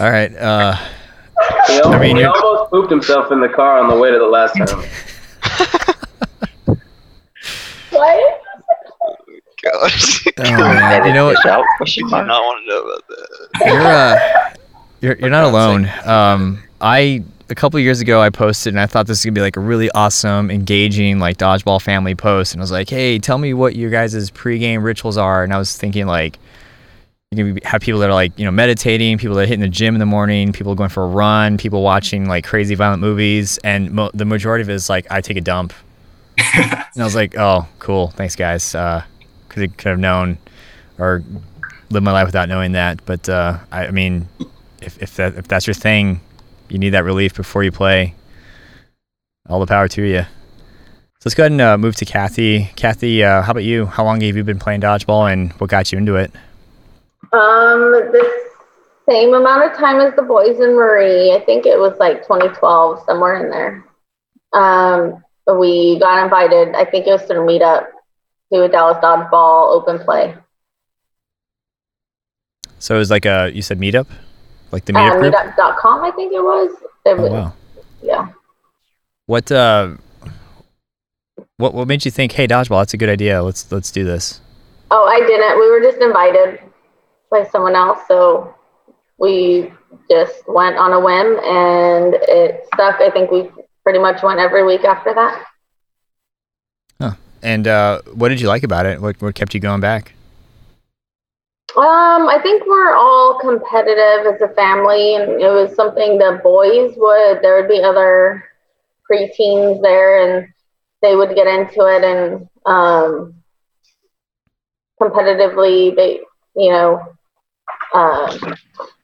All 0.00 0.10
right. 0.10 0.34
Uh, 0.34 0.74
He, 1.68 1.78
al- 1.78 1.94
I 1.94 1.98
mean, 2.00 2.16
he 2.16 2.24
almost 2.24 2.70
pooped 2.72 2.90
himself 2.90 3.30
in 3.30 3.40
the 3.40 3.48
car 3.48 3.78
on 3.78 3.88
the 3.88 3.96
way 3.96 4.10
to 4.10 4.18
the 4.18 4.26
last 4.26 4.56
tournament. 4.56 4.90
What? 7.90 8.42
Gosh. 9.62 10.26
oh, 10.38 10.42
man. 10.42 11.06
You 11.06 11.12
know 11.12 11.26
what? 11.26 11.46
Out? 11.46 11.64
I 11.80 11.84
do 11.84 12.02
not 12.08 12.28
want 12.28 12.64
to 12.64 12.68
know 12.68 12.82
about 12.82 13.04
that. 13.08 13.66
you're 13.66 13.80
uh, 13.80 14.54
you're 15.00 15.16
you're 15.16 15.30
not 15.30 15.44
alone. 15.44 15.90
Um, 16.04 16.62
I 16.80 17.24
a 17.48 17.54
couple 17.54 17.78
of 17.78 17.84
years 17.84 18.00
ago 18.00 18.20
I 18.20 18.30
posted 18.30 18.72
and 18.72 18.80
I 18.80 18.86
thought 18.86 19.06
this 19.06 19.18
was 19.18 19.24
gonna 19.24 19.34
be 19.34 19.40
like 19.40 19.56
a 19.56 19.60
really 19.60 19.90
awesome, 19.92 20.50
engaging 20.50 21.18
like 21.18 21.38
dodgeball 21.38 21.82
family 21.82 22.14
post, 22.14 22.52
and 22.52 22.60
I 22.60 22.64
was 22.64 22.72
like, 22.72 22.88
hey, 22.88 23.18
tell 23.18 23.38
me 23.38 23.54
what 23.54 23.76
your 23.76 23.90
guys' 23.90 24.30
pregame 24.30 24.82
rituals 24.82 25.16
are, 25.16 25.42
and 25.44 25.52
I 25.52 25.58
was 25.58 25.76
thinking 25.76 26.06
like. 26.06 26.38
You 27.32 27.54
can 27.54 27.62
have 27.62 27.80
people 27.80 28.00
that 28.00 28.10
are 28.10 28.12
like, 28.12 28.36
you 28.36 28.44
know, 28.44 28.50
meditating, 28.50 29.16
people 29.18 29.36
that 29.36 29.42
are 29.42 29.46
hitting 29.46 29.60
the 29.60 29.68
gym 29.68 29.94
in 29.94 30.00
the 30.00 30.04
morning, 30.04 30.52
people 30.52 30.74
going 30.74 30.90
for 30.90 31.04
a 31.04 31.06
run, 31.06 31.58
people 31.58 31.80
watching 31.80 32.26
like 32.26 32.44
crazy 32.44 32.74
violent 32.74 33.00
movies, 33.00 33.56
and 33.62 33.92
mo- 33.92 34.10
the 34.12 34.24
majority 34.24 34.62
of 34.62 34.68
it 34.68 34.72
is 34.72 34.90
like, 34.90 35.06
I 35.12 35.20
take 35.20 35.36
a 35.36 35.40
dump. 35.40 35.72
and 36.54 37.00
I 37.00 37.04
was 37.04 37.14
like, 37.14 37.38
oh, 37.38 37.68
cool, 37.78 38.08
thanks 38.08 38.34
guys, 38.34 38.72
because 38.72 39.04
I 39.56 39.66
could 39.68 39.90
have 39.90 40.00
known 40.00 40.38
or 40.98 41.22
live 41.90 42.02
my 42.02 42.10
life 42.10 42.26
without 42.26 42.48
knowing 42.48 42.72
that. 42.72 43.04
But 43.06 43.28
uh, 43.28 43.58
I, 43.70 43.86
I 43.86 43.90
mean, 43.92 44.28
if 44.80 45.00
if 45.02 45.16
that 45.16 45.34
if 45.36 45.48
that's 45.48 45.66
your 45.66 45.74
thing, 45.74 46.20
you 46.68 46.78
need 46.78 46.90
that 46.90 47.04
relief 47.04 47.34
before 47.34 47.62
you 47.62 47.72
play. 47.72 48.14
All 49.48 49.60
the 49.60 49.66
power 49.66 49.88
to 49.88 50.02
you. 50.02 50.22
So 50.22 51.26
let's 51.26 51.34
go 51.34 51.42
ahead 51.42 51.52
and 51.52 51.60
uh, 51.60 51.76
move 51.76 51.96
to 51.96 52.04
Kathy. 52.04 52.70
Kathy, 52.76 53.22
uh, 53.22 53.42
how 53.42 53.50
about 53.50 53.64
you? 53.64 53.86
How 53.86 54.04
long 54.04 54.20
have 54.20 54.36
you 54.36 54.44
been 54.44 54.58
playing 54.58 54.80
dodgeball, 54.80 55.30
and 55.30 55.52
what 55.54 55.68
got 55.68 55.92
you 55.92 55.98
into 55.98 56.16
it? 56.16 56.32
Um, 57.32 57.90
the 57.90 58.50
same 59.08 59.34
amount 59.34 59.70
of 59.70 59.76
time 59.76 60.00
as 60.00 60.14
the 60.16 60.22
boys 60.22 60.58
and 60.60 60.74
Marie. 60.74 61.32
I 61.32 61.40
think 61.44 61.66
it 61.66 61.78
was 61.78 61.98
like 61.98 62.22
2012, 62.22 63.04
somewhere 63.04 63.44
in 63.44 63.50
there. 63.50 63.84
Um, 64.52 65.22
we 65.58 65.98
got 65.98 66.24
invited. 66.24 66.74
I 66.74 66.84
think 66.84 67.06
it 67.06 67.10
was 67.10 67.22
through 67.22 67.42
a 67.42 67.46
Meetup 67.46 67.86
to 68.52 68.64
a 68.64 68.68
Dallas 68.68 68.98
Dodgeball 69.02 69.74
open 69.74 69.98
play. 69.98 70.34
So 72.78 72.94
it 72.94 72.98
was 72.98 73.10
like 73.10 73.26
a 73.26 73.50
you 73.52 73.60
said 73.60 73.78
meetup, 73.78 74.06
like 74.72 74.84
the 74.84 74.94
Uh, 74.94 74.98
meetup 74.98 75.20
group. 75.20 75.34
meetup.com, 75.34 76.04
I 76.04 76.10
think 76.12 76.32
it 76.32 76.42
was. 76.42 76.70
It 77.04 77.18
Oh 77.18 77.22
was 77.22 77.30
wow. 77.32 77.52
Yeah. 78.02 78.28
What 79.26 79.50
uh, 79.52 79.96
what 81.56 81.74
what 81.74 81.86
made 81.88 82.04
you 82.04 82.10
think, 82.10 82.32
hey, 82.32 82.46
dodgeball, 82.46 82.80
that's 82.80 82.94
a 82.94 82.96
good 82.96 83.08
idea. 83.08 83.42
Let's 83.42 83.70
let's 83.70 83.90
do 83.90 84.04
this. 84.04 84.40
Oh, 84.90 85.04
I 85.06 85.20
didn't. 85.26 85.58
We 85.58 85.70
were 85.70 85.80
just 85.80 85.98
invited 86.02 86.60
by 87.30 87.44
someone 87.44 87.76
else, 87.76 88.00
so 88.08 88.54
we 89.18 89.72
just 90.10 90.42
went 90.48 90.76
on 90.76 90.92
a 90.92 91.00
whim, 91.00 91.38
and 91.44 92.14
it 92.28 92.64
stuck. 92.74 93.00
I 93.00 93.10
think 93.10 93.30
we 93.30 93.50
pretty 93.84 93.98
much 94.00 94.22
went 94.22 94.40
every 94.40 94.64
week 94.64 94.84
after 94.84 95.14
that. 95.14 95.46
And 97.42 97.66
uh, 97.66 98.02
what 98.12 98.28
did 98.28 98.38
you 98.38 98.48
like 98.48 98.64
about 98.64 98.84
it? 98.84 99.00
What 99.00 99.18
what 99.22 99.34
kept 99.34 99.54
you 99.54 99.60
going 99.60 99.80
back? 99.80 100.12
Um, 101.76 102.28
I 102.28 102.40
think 102.42 102.66
we're 102.66 102.94
all 102.94 103.38
competitive 103.38 104.34
as 104.34 104.42
a 104.42 104.52
family, 104.54 105.14
and 105.14 105.40
it 105.40 105.50
was 105.50 105.74
something 105.76 106.18
that 106.18 106.42
boys 106.42 106.94
would. 106.96 107.42
There 107.42 107.60
would 107.60 107.68
be 107.68 107.80
other 107.80 108.44
preteens 109.08 109.80
there, 109.80 110.18
and 110.38 110.48
they 111.00 111.14
would 111.14 111.36
get 111.36 111.46
into 111.46 111.86
it 111.86 112.02
and 112.02 112.48
um, 112.66 113.34
competitively. 115.00 115.94
They, 115.94 116.20
you 116.56 116.70
know, 116.70 117.00
um, 117.94 118.56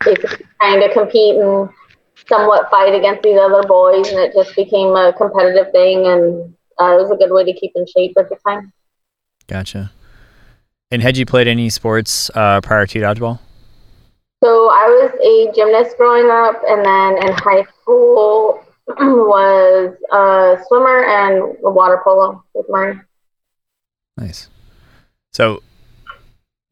basically 0.05 0.47
trying 0.61 0.81
to 0.81 0.93
compete 0.93 1.37
and 1.37 1.69
somewhat 2.29 2.69
fight 2.69 2.95
against 2.95 3.23
these 3.23 3.39
other 3.39 3.63
boys, 3.63 4.09
and 4.09 4.19
it 4.19 4.33
just 4.35 4.57
became 4.57 4.95
a 4.97 5.13
competitive 5.17 5.71
thing, 5.71 6.07
and 6.07 6.55
uh, 6.81 6.97
it 6.97 7.01
was 7.01 7.13
a 7.13 7.17
good 7.17 7.33
way 7.33 7.45
to 7.45 7.53
keep 7.53 7.73
in 7.77 7.87
shape 7.87 8.17
at 8.19 8.29
the 8.29 8.37
time. 8.45 8.73
Gotcha. 9.47 9.93
And 10.91 11.03
had 11.03 11.17
you 11.17 11.27
played 11.27 11.49
any 11.49 11.69
sports 11.69 12.31
uh, 12.35 12.61
prior 12.61 12.87
to 12.87 12.99
dodgeball? 13.01 13.41
So 14.45 14.69
I 14.71 14.87
was 14.87 15.13
a 15.25 15.53
gymnast 15.55 15.97
growing 15.97 16.31
up, 16.31 16.63
and 16.69 16.85
then 16.85 17.27
in 17.27 17.33
high 17.35 17.65
school 17.81 18.63
was 18.89 19.95
a 20.13 20.59
swimmer 20.69 21.05
and 21.05 21.57
water 21.63 22.01
polo 22.05 22.45
with 22.55 22.67
Murray. 22.69 23.01
Nice. 24.17 24.49
So, 25.33 25.63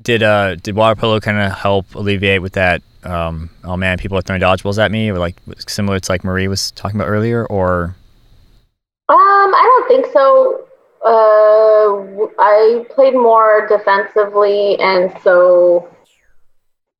did 0.00 0.22
uh 0.22 0.54
did 0.56 0.76
water 0.76 0.98
polo 0.98 1.18
kind 1.20 1.38
of 1.38 1.52
help 1.52 1.94
alleviate 1.94 2.42
with 2.42 2.52
that? 2.52 2.82
Um, 3.02 3.50
oh 3.64 3.76
man, 3.76 3.98
people 3.98 4.16
are 4.16 4.22
throwing 4.22 4.40
dodgeballs 4.40 4.78
at 4.78 4.90
me, 4.92 5.10
or 5.10 5.18
like 5.18 5.36
similar 5.66 5.98
to 5.98 6.12
like 6.12 6.22
Marie 6.22 6.48
was 6.48 6.70
talking 6.70 6.96
about 6.96 7.08
earlier, 7.08 7.44
or 7.46 7.96
Um, 9.08 9.16
I 9.18 9.86
don't 9.88 9.88
think 9.88 10.12
so. 10.12 10.66
Uh, 11.04 12.26
I 12.38 12.86
played 12.94 13.14
more 13.14 13.66
defensively, 13.68 14.78
and 14.80 15.12
so 15.22 15.94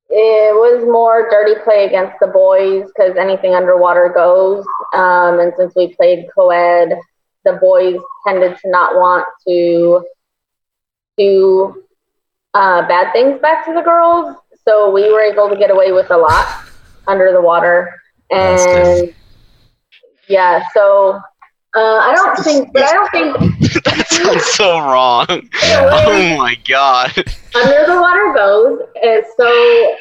it 0.09 0.53
was 0.53 0.85
more 0.85 1.27
dirty 1.31 1.59
play 1.63 1.85
against 1.85 2.15
the 2.19 2.27
boys 2.27 2.85
because 2.85 3.17
anything 3.17 3.55
underwater 3.55 4.11
goes. 4.13 4.63
Um, 4.93 5.39
and 5.39 5.53
since 5.57 5.73
we 5.75 5.95
played 5.95 6.27
co-ed, 6.35 6.89
the 7.43 7.53
boys 7.53 7.99
tended 8.27 8.57
to 8.57 8.69
not 8.69 8.95
want 8.95 9.25
to 9.47 10.05
do 11.17 11.83
uh, 12.53 12.87
bad 12.87 13.11
things 13.11 13.39
back 13.41 13.65
to 13.65 13.73
the 13.73 13.81
girls. 13.81 14.35
So 14.67 14.91
we 14.91 15.11
were 15.11 15.21
able 15.21 15.49
to 15.49 15.55
get 15.55 15.71
away 15.71 15.91
with 15.91 16.11
a 16.11 16.17
lot 16.17 16.47
under 17.07 17.31
the 17.31 17.41
water. 17.41 18.01
And 18.31 19.13
yeah, 20.27 20.63
so 20.73 21.19
uh, 21.75 21.79
I 21.79 22.13
don't 22.15 22.43
think, 22.43 22.73
but 22.73 22.83
I 22.83 22.93
don't 22.93 23.11
think 23.11 23.37
that 23.83 24.07
sounds 24.09 24.45
so 24.45 24.79
wrong. 24.79 25.25
Oh 25.29 26.37
my 26.37 26.55
god. 26.67 27.11
under 27.55 27.85
the 27.85 27.99
water 27.99 28.33
goes. 28.33 28.79
And 29.03 29.23
so 29.37 29.97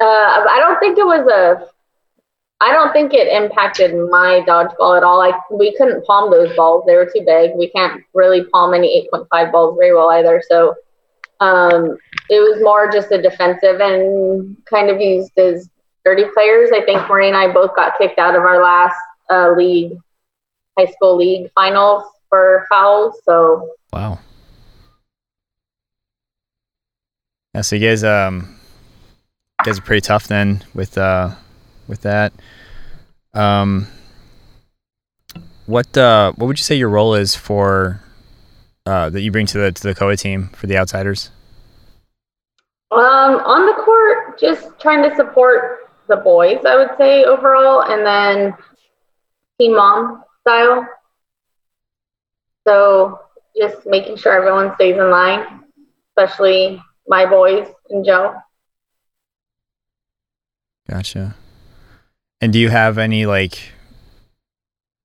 uh, 0.00 0.44
I 0.48 0.56
don't 0.58 0.78
think 0.80 0.98
it 0.98 1.06
was 1.06 1.26
a. 1.26 1.68
I 2.62 2.72
don't 2.72 2.92
think 2.92 3.14
it 3.14 3.28
impacted 3.28 3.94
my 3.94 4.44
dodgeball 4.46 4.96
at 4.96 5.02
all. 5.02 5.16
Like 5.16 5.34
we 5.50 5.74
couldn't 5.76 6.04
palm 6.04 6.30
those 6.30 6.54
balls; 6.54 6.84
they 6.86 6.94
were 6.94 7.06
too 7.06 7.24
big. 7.24 7.52
We 7.56 7.70
can't 7.70 8.02
really 8.12 8.44
palm 8.44 8.74
any 8.74 9.08
8.5 9.12 9.52
balls 9.52 9.76
very 9.78 9.94
well 9.94 10.10
either. 10.10 10.42
So 10.46 10.74
um, 11.40 11.96
it 12.28 12.40
was 12.40 12.62
more 12.62 12.90
just 12.92 13.10
a 13.12 13.20
defensive 13.20 13.80
and 13.80 14.56
kind 14.66 14.90
of 14.90 15.00
used 15.00 15.36
as 15.38 15.70
dirty 16.04 16.24
players. 16.34 16.70
I 16.72 16.84
think 16.84 17.08
Marie 17.08 17.28
and 17.28 17.36
I 17.36 17.50
both 17.52 17.74
got 17.74 17.96
kicked 17.98 18.18
out 18.18 18.36
of 18.36 18.42
our 18.42 18.62
last 18.62 18.96
uh, 19.30 19.52
league, 19.52 19.92
high 20.80 20.92
school 20.92 21.16
league 21.16 21.50
finals 21.54 22.04
for 22.28 22.66
fouls. 22.70 23.20
So 23.24 23.70
Wow. 23.92 24.18
Yeah, 27.54 27.62
so 27.62 27.76
you 27.76 27.88
guys, 27.88 28.04
um, 28.04 28.56
you 29.60 29.64
guys 29.64 29.78
are 29.78 29.82
pretty 29.82 30.02
tough 30.02 30.28
then 30.28 30.62
with 30.72 30.96
uh, 30.96 31.34
with 31.88 32.02
that. 32.02 32.32
Um, 33.34 33.88
what 35.66 35.96
uh, 35.96 36.32
what 36.36 36.46
would 36.46 36.58
you 36.58 36.62
say 36.62 36.76
your 36.76 36.90
role 36.90 37.14
is 37.14 37.34
for 37.34 38.00
uh, 38.86 39.10
that 39.10 39.20
you 39.20 39.32
bring 39.32 39.46
to 39.46 39.58
the 39.58 39.72
to 39.72 39.82
the 39.82 39.94
COA 39.96 40.16
team 40.16 40.50
for 40.54 40.68
the 40.68 40.78
outsiders? 40.78 41.30
Um, 42.92 43.00
on 43.00 43.66
the 43.66 43.82
court, 43.82 44.38
just 44.38 44.78
trying 44.80 45.08
to 45.08 45.14
support 45.16 45.90
the 46.08 46.16
boys, 46.16 46.58
I 46.64 46.76
would 46.76 46.96
say 46.98 47.24
overall, 47.24 47.82
and 47.82 48.06
then 48.06 48.54
team 49.58 49.74
mom 49.76 50.22
style. 50.40 50.86
So 52.66 53.20
just 53.56 53.86
making 53.86 54.16
sure 54.16 54.32
everyone 54.32 54.74
stays 54.74 54.96
in 54.96 55.10
line, 55.10 55.64
especially 56.16 56.82
my 57.08 57.26
boys 57.26 57.66
and 57.88 58.04
Joe. 58.04 58.36
Gotcha. 60.88 61.34
And 62.40 62.52
do 62.52 62.58
you 62.58 62.68
have 62.68 62.98
any 62.98 63.26
like 63.26 63.72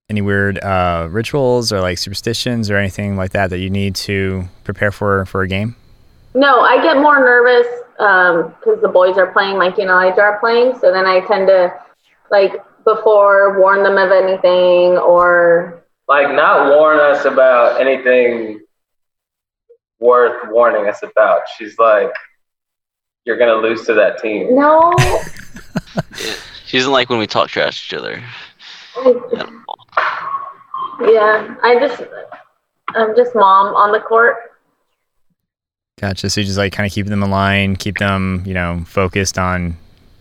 any 0.10 0.22
weird 0.22 0.60
uh, 0.60 1.08
rituals 1.10 1.72
or 1.72 1.82
like 1.82 1.98
superstitions 1.98 2.70
or 2.70 2.78
anything 2.78 3.18
like 3.18 3.32
that 3.32 3.50
that 3.50 3.60
you 3.60 3.70
need 3.70 3.96
to 3.96 4.46
prepare 4.64 4.92
for 4.92 5.26
for 5.26 5.42
a 5.42 5.48
game? 5.48 5.76
No, 6.34 6.60
I 6.60 6.82
get 6.84 6.98
more 6.98 7.20
nervous 7.20 7.66
because 7.98 8.82
the 8.82 8.90
boys 8.90 9.18
are 9.18 9.28
playing, 9.28 9.58
Mikey 9.58 9.84
and 9.84 9.90
Elijah 9.90 10.22
are 10.22 10.40
playing. 10.40 10.78
So 10.80 10.92
then 10.92 11.06
I 11.06 11.22
tend 11.22 11.48
to, 11.48 11.74
like, 12.30 12.62
before 12.86 13.60
warn 13.60 13.84
them 13.84 13.98
of 13.98 14.12
anything 14.12 14.98
or. 14.98 15.84
Like, 16.08 16.34
not 16.36 16.70
warn 16.70 17.00
us 17.00 17.26
about 17.26 17.82
anything 17.82 18.62
worth 20.00 20.50
warning 20.50 20.88
us 20.88 21.02
about. 21.02 21.42
She's 21.58 21.80
like, 21.80 22.12
you're 23.26 23.38
going 23.38 23.50
to 23.50 23.68
lose 23.68 23.86
to 23.88 23.94
that 23.96 24.20
team. 24.20 24.56
No. 24.56 24.94
She 26.66 26.80
doesn't 26.80 26.92
like 26.92 27.10
when 27.10 27.20
we 27.20 27.28
talk 27.28 27.50
trash 27.50 27.88
to 27.90 27.96
each 27.96 28.00
other. 28.00 28.24
Yeah, 31.02 31.56
I 31.62 31.78
just, 31.80 32.04
I'm 32.90 33.16
just 33.16 33.36
mom 33.36 33.76
on 33.76 33.92
the 33.92 34.00
court. 34.00 34.36
Gotcha. 36.00 36.30
So 36.30 36.42
you 36.42 36.46
just 36.46 36.58
like 36.58 36.74
kind 36.74 36.86
of 36.86 36.94
keep 36.94 37.08
them 37.08 37.24
in 37.24 37.30
line, 37.30 37.76
keep 37.76 37.98
them, 37.98 38.44
you 38.46 38.54
know, 38.54 38.84
focused 38.86 39.38
on 39.38 39.78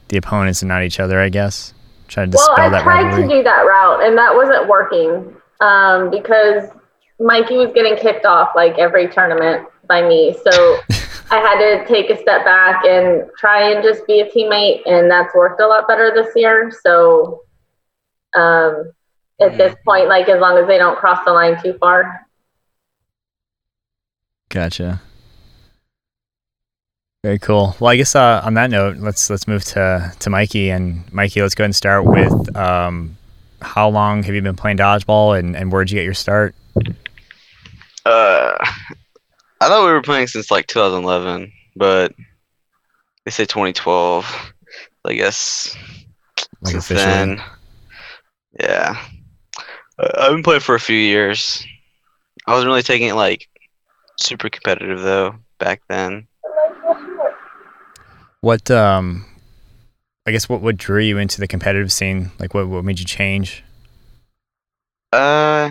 the 0.09 0.16
opponents 0.16 0.62
and 0.62 0.69
not 0.69 0.82
each 0.82 1.01
other, 1.01 1.20
I 1.20 1.28
guess. 1.28 1.74
Try 2.15 2.27
to 2.27 2.31
Well, 2.32 2.55
I 2.57 2.69
tried 2.69 2.85
rivalry. 3.07 3.23
to 3.23 3.28
do 3.28 3.43
that 3.43 3.62
route, 3.62 4.05
and 4.05 4.16
that 4.16 4.32
wasn't 4.32 4.69
working 4.69 5.35
um, 5.61 6.11
because 6.11 6.70
Mikey 7.19 7.57
was 7.57 7.73
getting 7.74 7.97
kicked 7.97 8.24
off 8.24 8.51
like 8.55 8.78
every 8.78 9.09
tournament 9.09 9.66
by 9.89 10.07
me. 10.07 10.32
So 10.49 10.77
I 11.32 11.39
had 11.41 11.59
to 11.59 11.85
take 11.89 12.11
a 12.11 12.16
step 12.16 12.45
back 12.45 12.85
and 12.85 13.28
try 13.36 13.73
and 13.73 13.82
just 13.82 14.07
be 14.07 14.20
a 14.20 14.31
teammate, 14.31 14.82
and 14.86 15.11
that's 15.11 15.35
worked 15.35 15.61
a 15.61 15.66
lot 15.66 15.89
better 15.89 16.12
this 16.15 16.32
year. 16.36 16.70
So 16.85 17.41
um, 18.36 18.93
at 19.41 19.59
this 19.59 19.74
point, 19.85 20.07
like 20.07 20.28
as 20.28 20.41
long 20.41 20.57
as 20.57 20.69
they 20.69 20.78
don't 20.78 20.97
cross 20.97 21.19
the 21.24 21.32
line 21.32 21.61
too 21.61 21.77
far, 21.81 22.20
Gotcha. 24.51 25.03
Very 27.25 27.39
cool. 27.39 27.75
Well, 27.81 27.91
I 27.91 27.97
guess 27.97 28.15
uh, 28.15 28.43
on 28.45 28.53
that 28.53 28.69
note, 28.69 28.99
let's 28.99 29.31
let's 29.31 29.49
move 29.49 29.65
to 29.65 30.13
to 30.19 30.29
Mikey 30.29 30.69
and 30.69 31.11
Mikey. 31.11 31.41
Let's 31.41 31.55
go 31.55 31.63
ahead 31.63 31.69
and 31.69 31.75
start 31.75 32.05
with 32.05 32.55
um, 32.55 33.17
how 33.63 33.89
long 33.89 34.23
have 34.25 34.35
you 34.35 34.43
been 34.43 34.57
playing 34.57 34.77
dodgeball 34.77 35.39
and 35.39 35.57
and 35.57 35.73
where'd 35.73 35.91
you 35.91 35.97
get 35.97 36.05
your 36.05 36.13
start? 36.13 36.55
Uh, 38.05 38.53
I 38.59 39.69
thought 39.69 39.87
we 39.87 39.93
were 39.93 40.03
playing 40.03 40.27
since 40.27 40.51
like 40.51 40.67
2011, 40.67 41.51
but 41.77 42.13
they 43.25 43.31
say 43.31 43.47
2012. 43.47 44.53
I 45.07 45.15
guess 45.15 45.75
Like 46.61 46.73
since 46.73 46.91
officially? 46.91 47.07
then, 47.11 47.43
yeah. 48.61 49.03
Uh, 49.99 50.11
I've 50.19 50.33
been 50.33 50.43
playing 50.43 50.61
for 50.61 50.75
a 50.75 50.81
few 50.81 50.99
years. 50.99 51.65
I 52.47 52.53
wasn't 52.53 52.69
really 52.69 52.83
taking 52.83 53.09
it 53.09 53.15
like 53.15 53.49
super 54.21 54.51
competitive 54.51 55.01
though 55.01 55.37
back 55.59 55.81
then. 55.89 56.27
What 58.45 58.71
um, 58.71 59.25
I 60.27 60.31
guess 60.31 60.51
what 60.51 60.61
what 60.61 60.77
drew 60.77 61.01
you 61.01 61.16
into 61.16 61.41
the 61.41 61.49
competitive 61.49 61.91
scene? 61.91 62.31
Like 62.39 62.53
what 62.53 62.69
what 62.69 62.85
made 62.85 62.99
you 62.99 63.07
change? 63.07 63.65
Uh, 65.15 65.71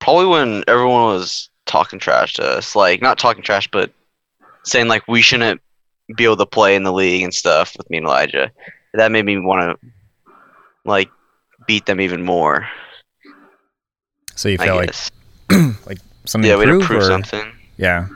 probably 0.00 0.26
when 0.26 0.64
everyone 0.68 1.04
was 1.04 1.48
talking 1.64 1.98
trash 1.98 2.34
to 2.34 2.42
us, 2.42 2.76
like 2.76 3.00
not 3.00 3.18
talking 3.18 3.42
trash, 3.42 3.66
but 3.70 3.90
saying 4.64 4.88
like 4.88 5.08
we 5.08 5.22
shouldn't 5.22 5.62
be 6.14 6.24
able 6.24 6.36
to 6.36 6.44
play 6.44 6.76
in 6.76 6.82
the 6.82 6.92
league 6.92 7.22
and 7.22 7.32
stuff 7.32 7.74
with 7.78 7.88
me 7.88 7.96
and 7.96 8.06
Elijah. 8.06 8.52
That 8.92 9.10
made 9.10 9.24
me 9.24 9.38
want 9.38 9.80
to 9.80 10.30
like 10.84 11.10
beat 11.66 11.86
them 11.86 12.02
even 12.02 12.22
more. 12.22 12.68
So 14.34 14.50
you 14.50 14.58
felt 14.58 14.76
like 14.76 14.94
like 15.86 16.00
something 16.26 16.50
yeah, 16.50 16.58
we 16.58 16.66
had 16.66 16.80
to 16.80 16.86
prove 16.86 17.00
or- 17.00 17.06
something. 17.06 17.50
Yeah. 17.78 18.08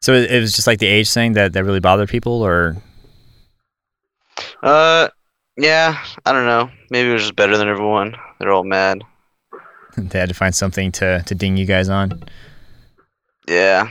So 0.00 0.12
it, 0.14 0.30
it 0.30 0.40
was 0.40 0.52
just 0.52 0.66
like 0.66 0.78
the 0.78 0.86
age 0.86 1.12
thing 1.12 1.32
that 1.34 1.52
that 1.52 1.64
really 1.64 1.80
bothered 1.80 2.08
people, 2.08 2.42
or 2.42 2.76
Uh, 4.62 5.08
yeah, 5.56 6.04
I 6.24 6.32
don't 6.32 6.46
know. 6.46 6.70
Maybe 6.90 7.10
it 7.10 7.12
was 7.12 7.22
just 7.22 7.36
better 7.36 7.56
than 7.56 7.68
everyone. 7.68 8.14
They're 8.38 8.52
all 8.52 8.64
mad. 8.64 9.02
they 9.96 10.18
had 10.18 10.28
to 10.28 10.34
find 10.34 10.54
something 10.54 10.92
to 10.92 11.22
to 11.26 11.34
ding 11.34 11.56
you 11.56 11.66
guys 11.66 11.88
on. 11.88 12.22
Yeah. 13.48 13.88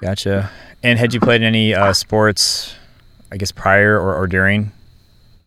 Gotcha. 0.00 0.50
And 0.82 0.98
had 0.98 1.12
you 1.12 1.18
played 1.20 1.42
any 1.42 1.74
uh, 1.74 1.92
sports, 1.92 2.76
I 3.32 3.36
guess 3.36 3.50
prior 3.50 3.98
or, 3.98 4.14
or 4.14 4.26
during 4.28 4.70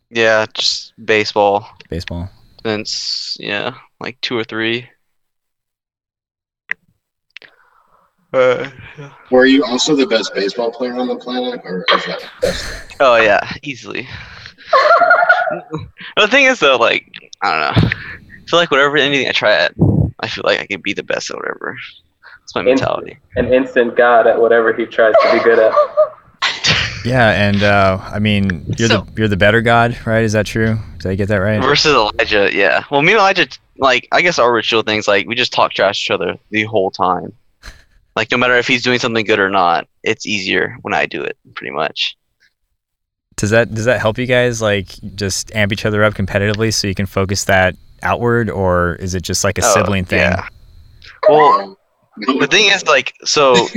Yeah, 0.10 0.46
just 0.54 0.94
baseball. 1.06 1.70
baseball? 1.90 2.30
Since 2.66 3.38
yeah, 3.40 3.76
like 4.02 4.20
two 4.22 4.38
or 4.38 4.44
three. 4.44 4.90
Uh, 8.34 8.70
Were 9.30 9.46
you 9.46 9.64
also 9.66 9.96
the 9.96 10.06
best 10.08 10.34
baseball 10.34 10.72
player 10.72 10.94
on 10.96 11.08
the 11.08 11.18
planet, 11.18 11.62
or 11.66 11.86
is 11.94 12.06
that 12.06 12.24
best? 12.42 12.96
oh 13.00 13.18
yeah, 13.18 13.52
easily. 13.64 14.08
the 16.18 16.28
thing 16.28 16.46
is 16.46 16.60
though, 16.60 16.78
like 16.78 17.12
I 17.42 17.52
don't 17.52 17.60
know. 17.84 17.90
I 17.90 18.50
feel 18.50 18.60
like 18.60 18.72
whatever 18.72 18.98
anything 18.98 19.28
I 19.28 19.32
try 19.32 19.54
at, 19.54 19.74
I 20.20 20.28
feel 20.28 20.44
like 20.46 20.60
I 20.60 20.66
can 20.66 20.82
be 20.82 20.94
the 20.94 21.04
best 21.04 21.30
at 21.30 21.38
whatever. 21.38 21.78
That's 22.40 22.56
my 22.56 22.62
mentality. 22.62 23.18
An 23.36 23.54
instant 23.54 23.96
god 23.96 24.28
at 24.28 24.40
whatever 24.40 24.74
he 24.74 24.86
tries 24.86 25.14
to 25.24 25.32
be 25.34 25.44
good 25.44 25.60
at. 25.60 25.74
Yeah, 27.04 27.32
and 27.32 27.64
uh, 27.64 27.98
I 28.00 28.20
mean, 28.20 28.64
you're 28.78 28.88
So- 28.88 29.02
the 29.02 29.14
you're 29.22 29.28
the 29.28 29.36
better 29.36 29.62
god, 29.62 29.98
right? 30.06 30.24
Is 30.24 30.34
that 30.34 30.46
true? 30.46 30.78
Did 31.00 31.10
I 31.10 31.16
get 31.16 31.30
that 31.30 31.38
right? 31.38 31.60
Versus 31.60 31.94
Elijah, 31.96 32.56
yeah. 32.56 32.84
Well, 32.92 33.02
me 33.02 33.14
and 33.14 33.18
Elijah, 33.20 33.48
like, 33.80 34.08
I 34.12 34.22
guess 34.22 34.38
our 34.38 34.54
ritual 34.54 34.84
things, 34.84 35.08
like, 35.08 35.26
we 35.26 35.34
just 35.34 35.52
talk 35.52 35.74
trash 35.74 35.98
to 35.98 36.06
each 36.06 36.12
other 36.12 36.38
the 36.52 36.64
whole 36.66 36.92
time. 36.92 37.34
Like, 38.16 38.30
no 38.32 38.38
matter 38.38 38.56
if 38.56 38.68
he's 38.68 38.84
doing 38.84 39.00
something 39.00 39.26
good 39.26 39.40
or 39.40 39.50
not, 39.50 39.88
it's 40.04 40.26
easier 40.26 40.76
when 40.82 40.94
I 40.94 41.06
do 41.06 41.24
it, 41.24 41.38
pretty 41.56 41.72
much. 41.72 42.18
Does 43.38 43.50
that 43.52 43.74
does 43.74 43.86
that 43.86 44.00
help 44.00 44.18
you 44.18 44.26
guys 44.28 44.62
like 44.62 44.90
just 45.16 45.56
amp 45.56 45.72
each 45.72 45.86
other 45.86 46.04
up 46.04 46.14
competitively 46.14 46.74
so 46.74 46.88
you 46.88 46.94
can 46.94 47.06
focus 47.06 47.46
that 47.46 47.76
outward, 48.04 48.50
or 48.50 48.96
is 48.96 49.16
it 49.16 49.24
just 49.24 49.44
like 49.44 49.58
a 49.58 49.64
Oh, 49.64 49.74
sibling 49.74 50.06
thing? 50.06 50.20
yeah. 50.20 50.48
Well, 51.30 51.78
the 52.18 52.48
thing 52.48 52.70
is, 52.72 52.86
like, 52.86 53.14
so, 53.24 53.68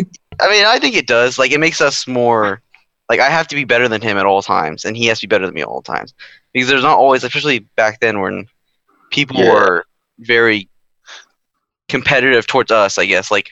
I 0.40 0.50
mean, 0.50 0.66
I 0.66 0.78
think 0.78 0.96
it 0.96 1.06
does. 1.06 1.38
Like, 1.38 1.52
it 1.52 1.60
makes 1.60 1.80
us 1.80 2.06
more, 2.08 2.60
like, 3.08 3.20
I 3.20 3.30
have 3.30 3.46
to 3.48 3.54
be 3.54 3.64
better 3.64 3.88
than 3.88 4.02
him 4.02 4.18
at 4.18 4.26
all 4.26 4.42
times, 4.42 4.84
and 4.84 4.96
he 4.96 5.06
has 5.06 5.20
to 5.20 5.26
be 5.26 5.30
better 5.30 5.46
than 5.46 5.54
me 5.54 5.60
at 5.62 5.68
all 5.68 5.82
times. 5.82 6.12
Because 6.52 6.68
there's 6.68 6.82
not 6.82 6.98
always, 6.98 7.22
especially 7.22 7.60
back 7.76 8.00
then 8.00 8.20
when 8.20 8.46
people 9.10 9.36
Yeah. 9.36 9.52
were 9.52 9.84
very 10.18 10.68
competitive 11.88 12.46
towards 12.46 12.72
us, 12.72 12.98
I 12.98 13.06
guess. 13.06 13.30
Like, 13.30 13.50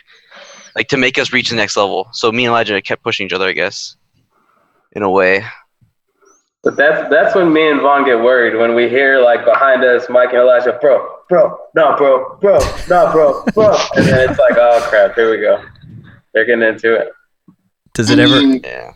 like 0.77 0.89
to 0.89 0.97
make 0.97 1.19
us 1.19 1.33
reach 1.33 1.51
the 1.51 1.57
next 1.57 1.77
level. 1.77 2.09
So 2.13 2.31
me 2.33 2.45
and 2.45 2.51
Elijah 2.51 2.81
kept 2.81 3.03
pushing 3.03 3.27
each 3.27 3.33
other, 3.33 3.49
I 3.49 3.53
guess, 3.53 3.97
in 4.93 5.03
a 5.03 5.11
way. 5.11 5.45
But 6.63 6.77
that's 6.77 7.11
that's 7.11 7.35
when 7.35 7.53
me 7.53 7.69
and 7.71 7.81
Vaughn 7.81 8.05
get 8.05 8.19
worried 8.23 8.57
when 8.57 8.75
we 8.77 8.89
hear 8.89 9.21
like 9.21 9.45
behind 9.45 9.83
us, 9.85 10.07
Mike 10.09 10.29
and 10.31 10.39
Elijah, 10.39 10.79
bro, 10.81 11.17
bro, 11.29 11.59
no, 11.75 11.97
bro, 11.97 12.37
bro, 12.41 12.59
no, 12.89 13.11
bro, 13.13 13.45
bro, 13.53 13.77
and 13.97 14.07
then 14.07 14.31
it's 14.31 14.39
like, 14.39 14.57
oh 14.57 14.81
crap, 14.89 15.15
here 15.17 15.31
we 15.33 15.39
go. 15.39 15.65
They're 16.33 16.45
getting 16.45 16.63
into 16.63 16.95
it. 16.95 17.09
Does 17.95 18.11
I 18.11 18.15
it 18.15 18.19
ever? 18.21 18.41
mean, 18.41 18.61
Yeah. 18.63 18.95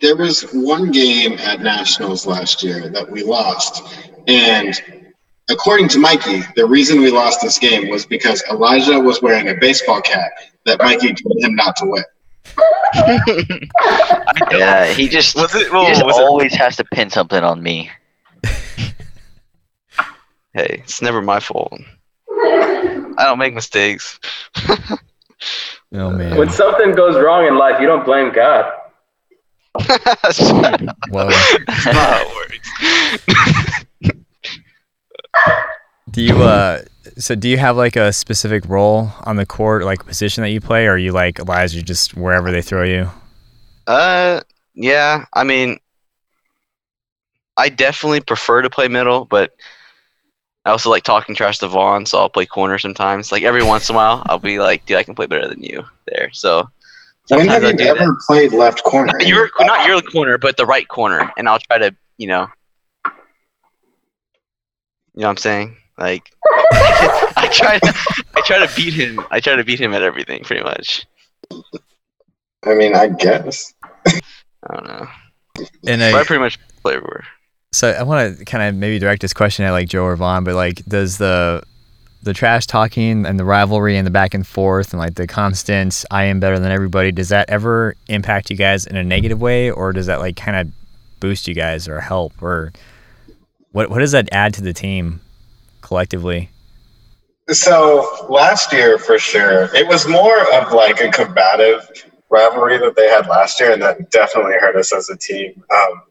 there 0.00 0.16
was 0.16 0.42
one 0.54 0.90
game 0.90 1.34
at 1.34 1.60
nationals 1.60 2.24
last 2.26 2.62
year 2.62 2.88
that 2.88 3.10
we 3.10 3.22
lost, 3.22 3.82
and 4.26 4.80
according 5.50 5.88
to 5.88 5.98
Mikey, 5.98 6.40
the 6.56 6.64
reason 6.64 7.02
we 7.02 7.10
lost 7.10 7.42
this 7.42 7.58
game 7.58 7.90
was 7.90 8.06
because 8.06 8.42
Elijah 8.50 8.98
was 8.98 9.20
wearing 9.20 9.50
a 9.50 9.54
baseball 9.54 10.00
cap 10.00 10.30
that 10.66 10.78
Mikey 10.80 11.14
told 11.14 11.36
him 11.38 11.54
not 11.54 11.76
to 11.76 11.86
wear. 11.86 12.06
Yeah, 14.50 14.86
he 14.92 15.08
just 15.08 15.36
Was 15.36 15.54
it? 15.54 15.70
he 15.72 15.86
just 15.86 16.04
was 16.04 16.18
it 16.18 16.22
always 16.22 16.54
has 16.54 16.76
to 16.76 16.84
pin 16.84 17.08
something 17.10 17.42
on 17.42 17.62
me. 17.62 17.90
hey, 20.52 20.82
it's 20.84 21.00
never 21.00 21.22
my 21.22 21.40
fault. 21.40 21.72
I 22.30 23.14
don't 23.18 23.38
make 23.38 23.54
mistakes. 23.54 24.18
Oh 25.94 26.10
man. 26.10 26.38
When 26.38 26.48
something 26.48 26.92
goes 26.92 27.16
wrong 27.22 27.46
in 27.46 27.58
life, 27.58 27.78
you 27.78 27.86
don't 27.86 28.04
blame 28.06 28.32
God. 28.32 28.72
That's 29.86 30.40
not 30.40 30.80
how 30.80 32.22
it 32.22 32.32
works. 32.32 33.84
Do 36.10 36.22
you 36.22 36.42
uh? 36.42 36.82
So 37.18 37.34
do 37.34 37.48
you 37.48 37.58
have 37.58 37.76
like 37.76 37.96
a 37.96 38.12
specific 38.12 38.66
role 38.68 39.10
on 39.24 39.36
the 39.36 39.46
court, 39.46 39.84
like 39.84 40.04
position 40.06 40.42
that 40.42 40.50
you 40.50 40.60
play, 40.60 40.86
or 40.86 40.92
are 40.92 40.98
you 40.98 41.12
like 41.12 41.38
Elijah, 41.38 41.82
just 41.82 42.16
wherever 42.16 42.50
they 42.50 42.62
throw 42.62 42.84
you? 42.84 43.10
Uh, 43.86 44.40
yeah. 44.74 45.24
I 45.34 45.44
mean, 45.44 45.78
I 47.56 47.68
definitely 47.68 48.20
prefer 48.20 48.62
to 48.62 48.70
play 48.70 48.88
middle, 48.88 49.24
but 49.24 49.54
I 50.64 50.70
also 50.70 50.90
like 50.90 51.02
talking 51.02 51.34
trash 51.34 51.58
to 51.58 51.68
Vaughn, 51.68 52.06
so 52.06 52.18
I'll 52.18 52.30
play 52.30 52.46
corner 52.46 52.78
sometimes. 52.78 53.32
Like 53.32 53.42
every 53.42 53.62
once 53.62 53.88
in 53.90 53.94
a 53.94 53.98
while, 53.98 54.22
I'll 54.26 54.38
be 54.38 54.58
like, 54.58 54.86
"Dude, 54.86 54.96
I 54.96 55.02
can 55.02 55.14
play 55.14 55.26
better 55.26 55.48
than 55.48 55.62
you 55.62 55.84
there." 56.06 56.30
So 56.32 56.68
When 57.28 57.48
have 57.48 57.64
I 57.64 57.70
you 57.72 57.78
ever 57.80 57.98
that. 57.98 58.24
played 58.26 58.52
left 58.52 58.82
corner? 58.84 59.12
You're 59.20 59.50
not 59.60 59.86
your 59.86 60.00
corner, 60.02 60.38
but 60.38 60.56
the 60.56 60.66
right 60.66 60.86
corner, 60.88 61.30
and 61.36 61.48
I'll 61.48 61.58
try 61.58 61.78
to, 61.78 61.94
you 62.16 62.28
know, 62.28 62.48
you 63.04 63.12
know 65.16 65.26
what 65.26 65.30
I'm 65.30 65.36
saying? 65.36 65.76
Like, 65.98 66.30
I 66.72 67.48
try 67.52 67.78
to, 67.78 67.94
I 68.34 68.40
try 68.42 68.66
to 68.66 68.74
beat 68.76 68.94
him. 68.94 69.20
I 69.30 69.40
try 69.40 69.56
to 69.56 69.64
beat 69.64 69.80
him 69.80 69.92
at 69.94 70.02
everything, 70.02 70.42
pretty 70.42 70.62
much. 70.62 71.06
I 72.64 72.74
mean, 72.74 72.94
I 72.94 73.08
guess. 73.08 73.72
I 74.06 74.74
don't 74.74 74.86
know. 74.86 75.06
And 75.86 76.00
But 76.00 76.14
I, 76.14 76.20
I 76.20 76.24
pretty 76.24 76.40
much 76.40 76.58
play 76.82 76.94
everywhere. 76.94 77.24
so 77.72 77.90
I 77.90 78.02
want 78.04 78.38
to 78.38 78.44
kind 78.44 78.64
of 78.64 78.74
maybe 78.74 78.98
direct 78.98 79.22
this 79.22 79.32
question 79.32 79.64
at 79.64 79.72
like 79.72 79.88
Joe 79.88 80.04
or 80.04 80.16
Vaughn, 80.16 80.44
but 80.44 80.54
like, 80.54 80.84
does 80.86 81.18
the 81.18 81.62
the 82.24 82.32
trash 82.32 82.66
talking 82.68 83.26
and 83.26 83.38
the 83.38 83.44
rivalry 83.44 83.96
and 83.96 84.06
the 84.06 84.10
back 84.10 84.32
and 84.32 84.46
forth 84.46 84.92
and 84.92 85.00
like 85.00 85.14
the 85.16 85.26
constant 85.26 86.04
"I 86.10 86.24
am 86.24 86.38
better 86.38 86.58
than 86.58 86.70
everybody" 86.70 87.10
does 87.12 87.30
that 87.30 87.50
ever 87.50 87.96
impact 88.08 88.48
you 88.48 88.56
guys 88.56 88.86
in 88.86 88.96
a 88.96 89.02
negative 89.04 89.40
way, 89.40 89.70
or 89.70 89.92
does 89.92 90.06
that 90.06 90.20
like 90.20 90.36
kind 90.36 90.56
of 90.56 90.72
boost 91.20 91.48
you 91.48 91.54
guys 91.54 91.88
or 91.88 92.00
help, 92.00 92.40
or 92.40 92.72
what 93.72 93.90
what 93.90 93.98
does 93.98 94.12
that 94.12 94.28
add 94.32 94.54
to 94.54 94.62
the 94.62 94.72
team 94.72 95.20
collectively? 95.92 96.48
So 97.50 98.26
last 98.30 98.72
year, 98.72 98.96
for 98.96 99.18
sure, 99.18 99.68
it 99.76 99.86
was 99.86 100.08
more 100.08 100.40
of 100.54 100.72
like 100.72 101.02
a 101.02 101.10
combative 101.10 101.86
rivalry 102.30 102.78
that 102.78 102.96
they 102.96 103.10
had 103.10 103.26
last 103.26 103.60
year, 103.60 103.72
and 103.72 103.82
that 103.82 104.10
definitely 104.10 104.54
hurt 104.54 104.74
us 104.74 104.94
as 104.94 105.10
a 105.10 105.18
team 105.18 105.62
um, 105.70 106.02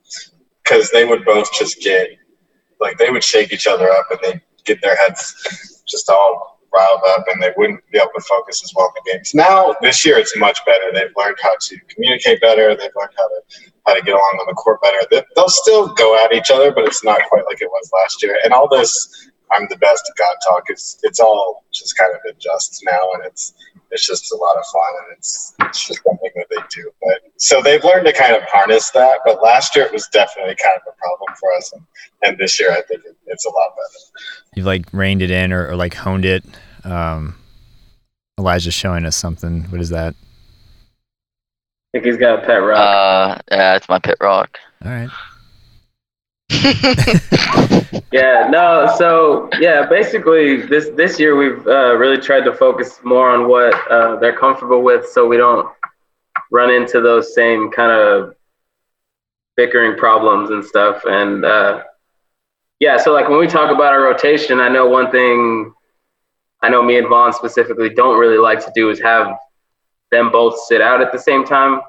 because 0.64 0.92
they 0.92 1.04
would 1.04 1.26
both 1.26 1.52
just 1.52 1.82
get 1.82 2.10
like 2.80 3.00
they 3.00 3.10
would 3.10 3.24
shake 3.24 3.52
each 3.52 3.66
other 3.66 3.90
up 3.90 4.06
and 4.12 4.20
they 4.22 4.42
get 4.66 4.80
their 4.84 4.96
heads 4.98 5.82
just 5.88 6.08
all 6.12 6.60
riled 6.72 7.02
up, 7.10 7.26
and 7.34 7.42
they 7.42 7.52
wouldn't 7.58 7.82
be 7.92 7.98
able 7.98 8.12
to 8.16 8.22
focus 8.22 8.62
as 8.64 8.72
well 8.76 8.94
in 8.96 9.02
the 9.04 9.12
games. 9.12 9.34
Now 9.34 9.76
this 9.82 10.06
year, 10.06 10.20
it's 10.20 10.38
much 10.38 10.60
better. 10.64 10.92
They've 10.94 11.18
learned 11.18 11.38
how 11.42 11.56
to 11.60 11.80
communicate 11.90 12.40
better. 12.40 12.76
They've 12.76 12.96
learned 12.96 13.16
how 13.18 13.28
to 13.28 13.42
how 13.88 13.96
to 13.96 14.02
get 14.04 14.14
along 14.14 14.38
on 14.42 14.46
the 14.48 14.54
court 14.54 14.80
better. 14.84 15.26
They'll 15.36 15.50
still 15.50 15.88
go 15.96 16.24
at 16.24 16.34
each 16.34 16.52
other, 16.52 16.72
but 16.72 16.84
it's 16.84 17.04
not 17.04 17.20
quite 17.30 17.46
like 17.48 17.64
it 17.64 17.70
was 17.72 17.90
last 17.92 18.22
year. 18.22 18.38
And 18.44 18.54
all 18.54 18.70
this 18.70 19.31
I'm 19.54 19.68
the 19.70 19.78
best 19.78 20.10
at 20.10 20.18
God 20.18 20.36
talk. 20.48 20.64
It's 20.70 21.00
it's 21.04 21.20
all 21.20 21.64
just 21.72 21.98
kind 21.98 22.14
of 22.14 22.20
adjusts 22.30 22.82
now, 22.84 23.00
and 23.16 23.26
it's 23.26 23.54
it's 23.92 24.08
just 24.08 24.32
a 24.32 24.36
lot 24.36 24.56
of 24.58 24.64
fun, 24.72 24.94
and 25.04 25.18
it's 25.18 25.54
it's 25.62 25.88
just 25.88 26.02
something 26.04 26.32
that 26.36 26.48
they 26.50 26.62
do. 26.70 26.92
But 27.02 27.32
so 27.38 27.62
they've 27.62 27.84
learned 27.84 28.06
to 28.06 28.14
kind 28.14 28.36
of 28.36 28.44
harness 28.44 28.90
that. 28.92 29.20
But 29.26 29.42
last 29.42 29.76
year 29.76 29.86
it 29.86 29.92
was 29.92 30.08
definitely 30.08 30.56
kind 30.56 30.76
of 30.76 30.94
a 30.94 30.98
problem 30.98 31.36
for 31.40 31.54
us, 31.54 31.74
and, 31.74 31.84
and 32.24 32.38
this 32.38 32.60
year 32.60 32.72
I 32.72 32.82
think 32.82 33.04
it, 33.06 33.16
it's 33.28 33.46
a 33.46 33.50
lot 33.50 33.72
better. 33.76 34.26
You've 34.56 34.66
like 34.66 34.86
reined 34.94 35.22
it 35.22 35.32
in 35.32 35.52
or, 35.52 35.70
or 35.70 35.76
like 35.76 35.94
honed 35.94 36.26
it. 36.26 36.44
Um, 36.84 37.36
Elijah's 38.40 38.74
showing 38.74 39.06
us 39.06 39.16
something. 39.16 39.64
What 39.66 39.82
is 39.82 39.90
that? 39.90 40.16
I 41.94 41.98
think 41.98 42.06
he's 42.06 42.18
got 42.18 42.42
a 42.42 42.46
pet 42.46 42.64
rock. 42.64 42.78
Uh, 42.78 43.42
yeah, 43.52 43.76
it's 43.76 43.90
my 43.90 44.00
pit 44.00 44.18
rock. 44.22 44.58
All 44.84 44.92
right. 44.92 45.10
Yeah, 48.12 48.48
no. 48.50 48.94
So 48.98 49.50
yeah, 49.60 49.86
basically 49.86 50.58
this 50.66 50.90
this 50.90 51.18
year 51.18 51.38
we've 51.38 51.66
uh, 51.66 51.96
really 51.96 52.18
tried 52.18 52.42
to 52.42 52.54
focus 52.54 53.00
more 53.04 53.30
on 53.30 53.48
what 53.48 53.74
uh, 53.90 54.18
they're 54.18 54.38
comfortable 54.38 54.82
with, 54.82 55.08
so 55.08 55.26
we 55.26 55.38
don't 55.38 55.70
run 56.52 56.70
into 56.70 57.00
those 57.00 57.34
same 57.34 57.72
kind 57.72 57.92
of 57.92 58.36
bickering 59.56 59.98
problems 59.98 60.50
and 60.50 60.64
stuff. 60.64 61.04
And 61.06 61.46
uh, 61.46 61.84
yeah, 62.82 62.98
so 62.98 63.14
like 63.14 63.30
when 63.30 63.40
we 63.40 63.48
talk 63.48 63.72
about 63.72 63.94
our 63.94 64.02
rotation, 64.02 64.60
I 64.60 64.68
know 64.68 64.88
one 64.88 65.10
thing. 65.10 65.74
I 66.62 66.70
know 66.70 66.84
me 66.84 66.98
and 66.98 67.08
Vaughn 67.08 67.32
specifically 67.32 67.90
don't 67.90 68.20
really 68.20 68.38
like 68.38 68.60
to 68.66 68.72
do 68.76 68.90
is 68.90 69.00
have 69.00 69.38
them 70.12 70.32
both 70.32 70.60
sit 70.68 70.82
out 70.82 71.02
at 71.02 71.14
the 71.14 71.18
same 71.18 71.46
time. 71.46 71.82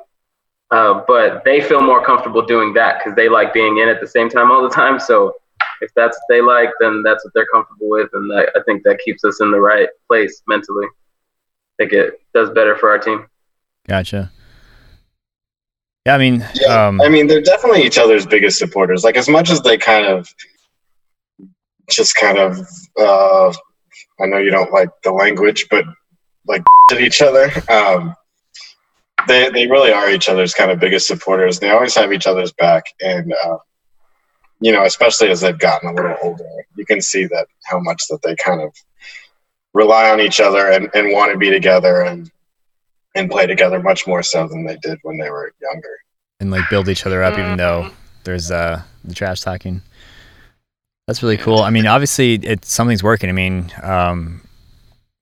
Uh, 0.73 1.05
but 1.07 1.44
they 1.44 1.61
feel 1.61 1.82
more 1.82 2.05
comfortable 2.05 2.40
doing 2.40 2.73
that 2.73 2.99
because 2.99 3.15
they 3.15 3.28
like 3.28 3.53
being 3.53 3.78
in 3.78 3.89
at 3.89 4.01
the 4.01 4.07
same 4.07 4.31
time 4.31 4.51
all 4.51 4.62
the 4.62 4.74
time. 4.74 4.99
So 4.99 5.35
if 5.82 5.93
that's 5.94 6.16
what 6.16 6.35
they 6.35 6.40
like, 6.40 6.70
then 6.81 7.03
that's 7.05 7.24
what 7.24 7.35
they're 7.35 7.47
comfortable 7.53 7.90
with, 7.90 8.09
and 8.15 8.31
that, 8.31 8.51
I 8.57 8.62
think 8.62 8.82
that 8.85 8.99
keeps 9.05 9.23
us 9.23 9.40
in 9.40 9.51
the 9.51 9.61
right 9.61 9.89
place 10.09 10.43
mentally. 10.49 10.86
I 10.86 11.85
think 11.85 11.93
it 11.93 12.20
does 12.35 12.51
better 12.51 12.77
for 12.77 12.89
our 12.89 12.99
team. 12.99 13.27
Gotcha. 13.86 14.32
Yeah, 16.07 16.15
I 16.15 16.19
mean, 16.19 16.44
Yeah, 16.55 16.86
um, 16.86 17.01
I 17.03 17.09
mean, 17.09 17.27
they're 17.27 17.43
definitely 17.43 17.82
each 17.82 17.99
other's 17.99 18.27
biggest 18.27 18.59
supporters. 18.59 19.05
Like 19.05 19.16
as 19.16 19.28
much 19.28 19.51
as 19.51 19.61
they 19.61 19.77
kind 19.77 20.07
of 20.07 20.32
just 21.90 22.16
kind 22.16 22.39
of 22.39 22.59
uh, 22.99 23.53
I 24.20 24.27
know 24.27 24.39
you 24.39 24.51
don't 24.51 24.73
like 24.73 24.89
the 25.03 25.12
language, 25.12 25.66
but 25.70 25.85
like 26.47 26.62
at 26.93 27.01
each 27.01 27.20
other. 27.20 27.51
Um, 27.70 28.15
they 29.27 29.51
they 29.51 29.66
really 29.66 29.93
are 29.93 30.11
each 30.11 30.28
other's 30.28 30.55
kind 30.55 30.70
of 30.70 30.81
biggest 30.81 31.07
supporters. 31.07 31.59
They 31.59 31.70
always 31.70 31.94
have 31.94 32.12
each 32.12 32.27
other's 32.27 32.53
back, 32.53 32.85
and 33.01 33.32
uh, 33.44 33.59
you 34.61 34.73
know, 34.73 34.85
especially 34.85 35.28
as 35.31 35.40
they've 35.40 35.59
gotten 35.59 35.90
a 35.90 35.94
little 35.94 36.16
older, 36.23 36.44
you 36.77 36.86
can 36.86 37.01
see 37.01 37.27
that 37.27 37.47
how 37.65 37.81
much 37.81 38.07
that 38.09 38.23
they 38.23 38.36
kind 38.36 38.61
of 38.61 38.74
rely 39.74 40.11
on 40.11 40.20
each 40.20 40.40
other 40.40 40.70
and, 40.70 40.89
and 40.94 41.12
want 41.12 41.32
to 41.32 41.39
be 41.39 41.51
together 41.51 42.03
and 42.03 42.31
and 43.15 43.31
play 43.31 43.47
together 43.47 43.81
much 43.82 44.07
more 44.07 44.23
so 44.23 44.49
than 44.49 44.65
they 44.65 44.77
did 44.82 44.99
when 45.03 45.19
they 45.19 45.31
were 45.31 45.53
younger. 45.61 45.97
and 46.40 46.51
like 46.51 46.69
build 46.70 46.89
each 46.89 47.07
other 47.07 47.23
up, 47.23 47.39
even 47.39 47.57
though 47.57 47.90
there's 48.24 48.51
uh 48.51 48.82
the 49.05 49.15
trash 49.15 49.40
talking. 49.40 49.82
That's 51.07 51.23
really 51.23 51.36
cool. 51.36 51.59
I 51.59 51.70
mean, 51.70 51.86
obviously, 51.86 52.35
it's 52.35 52.73
something's 52.73 53.03
working. 53.03 53.28
I 53.28 53.32
mean, 53.32 53.73
um, 53.82 54.40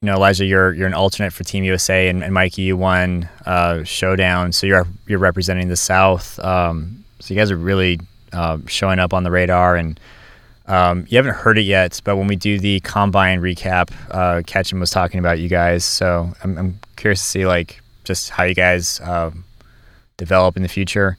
you 0.03 0.07
know, 0.07 0.15
Elijah, 0.15 0.47
you're 0.47 0.73
you're 0.73 0.87
an 0.87 0.95
alternate 0.95 1.31
for 1.31 1.45
Team 1.45 1.63
USA, 1.65 2.09
and, 2.09 2.25
and 2.25 2.33
Mikey, 2.33 2.63
you 2.63 2.75
won 2.75 3.29
uh, 3.45 3.85
Showdown, 3.85 4.51
so 4.53 4.67
you're 4.67 4.87
you're 5.07 5.19
representing 5.19 5.69
the 5.69 5.77
South. 5.77 6.39
Um, 6.39 7.05
so 7.19 7.35
you 7.35 7.39
guys 7.39 7.51
are 7.51 7.57
really 7.57 8.01
uh, 8.33 8.59
showing 8.67 8.99
up 8.99 9.13
on 9.13 9.25
the 9.25 9.31
radar, 9.31 9.77
and 9.77 10.01
um, 10.67 11.05
you 11.11 11.19
haven't 11.19 11.35
heard 11.35 11.59
it 11.59 11.63
yet. 11.63 12.01
But 12.03 12.17
when 12.17 12.29
we 12.29 12.37
do 12.37 12.59
the 12.59 12.81
combine 12.81 13.43
recap, 13.43 13.93
uh, 14.11 14.41
Ketchum 14.47 14.81
was 14.81 14.91
talking 14.91 15.21
about 15.21 15.39
you 15.39 15.51
guys, 15.51 15.85
so 15.85 16.33
I'm, 16.43 16.57
I'm 16.57 16.81
curious 16.97 17.21
to 17.21 17.29
see 17.29 17.47
like 17.47 17.83
just 18.05 18.31
how 18.31 18.45
you 18.45 18.55
guys 18.55 19.01
um, 19.03 19.45
develop 20.17 20.57
in 20.57 20.63
the 20.63 20.69
future. 20.71 21.19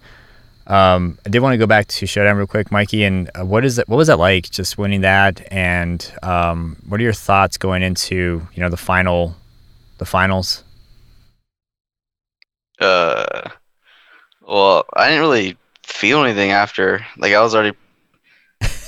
Um, 0.71 1.19
I 1.25 1.29
did 1.29 1.39
want 1.39 1.51
to 1.51 1.57
go 1.57 1.67
back 1.67 1.87
to 1.87 2.07
Showdown 2.07 2.37
real 2.37 2.47
quick, 2.47 2.71
Mikey, 2.71 3.03
and 3.03 3.29
uh, 3.37 3.45
what 3.45 3.65
is 3.65 3.77
it? 3.77 3.89
What 3.89 3.97
was 3.97 4.07
that 4.07 4.19
like, 4.19 4.49
just 4.49 4.77
winning 4.77 5.01
that? 5.01 5.45
And 5.51 6.09
um, 6.23 6.77
what 6.87 7.01
are 7.01 7.03
your 7.03 7.11
thoughts 7.11 7.57
going 7.57 7.83
into 7.83 8.47
you 8.53 8.63
know 8.63 8.69
the 8.69 8.77
final, 8.77 9.35
the 9.97 10.05
finals? 10.05 10.63
Uh, 12.79 13.49
well, 14.47 14.85
I 14.95 15.09
didn't 15.09 15.23
really 15.23 15.57
feel 15.83 16.23
anything 16.23 16.51
after. 16.51 17.05
Like 17.17 17.33
I 17.33 17.41
was 17.41 17.53
already. 17.53 17.75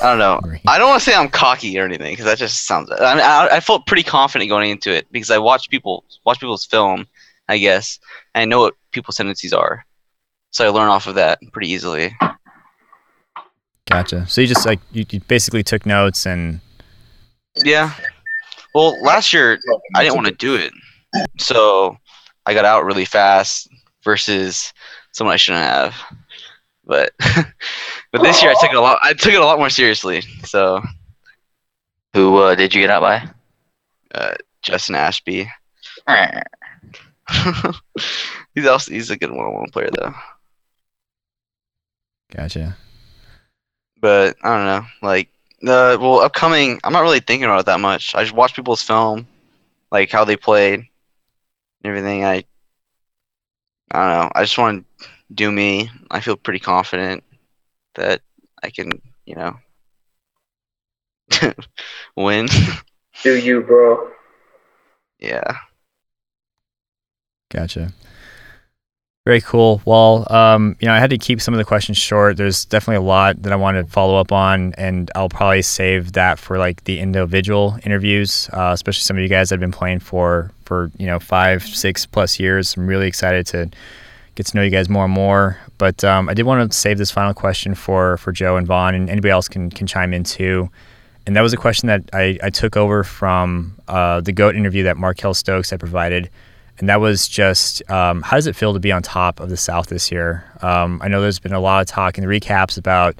I 0.01 0.09
don't 0.09 0.19
know. 0.19 0.39
I 0.67 0.77
don't 0.77 0.87
want 0.87 1.03
to 1.03 1.09
say 1.09 1.13
I'm 1.13 1.27
cocky 1.27 1.77
or 1.77 1.83
anything 1.83 2.13
because 2.13 2.25
that 2.25 2.37
just 2.37 2.65
sounds. 2.65 2.91
I 2.91 3.13
mean, 3.13 3.23
I, 3.25 3.49
I 3.57 3.59
felt 3.59 3.87
pretty 3.87 4.03
confident 4.03 4.47
going 4.47 4.71
into 4.71 4.89
it 4.89 5.05
because 5.11 5.29
I 5.29 5.37
watched 5.37 5.69
people 5.69 6.05
watch 6.25 6.39
people's 6.39 6.63
film, 6.63 7.07
I 7.49 7.57
guess. 7.57 7.99
And 8.33 8.43
I 8.43 8.45
know 8.45 8.61
what 8.61 8.75
people's 8.91 9.17
tendencies 9.17 9.51
are, 9.51 9.85
so 10.53 10.65
I 10.65 10.69
learn 10.69 10.89
off 10.89 11.07
of 11.07 11.15
that 11.15 11.39
pretty 11.51 11.69
easily. 11.71 12.15
Gotcha. 13.89 14.25
So 14.27 14.39
you 14.39 14.47
just 14.47 14.65
like 14.65 14.79
you, 14.91 15.03
you 15.09 15.19
basically 15.21 15.63
took 15.63 15.85
notes 15.85 16.25
and 16.25 16.61
Yeah. 17.57 17.93
Well, 18.73 18.99
last 19.03 19.33
year 19.33 19.59
I 19.95 20.03
didn't 20.03 20.15
want 20.15 20.27
to 20.27 20.33
do 20.33 20.55
it, 20.55 20.71
so 21.37 21.97
I 22.45 22.53
got 22.53 22.65
out 22.65 22.85
really 22.85 23.05
fast 23.05 23.67
versus 24.03 24.73
someone 25.11 25.33
I 25.33 25.37
shouldn't 25.37 25.65
have. 25.65 25.95
But 26.85 27.11
but 28.11 28.23
this 28.23 28.41
year 28.41 28.51
I 28.51 28.55
took 28.59 28.71
it 28.71 28.77
a 28.77 28.81
lot. 28.81 28.99
I 29.03 29.13
took 29.13 29.33
it 29.33 29.41
a 29.41 29.45
lot 29.45 29.59
more 29.59 29.69
seriously. 29.69 30.21
So 30.45 30.81
Who 32.13 32.37
uh, 32.37 32.55
did 32.55 32.73
you 32.73 32.81
get 32.81 32.89
out 32.89 33.01
by? 33.01 33.27
uh, 34.15 34.35
Justin 34.61 34.95
Ashby. 34.95 35.49
he's 38.55 38.67
also 38.67 38.91
he's 38.91 39.09
a 39.09 39.17
good 39.17 39.31
one-on-one 39.31 39.69
player 39.71 39.89
though. 39.91 40.13
Gotcha. 42.35 42.75
But 43.99 44.35
I 44.43 44.57
don't 44.57 44.65
know, 44.65 44.85
like 45.01 45.29
the 45.61 45.97
well 45.99 46.21
upcoming. 46.21 46.79
I'm 46.83 46.93
not 46.93 47.03
really 47.03 47.19
thinking 47.19 47.45
about 47.45 47.61
it 47.61 47.65
that 47.67 47.79
much. 47.79 48.15
I 48.15 48.23
just 48.23 48.35
watch 48.35 48.55
people's 48.55 48.81
film, 48.81 49.27
like 49.91 50.11
how 50.11 50.25
they 50.25 50.35
played, 50.35 50.79
and 50.79 50.87
everything. 51.83 52.25
I 52.25 52.43
I 53.91 53.99
don't 53.99 54.09
know. 54.19 54.31
I 54.35 54.43
just 54.43 54.57
want 54.57 54.85
to 54.99 55.07
do 55.33 55.51
me. 55.51 55.89
I 56.11 56.19
feel 56.19 56.35
pretty 56.35 56.59
confident 56.59 57.23
that 57.95 58.21
I 58.63 58.69
can, 58.71 58.91
you 59.25 59.35
know, 59.35 59.55
win. 62.15 62.47
Do 63.21 63.37
you, 63.37 63.61
bro? 63.61 64.11
yeah. 65.19 65.57
Gotcha. 67.49 67.93
Very 69.25 69.39
cool. 69.39 69.81
Well, 69.85 70.27
um, 70.33 70.75
you 70.81 70.85
know, 70.85 70.93
I 70.93 70.99
had 70.99 71.09
to 71.11 71.17
keep 71.17 71.39
some 71.39 71.53
of 71.53 71.57
the 71.57 71.63
questions 71.63 71.97
short. 71.97 72.35
There's 72.35 72.65
definitely 72.65 73.05
a 73.05 73.07
lot 73.07 73.41
that 73.43 73.53
I 73.53 73.55
want 73.55 73.77
to 73.77 73.89
follow 73.89 74.19
up 74.19 74.33
on, 74.33 74.73
and 74.73 75.09
I'll 75.15 75.29
probably 75.29 75.61
save 75.61 76.11
that 76.11 76.37
for 76.37 76.57
like 76.57 76.83
the 76.83 76.99
individual 76.99 77.77
interviews, 77.85 78.49
uh, 78.51 78.71
especially 78.73 79.03
some 79.03 79.15
of 79.15 79.23
you 79.23 79.29
guys 79.29 79.47
that 79.47 79.55
have 79.55 79.61
been 79.61 79.71
playing 79.71 79.99
for 79.99 80.51
for 80.65 80.91
you 80.97 81.05
know 81.05 81.19
five, 81.19 81.63
six 81.63 82.05
plus 82.05 82.37
years. 82.37 82.75
I'm 82.75 82.85
really 82.85 83.07
excited 83.07 83.47
to 83.47 83.69
get 84.35 84.47
to 84.47 84.57
know 84.57 84.61
you 84.61 84.69
guys 84.69 84.89
more 84.89 85.05
and 85.05 85.13
more. 85.13 85.57
But 85.77 86.03
um, 86.03 86.27
I 86.27 86.33
did 86.33 86.45
want 86.45 86.69
to 86.69 86.77
save 86.77 86.97
this 86.97 87.09
final 87.09 87.33
question 87.33 87.75
for 87.75 88.17
for 88.17 88.33
Joe 88.33 88.57
and 88.57 88.67
Vaughn, 88.67 88.93
and 88.93 89.09
anybody 89.09 89.31
else 89.31 89.47
can 89.47 89.69
can 89.69 89.87
chime 89.87 90.13
in 90.13 90.25
too. 90.25 90.69
And 91.25 91.33
that 91.37 91.41
was 91.41 91.53
a 91.53 91.57
question 91.57 91.87
that 91.87 92.01
I, 92.11 92.37
I 92.43 92.49
took 92.49 92.75
over 92.75 93.05
from 93.05 93.75
uh, 93.87 94.19
the 94.19 94.33
GOAT 94.33 94.57
interview 94.57 94.83
that 94.83 94.97
Markel 94.97 95.33
Stokes 95.33 95.69
had 95.69 95.79
provided 95.79 96.29
and 96.79 96.89
that 96.89 96.99
was 96.99 97.27
just 97.27 97.87
um, 97.89 98.21
how 98.21 98.37
does 98.37 98.47
it 98.47 98.55
feel 98.55 98.73
to 98.73 98.79
be 98.79 98.91
on 98.91 99.01
top 99.01 99.39
of 99.39 99.49
the 99.49 99.57
South 99.57 99.87
this 99.87 100.11
year? 100.11 100.43
Um, 100.61 101.01
I 101.03 101.07
know 101.07 101.21
there's 101.21 101.39
been 101.39 101.53
a 101.53 101.59
lot 101.59 101.81
of 101.81 101.87
talk 101.87 102.17
in 102.17 102.27
the 102.27 102.29
recaps 102.29 102.77
about, 102.77 103.15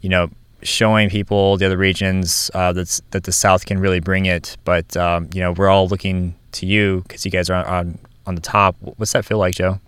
you 0.00 0.08
know, 0.08 0.30
showing 0.62 1.08
people 1.08 1.56
the 1.56 1.66
other 1.66 1.78
regions 1.78 2.50
uh, 2.54 2.72
that's 2.72 3.00
that 3.10 3.24
the 3.24 3.32
South 3.32 3.64
can 3.66 3.78
really 3.78 4.00
bring 4.00 4.26
it, 4.26 4.56
but 4.64 4.96
um, 4.96 5.28
you 5.32 5.40
know, 5.40 5.52
we're 5.52 5.68
all 5.68 5.88
looking 5.88 6.34
to 6.52 6.66
you 6.66 7.02
because 7.02 7.24
you 7.24 7.30
guys 7.30 7.48
are 7.48 7.64
on, 7.66 7.98
on 8.26 8.34
the 8.34 8.40
top. 8.40 8.76
What's 8.80 9.12
that 9.12 9.24
feel 9.24 9.38
like, 9.38 9.54
Joe? 9.54 9.80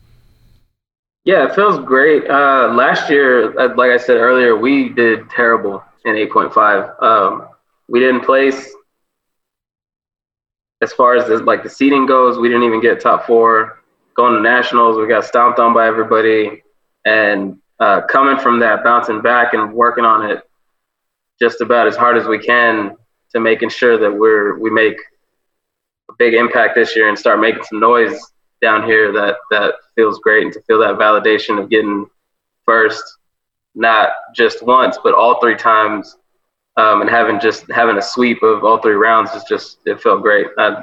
Yeah, 1.24 1.47
it 1.48 1.55
feels 1.55 1.78
great. 1.84 2.28
Uh, 2.28 2.72
last 2.74 3.09
year, 3.09 3.56
uh, 3.59 3.74
like 3.76 3.90
I 3.90 3.97
said 3.97 4.16
earlier, 4.16 4.56
we 4.56 4.89
did 4.89 5.30
terrible 5.30 5.84
in 6.05 6.14
8.5. 6.14 7.01
Um, 7.02 7.48
we 7.89 8.01
didn't 8.01 8.22
place 8.22 8.68
as 10.82 10.92
far 10.92 11.16
as 11.16 11.26
the, 11.28 11.38
like 11.38 11.62
the 11.62 11.70
seating 11.70 12.06
goes. 12.06 12.38
We 12.38 12.48
didn't 12.48 12.64
even 12.64 12.82
get 12.82 13.00
top 13.00 13.26
four. 13.26 13.78
Going 14.14 14.34
to 14.34 14.40
nationals, 14.40 14.98
we 14.98 15.06
got 15.09 15.24
stomped 15.24 15.59
on 15.59 15.72
by 15.72 15.86
everybody. 15.86 16.62
And 17.06 17.59
uh, 17.80 18.02
coming 18.02 18.38
from 18.38 18.59
that, 18.60 18.84
bouncing 18.84 19.22
back 19.22 19.54
and 19.54 19.72
working 19.72 20.04
on 20.04 20.28
it 20.28 20.42
just 21.40 21.60
about 21.60 21.86
as 21.86 21.96
hard 21.96 22.18
as 22.18 22.26
we 22.26 22.38
can 22.38 22.96
to 23.32 23.40
making 23.40 23.70
sure 23.70 23.98
that 23.98 24.12
we're 24.12 24.59
we 24.59 24.70
make 24.70 24.96
a 26.10 26.12
big 26.18 26.34
impact 26.34 26.74
this 26.74 26.94
year 26.94 27.09
and 27.09 27.18
start 27.18 27.40
making 27.40 27.64
some 27.64 27.80
noise 27.80 28.20
down 28.60 28.84
here 28.84 29.12
that 29.12 29.36
that 29.50 29.74
feels 29.96 30.18
great 30.20 30.44
and 30.44 30.52
to 30.52 30.60
feel 30.62 30.78
that 30.78 30.98
validation 30.98 31.60
of 31.60 31.68
getting 31.68 32.06
first 32.64 33.02
not 33.74 34.10
just 34.34 34.62
once 34.62 34.98
but 35.02 35.14
all 35.14 35.40
three 35.40 35.56
times 35.56 36.16
um, 36.77 37.01
and 37.01 37.11
having 37.11 37.39
just 37.40 37.70
having 37.70 37.99
a 37.99 38.03
sweep 38.03 38.43
of 38.43 38.65
all 38.65 38.78
three 38.78 38.94
rounds 38.94 39.31
is 39.32 39.44
just 39.44 39.78
it 39.85 40.01
felt 40.01 40.23
great. 40.23 40.47
I, 40.59 40.82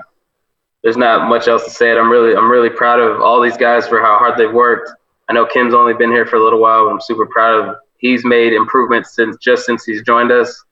there's 0.83 0.97
not 0.97 1.27
much 1.27 1.47
else 1.47 1.65
to 1.65 1.71
say. 1.71 1.91
It 1.91 1.97
i'm 1.97 2.09
really 2.09 2.35
i'm 2.35 2.49
really 2.49 2.69
proud 2.69 2.99
of 2.99 3.21
all 3.21 3.41
these 3.41 3.57
guys 3.57 3.87
for 3.87 3.99
how 3.99 4.17
hard 4.17 4.37
they've 4.37 4.51
worked. 4.51 4.91
I 5.27 5.33
know 5.33 5.45
kim's 5.45 5.73
only 5.73 5.93
been 5.93 6.11
here 6.11 6.25
for 6.25 6.37
a 6.37 6.43
little 6.43 6.61
while 6.61 6.87
i'm 6.87 7.01
super 7.01 7.25
proud 7.25 7.67
of 7.67 7.75
he's 7.97 8.23
made 8.23 8.53
improvements 8.53 9.15
since 9.15 9.37
just 9.37 9.65
since 9.65 9.83
he's 9.83 10.03
joined 10.03 10.31
us. 10.31 10.63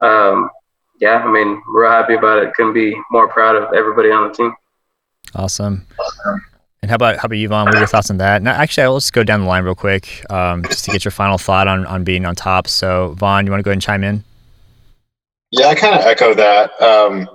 Um, 0.00 0.50
yeah 1.00 1.16
i 1.16 1.30
mean 1.30 1.62
real 1.66 1.90
happy 1.90 2.14
about 2.14 2.42
it. 2.42 2.52
Couldn't 2.54 2.74
be 2.74 2.96
more 3.10 3.28
proud 3.28 3.56
of 3.56 3.72
everybody 3.72 4.10
on 4.10 4.28
the 4.28 4.34
team. 4.34 4.52
Awesome. 5.34 5.86
And 6.84 6.90
how 6.90 6.96
about 6.96 7.16
how 7.16 7.24
about 7.24 7.38
you, 7.38 7.48
Vaughn? 7.48 7.64
What 7.64 7.76
are 7.76 7.78
your 7.78 7.86
thoughts 7.86 8.10
on 8.10 8.18
that? 8.18 8.42
Now, 8.42 8.52
actually, 8.52 8.86
let's 8.88 9.10
go 9.10 9.24
down 9.24 9.40
the 9.40 9.46
line 9.46 9.64
real 9.64 9.74
quick, 9.74 10.22
um, 10.30 10.62
just 10.64 10.84
to 10.84 10.90
get 10.90 11.02
your 11.02 11.12
final 11.12 11.38
thought 11.38 11.66
on, 11.66 11.86
on 11.86 12.04
being 12.04 12.26
on 12.26 12.34
top. 12.34 12.68
So, 12.68 13.14
Vaughn, 13.16 13.46
you 13.46 13.52
want 13.52 13.60
to 13.60 13.62
go 13.62 13.70
ahead 13.70 13.76
and 13.76 13.82
chime 13.82 14.04
in? 14.04 14.22
Yeah, 15.50 15.68
I 15.68 15.76
kind 15.76 15.94
of 15.94 16.02
echo 16.02 16.34
that. 16.34 16.78
Um, 16.82 17.26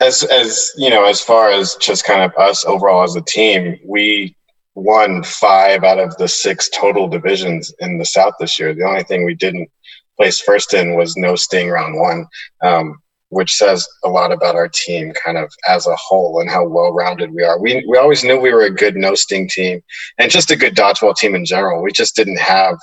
as 0.00 0.24
as 0.24 0.72
you 0.76 0.90
know, 0.90 1.04
as 1.04 1.20
far 1.20 1.52
as 1.52 1.76
just 1.76 2.04
kind 2.04 2.22
of 2.22 2.36
us 2.36 2.64
overall 2.64 3.04
as 3.04 3.14
a 3.14 3.22
team, 3.22 3.78
we 3.86 4.34
won 4.74 5.22
five 5.22 5.84
out 5.84 6.00
of 6.00 6.16
the 6.16 6.26
six 6.26 6.68
total 6.70 7.06
divisions 7.06 7.72
in 7.78 7.98
the 7.98 8.04
South 8.04 8.34
this 8.40 8.58
year. 8.58 8.74
The 8.74 8.82
only 8.82 9.04
thing 9.04 9.24
we 9.24 9.36
didn't 9.36 9.70
place 10.16 10.40
first 10.40 10.74
in 10.74 10.96
was 10.96 11.16
no 11.16 11.36
sting 11.36 11.70
round 11.70 12.00
one. 12.00 12.26
Um, 12.64 13.00
which 13.32 13.54
says 13.54 13.88
a 14.04 14.10
lot 14.10 14.30
about 14.30 14.56
our 14.56 14.68
team 14.68 15.10
kind 15.24 15.38
of 15.38 15.50
as 15.66 15.86
a 15.86 15.96
whole 15.96 16.38
and 16.38 16.50
how 16.50 16.68
well 16.68 16.92
rounded 16.92 17.32
we 17.32 17.42
are. 17.42 17.58
We, 17.58 17.82
we 17.88 17.96
always 17.96 18.22
knew 18.22 18.38
we 18.38 18.52
were 18.52 18.66
a 18.66 18.70
good 18.70 18.94
no 18.94 19.14
sting 19.14 19.48
team 19.48 19.80
and 20.18 20.30
just 20.30 20.50
a 20.50 20.56
good 20.56 20.76
dodgeball 20.76 21.16
team 21.16 21.34
in 21.34 21.46
general. 21.46 21.82
We 21.82 21.92
just 21.92 22.14
didn't 22.14 22.38
have 22.38 22.76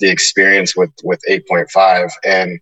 the 0.00 0.10
experience 0.10 0.76
with, 0.76 0.90
with 1.04 1.20
8.5 1.28 2.10
and 2.24 2.60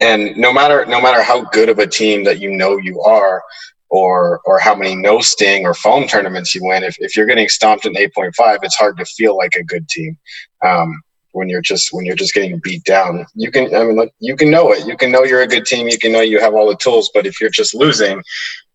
and 0.00 0.36
no 0.36 0.52
matter 0.52 0.84
no 0.86 1.00
matter 1.00 1.22
how 1.22 1.44
good 1.50 1.68
of 1.68 1.78
a 1.78 1.86
team 1.86 2.24
that 2.24 2.40
you 2.40 2.50
know 2.50 2.76
you 2.76 3.00
are 3.02 3.40
or 3.88 4.40
or 4.44 4.58
how 4.58 4.74
many 4.74 4.96
no 4.96 5.20
sting 5.20 5.64
or 5.64 5.74
foam 5.74 6.08
tournaments 6.08 6.56
you 6.56 6.60
win 6.64 6.82
if, 6.82 6.96
if 6.98 7.14
you're 7.14 7.26
getting 7.26 7.48
stomped 7.48 7.86
in 7.86 7.94
8.5 7.94 8.58
it's 8.62 8.74
hard 8.74 8.96
to 8.96 9.04
feel 9.04 9.36
like 9.36 9.54
a 9.54 9.62
good 9.62 9.88
team 9.88 10.18
um, 10.64 11.02
when 11.36 11.48
you're 11.48 11.62
just 11.62 11.92
when 11.92 12.04
you're 12.04 12.16
just 12.16 12.34
getting 12.34 12.58
beat 12.62 12.82
down. 12.84 13.26
You 13.34 13.50
can 13.50 13.74
I 13.74 13.84
mean 13.84 13.96
like 13.96 14.12
you 14.18 14.36
can 14.36 14.50
know 14.50 14.72
it. 14.72 14.86
You 14.86 14.96
can 14.96 15.12
know 15.12 15.24
you're 15.24 15.42
a 15.42 15.46
good 15.46 15.66
team. 15.66 15.86
You 15.86 15.98
can 15.98 16.12
know 16.12 16.22
you 16.22 16.40
have 16.40 16.54
all 16.54 16.68
the 16.68 16.76
tools. 16.76 17.10
But 17.12 17.26
if 17.26 17.40
you're 17.40 17.50
just 17.50 17.74
losing, 17.74 18.22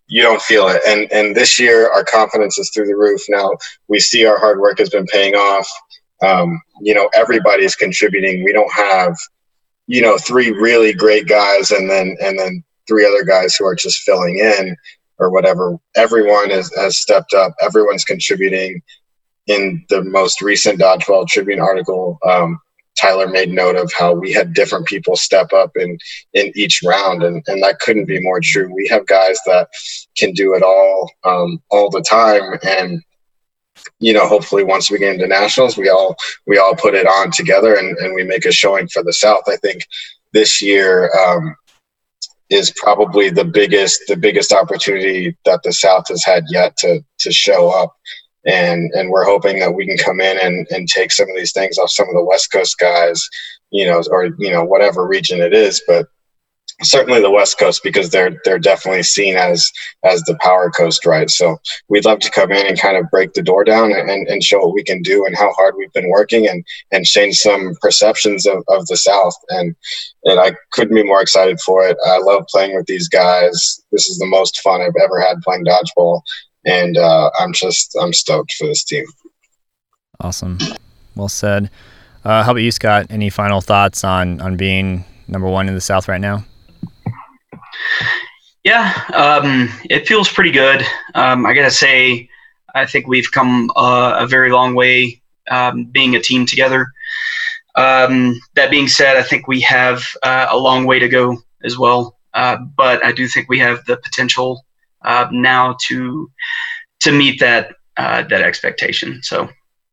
you 0.07 0.21
don't 0.21 0.41
feel 0.41 0.67
it. 0.67 0.81
And 0.87 1.11
and 1.11 1.35
this 1.35 1.59
year 1.59 1.91
our 1.91 2.03
confidence 2.03 2.57
is 2.57 2.71
through 2.73 2.87
the 2.87 2.95
roof. 2.95 3.21
Now 3.29 3.51
we 3.87 3.99
see 3.99 4.25
our 4.25 4.37
hard 4.39 4.59
work 4.59 4.77
has 4.79 4.89
been 4.89 5.07
paying 5.07 5.33
off. 5.33 5.67
Um, 6.23 6.61
you 6.81 6.93
know 6.93 7.09
everybody's 7.13 7.75
contributing. 7.75 8.43
We 8.43 8.53
don't 8.53 8.71
have 8.71 9.15
you 9.87 10.01
know 10.01 10.17
three 10.17 10.51
really 10.51 10.93
great 10.93 11.27
guys 11.27 11.71
and 11.71 11.89
then 11.89 12.15
and 12.21 12.37
then 12.37 12.63
three 12.87 13.05
other 13.05 13.23
guys 13.23 13.55
who 13.55 13.65
are 13.65 13.75
just 13.75 14.03
filling 14.03 14.37
in 14.37 14.75
or 15.17 15.29
whatever. 15.29 15.77
Everyone 15.95 16.49
is, 16.49 16.73
has 16.75 16.97
stepped 16.97 17.33
up. 17.33 17.53
Everyone's 17.61 18.03
contributing 18.03 18.81
in 19.47 19.85
the 19.89 20.03
most 20.03 20.41
recent 20.41 20.79
Dodgeball 20.79 21.27
Tribune 21.27 21.59
article, 21.59 22.17
um, 22.27 22.59
Tyler 22.99 23.27
made 23.27 23.49
note 23.49 23.75
of 23.75 23.91
how 23.97 24.13
we 24.13 24.31
had 24.31 24.53
different 24.53 24.85
people 24.85 25.15
step 25.15 25.53
up 25.53 25.71
in 25.75 25.97
in 26.33 26.51
each 26.55 26.81
round, 26.85 27.23
and, 27.23 27.43
and 27.47 27.63
that 27.63 27.79
couldn't 27.79 28.05
be 28.05 28.21
more 28.21 28.39
true. 28.43 28.73
We 28.73 28.87
have 28.89 29.05
guys 29.07 29.39
that 29.45 29.69
can 30.17 30.33
do 30.33 30.53
it 30.53 30.61
all 30.61 31.11
um, 31.23 31.61
all 31.71 31.89
the 31.89 32.01
time, 32.01 32.59
and 32.63 33.01
you 33.99 34.13
know, 34.13 34.27
hopefully, 34.27 34.63
once 34.63 34.91
we 34.91 34.99
get 34.99 35.13
into 35.13 35.27
nationals, 35.27 35.77
we 35.77 35.89
all 35.89 36.15
we 36.45 36.57
all 36.57 36.75
put 36.75 36.93
it 36.93 37.07
on 37.07 37.31
together, 37.31 37.75
and, 37.75 37.97
and 37.97 38.13
we 38.13 38.23
make 38.23 38.45
a 38.45 38.51
showing 38.51 38.87
for 38.87 39.03
the 39.03 39.13
South. 39.13 39.43
I 39.47 39.57
think 39.57 39.85
this 40.33 40.61
year. 40.61 41.11
Um, 41.15 41.55
is 42.49 42.73
probably 42.75 43.29
the 43.29 43.45
biggest 43.45 44.01
the 44.09 44.17
biggest 44.17 44.51
opportunity 44.51 45.37
that 45.45 45.61
the 45.63 45.71
South 45.71 46.03
has 46.09 46.21
had 46.25 46.43
yet 46.49 46.75
to 46.75 47.01
to 47.19 47.31
show 47.31 47.69
up 47.69 47.95
and 48.45 48.91
and 48.93 49.09
we're 49.09 49.25
hoping 49.25 49.59
that 49.59 49.73
we 49.73 49.85
can 49.85 49.97
come 49.97 50.19
in 50.19 50.37
and, 50.39 50.67
and 50.71 50.87
take 50.87 51.11
some 51.11 51.29
of 51.29 51.35
these 51.35 51.53
things 51.53 51.77
off 51.77 51.91
some 51.91 52.07
of 52.07 52.15
the 52.15 52.23
West 52.23 52.51
Coast 52.51 52.77
guys, 52.79 53.27
you 53.71 53.85
know, 53.85 54.01
or 54.09 54.29
you 54.39 54.51
know 54.51 54.63
whatever 54.63 55.07
region 55.07 55.41
it 55.41 55.53
is, 55.53 55.81
but 55.87 56.07
certainly 56.83 57.21
the 57.21 57.31
West 57.31 57.59
Coast 57.59 57.81
because 57.83 58.09
they're 58.09 58.39
they're 58.43 58.59
definitely 58.59 59.03
seen 59.03 59.35
as 59.35 59.71
as 60.03 60.21
the 60.23 60.37
power 60.41 60.69
coast, 60.71 61.05
right? 61.05 61.29
So 61.29 61.57
we'd 61.89 62.05
love 62.05 62.19
to 62.19 62.31
come 62.31 62.51
in 62.51 62.65
and 62.65 62.79
kind 62.79 62.97
of 62.97 63.09
break 63.11 63.33
the 63.33 63.43
door 63.43 63.63
down 63.63 63.91
and, 63.91 64.09
and 64.09 64.43
show 64.43 64.59
what 64.59 64.73
we 64.73 64.83
can 64.83 65.01
do 65.01 65.25
and 65.25 65.37
how 65.37 65.51
hard 65.53 65.75
we've 65.77 65.93
been 65.93 66.09
working 66.09 66.47
and 66.47 66.65
and 66.91 67.05
change 67.05 67.37
some 67.37 67.75
perceptions 67.81 68.45
of, 68.45 68.63
of 68.67 68.87
the 68.87 68.97
South 68.97 69.35
and 69.49 69.75
and 70.23 70.39
I 70.39 70.53
couldn't 70.71 70.95
be 70.95 71.03
more 71.03 71.21
excited 71.21 71.59
for 71.61 71.87
it. 71.87 71.97
I 72.05 72.17
love 72.17 72.45
playing 72.49 72.75
with 72.75 72.85
these 72.87 73.07
guys. 73.07 73.83
This 73.91 74.07
is 74.07 74.17
the 74.17 74.27
most 74.27 74.59
fun 74.61 74.81
I've 74.81 74.93
ever 75.03 75.19
had 75.19 75.41
playing 75.43 75.65
dodgeball 75.65 76.21
and 76.65 76.97
uh, 76.97 77.31
I'm 77.39 77.53
just 77.53 77.95
I'm 77.99 78.13
stoked 78.13 78.53
for 78.53 78.67
this 78.67 78.83
team. 78.83 79.05
Awesome, 80.19 80.57
well 81.15 81.29
said. 81.29 81.69
Uh, 82.23 82.43
how 82.43 82.51
about 82.51 82.61
you, 82.61 82.71
Scott? 82.71 83.07
Any 83.09 83.29
final 83.29 83.61
thoughts 83.61 84.03
on 84.03 84.41
on 84.41 84.57
being 84.57 85.05
number 85.27 85.47
one 85.47 85.67
in 85.67 85.75
the 85.75 85.81
South 85.81 86.07
right 86.07 86.21
now? 86.21 86.45
Yeah, 88.63 88.93
um, 89.13 89.69
it 89.89 90.07
feels 90.07 90.29
pretty 90.29 90.51
good. 90.51 90.85
Um, 91.15 91.45
I 91.45 91.53
gotta 91.53 91.71
say, 91.71 92.29
I 92.75 92.85
think 92.85 93.07
we've 93.07 93.31
come 93.31 93.71
uh, 93.75 94.17
a 94.19 94.27
very 94.27 94.51
long 94.51 94.75
way 94.75 95.21
um, 95.49 95.85
being 95.85 96.15
a 96.15 96.19
team 96.19 96.45
together. 96.45 96.87
Um, 97.75 98.39
that 98.55 98.69
being 98.69 98.87
said, 98.87 99.17
I 99.17 99.23
think 99.23 99.47
we 99.47 99.61
have 99.61 100.03
uh, 100.21 100.47
a 100.51 100.57
long 100.57 100.85
way 100.85 100.99
to 100.99 101.07
go 101.07 101.37
as 101.63 101.77
well. 101.77 102.17
Uh, 102.33 102.57
but 102.57 103.03
I 103.03 103.11
do 103.11 103.27
think 103.27 103.49
we 103.49 103.59
have 103.59 103.83
the 103.85 103.97
potential 103.97 104.65
uh, 105.03 105.27
now 105.31 105.75
to 105.87 106.29
to 107.01 107.11
meet 107.11 107.39
that 107.39 107.73
uh, 107.97 108.23
that 108.23 108.41
expectation. 108.41 109.21
So, 109.23 109.49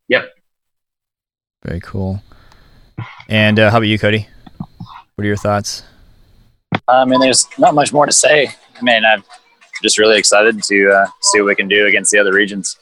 yep. 0.08 0.30
Very 1.64 1.80
cool. 1.80 2.22
And 3.28 3.58
uh, 3.58 3.70
how 3.70 3.78
about 3.78 3.88
you, 3.88 3.98
Cody? 3.98 4.28
What 4.58 5.24
are 5.24 5.26
your 5.26 5.36
thoughts? 5.36 5.82
I 6.86 7.04
mean, 7.04 7.20
there's 7.20 7.46
not 7.58 7.74
much 7.74 7.92
more 7.92 8.06
to 8.06 8.12
say. 8.12 8.46
I 8.46 8.82
mean, 8.82 9.04
I'm 9.04 9.24
just 9.82 9.98
really 9.98 10.18
excited 10.18 10.62
to 10.62 10.90
uh, 10.90 11.06
see 11.20 11.40
what 11.40 11.48
we 11.48 11.54
can 11.54 11.68
do 11.68 11.86
against 11.86 12.10
the 12.10 12.18
other 12.18 12.32
regions. 12.32 12.76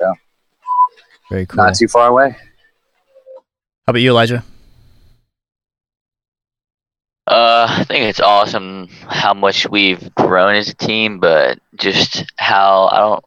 So, 0.00 0.14
very 1.30 1.46
cool. 1.46 1.64
Not 1.64 1.74
too 1.74 1.88
far 1.88 2.08
away. 2.08 2.30
How 2.30 3.90
about 3.90 4.00
you, 4.00 4.10
Elijah? 4.10 4.44
Uh, 7.28 7.66
I 7.68 7.84
think 7.84 8.04
it's 8.04 8.20
awesome 8.20 8.88
how 9.06 9.34
much 9.34 9.68
we've 9.68 10.14
grown 10.14 10.54
as 10.54 10.70
a 10.70 10.74
team, 10.74 11.20
but 11.20 11.58
just 11.76 12.24
how 12.36 12.88
I 12.90 12.98
don't 13.00 13.24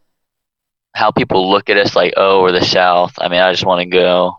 how 0.95 1.11
people 1.11 1.51
look 1.51 1.69
at 1.69 1.77
us 1.77 1.95
like, 1.95 2.15
oh, 2.17 2.41
we're 2.41 2.51
the 2.51 2.65
South. 2.65 3.13
I 3.19 3.29
mean, 3.29 3.39
I 3.39 3.51
just 3.51 3.65
want 3.65 3.79
to 3.81 3.85
go 3.85 4.37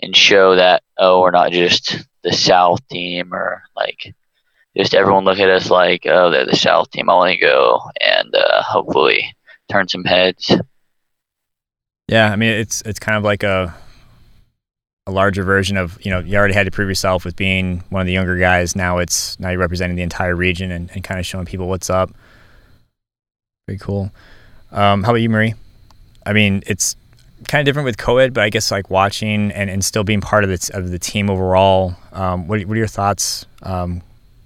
and 0.00 0.14
show 0.14 0.54
that 0.54 0.84
oh, 0.96 1.20
we're 1.20 1.32
not 1.32 1.50
just 1.50 1.98
the 2.22 2.32
South 2.32 2.86
team 2.86 3.34
or 3.34 3.64
like 3.74 4.14
just 4.76 4.94
everyone 4.94 5.24
look 5.24 5.40
at 5.40 5.50
us 5.50 5.68
like 5.68 6.06
oh, 6.06 6.30
they're 6.30 6.46
the 6.46 6.54
South 6.54 6.92
team. 6.92 7.10
I 7.10 7.14
want 7.14 7.32
to 7.32 7.44
go 7.44 7.80
and 8.00 8.32
uh, 8.32 8.62
hopefully 8.62 9.34
turn 9.68 9.88
some 9.88 10.04
heads. 10.04 10.56
Yeah, 12.06 12.30
I 12.30 12.36
mean, 12.36 12.50
it's 12.50 12.82
it's 12.82 13.00
kind 13.00 13.18
of 13.18 13.24
like 13.24 13.42
a 13.42 13.74
a 15.06 15.10
larger 15.10 15.42
version 15.42 15.76
of 15.76 15.98
you 16.04 16.10
know 16.10 16.20
you 16.20 16.36
already 16.36 16.54
had 16.54 16.64
to 16.64 16.70
prove 16.70 16.88
yourself 16.88 17.24
with 17.24 17.36
being 17.36 17.82
one 17.90 18.00
of 18.00 18.06
the 18.06 18.12
younger 18.12 18.36
guys. 18.36 18.76
Now 18.76 18.98
it's 18.98 19.38
now 19.40 19.50
you're 19.50 19.60
representing 19.60 19.96
the 19.96 20.02
entire 20.02 20.36
region 20.36 20.70
and, 20.70 20.90
and 20.92 21.02
kind 21.02 21.18
of 21.18 21.26
showing 21.26 21.46
people 21.46 21.68
what's 21.68 21.90
up. 21.90 22.10
Very 23.66 23.78
cool. 23.78 24.10
Um, 24.72 25.02
how 25.02 25.10
about 25.10 25.22
you, 25.22 25.30
Marie? 25.30 25.54
I 26.26 26.32
mean, 26.32 26.62
it's 26.66 26.96
kind 27.48 27.60
of 27.60 27.64
different 27.64 27.86
with 27.86 27.98
co-ed, 27.98 28.34
but 28.34 28.42
I 28.44 28.50
guess 28.50 28.70
like 28.70 28.90
watching 28.90 29.50
and, 29.52 29.70
and 29.70 29.84
still 29.84 30.04
being 30.04 30.20
part 30.20 30.44
of 30.44 30.50
the 30.50 30.70
of 30.74 30.90
the 30.90 30.98
team 30.98 31.30
overall. 31.30 31.96
Um, 32.12 32.46
what 32.46 32.64
what 32.64 32.74
are 32.74 32.78
your 32.78 32.86
thoughts 32.86 33.46
um, 33.62 34.02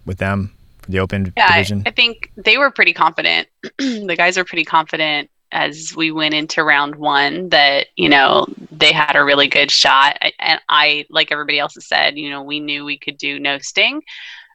with 0.06 0.18
them 0.18 0.52
for 0.82 0.90
the 0.90 1.00
open 1.00 1.32
yeah, 1.36 1.48
division? 1.48 1.82
I, 1.84 1.90
I 1.90 1.92
think 1.92 2.30
they 2.36 2.58
were 2.58 2.70
pretty 2.70 2.92
confident. 2.92 3.48
the 3.78 4.14
guys 4.16 4.38
are 4.38 4.44
pretty 4.44 4.64
confident 4.64 5.30
as 5.52 5.94
we 5.96 6.10
went 6.10 6.34
into 6.34 6.64
round 6.64 6.96
one 6.96 7.48
that 7.50 7.86
you 7.96 8.08
know 8.08 8.46
they 8.72 8.92
had 8.92 9.14
a 9.14 9.24
really 9.24 9.46
good 9.46 9.70
shot 9.70 10.16
and 10.40 10.60
i 10.68 11.04
like 11.10 11.30
everybody 11.30 11.58
else 11.58 11.74
has 11.74 11.86
said 11.86 12.18
you 12.18 12.28
know 12.30 12.42
we 12.42 12.60
knew 12.60 12.84
we 12.84 12.98
could 12.98 13.16
do 13.16 13.38
no 13.38 13.58
sting 13.58 14.02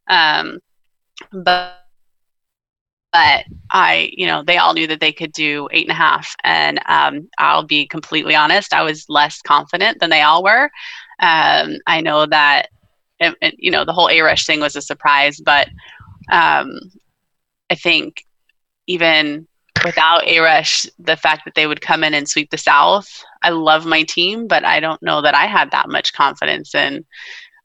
um, 0.09 0.59
but 1.31 1.75
but 3.11 3.45
I, 3.71 4.11
you 4.13 4.27
know, 4.27 4.43
they 4.43 4.57
all 4.57 4.73
knew 4.73 4.87
that 4.87 4.99
they 4.99 5.11
could 5.11 5.31
do 5.31 5.67
eight 5.71 5.85
and 5.85 5.91
a 5.91 5.95
half. 5.95 6.35
And 6.43 6.79
um, 6.85 7.27
I'll 7.37 7.63
be 7.63 7.87
completely 7.87 8.35
honest, 8.35 8.73
I 8.73 8.83
was 8.83 9.05
less 9.09 9.41
confident 9.41 9.99
than 9.99 10.09
they 10.09 10.21
all 10.21 10.43
were. 10.43 10.69
Um, 11.19 11.77
I 11.87 12.01
know 12.01 12.25
that, 12.27 12.69
it, 13.19 13.35
it, 13.41 13.55
you 13.57 13.71
know, 13.71 13.83
the 13.83 13.93
whole 13.93 14.09
A 14.09 14.21
rush 14.21 14.45
thing 14.45 14.59
was 14.59 14.75
a 14.75 14.81
surprise, 14.81 15.41
but 15.43 15.67
um, 16.31 16.79
I 17.69 17.75
think 17.75 18.25
even 18.87 19.47
without 19.83 20.27
A 20.27 20.39
Rush, 20.39 20.85
the 20.97 21.17
fact 21.17 21.43
that 21.45 21.55
they 21.55 21.67
would 21.67 21.81
come 21.81 22.03
in 22.03 22.13
and 22.13 22.27
sweep 22.27 22.49
the 22.49 22.57
South, 22.57 23.07
I 23.43 23.49
love 23.49 23.85
my 23.85 24.03
team, 24.03 24.47
but 24.47 24.65
I 24.65 24.79
don't 24.79 25.01
know 25.01 25.21
that 25.21 25.35
I 25.35 25.45
had 25.45 25.71
that 25.71 25.89
much 25.89 26.13
confidence 26.13 26.75
in 26.75 27.05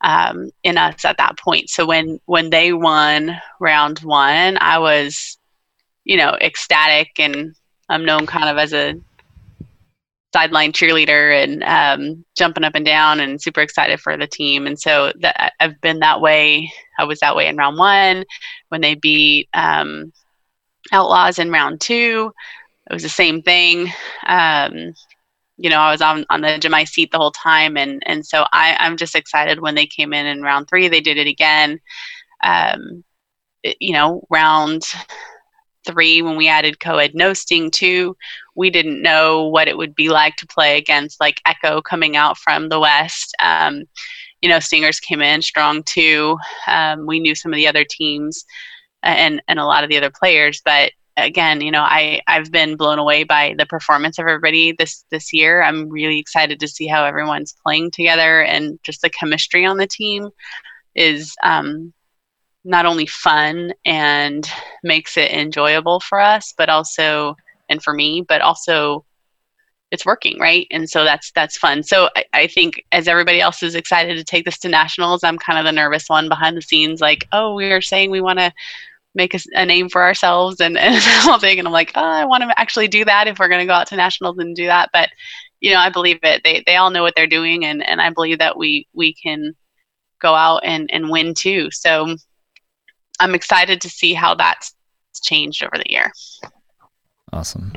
um, 0.02 0.50
in 0.62 0.76
us 0.76 1.04
at 1.04 1.18
that 1.18 1.38
point. 1.38 1.70
So 1.70 1.86
when 1.86 2.20
when 2.26 2.50
they 2.50 2.72
won 2.72 3.36
round 3.60 4.00
one, 4.00 4.58
I 4.60 4.78
was, 4.78 5.38
you 6.04 6.16
know, 6.16 6.36
ecstatic, 6.40 7.18
and 7.18 7.54
I'm 7.88 8.04
known 8.04 8.26
kind 8.26 8.48
of 8.48 8.58
as 8.58 8.72
a 8.72 8.94
sideline 10.34 10.72
cheerleader 10.72 11.42
and 11.42 11.62
um, 11.62 12.24
jumping 12.36 12.64
up 12.64 12.74
and 12.74 12.84
down 12.84 13.20
and 13.20 13.40
super 13.40 13.60
excited 13.60 14.00
for 14.00 14.16
the 14.16 14.26
team. 14.26 14.66
And 14.66 14.78
so 14.78 15.12
that 15.20 15.52
I've 15.60 15.80
been 15.80 16.00
that 16.00 16.20
way. 16.20 16.72
I 16.98 17.04
was 17.04 17.20
that 17.20 17.36
way 17.36 17.46
in 17.46 17.56
round 17.56 17.78
one 17.78 18.24
when 18.68 18.80
they 18.80 18.94
beat 18.96 19.48
um, 19.54 20.12
Outlaws 20.92 21.38
in 21.38 21.50
round 21.50 21.80
two. 21.80 22.32
It 22.90 22.92
was 22.92 23.02
the 23.02 23.08
same 23.08 23.42
thing. 23.42 23.90
Um, 24.26 24.94
you 25.56 25.70
know, 25.70 25.78
I 25.78 25.90
was 25.90 26.02
on, 26.02 26.24
on 26.30 26.40
the 26.40 26.48
edge 26.48 26.64
of 26.64 26.72
my 26.72 26.84
seat 26.84 27.10
the 27.12 27.18
whole 27.18 27.30
time. 27.30 27.76
And, 27.76 28.02
and 28.06 28.26
so 28.26 28.44
I, 28.52 28.76
I'm 28.78 28.96
just 28.96 29.14
excited 29.14 29.60
when 29.60 29.74
they 29.74 29.86
came 29.86 30.12
in 30.12 30.26
in 30.26 30.42
round 30.42 30.68
three, 30.68 30.88
they 30.88 31.00
did 31.00 31.16
it 31.16 31.28
again. 31.28 31.80
Um, 32.42 33.04
it, 33.62 33.76
you 33.80 33.92
know, 33.92 34.26
round 34.30 34.82
three, 35.86 36.22
when 36.22 36.36
we 36.36 36.48
added 36.48 36.80
co-ed 36.80 37.14
no 37.14 37.32
sting 37.32 37.70
too, 37.70 38.16
we 38.54 38.70
didn't 38.70 39.02
know 39.02 39.46
what 39.48 39.68
it 39.68 39.76
would 39.76 39.94
be 39.94 40.08
like 40.08 40.36
to 40.36 40.46
play 40.46 40.76
against 40.76 41.20
like 41.20 41.40
Echo 41.46 41.80
coming 41.80 42.16
out 42.16 42.36
from 42.36 42.68
the 42.68 42.80
West. 42.80 43.34
Um, 43.42 43.84
you 44.40 44.48
know, 44.48 44.60
Stingers 44.60 45.00
came 45.00 45.22
in 45.22 45.40
strong 45.40 45.82
too. 45.84 46.36
Um, 46.66 47.06
we 47.06 47.20
knew 47.20 47.34
some 47.34 47.52
of 47.52 47.56
the 47.56 47.68
other 47.68 47.84
teams 47.88 48.44
and 49.04 49.42
and 49.48 49.58
a 49.58 49.64
lot 49.64 49.84
of 49.84 49.90
the 49.90 49.96
other 49.96 50.10
players. 50.10 50.60
But 50.64 50.92
again, 51.16 51.60
you 51.60 51.70
know, 51.70 51.82
I 51.82 52.20
I've 52.26 52.50
been 52.50 52.76
blown 52.76 52.98
away 52.98 53.24
by 53.24 53.54
the 53.58 53.66
performance 53.66 54.18
of 54.18 54.26
everybody 54.26 54.72
this 54.72 55.04
this 55.10 55.32
year. 55.32 55.62
I'm 55.62 55.88
really 55.88 56.18
excited 56.18 56.60
to 56.60 56.68
see 56.68 56.86
how 56.86 57.04
everyone's 57.04 57.54
playing 57.64 57.90
together 57.92 58.42
and 58.42 58.78
just 58.82 59.02
the 59.02 59.10
chemistry 59.10 59.64
on 59.64 59.76
the 59.76 59.86
team 59.86 60.30
is 60.94 61.34
um, 61.42 61.92
not 62.64 62.86
only 62.86 63.06
fun 63.06 63.72
and 63.84 64.48
makes 64.82 65.16
it 65.16 65.30
enjoyable 65.32 66.00
for 66.00 66.20
us, 66.20 66.54
but 66.56 66.68
also 66.68 67.36
and 67.68 67.82
for 67.82 67.94
me, 67.94 68.22
but 68.22 68.40
also 68.40 69.04
it's 69.90 70.04
working 70.04 70.40
right 70.40 70.66
and 70.72 70.90
so 70.90 71.04
that's 71.04 71.30
that's 71.32 71.56
fun 71.56 71.80
so 71.80 72.08
I, 72.16 72.24
I, 72.32 72.46
think 72.48 72.84
as 72.90 73.06
everybody 73.06 73.40
else 73.40 73.62
is 73.62 73.76
excited 73.76 74.16
to 74.16 74.24
take 74.24 74.44
this 74.44 74.58
to 74.60 74.68
nationals 74.68 75.22
i'm 75.22 75.38
kind 75.38 75.56
of 75.56 75.64
the 75.64 75.70
nervous 75.70 76.08
one 76.08 76.28
behind 76.28 76.56
the 76.56 76.62
scenes 76.62 77.00
like 77.00 77.28
oh 77.30 77.54
we 77.54 77.70
are 77.70 77.80
saying 77.80 78.10
we 78.10 78.20
want 78.20 78.40
to 78.40 78.52
make 79.14 79.34
a, 79.34 79.40
a, 79.54 79.64
name 79.64 79.88
for 79.88 80.02
ourselves 80.02 80.60
and, 80.60 80.76
and 80.78 80.94
the 80.96 81.20
whole 81.22 81.38
thing. 81.38 81.58
And 81.58 81.68
I'm 81.68 81.72
like, 81.72 81.92
oh, 81.94 82.02
I 82.02 82.24
want 82.24 82.42
to 82.42 82.60
actually 82.60 82.88
do 82.88 83.04
that 83.04 83.28
if 83.28 83.38
we're 83.38 83.48
going 83.48 83.60
to 83.60 83.66
go 83.66 83.72
out 83.72 83.86
to 83.88 83.96
nationals 83.96 84.38
and 84.38 84.56
do 84.56 84.66
that. 84.66 84.90
But, 84.92 85.10
you 85.60 85.72
know, 85.72 85.78
I 85.78 85.90
believe 85.90 86.18
it. 86.22 86.42
They, 86.44 86.62
they 86.66 86.76
all 86.76 86.90
know 86.90 87.02
what 87.02 87.14
they're 87.16 87.26
doing. 87.26 87.64
And, 87.64 87.86
and 87.86 88.00
I 88.00 88.10
believe 88.10 88.38
that 88.38 88.58
we, 88.58 88.88
we 88.92 89.14
can 89.14 89.54
go 90.20 90.34
out 90.34 90.60
and, 90.64 90.90
and 90.92 91.10
win 91.10 91.34
too. 91.34 91.70
So 91.70 92.16
I'm 93.20 93.34
excited 93.34 93.80
to 93.82 93.88
see 93.88 94.14
how 94.14 94.34
that's 94.34 94.74
changed 95.22 95.62
over 95.62 95.76
the 95.76 95.90
year. 95.90 96.12
Awesome. 97.32 97.72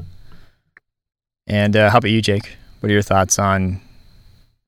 And 1.48 1.76
uh, 1.76 1.90
how 1.90 2.00
about 2.00 2.12
you, 2.12 2.22
Jake? 2.22 2.58
What 2.80 2.90
are 2.90 2.94
your 2.94 3.02
thoughts 3.02 3.40
on 3.40 3.82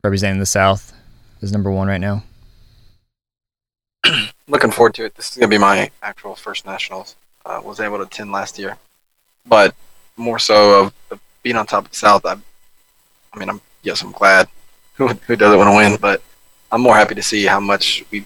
representing 0.03 0.39
the 0.39 0.45
South 0.45 0.93
as 1.41 1.51
number 1.51 1.71
one 1.71 1.87
right 1.87 2.01
now? 2.01 2.23
looking 4.49 4.71
forward 4.71 4.95
to 4.95 5.05
it. 5.05 5.15
This 5.15 5.31
is 5.31 5.37
gonna 5.37 5.47
be 5.47 5.57
my 5.57 5.89
actual 6.01 6.35
first 6.35 6.65
nationals. 6.65 7.15
Uh, 7.45 7.61
was 7.63 7.79
able 7.79 7.97
to 7.97 8.03
attend 8.03 8.31
last 8.31 8.59
year, 8.59 8.77
but 9.47 9.73
more 10.17 10.39
so 10.39 10.83
of, 10.83 10.93
of 11.09 11.19
being 11.41 11.55
on 11.55 11.65
top 11.65 11.85
of 11.85 11.91
the 11.91 11.97
South. 11.97 12.25
I, 12.25 12.35
I 13.33 13.39
mean, 13.39 13.49
I'm 13.49 13.61
yes, 13.83 14.01
I'm 14.01 14.11
glad. 14.11 14.47
Who 14.95 15.07
who 15.27 15.35
doesn't 15.35 15.57
want 15.57 15.69
to 15.69 15.75
win? 15.75 15.97
But 16.01 16.21
I'm 16.71 16.81
more 16.81 16.95
happy 16.95 17.15
to 17.15 17.23
see 17.23 17.45
how 17.45 17.59
much 17.59 18.03
we 18.11 18.25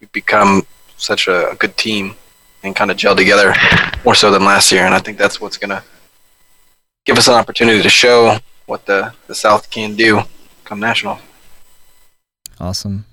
we've 0.00 0.12
become 0.12 0.66
such 0.96 1.28
a, 1.28 1.50
a 1.50 1.54
good 1.54 1.76
team 1.76 2.14
and 2.62 2.74
kind 2.74 2.90
of 2.90 2.96
gel 2.96 3.14
together 3.14 3.54
more 4.04 4.14
so 4.14 4.30
than 4.30 4.44
last 4.44 4.72
year. 4.72 4.84
And 4.84 4.94
I 4.94 4.98
think 4.98 5.16
that's 5.18 5.40
what's 5.40 5.56
gonna 5.56 5.82
give 7.04 7.16
us 7.18 7.28
an 7.28 7.34
opportunity 7.34 7.82
to 7.82 7.88
show 7.88 8.38
what 8.66 8.84
the 8.86 9.12
the 9.26 9.34
South 9.34 9.70
can 9.70 9.94
do 9.94 10.22
come 10.64 10.80
national. 10.80 11.18
Awesome. 12.60 13.06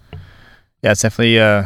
Yeah, 0.82 0.92
it's 0.92 1.02
definitely 1.02 1.40
uh, 1.40 1.66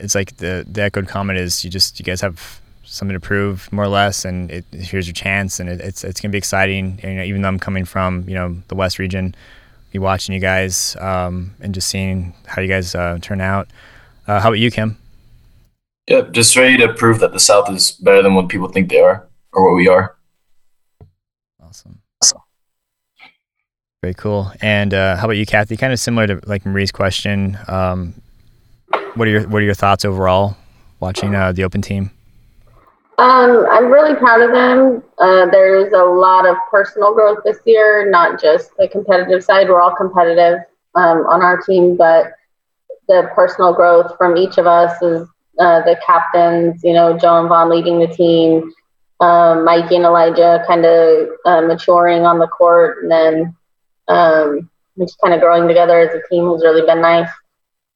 it's 0.00 0.14
like 0.14 0.36
the 0.38 0.64
the 0.70 0.82
echoed 0.82 1.08
comment 1.08 1.38
is 1.38 1.64
you 1.64 1.70
just 1.70 1.98
you 1.98 2.04
guys 2.04 2.20
have 2.20 2.60
something 2.84 3.14
to 3.14 3.20
prove 3.20 3.70
more 3.72 3.84
or 3.84 3.88
less, 3.88 4.24
and 4.24 4.50
it, 4.50 4.64
here's 4.72 5.06
your 5.06 5.14
chance, 5.14 5.60
and 5.60 5.68
it, 5.68 5.80
it's 5.80 6.04
it's 6.04 6.20
gonna 6.20 6.32
be 6.32 6.38
exciting. 6.38 7.00
And, 7.02 7.12
you 7.12 7.18
know, 7.18 7.24
even 7.24 7.42
though 7.42 7.48
I'm 7.48 7.58
coming 7.58 7.84
from 7.84 8.28
you 8.28 8.34
know 8.34 8.56
the 8.68 8.74
West 8.74 8.98
region, 8.98 9.34
be 9.92 9.98
watching 9.98 10.34
you 10.34 10.40
guys 10.40 10.96
um, 11.00 11.54
and 11.60 11.74
just 11.74 11.88
seeing 11.88 12.34
how 12.46 12.62
you 12.62 12.68
guys 12.68 12.94
uh, 12.94 13.18
turn 13.20 13.40
out. 13.40 13.68
Uh, 14.26 14.40
how 14.40 14.48
about 14.48 14.58
you, 14.58 14.70
Kim? 14.70 14.98
Yeah, 16.08 16.22
just 16.30 16.56
ready 16.56 16.76
to 16.78 16.92
prove 16.92 17.18
that 17.20 17.32
the 17.32 17.40
South 17.40 17.70
is 17.70 17.92
better 17.92 18.22
than 18.22 18.34
what 18.34 18.48
people 18.48 18.68
think 18.68 18.90
they 18.90 19.00
are 19.00 19.26
or 19.52 19.68
what 19.68 19.76
we 19.76 19.88
are. 19.88 20.16
awesome 21.60 22.00
Very 24.02 24.14
cool. 24.14 24.52
And 24.60 24.94
uh, 24.94 25.16
how 25.16 25.24
about 25.24 25.36
you, 25.36 25.46
Kathy? 25.46 25.76
Kind 25.76 25.92
of 25.92 25.98
similar 25.98 26.26
to 26.26 26.40
like 26.46 26.64
Marie's 26.64 26.92
question. 26.92 27.58
Um, 27.66 28.14
what 29.14 29.28
are 29.28 29.30
your 29.30 29.48
What 29.48 29.62
are 29.62 29.64
your 29.64 29.74
thoughts 29.74 30.04
overall 30.04 30.56
watching 31.00 31.34
uh, 31.34 31.52
the 31.52 31.64
Open 31.64 31.82
team? 31.82 32.10
Um, 33.18 33.66
I'm 33.70 33.86
really 33.90 34.14
proud 34.14 34.42
of 34.42 34.52
them. 34.52 35.02
Uh, 35.18 35.46
there's 35.46 35.92
a 35.92 36.04
lot 36.04 36.46
of 36.46 36.56
personal 36.70 37.14
growth 37.14 37.38
this 37.44 37.58
year, 37.64 38.10
not 38.10 38.40
just 38.40 38.76
the 38.76 38.88
competitive 38.88 39.42
side. 39.42 39.68
We're 39.68 39.80
all 39.80 39.94
competitive 39.94 40.58
um, 40.94 41.26
on 41.26 41.40
our 41.40 41.62
team, 41.62 41.96
but 41.96 42.32
the 43.08 43.30
personal 43.34 43.72
growth 43.72 44.16
from 44.18 44.36
each 44.36 44.58
of 44.58 44.66
us 44.66 45.00
is 45.00 45.26
uh, 45.58 45.80
the 45.82 45.98
captains, 46.04 46.82
you 46.84 46.92
know, 46.92 47.16
Joe 47.16 47.40
and 47.40 47.48
Vaughn 47.48 47.70
leading 47.70 47.98
the 47.98 48.08
team, 48.08 48.70
um, 49.20 49.64
Mikey 49.64 49.96
and 49.96 50.04
Elijah 50.04 50.62
kind 50.66 50.84
of 50.84 51.28
uh, 51.46 51.62
maturing 51.62 52.26
on 52.26 52.38
the 52.38 52.48
court, 52.48 53.02
and 53.02 53.10
then 53.10 53.56
um, 54.08 54.68
just 54.98 55.18
kind 55.22 55.32
of 55.32 55.40
growing 55.40 55.66
together 55.66 56.00
as 56.00 56.14
a 56.14 56.20
team 56.28 56.50
has 56.50 56.62
really 56.62 56.84
been 56.84 57.00
nice. 57.00 57.30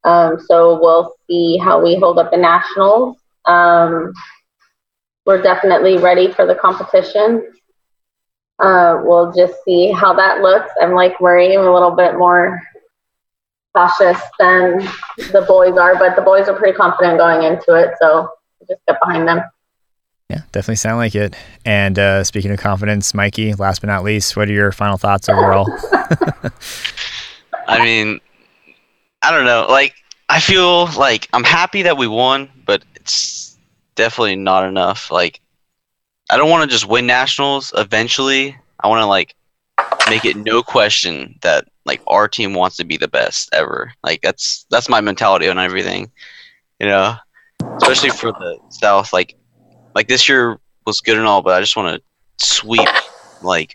Um, 0.05 0.39
so 0.47 0.81
we'll 0.81 1.15
see 1.29 1.59
how 1.59 1.83
we 1.83 1.97
hold 1.97 2.19
up 2.19 2.33
in 2.33 2.41
nationals. 2.41 3.19
Um, 3.45 4.13
we're 5.27 5.43
definitely 5.43 5.99
ready 5.99 6.33
for 6.33 6.47
the 6.47 6.55
competition. 6.55 7.53
Uh, 8.59 9.01
we'll 9.05 9.33
just 9.33 9.55
see 9.65 9.91
how 9.91 10.13
that 10.15 10.41
looks. 10.41 10.71
I'm 10.81 10.93
like 10.93 11.21
worrying 11.21 11.59
a 11.59 11.73
little 11.73 11.93
bit 11.93 12.17
more 12.17 12.61
cautious 13.75 14.21
than 14.39 14.79
the 15.33 15.45
boys 15.47 15.77
are, 15.79 15.97
but 15.97 16.17
the 16.17 16.23
boys 16.23 16.49
are 16.49 16.55
pretty 16.55 16.77
confident 16.77 17.19
going 17.19 17.43
into 17.45 17.75
it. 17.75 17.95
So 18.01 18.29
just 18.69 18.81
get 18.87 18.99
behind 19.01 19.29
them. 19.29 19.41
Yeah, 20.29 20.43
definitely 20.53 20.77
sound 20.77 20.99
like 20.99 21.15
it. 21.15 21.35
And 21.65 21.99
uh, 21.99 22.23
speaking 22.23 22.53
of 22.53 22.61
confidence, 22.61 23.15
Mikey, 23.15 23.55
last 23.55 23.81
but 23.81 23.89
not 23.89 24.05
least, 24.05 24.37
what 24.37 24.49
are 24.49 24.53
your 24.53 24.71
final 24.73 24.97
thoughts 24.97 25.29
overall? 25.29 25.67
I 27.67 27.83
mean, 27.83 28.21
I 29.23 29.31
don't 29.31 29.45
know. 29.45 29.67
Like, 29.69 29.95
I 30.29 30.41
feel 30.41 30.87
like 30.93 31.29
I'm 31.33 31.45
happy 31.45 31.83
that 31.83 31.97
we 31.97 32.07
won, 32.07 32.49
but 32.65 32.85
it's 32.95 33.59
definitely 33.95 34.37
not 34.37 34.67
enough. 34.67 35.11
Like, 35.11 35.41
I 36.31 36.37
don't 36.37 36.51
want 36.51 36.69
to 36.69 36.75
just 36.75 36.89
win 36.89 37.07
nationals 37.07 37.73
eventually. 37.77 38.57
I 38.81 38.89
want 38.89 39.01
to, 39.03 39.07
like, 39.07 39.35
make 40.09 40.25
it 40.25 40.37
no 40.37 40.63
question 40.63 41.39
that, 41.43 41.67
like, 41.85 42.01
our 42.07 42.29
team 42.29 42.55
wants 42.55 42.77
to 42.77 42.85
be 42.85 42.97
the 42.97 43.09
best 43.09 43.51
ever. 43.53 43.93
Like, 44.03 44.23
that's 44.23 44.67
that's 44.71 44.89
my 44.89 45.01
mentality 45.01 45.49
on 45.49 45.59
everything, 45.59 46.11
you 46.79 46.87
know? 46.87 47.17
Especially 47.77 48.11
for 48.11 48.33
the 48.33 48.59
South. 48.71 49.13
Like, 49.13 49.37
like 49.95 50.09
this 50.09 50.29
year 50.29 50.59
was 50.87 51.01
good 51.01 51.19
and 51.19 51.27
all, 51.27 51.43
but 51.43 51.55
I 51.55 51.61
just 51.61 51.77
want 51.77 52.03
to 52.39 52.47
sweep. 52.47 52.89
Like 53.43 53.75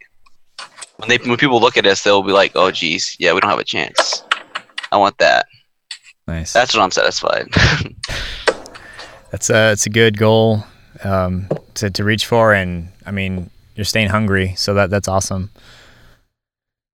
when 0.97 1.09
they 1.09 1.17
when 1.17 1.37
people 1.37 1.59
look 1.59 1.77
at 1.77 1.85
us, 1.85 2.03
they'll 2.03 2.23
be 2.23 2.31
like, 2.31 2.51
"Oh, 2.55 2.71
geez, 2.71 3.15
yeah, 3.19 3.33
we 3.33 3.39
don't 3.39 3.49
have 3.49 3.59
a 3.59 3.63
chance." 3.63 4.23
I 4.95 4.97
want 4.97 5.17
that. 5.17 5.47
Nice. 6.25 6.53
That's 6.53 6.73
what 6.73 6.81
I'm 6.81 6.91
satisfied. 6.91 7.49
that's 9.29 9.49
a 9.49 9.73
it's 9.73 9.85
a 9.85 9.89
good 9.89 10.17
goal 10.17 10.63
um, 11.03 11.49
to 11.75 11.89
to 11.91 12.03
reach 12.05 12.25
for, 12.25 12.53
and 12.53 12.89
I 13.05 13.11
mean 13.11 13.49
you're 13.75 13.83
staying 13.83 14.07
hungry, 14.07 14.55
so 14.55 14.73
that 14.75 14.89
that's 14.89 15.09
awesome. 15.09 15.51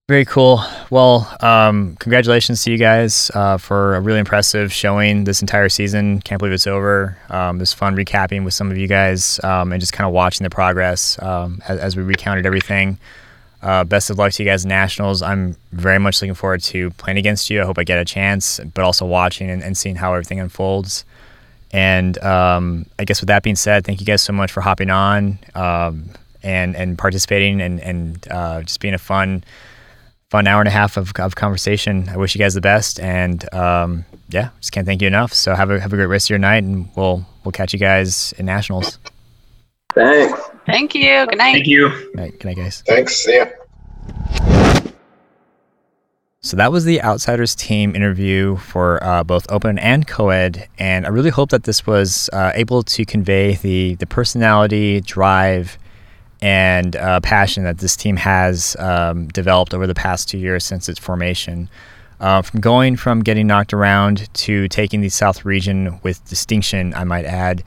Very 0.09 0.25
cool. 0.25 0.61
Well, 0.89 1.31
um, 1.41 1.95
congratulations 1.99 2.63
to 2.63 2.71
you 2.71 2.77
guys 2.79 3.29
uh, 3.35 3.57
for 3.57 3.95
a 3.95 4.01
really 4.01 4.19
impressive 4.19 4.73
showing 4.73 5.23
this 5.23 5.41
entire 5.41 5.69
season. 5.69 6.21
Can't 6.21 6.39
believe 6.39 6.53
it's 6.53 6.67
over. 6.67 7.17
Um, 7.29 7.57
it 7.57 7.59
was 7.59 7.71
fun 7.71 7.95
recapping 7.95 8.43
with 8.43 8.55
some 8.55 8.71
of 8.71 8.77
you 8.77 8.87
guys 8.87 9.39
um, 9.43 9.71
and 9.71 9.79
just 9.79 9.93
kind 9.93 10.07
of 10.07 10.13
watching 10.13 10.43
the 10.43 10.49
progress 10.49 11.21
um, 11.21 11.61
as, 11.67 11.79
as, 11.79 11.95
we 11.95 12.03
recounted 12.03 12.45
everything. 12.45 12.97
Uh, 13.61 13.83
best 13.83 14.09
of 14.09 14.17
luck 14.17 14.31
to 14.33 14.43
you 14.43 14.49
guys 14.49 14.65
nationals. 14.65 15.21
I'm 15.21 15.55
very 15.71 15.99
much 15.99 16.21
looking 16.21 16.33
forward 16.33 16.61
to 16.63 16.89
playing 16.91 17.17
against 17.17 17.49
you. 17.49 17.61
I 17.61 17.65
hope 17.65 17.77
I 17.77 17.83
get 17.83 17.99
a 17.99 18.05
chance, 18.05 18.59
but 18.73 18.83
also 18.83 19.05
watching 19.05 19.49
and, 19.49 19.63
and 19.63 19.77
seeing 19.77 19.95
how 19.95 20.13
everything 20.13 20.39
unfolds. 20.39 21.05
And 21.71 22.17
um, 22.23 22.85
I 22.99 23.05
guess 23.05 23.21
with 23.21 23.27
that 23.27 23.43
being 23.43 23.55
said, 23.55 23.85
thank 23.85 23.99
you 23.99 24.05
guys 24.05 24.21
so 24.21 24.33
much 24.33 24.51
for 24.51 24.61
hopping 24.61 24.89
on 24.89 25.39
um, 25.55 26.09
and 26.43 26.75
and 26.75 26.97
participating 26.97 27.61
and 27.61 27.79
and 27.79 28.27
uh, 28.29 28.61
just 28.63 28.79
being 28.79 28.93
a 28.93 28.97
fun 28.97 29.43
fun 30.31 30.47
hour 30.47 30.61
and 30.61 30.67
a 30.67 30.71
half 30.71 30.97
of, 30.97 31.11
of 31.19 31.35
conversation. 31.35 32.09
I 32.09 32.17
wish 32.17 32.35
you 32.35 32.39
guys 32.39 32.55
the 32.55 32.61
best, 32.61 32.99
and 32.99 33.53
um, 33.53 34.05
yeah, 34.29 34.49
just 34.59 34.71
can't 34.71 34.87
thank 34.87 35.01
you 35.01 35.07
enough. 35.07 35.33
So 35.33 35.55
have 35.55 35.69
a 35.69 35.79
have 35.79 35.93
a 35.93 35.95
great 35.95 36.07
rest 36.07 36.25
of 36.27 36.31
your 36.31 36.39
night, 36.39 36.63
and 36.63 36.89
we'll 36.95 37.25
we'll 37.43 37.51
catch 37.51 37.73
you 37.73 37.79
guys 37.79 38.33
in 38.33 38.45
nationals. 38.45 38.97
Thanks. 39.93 40.50
Thank 40.65 40.95
you. 40.95 41.25
Good 41.27 41.37
night. 41.37 41.53
Thank 41.53 41.67
you. 41.67 41.89
Good 41.89 42.15
night, 42.15 42.39
good 42.39 42.45
night 42.45 42.57
guys. 42.57 42.83
Thanks. 42.85 43.15
See 43.23 43.37
ya. 43.37 43.45
So 46.43 46.57
that 46.57 46.71
was 46.71 46.85
the 46.85 47.01
Outsiders 47.03 47.53
team 47.53 47.95
interview 47.95 48.57
for 48.57 49.03
uh, 49.03 49.23
both 49.23 49.45
open 49.51 49.77
and 49.77 50.07
co-ed, 50.07 50.67
and 50.79 51.05
I 51.05 51.09
really 51.09 51.29
hope 51.29 51.51
that 51.51 51.65
this 51.65 51.85
was 51.85 52.31
uh, 52.33 52.51
able 52.55 52.81
to 52.81 53.05
convey 53.05 53.55
the 53.55 53.93
the 53.95 54.07
personality, 54.07 55.01
drive, 55.01 55.77
and 56.41 56.95
uh, 56.95 57.19
passion 57.19 57.63
that 57.63 57.77
this 57.77 57.95
team 57.95 58.15
has 58.17 58.75
um, 58.79 59.27
developed 59.27 59.75
over 59.75 59.85
the 59.85 59.93
past 59.93 60.29
two 60.29 60.39
years 60.39 60.65
since 60.65 60.89
its 60.89 60.99
formation. 60.99 61.69
Uh, 62.19 62.41
from 62.41 62.59
going 62.59 62.95
from 62.95 63.21
getting 63.21 63.45
knocked 63.47 63.73
around 63.73 64.31
to 64.33 64.67
taking 64.67 65.01
the 65.01 65.09
South 65.09 65.45
region 65.45 65.99
with 66.01 66.27
distinction, 66.27 66.93
I 66.95 67.03
might 67.03 67.25
add, 67.25 67.63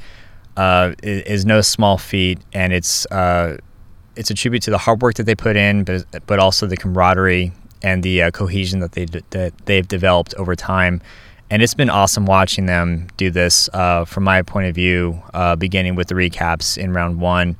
uh, 0.57 0.95
is 1.03 1.45
no 1.45 1.61
small 1.61 1.99
feat, 1.99 2.39
and 2.53 2.73
it's 2.73 3.07
uh, 3.07 3.59
it's 4.17 4.31
a 4.31 4.35
tribute 4.35 4.63
to 4.65 4.71
the 4.71 4.79
hard 4.79 5.03
work 5.03 5.15
that 5.17 5.25
they 5.25 5.35
put 5.35 5.57
in, 5.57 5.85
but 5.85 6.05
but 6.27 6.39
also 6.39 6.67
the 6.67 6.77
camaraderie 6.77 7.53
and 7.83 8.03
the 8.03 8.23
uh, 8.23 8.31
cohesion 8.31 8.81
that 8.81 8.93
they 8.93 9.07
that 9.31 9.53
they've 9.67 9.89
developed 9.89 10.35
over 10.35 10.55
time. 10.55 11.01
And 11.51 11.63
it's 11.63 11.75
been 11.75 11.91
awesome 11.91 12.25
watching 12.25 12.67
them 12.67 13.09
do 13.17 13.31
this 13.31 13.69
uh, 13.73 14.07
from 14.07 14.25
my 14.25 14.43
point 14.43 14.67
of 14.67 14.75
view, 14.75 15.23
beginning 15.59 15.95
with 15.95 16.09
the 16.09 16.15
recaps 16.15 16.79
in 16.79 16.93
round 16.93 17.21
one. 17.21 17.57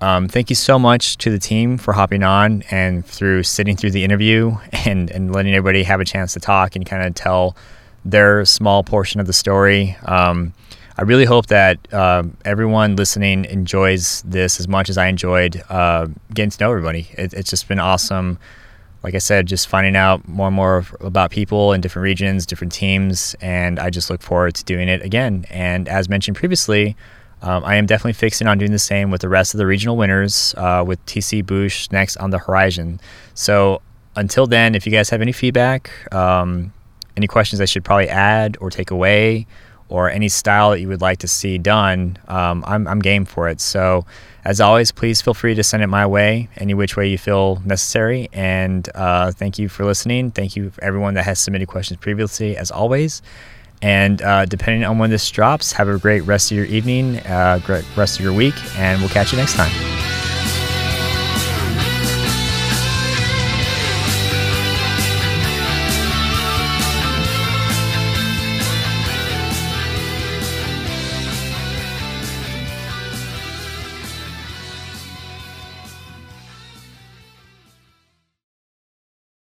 Um, 0.00 0.28
thank 0.28 0.50
you 0.50 0.56
so 0.56 0.78
much 0.78 1.16
to 1.18 1.30
the 1.30 1.38
team 1.38 1.78
for 1.78 1.94
hopping 1.94 2.22
on 2.22 2.62
and 2.70 3.04
through 3.04 3.44
sitting 3.44 3.76
through 3.76 3.92
the 3.92 4.04
interview 4.04 4.56
and, 4.84 5.10
and 5.10 5.32
letting 5.34 5.54
everybody 5.54 5.82
have 5.84 6.00
a 6.00 6.04
chance 6.04 6.34
to 6.34 6.40
talk 6.40 6.76
and 6.76 6.84
kind 6.84 7.06
of 7.06 7.14
tell 7.14 7.56
their 8.04 8.44
small 8.44 8.84
portion 8.84 9.20
of 9.20 9.26
the 9.26 9.32
story. 9.32 9.96
Um, 10.04 10.52
I 10.98 11.02
really 11.02 11.26
hope 11.26 11.46
that 11.48 11.92
uh, 11.92 12.22
everyone 12.44 12.96
listening 12.96 13.44
enjoys 13.44 14.22
this 14.22 14.58
as 14.58 14.66
much 14.66 14.88
as 14.88 14.96
I 14.96 15.08
enjoyed 15.08 15.62
uh, 15.68 16.06
getting 16.32 16.50
to 16.50 16.64
know 16.64 16.70
everybody. 16.70 17.08
It, 17.12 17.34
it's 17.34 17.50
just 17.50 17.68
been 17.68 17.78
awesome. 17.78 18.38
Like 19.02 19.14
I 19.14 19.18
said, 19.18 19.46
just 19.46 19.68
finding 19.68 19.94
out 19.94 20.26
more 20.26 20.46
and 20.46 20.56
more 20.56 20.86
about 21.00 21.30
people 21.30 21.74
in 21.74 21.82
different 21.82 22.04
regions, 22.04 22.46
different 22.46 22.72
teams, 22.72 23.36
and 23.42 23.78
I 23.78 23.90
just 23.90 24.08
look 24.08 24.22
forward 24.22 24.54
to 24.54 24.64
doing 24.64 24.88
it 24.88 25.02
again. 25.02 25.44
And 25.50 25.86
as 25.86 26.08
mentioned 26.08 26.38
previously, 26.38 26.96
um, 27.42 27.62
I 27.64 27.76
am 27.76 27.84
definitely 27.84 28.14
fixing 28.14 28.46
on 28.46 28.56
doing 28.56 28.72
the 28.72 28.78
same 28.78 29.10
with 29.10 29.20
the 29.20 29.28
rest 29.28 29.52
of 29.52 29.58
the 29.58 29.66
regional 29.66 29.98
winners, 29.98 30.54
uh, 30.56 30.82
with 30.84 31.04
TC 31.04 31.44
Bush 31.44 31.90
next 31.90 32.16
on 32.16 32.30
the 32.30 32.38
horizon. 32.38 33.00
So 33.34 33.82
until 34.16 34.46
then, 34.46 34.74
if 34.74 34.86
you 34.86 34.92
guys 34.92 35.10
have 35.10 35.20
any 35.20 35.32
feedback, 35.32 35.90
um, 36.12 36.72
any 37.18 37.26
questions 37.26 37.60
I 37.60 37.66
should 37.66 37.84
probably 37.84 38.08
add 38.08 38.56
or 38.60 38.70
take 38.70 38.90
away, 38.90 39.46
or 39.88 40.10
any 40.10 40.28
style 40.28 40.70
that 40.70 40.80
you 40.80 40.88
would 40.88 41.00
like 41.00 41.18
to 41.18 41.28
see 41.28 41.58
done, 41.58 42.18
um, 42.28 42.64
I'm, 42.66 42.86
I'm 42.88 42.98
game 42.98 43.24
for 43.24 43.48
it. 43.48 43.60
So 43.60 44.04
as 44.44 44.60
always, 44.60 44.92
please 44.92 45.20
feel 45.20 45.34
free 45.34 45.54
to 45.54 45.62
send 45.62 45.82
it 45.82 45.88
my 45.88 46.06
way, 46.06 46.48
any 46.56 46.74
which 46.74 46.96
way 46.96 47.08
you 47.08 47.18
feel 47.18 47.60
necessary. 47.64 48.28
And 48.32 48.88
uh, 48.94 49.32
thank 49.32 49.58
you 49.58 49.68
for 49.68 49.84
listening. 49.84 50.30
Thank 50.30 50.56
you 50.56 50.72
everyone 50.80 51.14
that 51.14 51.24
has 51.24 51.38
submitted 51.38 51.66
questions 51.68 51.98
previously, 52.00 52.56
as 52.56 52.70
always. 52.70 53.22
And 53.82 54.22
uh, 54.22 54.46
depending 54.46 54.84
on 54.84 54.98
when 54.98 55.10
this 55.10 55.28
drops, 55.30 55.72
have 55.72 55.88
a 55.88 55.98
great 55.98 56.22
rest 56.22 56.50
of 56.50 56.56
your 56.56 56.66
evening, 56.66 57.18
uh, 57.26 57.60
great 57.64 57.84
rest 57.96 58.18
of 58.18 58.24
your 58.24 58.32
week, 58.32 58.54
and 58.76 59.00
we'll 59.00 59.10
catch 59.10 59.32
you 59.32 59.38
next 59.38 59.54
time. 59.54 60.15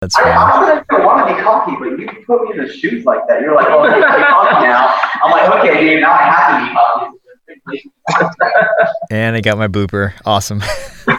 That's 0.02 0.18
I, 0.18 0.32
I 0.32 0.60
was 0.60 0.84
want 1.06 1.28
to 1.28 1.36
be 1.36 1.42
cocky, 1.42 1.76
but 1.80 2.00
you 2.00 2.26
put 2.26 2.44
me 2.44 2.60
in 2.60 2.66
the 2.66 2.74
shoes 2.74 3.06
like 3.06 3.20
that. 3.28 3.40
You're 3.40 3.54
like, 3.54 3.68
oh, 3.70 3.84
I'm 3.84 4.02
cocky 4.02 4.66
now. 4.66 4.96
I'm 5.24 5.32
like, 5.32 5.60
okay, 5.60 5.80
dude, 5.80 6.02
now 6.02 6.12
I 6.12 6.24
have 6.24 6.48
to 6.50 6.66
be 6.66 6.74
cocky. 6.74 8.28
and 9.12 9.36
I 9.36 9.42
got 9.42 9.60
my 9.60 9.68
blooper. 9.68 10.14
Awesome. 10.26 10.62
uh, 11.08 11.18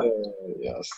yes. 0.60 0.88